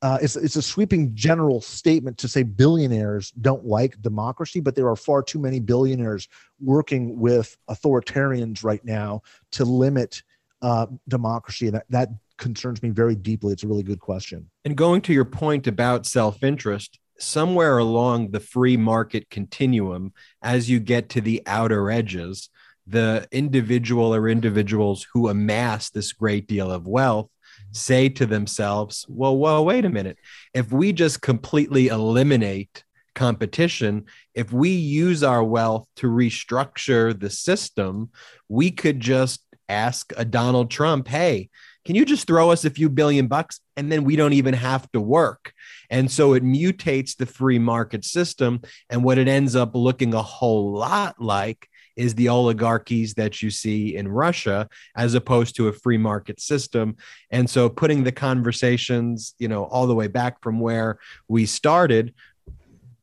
uh, 0.00 0.18
it's, 0.22 0.36
it's 0.36 0.56
a 0.56 0.62
sweeping 0.62 1.14
general 1.14 1.60
statement 1.60 2.18
to 2.18 2.28
say 2.28 2.42
billionaires 2.42 3.30
don't 3.32 3.64
like 3.64 4.00
democracy, 4.00 4.60
but 4.60 4.74
there 4.74 4.88
are 4.88 4.96
far 4.96 5.22
too 5.22 5.38
many 5.38 5.58
billionaires 5.58 6.28
working 6.60 7.18
with 7.18 7.56
authoritarians 7.68 8.62
right 8.62 8.84
now 8.84 9.20
to 9.50 9.64
limit 9.64 10.22
uh, 10.62 10.86
democracy. 11.08 11.66
And 11.66 11.76
that, 11.76 11.86
that 11.90 12.08
concerns 12.36 12.82
me 12.82 12.90
very 12.90 13.16
deeply. 13.16 13.52
It's 13.52 13.64
a 13.64 13.68
really 13.68 13.82
good 13.82 14.00
question. 14.00 14.48
And 14.64 14.76
going 14.76 15.00
to 15.02 15.12
your 15.12 15.24
point 15.24 15.66
about 15.66 16.06
self 16.06 16.44
interest, 16.44 17.00
somewhere 17.18 17.78
along 17.78 18.30
the 18.30 18.40
free 18.40 18.76
market 18.76 19.28
continuum, 19.30 20.12
as 20.40 20.70
you 20.70 20.78
get 20.78 21.08
to 21.10 21.20
the 21.20 21.42
outer 21.46 21.90
edges, 21.90 22.48
the 22.86 23.28
individual 23.32 24.14
or 24.14 24.28
individuals 24.28 25.06
who 25.12 25.28
amass 25.28 25.90
this 25.90 26.12
great 26.12 26.46
deal 26.46 26.70
of 26.70 26.86
wealth 26.86 27.28
say 27.72 28.08
to 28.10 28.26
themselves, 28.26 29.04
well, 29.08 29.36
well, 29.36 29.64
wait 29.64 29.84
a 29.84 29.90
minute. 29.90 30.18
If 30.54 30.72
we 30.72 30.92
just 30.92 31.22
completely 31.22 31.88
eliminate 31.88 32.84
competition, 33.14 34.04
if 34.34 34.52
we 34.52 34.70
use 34.70 35.22
our 35.22 35.42
wealth 35.42 35.86
to 35.96 36.06
restructure 36.06 37.18
the 37.18 37.30
system, 37.30 38.10
we 38.48 38.70
could 38.70 39.00
just 39.00 39.42
ask 39.68 40.12
a 40.16 40.24
Donald 40.24 40.70
Trump, 40.70 41.08
hey, 41.08 41.50
can 41.84 41.94
you 41.94 42.04
just 42.04 42.26
throw 42.26 42.50
us 42.50 42.64
a 42.64 42.70
few 42.70 42.88
billion 42.88 43.28
bucks 43.28 43.60
and 43.76 43.90
then 43.90 44.04
we 44.04 44.14
don't 44.14 44.34
even 44.34 44.54
have 44.54 44.90
to 44.92 45.00
work? 45.00 45.52
And 45.90 46.10
so 46.10 46.34
it 46.34 46.44
mutates 46.44 47.16
the 47.16 47.26
free 47.26 47.58
market 47.58 48.04
system. 48.04 48.60
And 48.90 49.02
what 49.02 49.18
it 49.18 49.26
ends 49.26 49.56
up 49.56 49.74
looking 49.74 50.12
a 50.12 50.22
whole 50.22 50.72
lot 50.72 51.20
like 51.20 51.68
is 51.98 52.14
the 52.14 52.28
oligarchies 52.28 53.12
that 53.14 53.42
you 53.42 53.50
see 53.50 53.96
in 53.96 54.06
Russia 54.06 54.68
as 54.96 55.14
opposed 55.14 55.56
to 55.56 55.66
a 55.66 55.72
free 55.72 55.98
market 55.98 56.40
system. 56.40 56.96
And 57.30 57.50
so 57.50 57.68
putting 57.68 58.04
the 58.04 58.12
conversations, 58.12 59.34
you 59.38 59.48
know, 59.48 59.64
all 59.64 59.88
the 59.88 59.96
way 59.96 60.06
back 60.06 60.40
from 60.40 60.60
where 60.60 61.00
we 61.26 61.44
started, 61.44 62.14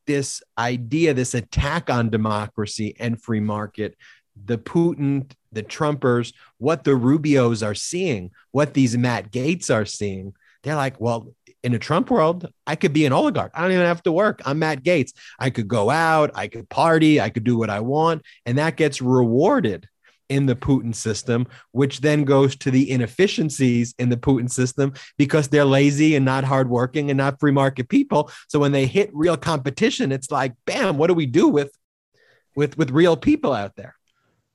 this 0.07 0.41
idea, 0.57 1.13
this 1.13 1.33
attack 1.33 1.89
on 1.89 2.09
democracy 2.09 2.95
and 2.97 3.21
free 3.21 3.41
market, 3.41 3.97
the 4.45 4.57
Putin, 4.57 5.29
the 5.51 5.63
Trumpers, 5.63 6.33
what 6.57 6.85
the 6.85 6.91
Rubios 6.91 7.65
are 7.65 7.75
seeing, 7.75 8.31
what 8.51 8.73
these 8.73 8.97
Matt 8.97 9.31
Gaetz 9.31 9.73
are 9.73 9.85
seeing, 9.85 10.33
they're 10.63 10.75
like, 10.75 10.99
well, 11.01 11.33
in 11.65 11.73
a 11.73 11.79
Trump 11.79 12.11
world, 12.11 12.47
I 12.67 12.75
could 12.75 12.93
be 12.93 13.05
an 13.05 13.11
oligarch. 13.11 13.51
I 13.55 13.61
don't 13.61 13.71
even 13.71 13.85
have 13.85 14.03
to 14.03 14.11
work. 14.11 14.39
I'm 14.45 14.59
Matt 14.59 14.83
Gaetz. 14.83 15.13
I 15.39 15.49
could 15.49 15.67
go 15.67 15.89
out, 15.89 16.29
I 16.35 16.47
could 16.47 16.69
party, 16.69 17.19
I 17.19 17.31
could 17.31 17.43
do 17.43 17.57
what 17.57 17.71
I 17.71 17.79
want. 17.79 18.21
And 18.45 18.59
that 18.59 18.77
gets 18.77 19.01
rewarded 19.01 19.89
in 20.29 20.45
the 20.45 20.55
Putin 20.55 20.93
system, 20.93 21.47
which 21.71 22.01
then 22.01 22.23
goes 22.23 22.55
to 22.57 22.71
the 22.71 22.89
inefficiencies 22.89 23.95
in 23.97 24.09
the 24.09 24.17
Putin 24.17 24.49
system 24.49 24.93
because 25.17 25.47
they're 25.47 25.65
lazy 25.65 26.15
and 26.15 26.23
not 26.23 26.43
hardworking 26.43 27.09
and 27.09 27.17
not 27.17 27.39
free 27.39 27.51
market 27.51 27.89
people. 27.89 28.29
So 28.47 28.59
when 28.59 28.71
they 28.71 28.85
hit 28.85 29.09
real 29.11 29.37
competition, 29.37 30.11
it's 30.11 30.29
like, 30.29 30.53
bam, 30.65 30.97
what 30.97 31.07
do 31.07 31.15
we 31.15 31.25
do 31.25 31.47
with 31.47 31.71
with 32.55 32.77
with 32.77 32.91
real 32.91 33.17
people 33.17 33.53
out 33.53 33.75
there? 33.75 33.94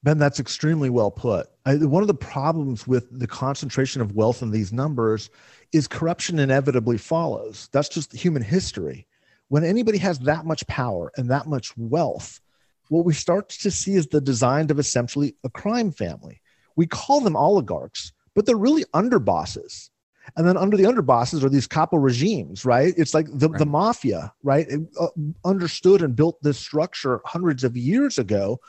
Ben, 0.02 0.18
that's 0.18 0.40
extremely 0.40 0.88
well 0.88 1.10
put. 1.10 1.48
I, 1.66 1.76
one 1.76 2.02
of 2.02 2.06
the 2.06 2.14
problems 2.14 2.86
with 2.86 3.18
the 3.18 3.26
concentration 3.26 4.00
of 4.00 4.14
wealth 4.14 4.42
in 4.42 4.50
these 4.50 4.72
numbers 4.72 5.28
is 5.72 5.86
corruption 5.86 6.38
inevitably 6.38 6.96
follows. 6.96 7.68
That's 7.72 7.88
just 7.88 8.12
human 8.12 8.42
history. 8.42 9.06
When 9.48 9.64
anybody 9.64 9.98
has 9.98 10.18
that 10.20 10.46
much 10.46 10.66
power 10.68 11.12
and 11.16 11.30
that 11.30 11.46
much 11.46 11.76
wealth, 11.76 12.40
what 12.88 13.04
we 13.04 13.12
start 13.12 13.50
to 13.50 13.70
see 13.70 13.94
is 13.94 14.06
the 14.06 14.20
design 14.20 14.70
of 14.70 14.78
essentially 14.78 15.36
a 15.44 15.50
crime 15.50 15.92
family. 15.92 16.40
We 16.76 16.86
call 16.86 17.20
them 17.20 17.36
oligarchs, 17.36 18.12
but 18.34 18.46
they're 18.46 18.56
really 18.56 18.84
underbosses. 18.94 19.90
And 20.36 20.46
then 20.46 20.56
under 20.56 20.76
the 20.76 20.84
underbosses 20.84 21.42
are 21.42 21.48
these 21.48 21.66
capo 21.66 21.98
regimes, 21.98 22.64
right? 22.64 22.94
It's 22.96 23.14
like 23.14 23.26
the, 23.32 23.48
right. 23.48 23.58
the 23.58 23.66
mafia, 23.66 24.32
right? 24.42 24.66
It, 24.68 24.80
uh, 24.98 25.08
understood 25.44 26.02
and 26.02 26.16
built 26.16 26.42
this 26.42 26.58
structure 26.58 27.20
hundreds 27.24 27.64
of 27.64 27.76
years 27.76 28.18
ago. 28.18 28.60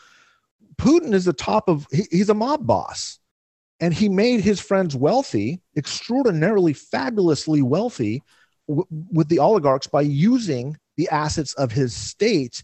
Putin 0.81 1.13
is 1.13 1.25
the 1.25 1.33
top 1.33 1.69
of, 1.69 1.85
he, 1.91 2.03
he's 2.09 2.29
a 2.29 2.33
mob 2.33 2.65
boss. 2.65 3.19
And 3.79 3.93
he 3.93 4.09
made 4.09 4.41
his 4.41 4.59
friends 4.59 4.95
wealthy, 4.95 5.61
extraordinarily, 5.77 6.73
fabulously 6.73 7.61
wealthy 7.61 8.23
w- 8.67 8.87
with 9.11 9.27
the 9.27 9.39
oligarchs 9.39 9.87
by 9.87 10.01
using 10.01 10.75
the 10.97 11.07
assets 11.09 11.53
of 11.53 11.71
his 11.71 11.95
state 11.95 12.63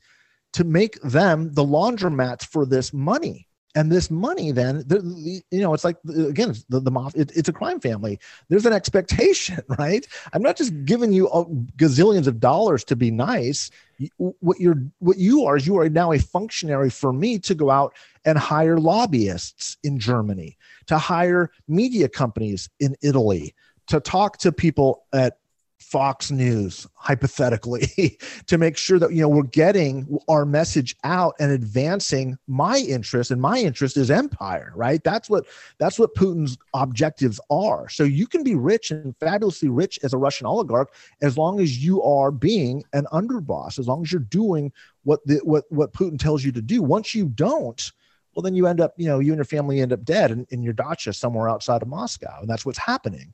to 0.54 0.64
make 0.64 1.00
them 1.02 1.54
the 1.54 1.64
laundromats 1.64 2.46
for 2.46 2.66
this 2.66 2.92
money 2.94 3.47
and 3.78 3.92
this 3.92 4.10
money 4.10 4.52
then 4.52 4.78
the, 4.88 5.00
the, 5.00 5.42
you 5.52 5.62
know 5.62 5.72
it's 5.72 5.84
like 5.84 5.98
again 6.26 6.56
the, 6.68 6.80
the 6.80 6.90
mob 6.90 7.14
it, 7.16 7.32
it's 7.36 7.48
a 7.48 7.54
crime 7.54 7.80
family. 7.80 8.20
There's 8.50 8.66
an 8.66 8.74
expectation 8.74 9.62
right? 9.78 10.06
I'm 10.34 10.42
not 10.42 10.58
just 10.58 10.74
giving 10.84 11.14
you 11.14 11.30
uh, 11.30 11.46
gazillions 11.78 12.26
of 12.26 12.40
dollars 12.40 12.84
to 12.86 12.96
be 12.96 13.12
nice. 13.12 13.70
What 14.18 14.60
you're 14.60 14.82
what 14.98 15.18
you 15.18 15.46
are 15.46 15.58
is 15.58 15.68
you 15.68 15.78
are 15.78 15.90
now 15.90 16.12
a 16.12 16.18
functionary 16.18 16.90
for 16.90 17.14
me 17.14 17.38
to 17.40 17.54
go 17.54 17.70
out 17.70 17.94
and 18.26 18.38
hire 18.38 18.80
lobbyists 18.80 19.78
in 19.84 20.00
germany 20.00 20.58
to 20.86 20.98
hire 20.98 21.50
media 21.68 22.10
companies 22.10 22.70
in 22.80 22.96
italy 23.02 23.56
to 23.88 24.00
talk 24.00 24.38
to 24.38 24.52
people 24.52 25.06
at 25.14 25.38
Fox 25.80 26.32
News, 26.32 26.88
hypothetically, 26.96 28.18
to 28.48 28.58
make 28.58 28.78
sure 28.78 29.00
that 29.00 29.14
you 29.14 29.22
know 29.22 29.30
we're 29.30 29.44
getting 29.44 30.20
our 30.28 30.46
message 30.46 30.96
out 31.04 31.36
and 31.40 31.52
advancing 31.52 32.38
my 32.48 32.80
interest, 32.80 33.32
and 33.32 33.42
my 33.42 33.60
interest 33.60 33.96
is 33.96 34.12
empire, 34.12 34.72
right? 34.76 35.04
That's 35.04 35.30
what 35.30 35.46
that's 35.78 36.00
what 36.00 36.16
Putin's 36.16 36.58
objectives 36.74 37.40
are. 37.50 37.88
So 37.90 38.04
you 38.04 38.28
can 38.28 38.44
be 38.44 38.56
rich 38.56 38.92
and 38.92 39.16
fabulously 39.20 39.70
rich 39.70 40.00
as 40.04 40.14
a 40.14 40.18
Russian 40.18 40.48
oligarch 40.48 40.94
as 41.22 41.38
long 41.38 41.60
as 41.60 41.84
you 41.84 42.02
are 42.02 42.32
being 42.32 42.84
an 42.94 43.06
underboss, 43.14 43.80
as 43.80 43.88
long 43.88 44.04
as 44.04 44.12
you're 44.12 44.22
doing 44.22 44.72
what 45.04 45.26
the 45.26 45.38
what 45.44 45.72
what 45.72 45.94
Putin 45.94 46.20
tells 46.20 46.44
you 46.44 46.52
to 46.54 46.62
do. 46.62 46.82
Once 46.82 47.14
you 47.14 47.28
don't, 47.30 47.92
well, 48.36 48.44
then 48.44 48.56
you 48.56 48.68
end 48.68 48.82
up, 48.82 48.94
you 48.98 49.08
know, 49.08 49.20
you 49.20 49.32
and 49.32 49.38
your 49.38 49.46
family 49.46 49.80
end 49.80 49.94
up 49.94 50.04
dead 50.04 50.32
in, 50.32 50.46
in 50.50 50.64
your 50.64 50.74
dacha 50.74 51.14
somewhere 51.14 51.48
outside 51.50 51.82
of 51.82 51.88
Moscow, 51.88 52.40
and 52.42 52.50
that's 52.50 52.66
what's 52.66 52.80
happening 52.80 53.34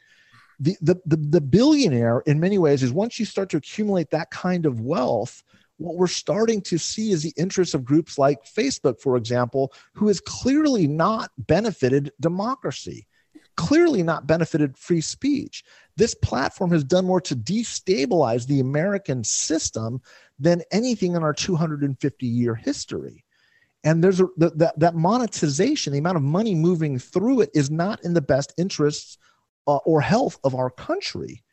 the, 0.63 0.77
the, 0.81 1.01
the, 1.05 1.17
the 1.17 1.41
billionaire 1.41 2.19
in 2.25 2.39
many 2.39 2.57
ways 2.57 2.83
is 2.83 2.91
once 2.91 3.19
you 3.19 3.25
start 3.25 3.49
to 3.49 3.57
accumulate 3.57 4.09
that 4.11 4.31
kind 4.31 4.65
of 4.65 4.81
wealth 4.81 5.43
what 5.77 5.95
we're 5.95 6.07
starting 6.07 6.61
to 6.61 6.77
see 6.77 7.11
is 7.11 7.23
the 7.23 7.33
interests 7.35 7.73
of 7.73 7.83
groups 7.83 8.17
like 8.17 8.43
facebook 8.45 8.99
for 8.99 9.17
example 9.17 9.73
who 9.93 10.07
has 10.07 10.19
clearly 10.21 10.87
not 10.87 11.31
benefited 11.37 12.11
democracy 12.19 13.07
clearly 13.55 14.03
not 14.03 14.27
benefited 14.27 14.77
free 14.77 15.01
speech. 15.01 15.63
This 15.95 16.15
platform 16.15 16.71
has 16.71 16.83
done 16.83 17.05
more 17.05 17.21
to 17.21 17.35
destabilize 17.35 18.47
the 18.47 18.59
american 18.59 19.23
system 19.23 20.01
than 20.39 20.63
anything 20.71 21.15
in 21.15 21.23
our 21.23 21.33
250 21.33 22.25
year 22.25 22.55
history. 22.55 23.23
And 23.83 24.03
there's 24.03 24.21
a, 24.21 24.27
that, 24.37 24.73
that 24.79 24.95
monetization 24.95 25.93
the 25.93 25.99
amount 25.99 26.17
of 26.17 26.23
money 26.23 26.55
moving 26.55 26.97
through 26.97 27.41
it 27.41 27.49
is 27.53 27.69
not 27.69 28.03
in 28.03 28.13
the 28.13 28.21
best 28.21 28.53
interests 28.57 29.17
uh, 29.67 29.77
or 29.77 30.01
health 30.01 30.37
of 30.43 30.55
our 30.55 30.69
country. 30.69 31.43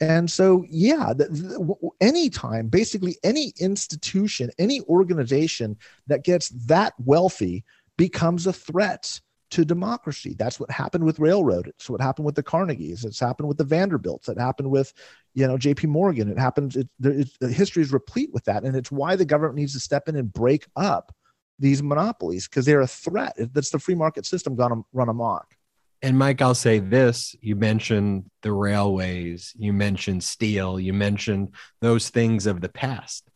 And 0.00 0.30
so, 0.30 0.64
yeah, 0.68 1.14
the, 1.16 1.24
the, 1.24 1.90
anytime, 2.00 2.68
basically 2.68 3.16
any 3.24 3.54
institution, 3.58 4.50
any 4.58 4.82
organization 4.82 5.78
that 6.06 6.24
gets 6.24 6.50
that 6.66 6.92
wealthy 6.98 7.64
becomes 7.96 8.46
a 8.46 8.52
threat 8.52 9.20
to 9.50 9.64
democracy. 9.64 10.34
That's 10.38 10.60
what 10.60 10.70
happened 10.70 11.04
with 11.04 11.18
railroad. 11.18 11.68
It's 11.68 11.88
what 11.88 12.00
happened 12.00 12.26
with 12.26 12.34
the 12.34 12.42
Carnegies. 12.42 13.04
It's 13.04 13.20
happened 13.20 13.48
with 13.48 13.56
the 13.56 13.64
Vanderbilts. 13.64 14.28
It 14.28 14.38
happened 14.38 14.70
with, 14.70 14.92
you 15.34 15.46
know, 15.46 15.56
J.P. 15.56 15.86
Morgan. 15.86 16.30
It 16.30 16.38
happens. 16.38 16.76
It, 16.76 16.88
it's, 17.02 17.36
history 17.40 17.82
is 17.82 17.92
replete 17.92 18.30
with 18.34 18.44
that, 18.44 18.64
and 18.64 18.76
it's 18.76 18.92
why 18.92 19.16
the 19.16 19.24
government 19.24 19.56
needs 19.56 19.72
to 19.74 19.80
step 19.80 20.08
in 20.08 20.16
and 20.16 20.32
break 20.32 20.66
up 20.74 21.14
these 21.58 21.82
monopolies 21.82 22.48
because 22.48 22.66
they're 22.66 22.82
a 22.82 22.86
threat. 22.86 23.34
That's 23.38 23.70
the 23.70 23.78
free 23.78 23.94
market 23.94 24.26
system 24.26 24.56
gone 24.56 24.84
run 24.92 25.08
amok 25.08 25.55
and 26.02 26.18
Mike, 26.18 26.42
I'll 26.42 26.54
say 26.54 26.78
this: 26.78 27.34
you 27.40 27.56
mentioned 27.56 28.30
the 28.42 28.52
railways, 28.52 29.52
you 29.56 29.72
mentioned 29.72 30.22
steel, 30.24 30.78
you 30.78 30.92
mentioned 30.92 31.54
those 31.80 32.10
things 32.10 32.46
of 32.46 32.60
the 32.60 32.68
past, 32.68 33.28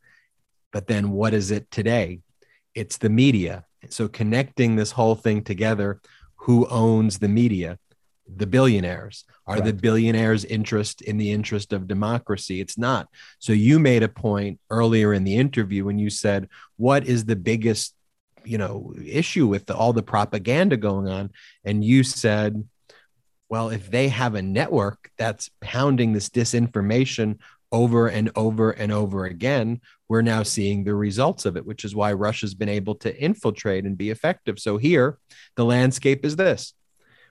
but 0.72 0.86
then 0.86 1.10
what 1.10 1.34
is 1.34 1.50
it 1.50 1.70
today? 1.70 2.20
It's 2.74 2.98
the 2.98 3.10
media. 3.10 3.64
So 3.88 4.08
connecting 4.08 4.76
this 4.76 4.92
whole 4.92 5.14
thing 5.14 5.42
together, 5.42 6.00
who 6.36 6.66
owns 6.68 7.18
the 7.18 7.28
media? 7.28 7.78
The 8.36 8.46
billionaires. 8.46 9.24
Are 9.46 9.56
right. 9.56 9.64
the 9.64 9.72
billionaires' 9.72 10.44
interest 10.44 11.00
in 11.02 11.16
the 11.16 11.32
interest 11.32 11.72
of 11.72 11.88
democracy? 11.88 12.60
It's 12.60 12.78
not. 12.78 13.08
So 13.40 13.52
you 13.52 13.80
made 13.80 14.04
a 14.04 14.08
point 14.08 14.60
earlier 14.70 15.12
in 15.12 15.24
the 15.24 15.34
interview 15.34 15.84
when 15.84 15.98
you 15.98 16.10
said, 16.10 16.48
"What 16.76 17.06
is 17.06 17.24
the 17.24 17.34
biggest 17.34 17.94
you 18.44 18.58
know 18.58 18.94
issue 19.04 19.46
with 19.46 19.66
the, 19.66 19.74
all 19.74 19.92
the 19.92 20.02
propaganda 20.02 20.76
going 20.76 21.08
on. 21.08 21.30
And 21.64 21.84
you 21.84 22.02
said 22.02 22.66
well 23.48 23.68
if 23.68 23.90
they 23.90 24.08
have 24.08 24.34
a 24.34 24.42
network 24.42 25.10
that's 25.18 25.50
pounding 25.60 26.12
this 26.12 26.28
disinformation 26.28 27.38
over 27.72 28.08
and 28.08 28.30
over 28.34 28.70
and 28.70 28.90
over 28.90 29.26
again 29.26 29.80
we're 30.08 30.22
now 30.22 30.42
seeing 30.42 30.82
the 30.82 30.94
results 30.94 31.44
of 31.44 31.56
it 31.56 31.64
which 31.64 31.84
is 31.84 31.94
why 31.94 32.12
russia's 32.12 32.54
been 32.54 32.68
able 32.68 32.96
to 32.96 33.16
infiltrate 33.20 33.84
and 33.84 33.98
be 33.98 34.10
effective. 34.10 34.58
So 34.58 34.76
here 34.76 35.18
the 35.56 35.64
landscape 35.64 36.24
is 36.24 36.36
this. 36.36 36.74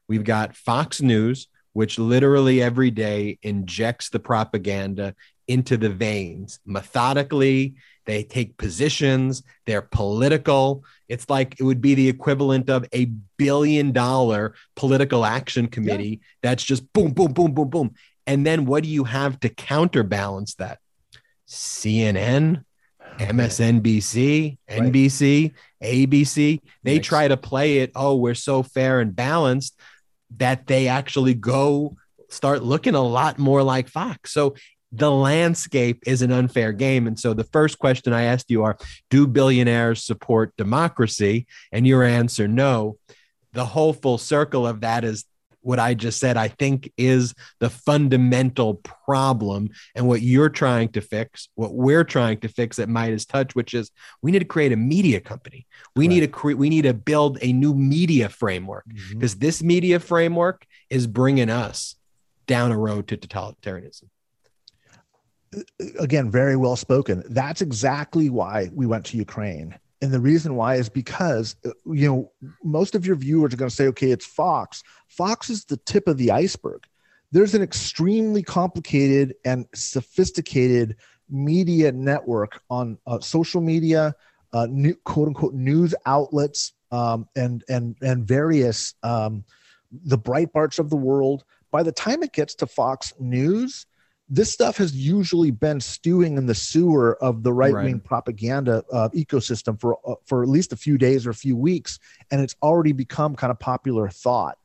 We've 0.08 0.24
got 0.24 0.56
fox 0.56 1.02
news 1.02 1.48
which 1.74 2.00
literally 2.00 2.62
every 2.62 2.92
day 2.92 3.38
injects 3.42 4.10
the 4.10 4.20
propaganda 4.20 5.16
into 5.48 5.78
the 5.78 5.90
veins 5.90 6.60
methodically 6.66 7.76
they 8.10 8.24
take 8.24 8.58
positions, 8.58 9.44
they're 9.68 9.84
political. 9.84 10.84
It's 11.08 11.30
like 11.30 11.60
it 11.60 11.64
would 11.64 11.80
be 11.80 11.94
the 11.94 12.10
equivalent 12.10 12.70
of 12.70 12.88
a 12.92 13.06
billion 13.38 13.92
dollar 13.92 14.56
political 14.76 15.26
action 15.26 15.68
committee 15.68 16.20
yeah. 16.22 16.28
that's 16.42 16.64
just 16.64 16.92
boom, 16.92 17.12
boom, 17.12 17.34
boom, 17.34 17.54
boom, 17.54 17.70
boom. 17.70 17.94
And 18.26 18.46
then 18.46 18.66
what 18.66 18.84
do 18.84 18.90
you 18.90 19.04
have 19.04 19.40
to 19.42 19.50
counterbalance 19.50 20.56
that? 20.56 20.80
CNN, 21.48 22.64
MSNBC, 23.20 24.58
NBC, 24.70 25.54
ABC. 25.84 26.62
They 26.84 27.00
Yikes. 27.00 27.04
try 27.04 27.28
to 27.28 27.38
play 27.38 27.80
it, 27.80 27.92
oh, 27.96 28.16
we're 28.16 28.34
so 28.34 28.64
fair 28.64 29.02
and 29.02 29.16
balanced 29.16 29.80
that 30.38 30.66
they 30.68 30.88
actually 30.88 31.36
go 31.36 31.96
start 32.30 32.64
looking 32.64 32.96
a 32.96 33.02
lot 33.02 33.38
more 33.38 33.64
like 33.64 33.88
Fox. 33.88 34.32
So 34.32 34.56
the 34.92 35.12
landscape 35.12 36.04
is 36.06 36.22
an 36.22 36.32
unfair 36.32 36.72
game. 36.72 37.08
And 37.08 37.20
so 37.20 37.34
the 37.34 37.44
first 37.44 37.80
question 37.80 38.14
I 38.14 38.24
asked 38.24 38.50
you 38.50 38.64
are 38.64 38.78
Do 39.10 39.28
billionaires 39.28 40.04
support 40.04 40.56
democracy? 40.58 41.48
And 41.72 41.86
your 41.86 42.04
answer, 42.04 42.48
no. 42.48 42.98
The 43.54 43.66
whole 43.66 43.94
full 43.94 44.18
circle 44.18 44.68
of 44.68 44.82
that 44.82 45.04
is 45.04 45.26
what 45.62 45.80
I 45.80 45.94
just 45.94 46.20
said, 46.20 46.38
I 46.38 46.48
think 46.48 46.92
is 46.98 47.34
the 47.60 47.70
fundamental 47.70 48.76
problem. 48.76 49.70
And 49.94 50.08
what 50.08 50.22
you're 50.22 50.50
trying 50.50 50.90
to 50.90 51.02
fix, 51.02 51.50
what 51.56 51.74
we're 51.74 52.04
trying 52.04 52.40
to 52.40 52.48
fix 52.48 52.80
at 52.80 52.88
MeidasTouch, 52.88 53.56
which 53.56 53.74
is 53.74 53.92
we 54.22 54.32
need 54.32 54.40
to 54.40 54.46
create 54.46 54.72
a 54.72 54.78
media 54.78 55.20
company. 55.20 55.68
We 55.96 56.08
need 56.08 56.22
to 56.22 56.28
create, 56.28 56.58
we 56.58 56.70
need 56.70 56.84
to 56.84 56.94
build 56.94 57.40
a 57.42 57.52
new 57.52 57.74
media 57.74 58.30
framework 58.30 58.86
mm-hmm. 58.88 59.16
because 59.20 59.36
this 59.36 59.62
media 59.62 60.00
framework 60.00 60.66
is 60.90 61.08
bringing 61.08 61.50
us 61.50 61.96
down 62.48 62.72
a 62.72 62.78
road 62.78 63.08
to 63.10 63.18
totalitarianism. 63.18 64.06
Again, 66.00 66.30
very 66.30 66.56
well 66.56 66.76
spoken. 66.76 67.24
That's 67.30 67.62
exactly 67.62 68.30
why 68.30 68.70
we 68.74 68.86
went 68.86 69.06
to 69.08 69.18
Ukraine. 69.18 69.76
And 70.02 70.12
the 70.14 70.20
reason 70.20 70.56
why 70.56 70.76
is 70.76 70.90
because, 70.90 71.56
uh, 71.66 71.72
you 71.86 72.08
know, 72.08 72.32
most 72.64 72.96
of 72.96 73.06
your 73.06 73.16
viewers 73.16 73.54
are 73.54 73.58
going 73.58 73.70
to 73.70 73.76
say, 73.76 73.88
okay, 73.88 74.12
it's 74.12 74.26
Fox. 74.26 74.82
Fox 75.08 75.50
is 75.50 75.66
the 75.66 75.78
tip 75.78 76.08
of 76.08 76.18
the 76.18 76.32
iceberg. 76.32 76.86
There's 77.32 77.54
an 77.54 77.62
extremely 77.62 78.42
complicated 78.42 79.36
and 79.46 79.66
sophisticated 79.76 80.96
media 81.30 81.92
network 81.92 82.62
on 82.70 82.98
uh, 83.06 83.20
social 83.20 83.62
media, 83.62 84.16
uh, 84.54 84.68
new, 84.70 84.96
quote 85.04 85.28
unquote 85.28 85.54
news 85.54 85.94
outlets, 86.06 86.74
um, 86.92 87.28
and 87.36 87.64
and 87.70 87.96
and 88.02 88.28
various 88.28 88.96
um, 89.04 89.44
the 89.92 90.18
Breitbarts 90.18 90.80
of 90.80 90.90
the 90.90 90.96
world. 90.96 91.44
By 91.72 91.84
the 91.84 91.92
time 91.92 92.24
it 92.24 92.34
gets 92.34 92.56
to 92.56 92.68
Fox 92.68 93.14
News, 93.20 93.86
this 94.30 94.52
stuff 94.54 94.78
has 94.78 94.96
usually 94.96 95.50
been 95.52 95.80
stewing 95.80 96.38
in 96.38 96.46
the 96.46 96.54
sewer 96.56 97.18
of 97.22 97.42
the 97.44 97.52
right 97.52 97.74
wing 97.74 97.96
Right. 97.96 98.04
propaganda 98.04 98.84
uh, 98.92 99.10
ecosystem 99.10 99.80
for 99.80 99.98
uh, 100.08 100.16
for 100.26 100.44
at 100.44 100.50
least 100.50 100.72
a 100.72 100.78
few 100.78 100.98
days 100.98 101.26
or 101.26 101.32
a 101.32 101.36
few 101.36 101.58
weeks, 101.58 102.00
and 102.32 102.40
it's 102.42 102.56
already 102.62 102.92
become 102.92 103.36
kind 103.36 103.52
of 103.52 103.60
popular 103.60 104.10
thought. 104.10 104.58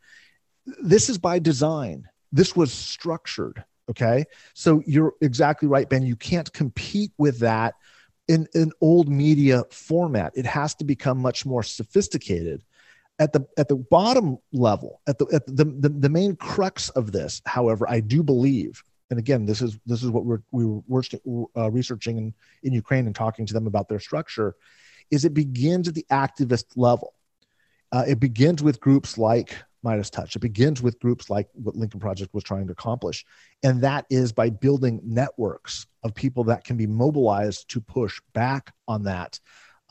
This 0.82 1.08
is 1.08 1.18
by 1.18 1.38
design. 1.38 2.08
This 2.32 2.54
was 2.54 2.72
structured. 2.72 3.64
Okay, 3.90 4.24
so 4.54 4.82
you're 4.86 5.12
exactly 5.20 5.68
right, 5.68 5.88
Ben. 5.88 6.02
You 6.04 6.16
can't 6.16 6.50
compete 6.52 7.12
with 7.18 7.38
that 7.40 7.74
in 8.28 8.46
an 8.54 8.72
old 8.80 9.08
media 9.08 9.64
format. 9.70 10.32
It 10.34 10.46
has 10.46 10.74
to 10.76 10.84
become 10.84 11.18
much 11.18 11.44
more 11.44 11.62
sophisticated 11.62 12.62
at 13.18 13.32
the 13.32 13.46
at 13.56 13.68
the 13.68 13.76
bottom 13.76 14.38
level 14.52 15.00
at 15.06 15.18
the 15.18 15.26
at 15.32 15.46
the, 15.46 15.64
the 15.64 15.88
the 15.88 16.08
main 16.08 16.34
crux 16.34 16.88
of 16.90 17.12
this 17.12 17.40
however 17.46 17.88
i 17.88 18.00
do 18.00 18.24
believe 18.24 18.82
and 19.10 19.18
again 19.18 19.44
this 19.44 19.62
is 19.62 19.78
this 19.86 20.02
is 20.02 20.10
what 20.10 20.24
we're 20.24 20.42
we 20.50 20.64
were 20.64 21.02
uh, 21.56 21.70
researching 21.70 22.18
in, 22.18 22.34
in 22.62 22.72
ukraine 22.72 23.06
and 23.06 23.14
talking 23.14 23.46
to 23.46 23.54
them 23.54 23.66
about 23.66 23.88
their 23.88 24.00
structure 24.00 24.56
is 25.10 25.24
it 25.24 25.34
begins 25.34 25.88
at 25.88 25.94
the 25.94 26.06
activist 26.10 26.64
level. 26.76 27.14
Uh, 27.92 28.04
it 28.06 28.18
begins 28.18 28.62
with 28.62 28.80
groups 28.80 29.18
like 29.18 29.56
MeidasTouch. 29.84 30.34
It 30.34 30.40
begins 30.40 30.82
with 30.82 30.98
groups 30.98 31.28
like 31.30 31.48
what 31.52 31.76
lincoln 31.76 32.00
project 32.00 32.32
was 32.34 32.42
trying 32.42 32.66
to 32.66 32.72
accomplish. 32.72 33.24
And 33.62 33.82
that 33.82 34.06
is 34.10 34.32
by 34.32 34.50
building 34.50 35.00
networks 35.04 35.86
of 36.02 36.14
people 36.14 36.44
that 36.44 36.64
can 36.64 36.76
be 36.76 36.86
mobilized 36.86 37.70
to 37.70 37.80
push 37.80 38.20
back 38.32 38.72
on 38.88 39.04
that 39.04 39.38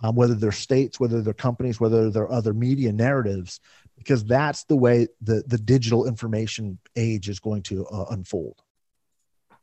um, 0.01 0.15
whether 0.15 0.33
they're 0.33 0.51
states, 0.51 0.99
whether 0.99 1.21
they're 1.21 1.33
companies, 1.33 1.79
whether 1.79 2.09
they're 2.09 2.31
other 2.31 2.53
media 2.53 2.91
narratives, 2.91 3.59
because 3.95 4.25
that's 4.25 4.63
the 4.65 4.75
way 4.75 5.07
the, 5.21 5.43
the 5.47 5.57
digital 5.57 6.07
information 6.07 6.79
age 6.95 7.29
is 7.29 7.39
going 7.39 7.61
to 7.61 7.85
uh, 7.85 8.07
unfold. 8.09 8.62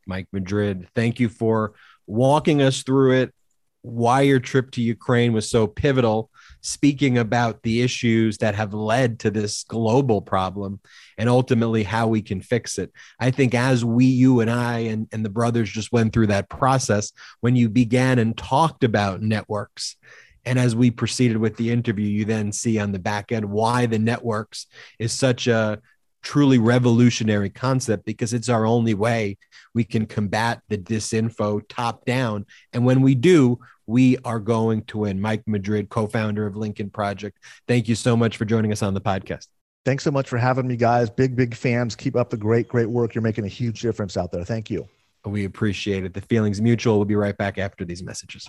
Mike 0.07 0.29
Madrid, 0.33 0.89
thank 0.95 1.21
you 1.21 1.29
for 1.29 1.75
walking 2.07 2.61
us 2.63 2.83
through 2.83 3.13
it, 3.13 3.35
why 3.83 4.23
your 4.23 4.41
trip 4.41 4.71
to 4.73 4.83
Ukraine 4.83 5.33
was 5.33 5.49
so 5.49 5.67
pivotal, 5.67 6.31
speaking 6.61 7.17
about 7.17 7.63
the 7.63 7.81
issues 7.81 8.39
that 8.39 8.55
have 8.55 8.75
led 8.75 9.21
to 9.21 9.31
this 9.31 9.65
global 9.65 10.21
problem, 10.21 10.81
and 11.17 11.29
ultimately 11.29 11.83
how 11.83 12.07
we 12.07 12.21
can 12.21 12.41
fix 12.43 12.79
it. 12.79 12.93
I 13.19 13.31
think 13.31 13.55
as 13.55 13.85
we, 13.85 14.05
you 14.05 14.41
and 14.41 14.51
I, 14.51 14.81
and, 14.81 15.09
and 15.13 15.25
the 15.25 15.31
brothers 15.31 15.71
just 15.71 15.93
went 15.93 16.13
through 16.13 16.27
that 16.27 16.51
process, 16.51 17.13
when 17.41 17.57
you 17.57 17.71
began 17.71 18.19
and 18.19 18.37
talked 18.37 18.85
about 18.85 19.23
networks, 19.23 19.97
and 20.45 20.59
as 20.59 20.75
we 20.75 20.91
proceeded 20.91 21.37
with 21.37 21.57
the 21.57 21.71
interview, 21.71 22.07
you 22.07 22.25
then 22.25 22.53
see 22.53 22.79
on 22.79 22.93
the 22.93 22.99
back 22.99 23.31
end 23.33 23.45
why 23.45 23.87
the 23.87 23.99
networks 23.99 24.67
is 24.99 25.13
such 25.13 25.47
a 25.47 25.81
truly 26.23 26.59
revolutionary 26.59 27.51
concept 27.51 28.05
because 28.05 28.33
it's 28.33 28.49
our 28.49 28.67
only 28.67 28.95
way 28.95 29.37
we 29.75 29.85
can 29.85 30.07
combat 30.07 30.61
the 30.69 30.79
disinfo 30.79 31.63
top 31.69 32.05
down. 32.05 32.47
And 32.73 32.85
when 32.85 33.01
we 33.01 33.15
do, 33.15 33.59
we 33.87 34.19
are 34.19 34.39
going 34.39 34.85
to 34.85 34.99
win. 34.99 35.21
Mike 35.21 35.43
Madrid, 35.47 35.89
co 35.89 36.07
founder 36.07 36.47
of 36.47 36.57
Lincoln 36.57 36.91
Project, 36.91 37.39
thank 37.67 37.89
you 37.89 37.95
so 37.95 38.17
much 38.17 38.37
for 38.37 38.45
joining 38.45 38.73
us 38.73 38.83
on 38.83 38.95
the 38.95 39.01
podcast. 39.01 39.49
Thanks 39.85 40.05
so 40.05 40.11
much 40.11 40.29
for 40.29 40.37
having 40.39 40.69
me, 40.69 40.77
guys. 40.77 41.09
Big, 41.09 41.35
big 41.35 41.55
fans. 41.55 41.97
Keep 41.97 42.15
up 42.15 42.31
the 42.31 42.37
great, 42.37 42.69
great 42.69 42.89
work. 42.89 43.15
You're 43.15 43.23
making 43.23 43.47
a 43.47 43.49
huge 43.49 43.81
difference 43.81 44.17
out 44.17 44.31
there. 44.31 44.45
Thank 44.45 44.71
you. 44.71 44.89
We 45.25 45.45
appreciate 45.45 46.05
it. 46.05 46.15
The 46.15 46.21
feeling's 46.21 46.61
mutual. 46.61 46.97
We'll 46.97 47.05
be 47.07 47.17
right 47.17 47.37
back 47.37 47.59
after 47.59 47.85
these 47.85 48.03
messages. 48.03 48.49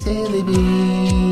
For 0.00 1.27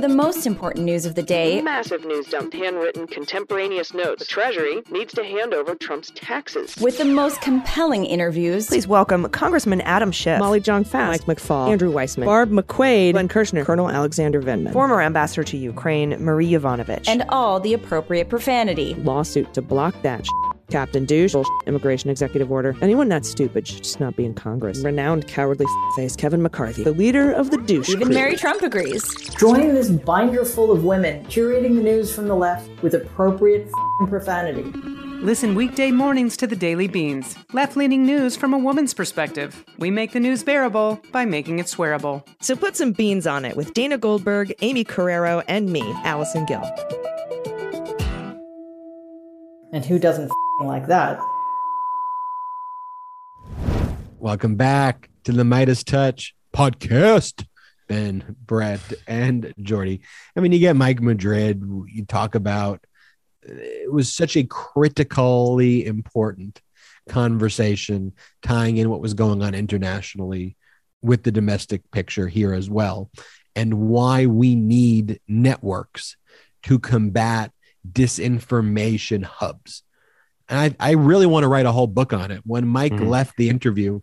the 0.00 0.08
most 0.08 0.46
important 0.46 0.84
news 0.84 1.04
of 1.06 1.14
the 1.14 1.22
day, 1.22 1.60
Massive 1.62 2.04
news 2.04 2.26
dump, 2.26 2.52
handwritten 2.54 3.06
contemporaneous 3.06 3.92
notes. 3.94 4.20
The 4.20 4.24
Treasury 4.26 4.82
needs 4.90 5.12
to 5.14 5.24
hand 5.24 5.52
over 5.54 5.74
Trump's 5.74 6.10
taxes. 6.14 6.76
with 6.80 6.98
the 6.98 7.04
most 7.04 7.40
compelling 7.40 8.04
interviews, 8.06 8.66
Please 8.68 8.86
welcome 8.88 9.28
Congressman 9.28 9.80
Adam 9.82 10.10
Schiff, 10.12 10.38
Molly 10.38 10.60
Jong 10.60 10.84
Fast, 10.84 11.26
Mike 11.28 11.38
McFaul, 11.38 11.68
Andrew 11.70 11.92
Weissmann, 11.92 12.24
Barb 12.24 12.50
McQuade, 12.50 13.12
Glenn 13.12 13.28
Kirshner, 13.28 13.64
Colonel 13.64 13.90
Alexander 13.90 14.42
Vindman, 14.42 14.72
former 14.72 15.00
ambassador 15.02 15.44
to 15.44 15.56
Ukraine, 15.56 16.16
Marie 16.22 16.50
Yovanovitch, 16.50 17.06
and 17.08 17.24
all 17.28 17.60
the 17.60 17.74
appropriate 17.74 18.28
profanity. 18.28 18.94
lawsuit 18.94 19.52
to 19.54 19.62
block 19.62 19.94
that 20.02 20.24
sh- 20.26 20.30
Captain 20.70 21.04
Douche, 21.04 21.34
immigration 21.66 22.10
executive 22.10 22.50
order. 22.50 22.76
Anyone 22.80 23.08
that 23.08 23.26
stupid 23.26 23.66
should 23.66 23.82
just 23.82 24.00
not 24.00 24.16
be 24.16 24.24
in 24.24 24.34
Congress. 24.34 24.78
Renowned 24.78 25.26
cowardly 25.28 25.66
face 25.96 26.16
Kevin 26.16 26.42
McCarthy, 26.42 26.84
the 26.84 26.92
leader 26.92 27.32
of 27.32 27.50
the 27.50 27.58
douche. 27.58 27.88
Even 27.90 28.06
crew. 28.06 28.14
Mary 28.14 28.36
Trump 28.36 28.62
agrees. 28.62 29.02
Join 29.38 29.74
this 29.74 29.90
binder 29.90 30.44
full 30.44 30.70
of 30.70 30.84
women 30.84 31.24
curating 31.26 31.74
the 31.74 31.82
news 31.82 32.14
from 32.14 32.28
the 32.28 32.36
left 32.36 32.70
with 32.82 32.94
appropriate 32.94 33.70
profanity. 34.08 34.62
Listen 35.20 35.54
weekday 35.54 35.90
mornings 35.90 36.34
to 36.38 36.46
the 36.46 36.56
Daily 36.56 36.88
Beans. 36.88 37.36
Left 37.52 37.76
leaning 37.76 38.06
news 38.06 38.36
from 38.36 38.54
a 38.54 38.58
woman's 38.58 38.94
perspective. 38.94 39.62
We 39.78 39.90
make 39.90 40.12
the 40.12 40.20
news 40.20 40.42
bearable 40.42 40.98
by 41.12 41.26
making 41.26 41.58
it 41.58 41.66
swearable. 41.66 42.26
So 42.40 42.56
put 42.56 42.74
some 42.74 42.92
beans 42.92 43.26
on 43.26 43.44
it 43.44 43.54
with 43.54 43.74
Dana 43.74 43.98
Goldberg, 43.98 44.54
Amy 44.62 44.82
Carrero, 44.82 45.44
and 45.46 45.70
me, 45.70 45.82
Allison 46.04 46.46
Gill. 46.46 46.62
And 49.72 49.84
who 49.84 49.98
doesn't 49.98 50.24
f***ing 50.24 50.49
like 50.66 50.86
that? 50.88 51.18
Welcome 54.18 54.56
back 54.56 55.08
to 55.24 55.32
the 55.32 55.42
MeidasTouch 55.42 56.32
podcast. 56.54 57.46
Ben, 57.88 58.36
Brett, 58.46 58.80
and 59.08 59.52
Jordy. 59.60 60.02
I 60.36 60.40
mean, 60.40 60.52
you 60.52 60.60
get 60.60 60.76
Mike 60.76 61.00
Madrid. 61.00 61.62
You 61.88 62.04
talk 62.04 62.34
about 62.34 62.84
it 63.42 63.90
was 63.90 64.12
such 64.12 64.36
a 64.36 64.44
critically 64.44 65.86
important 65.86 66.60
conversation 67.08 68.12
tying 68.42 68.76
in 68.76 68.90
what 68.90 69.00
was 69.00 69.14
going 69.14 69.42
on 69.42 69.54
internationally 69.54 70.56
with 71.02 71.22
the 71.22 71.32
domestic 71.32 71.90
picture 71.90 72.28
here 72.28 72.52
as 72.52 72.68
well, 72.68 73.10
and 73.56 73.88
why 73.88 74.26
we 74.26 74.54
need 74.54 75.18
networks 75.26 76.16
to 76.64 76.78
combat 76.78 77.50
disinformation 77.90 79.24
hubs. 79.24 79.82
And 80.50 80.58
I, 80.80 80.88
I 80.88 80.92
really 80.92 81.26
want 81.26 81.44
to 81.44 81.48
write 81.48 81.64
a 81.66 81.72
whole 81.72 81.86
book 81.86 82.12
on 82.12 82.30
it. 82.30 82.42
When 82.44 82.66
Mike 82.66 82.92
Mhm. 82.92 83.08
left 83.08 83.36
the 83.36 83.48
interview, 83.48 84.00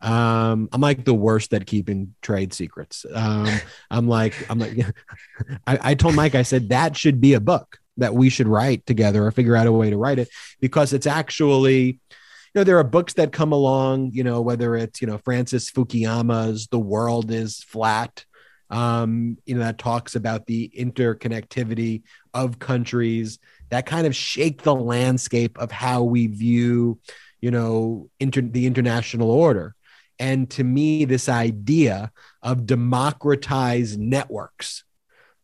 um, 0.00 0.68
I'm 0.72 0.80
like 0.80 1.04
the 1.04 1.12
worst 1.14 1.52
at 1.52 1.66
keeping 1.66 2.14
trade 2.22 2.54
secrets. 2.54 3.04
Um, 3.12 3.60
I'm 3.90 4.08
like, 4.08 4.34
I'm 4.48 4.58
like, 4.60 4.78
I, 5.66 5.78
I 5.90 5.94
told 5.94 6.14
Mike, 6.14 6.34
I 6.36 6.42
said 6.42 6.68
that 6.68 6.96
should 6.96 7.20
be 7.20 7.34
a 7.34 7.40
book 7.40 7.78
that 7.96 8.14
we 8.14 8.28
should 8.30 8.46
write 8.46 8.86
together 8.86 9.26
or 9.26 9.30
figure 9.32 9.56
out 9.56 9.66
a 9.66 9.72
way 9.72 9.90
to 9.90 9.96
write 9.98 10.20
it 10.20 10.28
because 10.60 10.92
it's 10.92 11.06
actually, 11.06 11.82
you 11.82 12.54
know, 12.54 12.62
there 12.62 12.78
are 12.78 12.84
books 12.84 13.14
that 13.14 13.32
come 13.32 13.50
along, 13.50 14.12
you 14.12 14.22
know, 14.22 14.40
whether 14.40 14.76
it's, 14.76 15.00
you 15.00 15.08
know, 15.08 15.18
Francis 15.18 15.68
Fukuyama's 15.68 16.68
The 16.68 16.78
World 16.78 17.32
is 17.32 17.64
Flat, 17.64 18.24
um, 18.70 19.38
you 19.46 19.54
know, 19.54 19.60
that 19.60 19.78
talks 19.78 20.14
about 20.14 20.46
the 20.46 20.70
interconnectivity 20.76 22.02
of 22.34 22.58
countries 22.58 23.38
that 23.70 23.86
kind 23.86 24.06
of 24.06 24.14
shake 24.14 24.62
the 24.62 24.74
landscape 24.74 25.58
of 25.58 25.70
how 25.70 26.02
we 26.02 26.26
view 26.26 26.98
you 27.40 27.50
know, 27.50 28.08
inter- 28.18 28.40
the 28.40 28.66
international 28.66 29.30
order. 29.30 29.74
And 30.18 30.50
to 30.50 30.64
me, 30.64 31.04
this 31.04 31.28
idea 31.28 32.10
of 32.42 32.66
democratized 32.66 33.98
networks, 33.98 34.84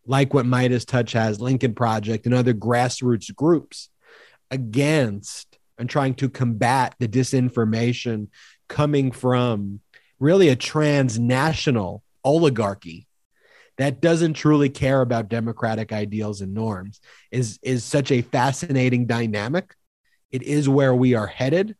like 0.07 0.35
what 0.35 0.47
MeidasTouch 0.47 1.13
has, 1.13 1.41
Lincoln 1.41 1.75
Project, 1.75 2.27
and 2.27 2.35
other 2.35 2.55
grassroots 2.55 3.35
groups, 3.35 3.91
against 4.51 5.59
and 5.79 5.89
trying 5.89 6.15
to 6.15 6.29
combat 6.29 6.95
the 6.99 7.09
disinformation 7.09 8.29
coming 8.69 9.11
from 9.11 9.81
really 10.19 10.49
a 10.49 10.57
transnational 10.57 12.03
oligarchy 12.25 13.07
that 13.79 14.01
doesn't 14.01 14.35
truly 14.35 14.69
care 14.69 15.01
about 15.01 15.29
democratic 15.29 15.93
ideals 15.93 16.41
and 16.41 16.55
norms 16.55 17.01
is 17.31 17.59
is 17.63 17.85
such 17.85 18.11
a 18.11 18.23
fascinating 18.23 19.07
dynamic. 19.07 19.75
It 20.31 20.43
is 20.43 20.69
where 20.69 20.95
we 20.95 21.15
are 21.15 21.27
headed. 21.27 21.77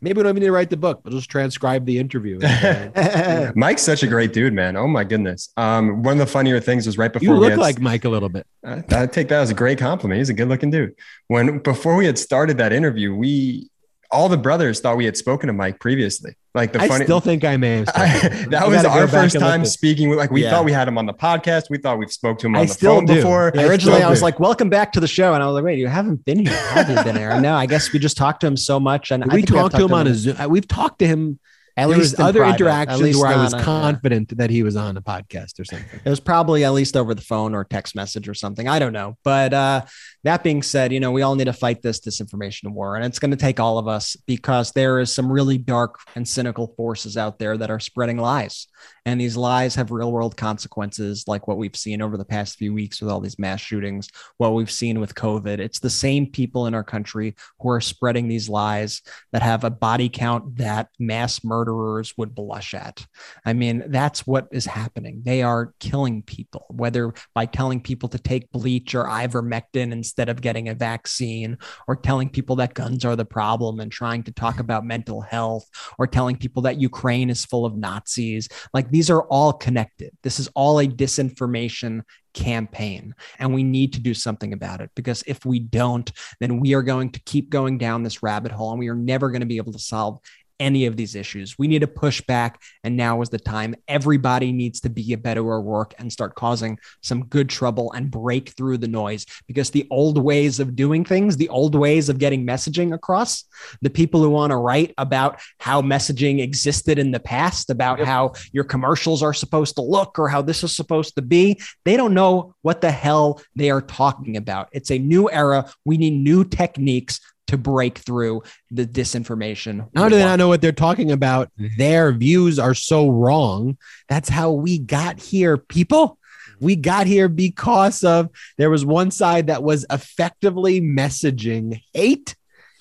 Maybe 0.00 0.18
we 0.18 0.22
don't 0.22 0.30
even 0.30 0.40
need 0.40 0.46
to 0.46 0.52
write 0.52 0.70
the 0.70 0.76
book 0.76 1.00
but 1.02 1.12
just 1.12 1.30
transcribe 1.30 1.84
the 1.84 1.98
interview. 1.98 2.40
Uh, 2.96 3.52
mike's 3.54 3.82
such 3.82 4.02
a 4.02 4.06
great 4.06 4.32
dude 4.32 4.52
man. 4.52 4.76
Oh 4.76 4.86
my 4.86 5.04
goodness. 5.04 5.50
Um, 5.56 6.02
one 6.02 6.14
of 6.14 6.18
the 6.18 6.26
funnier 6.26 6.60
things 6.60 6.86
was 6.86 6.96
right 6.96 7.12
before 7.12 7.26
you 7.26 7.34
look 7.34 7.58
like 7.58 7.80
mike 7.80 8.04
a 8.04 8.08
little 8.08 8.28
bit. 8.28 8.46
Uh, 8.64 8.82
i 8.90 9.06
take 9.06 9.28
that 9.28 9.40
as 9.40 9.50
a 9.50 9.54
great 9.54 9.78
compliment. 9.78 10.18
He's 10.18 10.28
a 10.28 10.34
good 10.34 10.48
looking 10.48 10.70
dude. 10.70 10.94
When 11.28 11.58
before 11.58 11.96
we 11.96 12.06
had 12.06 12.18
started 12.18 12.58
that 12.58 12.72
interview 12.72 13.14
we 13.14 13.70
all 14.10 14.28
the 14.28 14.36
brothers 14.36 14.80
thought 14.80 14.96
we 14.96 15.04
had 15.04 15.16
spoken 15.16 15.48
to 15.48 15.52
Mike 15.52 15.80
previously. 15.80 16.36
Like 16.56 16.72
the 16.72 16.80
I 16.80 16.88
funny, 16.88 17.04
still 17.04 17.20
think 17.20 17.44
I 17.44 17.58
may. 17.58 17.84
Have 17.84 17.86
that 18.50 18.66
was 18.66 18.82
our 18.86 19.06
first 19.06 19.38
time 19.38 19.66
speaking 19.66 20.08
with. 20.08 20.18
Like 20.18 20.30
we 20.30 20.42
yeah. 20.42 20.48
thought 20.48 20.64
we 20.64 20.72
had 20.72 20.88
him 20.88 20.96
on 20.96 21.04
the 21.04 21.12
podcast. 21.12 21.64
We 21.68 21.76
thought 21.76 21.98
we've 21.98 22.10
spoke 22.10 22.38
to 22.38 22.46
him 22.46 22.56
on 22.56 22.62
I 22.62 22.64
the 22.64 22.72
phone 22.72 23.04
do. 23.04 23.16
before. 23.16 23.52
Yeah, 23.54 23.68
originally, 23.68 24.02
I, 24.02 24.06
I 24.06 24.10
was 24.10 24.22
like, 24.22 24.40
"Welcome 24.40 24.70
back 24.70 24.90
to 24.92 25.00
the 25.00 25.06
show," 25.06 25.34
and 25.34 25.42
I 25.42 25.46
was 25.46 25.52
like, 25.52 25.64
"Wait, 25.64 25.78
you 25.78 25.86
haven't 25.86 26.24
been 26.24 26.38
here? 26.38 26.56
Have 26.56 26.88
you 26.88 27.04
been 27.04 27.14
here?" 27.14 27.38
No, 27.42 27.54
I 27.54 27.66
guess 27.66 27.92
we 27.92 27.98
just 27.98 28.16
talked 28.16 28.40
to 28.40 28.46
him 28.46 28.56
so 28.56 28.80
much, 28.80 29.10
and 29.10 29.30
we 29.32 29.42
talked 29.42 29.76
to 29.76 29.84
him 29.84 29.92
on 29.92 30.06
a 30.06 30.14
Zoom. 30.14 30.36
We've 30.48 30.66
talked 30.66 31.00
to 31.00 31.06
him 31.06 31.38
at 31.76 31.88
there 31.88 31.98
least 31.98 32.18
other 32.18 32.40
private, 32.40 32.60
interactions 32.60 33.16
where 33.18 33.26
I 33.26 33.42
was 33.42 33.52
confident 33.54 34.36
that 34.38 34.48
he 34.48 34.62
was 34.62 34.76
on 34.76 34.96
a 34.96 35.02
podcast 35.02 35.60
or 35.60 35.64
something. 35.64 36.00
It 36.04 36.08
was 36.08 36.20
probably 36.20 36.64
at 36.64 36.72
least 36.72 36.96
over 36.96 37.14
the 37.14 37.22
phone 37.22 37.54
or 37.54 37.64
text 37.64 37.94
message 37.94 38.28
or 38.28 38.34
something. 38.34 38.66
I 38.66 38.78
don't 38.78 38.94
know. 38.94 39.18
But 39.24 39.52
uh, 39.52 39.84
that 40.24 40.42
being 40.42 40.62
said, 40.62 40.92
you 40.92 41.00
know, 41.00 41.12
we 41.12 41.20
all 41.20 41.34
need 41.34 41.44
to 41.44 41.52
fight 41.52 41.82
this 41.82 42.00
disinformation 42.00 42.72
war, 42.72 42.96
and 42.96 43.04
it's 43.04 43.18
going 43.18 43.30
to 43.30 43.36
take 43.36 43.60
all 43.60 43.76
of 43.78 43.88
us 43.88 44.16
because 44.26 44.72
there 44.72 45.00
is 45.00 45.12
some 45.12 45.30
really 45.30 45.58
dark 45.58 46.00
and 46.14 46.26
cynical 46.26 46.72
forces 46.76 47.16
out 47.16 47.38
there 47.38 47.58
that 47.58 47.70
are 47.70 47.80
spreading 47.80 48.16
lies. 48.16 48.66
And 49.04 49.20
these 49.20 49.36
lies 49.36 49.74
have 49.76 49.90
real 49.90 50.10
world 50.10 50.36
consequences, 50.36 51.24
like 51.28 51.46
what 51.46 51.58
we've 51.58 51.76
seen 51.76 52.02
over 52.02 52.16
the 52.16 52.24
past 52.24 52.56
few 52.56 52.74
weeks 52.74 53.00
with 53.00 53.10
all 53.10 53.20
these 53.20 53.38
mass 53.38 53.60
shootings, 53.60 54.08
what 54.38 54.54
we've 54.54 54.70
seen 54.70 55.00
with 55.00 55.14
COVID. 55.14 55.58
It's 55.58 55.78
the 55.78 55.90
same 55.90 56.26
people 56.26 56.66
in 56.66 56.74
our 56.74 56.82
country 56.82 57.36
who 57.60 57.70
are 57.70 57.80
spreading 57.80 58.26
these 58.28 58.48
lies 58.48 59.02
that 59.32 59.42
have 59.42 59.64
a 59.64 59.70
body 59.70 60.08
count 60.08 60.56
that 60.56 60.88
mass 60.98 61.44
murderers 61.44 62.14
would 62.16 62.34
blush 62.34 62.74
at. 62.74 63.06
I 63.44 63.52
mean, 63.52 63.84
that's 63.88 64.26
what 64.26 64.48
is 64.50 64.66
happening. 64.66 65.22
They 65.24 65.42
are 65.42 65.72
killing 65.78 66.22
people, 66.22 66.66
whether 66.70 67.14
by 67.34 67.46
telling 67.46 67.80
people 67.80 68.08
to 68.08 68.18
take 68.18 68.50
bleach 68.50 68.94
or 68.94 69.04
ivermectin 69.04 69.92
instead 69.92 70.28
of 70.28 70.40
getting 70.40 70.68
a 70.68 70.74
vaccine, 70.74 71.58
or 71.86 71.96
telling 71.96 72.28
people 72.28 72.56
that 72.56 72.74
guns 72.74 73.04
are 73.04 73.16
the 73.16 73.24
problem 73.24 73.80
and 73.80 73.92
trying 73.92 74.22
to 74.24 74.32
talk 74.32 74.58
about 74.58 74.84
mental 74.84 75.20
health, 75.20 75.68
or 75.98 76.06
telling 76.06 76.36
people 76.36 76.62
that 76.62 76.80
Ukraine 76.80 77.30
is 77.30 77.44
full 77.44 77.64
of 77.64 77.76
Nazis. 77.76 78.48
Like 78.76 78.90
these 78.90 79.08
are 79.08 79.22
all 79.22 79.54
connected. 79.54 80.10
This 80.22 80.38
is 80.38 80.50
all 80.54 80.80
a 80.80 80.86
disinformation 80.86 82.02
campaign 82.34 83.14
and 83.38 83.54
we 83.54 83.64
need 83.64 83.94
to 83.94 84.00
do 84.00 84.12
something 84.12 84.52
about 84.52 84.82
it 84.82 84.90
because 84.94 85.24
if 85.26 85.46
we 85.46 85.58
don't 85.58 86.12
then 86.40 86.60
we 86.60 86.74
are 86.74 86.82
going 86.82 87.08
to 87.08 87.20
keep 87.20 87.48
going 87.48 87.78
down 87.78 88.02
this 88.02 88.22
rabbit 88.22 88.52
hole 88.52 88.72
and 88.72 88.78
we 88.78 88.88
are 88.88 88.94
never 88.94 89.30
going 89.30 89.40
to 89.40 89.46
be 89.46 89.56
able 89.56 89.72
to 89.72 89.78
solve 89.78 90.18
any 90.60 90.86
of 90.86 90.96
these 90.96 91.14
issues. 91.14 91.58
We 91.58 91.68
need 91.68 91.80
to 91.80 91.86
push 91.86 92.20
back, 92.22 92.60
and 92.84 92.96
now 92.96 93.20
is 93.22 93.28
the 93.28 93.38
time. 93.38 93.74
Everybody 93.88 94.52
needs 94.52 94.80
to 94.80 94.90
be 94.90 95.12
a 95.12 95.18
better 95.18 95.44
work 95.60 95.94
and 95.98 96.12
start 96.12 96.34
causing 96.34 96.78
some 97.02 97.26
good 97.26 97.48
trouble 97.48 97.92
and 97.92 98.10
break 98.10 98.50
through 98.50 98.78
the 98.78 98.88
noise 98.88 99.26
because 99.46 99.70
the 99.70 99.86
old 99.90 100.22
ways 100.22 100.60
of 100.60 100.76
doing 100.76 101.04
things, 101.04 101.36
the 101.36 101.48
old 101.48 101.74
ways 101.74 102.08
of 102.08 102.18
getting 102.18 102.46
messaging 102.46 102.94
across, 102.94 103.44
the 103.82 103.90
people 103.90 104.22
who 104.22 104.30
want 104.30 104.50
to 104.50 104.56
write 104.56 104.94
about 104.98 105.40
how 105.58 105.82
messaging 105.82 106.40
existed 106.40 106.98
in 106.98 107.10
the 107.10 107.20
past, 107.20 107.70
about 107.70 107.98
yep. 107.98 108.06
how 108.06 108.32
your 108.52 108.64
commercials 108.64 109.22
are 109.22 109.34
supposed 109.34 109.74
to 109.76 109.82
look 109.82 110.18
or 110.18 110.28
how 110.28 110.42
this 110.42 110.62
is 110.62 110.74
supposed 110.74 111.14
to 111.16 111.22
be, 111.22 111.60
they 111.84 111.96
don't 111.96 112.14
know 112.14 112.54
what 112.62 112.80
the 112.80 112.90
hell 112.90 113.40
they 113.54 113.70
are 113.70 113.82
talking 113.82 114.36
about. 114.36 114.68
It's 114.72 114.90
a 114.90 114.98
new 114.98 115.30
era. 115.30 115.70
We 115.84 115.96
need 115.96 116.14
new 116.14 116.44
techniques 116.44 117.20
to 117.46 117.58
break 117.58 117.98
through 117.98 118.42
the 118.70 118.86
disinformation. 118.86 119.88
How 119.94 120.08
do 120.08 120.16
they 120.16 120.24
not 120.24 120.38
know 120.38 120.48
what 120.48 120.60
they're 120.60 120.72
talking 120.72 121.12
about? 121.12 121.50
Their 121.78 122.12
views 122.12 122.58
are 122.58 122.74
so 122.74 123.08
wrong. 123.08 123.78
That's 124.08 124.28
how 124.28 124.52
we 124.52 124.78
got 124.78 125.20
here, 125.20 125.56
people. 125.56 126.18
We 126.60 126.76
got 126.76 127.06
here 127.06 127.28
because 127.28 128.02
of 128.02 128.30
there 128.56 128.70
was 128.70 128.84
one 128.84 129.10
side 129.10 129.48
that 129.48 129.62
was 129.62 129.84
effectively 129.90 130.80
messaging 130.80 131.82
hate 131.92 132.34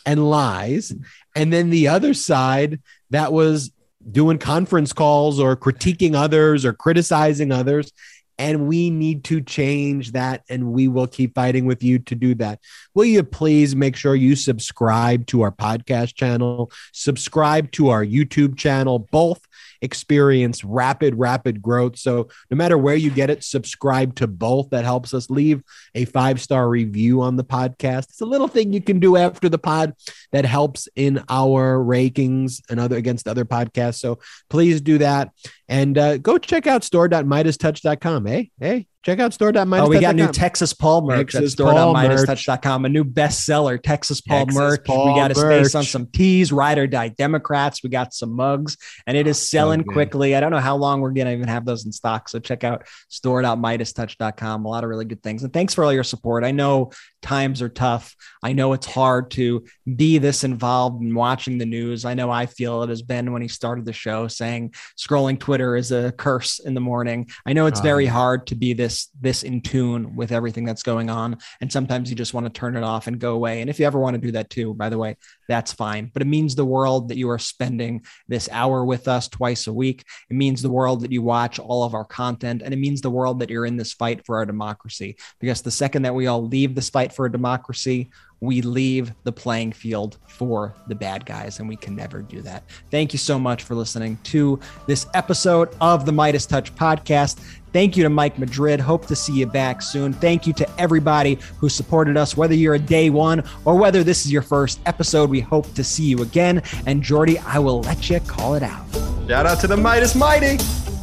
and 0.06 0.30
lies, 0.30 0.94
and 1.36 1.52
then 1.52 1.70
the 1.72 1.88
other 1.90 2.14
side 2.14 2.80
that 3.10 3.34
was 3.34 3.72
doing 4.10 4.38
conference 4.38 4.94
calls 4.94 5.40
or 5.40 5.56
critiquing 5.56 6.16
others 6.16 6.64
or 6.64 6.74
criticizing 6.74 7.52
others 7.52 7.92
and 8.38 8.68
we 8.68 8.90
need 8.90 9.24
to 9.24 9.42
change 9.42 10.12
that 10.12 10.44
and 10.50 10.72
we 10.72 10.88
will 10.88 11.08
keep 11.08 11.36
fighting 11.36 11.66
with 11.66 11.84
you 11.84 12.00
to 12.00 12.16
do 12.16 12.36
that 12.36 12.60
will 12.94 13.06
you 13.06 13.24
please 13.24 13.76
make 13.76 13.96
sure 13.96 14.16
you 14.16 14.36
subscribe 14.36 15.26
to 15.26 15.42
our 15.42 15.52
podcast 15.52 16.16
channel 16.16 16.72
subscribe 16.92 17.72
to 17.72 17.90
our 17.90 18.06
youtube 18.06 18.58
channel 18.58 19.00
both 19.00 19.46
experience 19.82 20.64
rapid, 20.64 21.16
rapid 21.16 21.62
growth. 21.62 21.98
So 21.98 22.30
no 22.50 22.58
matter 22.58 22.78
where 22.78 22.96
you 22.96 23.10
get 23.10 23.30
it, 23.30 23.44
subscribe 23.44 24.16
to 24.16 24.28
both. 24.28 24.70
That 24.72 24.84
helps 24.84 25.14
us 25.14 25.30
leave 25.30 25.64
a 25.94 26.06
five 26.06 26.42
star 26.42 26.68
review 26.68 27.22
on 27.22 27.38
the 27.38 27.44
podcast. 27.44 28.10
It's 28.10 28.22
a 28.22 28.26
little 28.26 28.48
thing 28.48 28.74
you 28.74 28.82
can 28.82 29.00
do 29.00 29.16
after 29.16 29.48
the 29.48 29.58
pod 29.58 29.94
that 30.32 30.46
helps 30.46 30.90
in 30.96 31.24
our 31.30 31.78
rankings 31.78 32.62
and 32.70 32.80
other 32.80 32.98
against 32.98 33.28
other 33.28 33.46
podcasts. 33.46 34.00
So 34.00 34.20
please 34.50 34.82
do 34.82 34.98
that 34.98 35.32
and 35.68 35.98
uh, 35.98 36.18
go 36.18 36.38
check 36.38 36.68
out 36.68 36.84
store.meidastouch.com. 36.84 38.26
Hey, 38.26 38.52
hey, 38.60 38.88
Check 39.06 39.20
out 39.20 39.36
store.meidastouch.com. 39.36 39.74
Oh, 39.74 39.88
we 39.88 40.00
got 40.00 40.16
new 40.16 40.32
Texas 40.32 40.74
Paul 40.74 41.06
merch 41.06 41.34
Texas 41.34 41.44
at 41.44 41.50
store.meidastouch.com. 41.52 42.86
A 42.86 42.90
new 42.90 43.04
bestseller, 43.04 43.80
Texas 43.80 44.20
Paul 44.20 44.48
Texas 44.48 44.58
merch. 44.58 44.84
Paul 44.84 45.14
we 45.14 45.20
got 45.20 45.30
a 45.30 45.36
space 45.36 45.76
on 45.76 45.84
some 45.84 46.08
tees, 46.08 46.52
ride 46.52 46.80
or 46.80 46.88
die 46.88 47.10
Democrats. 47.10 47.84
We 47.84 47.92
got 47.92 48.16
some 48.16 48.36
mugs, 48.36 48.78
and 49.06 49.16
it 49.16 49.28
is 49.28 49.38
selling 49.38 49.82
so 49.82 49.94
quickly. 49.94 50.36
I 50.36 50.40
don't 50.40 50.50
know 50.50 50.58
how 50.58 50.76
long 50.76 51.02
we're 51.02 51.12
going 51.12 51.28
to 51.28 51.34
even 51.34 51.48
have 51.48 51.66
those 51.66 51.86
in 51.86 51.92
stock. 51.92 52.30
So 52.30 52.40
check 52.40 52.64
out 52.64 52.88
store.meidastouch.com. 53.10 54.66
A 54.66 54.68
lot 54.68 54.84
of 54.84 54.90
really 54.90 55.06
good 55.06 55.22
things. 55.22 55.44
And 55.44 55.54
thanks 55.54 55.76
for 55.76 55.84
all 55.84 55.94
your 55.94 56.04
support. 56.04 56.44
I 56.44 56.50
know 56.50 56.90
times 57.22 57.62
are 57.62 57.70
tough. 57.70 58.16
I 58.42 58.54
know 58.54 58.74
it's 58.74 58.88
hard 58.88 59.30
to 59.32 59.66
be 59.96 60.18
this 60.18 60.44
involved 60.44 61.04
in 61.04 61.14
watching 61.14 61.60
the 61.60 61.66
news. 61.68 62.06
I 62.06 62.16
know 62.16 62.32
I 62.32 62.48
feel 62.48 62.82
it 62.82 62.90
has 62.90 63.04
been 63.04 63.32
when 63.34 63.44
he 63.44 63.50
started 63.50 63.86
the 63.86 63.94
show 63.94 64.28
saying 64.28 64.74
scrolling 64.98 65.40
Twitter 65.40 65.55
is 65.62 65.92
a 65.92 66.12
curse 66.12 66.60
in 66.60 66.74
the 66.74 66.82
morning. 66.82 67.28
I 67.46 67.54
know 67.54 67.66
it's 67.66 67.80
very 67.80 68.08
ah. 68.08 68.14
hard 68.14 68.48
to 68.48 68.56
be 68.56 68.74
this 68.74 69.10
this 69.20 69.44
in 69.44 69.62
tune 69.62 70.16
with 70.16 70.32
everything 70.32 70.66
that's 70.66 70.84
going 70.84 71.10
on 71.10 71.38
and 71.62 71.72
sometimes 71.72 72.10
you 72.10 72.16
just 72.16 72.34
want 72.34 72.46
to 72.46 72.50
turn 72.50 72.76
it 72.76 72.84
off 72.84 73.08
and 73.08 73.20
go 73.20 73.34
away 73.34 73.62
and 73.62 73.70
if 73.70 73.80
you 73.80 73.86
ever 73.86 74.00
want 74.00 74.16
to 74.16 74.22
do 74.22 74.32
that 74.32 74.50
too 74.50 74.74
by 74.74 74.90
the 74.90 74.98
way 74.98 75.16
that's 75.48 75.74
fine. 75.74 76.12
But 76.14 76.22
it 76.22 76.28
means 76.28 76.56
the 76.56 76.66
world 76.66 77.10
that 77.10 77.18
you 77.18 77.30
are 77.30 77.40
spending 77.40 78.04
this 78.28 78.50
hour 78.52 78.84
with 78.84 79.08
us 79.08 79.28
twice 79.28 79.68
a 79.68 79.74
week. 79.74 80.04
It 80.30 80.36
means 80.36 80.62
the 80.62 80.72
world 80.72 81.02
that 81.02 81.12
you 81.12 81.22
watch 81.22 81.60
all 81.60 81.84
of 81.84 81.94
our 81.94 82.06
content. 82.06 82.62
And 82.62 82.74
it 82.74 82.78
means 82.78 83.02
the 83.02 83.10
world 83.10 83.40
that 83.40 83.50
you're 83.50 83.66
in 83.66 83.78
this 83.78 83.94
fight 83.94 84.26
for 84.26 84.38
our 84.38 84.46
democracy. 84.46 85.18
Because 85.40 85.62
the 85.62 85.72
second 85.72 86.04
that 86.04 86.16
we 86.16 86.28
all 86.28 86.46
leave 86.46 86.76
this 86.76 86.90
fight 86.90 87.14
for 87.14 87.26
a 87.26 87.32
democracy 87.32 88.10
we 88.42 88.62
leave 88.62 89.14
the 89.24 89.32
playing 89.32 89.72
field 89.72 90.18
for 90.28 90.74
the 90.88 90.96
bad 90.96 91.26
guys, 91.26 91.60
and 91.60 91.68
we 91.68 91.76
can 91.76 91.96
never 91.96 92.22
do 92.22 92.42
that. 92.42 92.64
Thank 92.92 93.14
you 93.14 93.20
so 93.20 93.40
much 93.40 93.64
for 93.64 93.76
listening 93.76 94.18
to 94.26 94.60
this 94.88 95.08
episode 95.14 95.70
of 95.82 96.06
the 96.06 96.12
MeidasTouch 96.12 96.72
podcast. 96.72 97.40
Thank 97.76 97.98
you 97.98 98.04
to 98.04 98.10
Mike 98.10 98.40
Madrid. 98.40 98.80
Hope 98.80 99.06
to 99.08 99.18
see 99.18 99.34
you 99.34 99.48
back 99.48 99.82
soon. 99.82 100.14
Thank 100.14 100.48
you 100.48 100.54
to 100.54 100.80
everybody 100.80 101.40
who 101.60 101.68
supported 101.68 102.16
us, 102.16 102.38
whether 102.38 102.54
you're 102.54 102.76
a 102.76 102.80
day 102.80 103.10
one 103.10 103.44
or 103.66 103.76
whether 103.76 104.02
this 104.02 104.26
is 104.26 104.32
your 104.32 104.44
first 104.44 104.80
episode. 104.86 105.30
We 105.30 105.42
hope 105.42 105.74
to 105.74 105.84
see 105.84 106.06
you 106.06 106.22
again. 106.22 106.64
And 106.86 107.04
Jordy, 107.04 107.38
I 107.40 107.60
will 107.60 107.82
let 107.82 108.10
you 108.10 108.22
call 108.22 108.56
it 108.56 108.64
out. 108.64 108.86
Shout 109.28 109.46
out 109.46 109.60
to 109.60 109.68
the 109.68 109.76
Meidas 109.76 110.16
Mighty. 110.16 110.95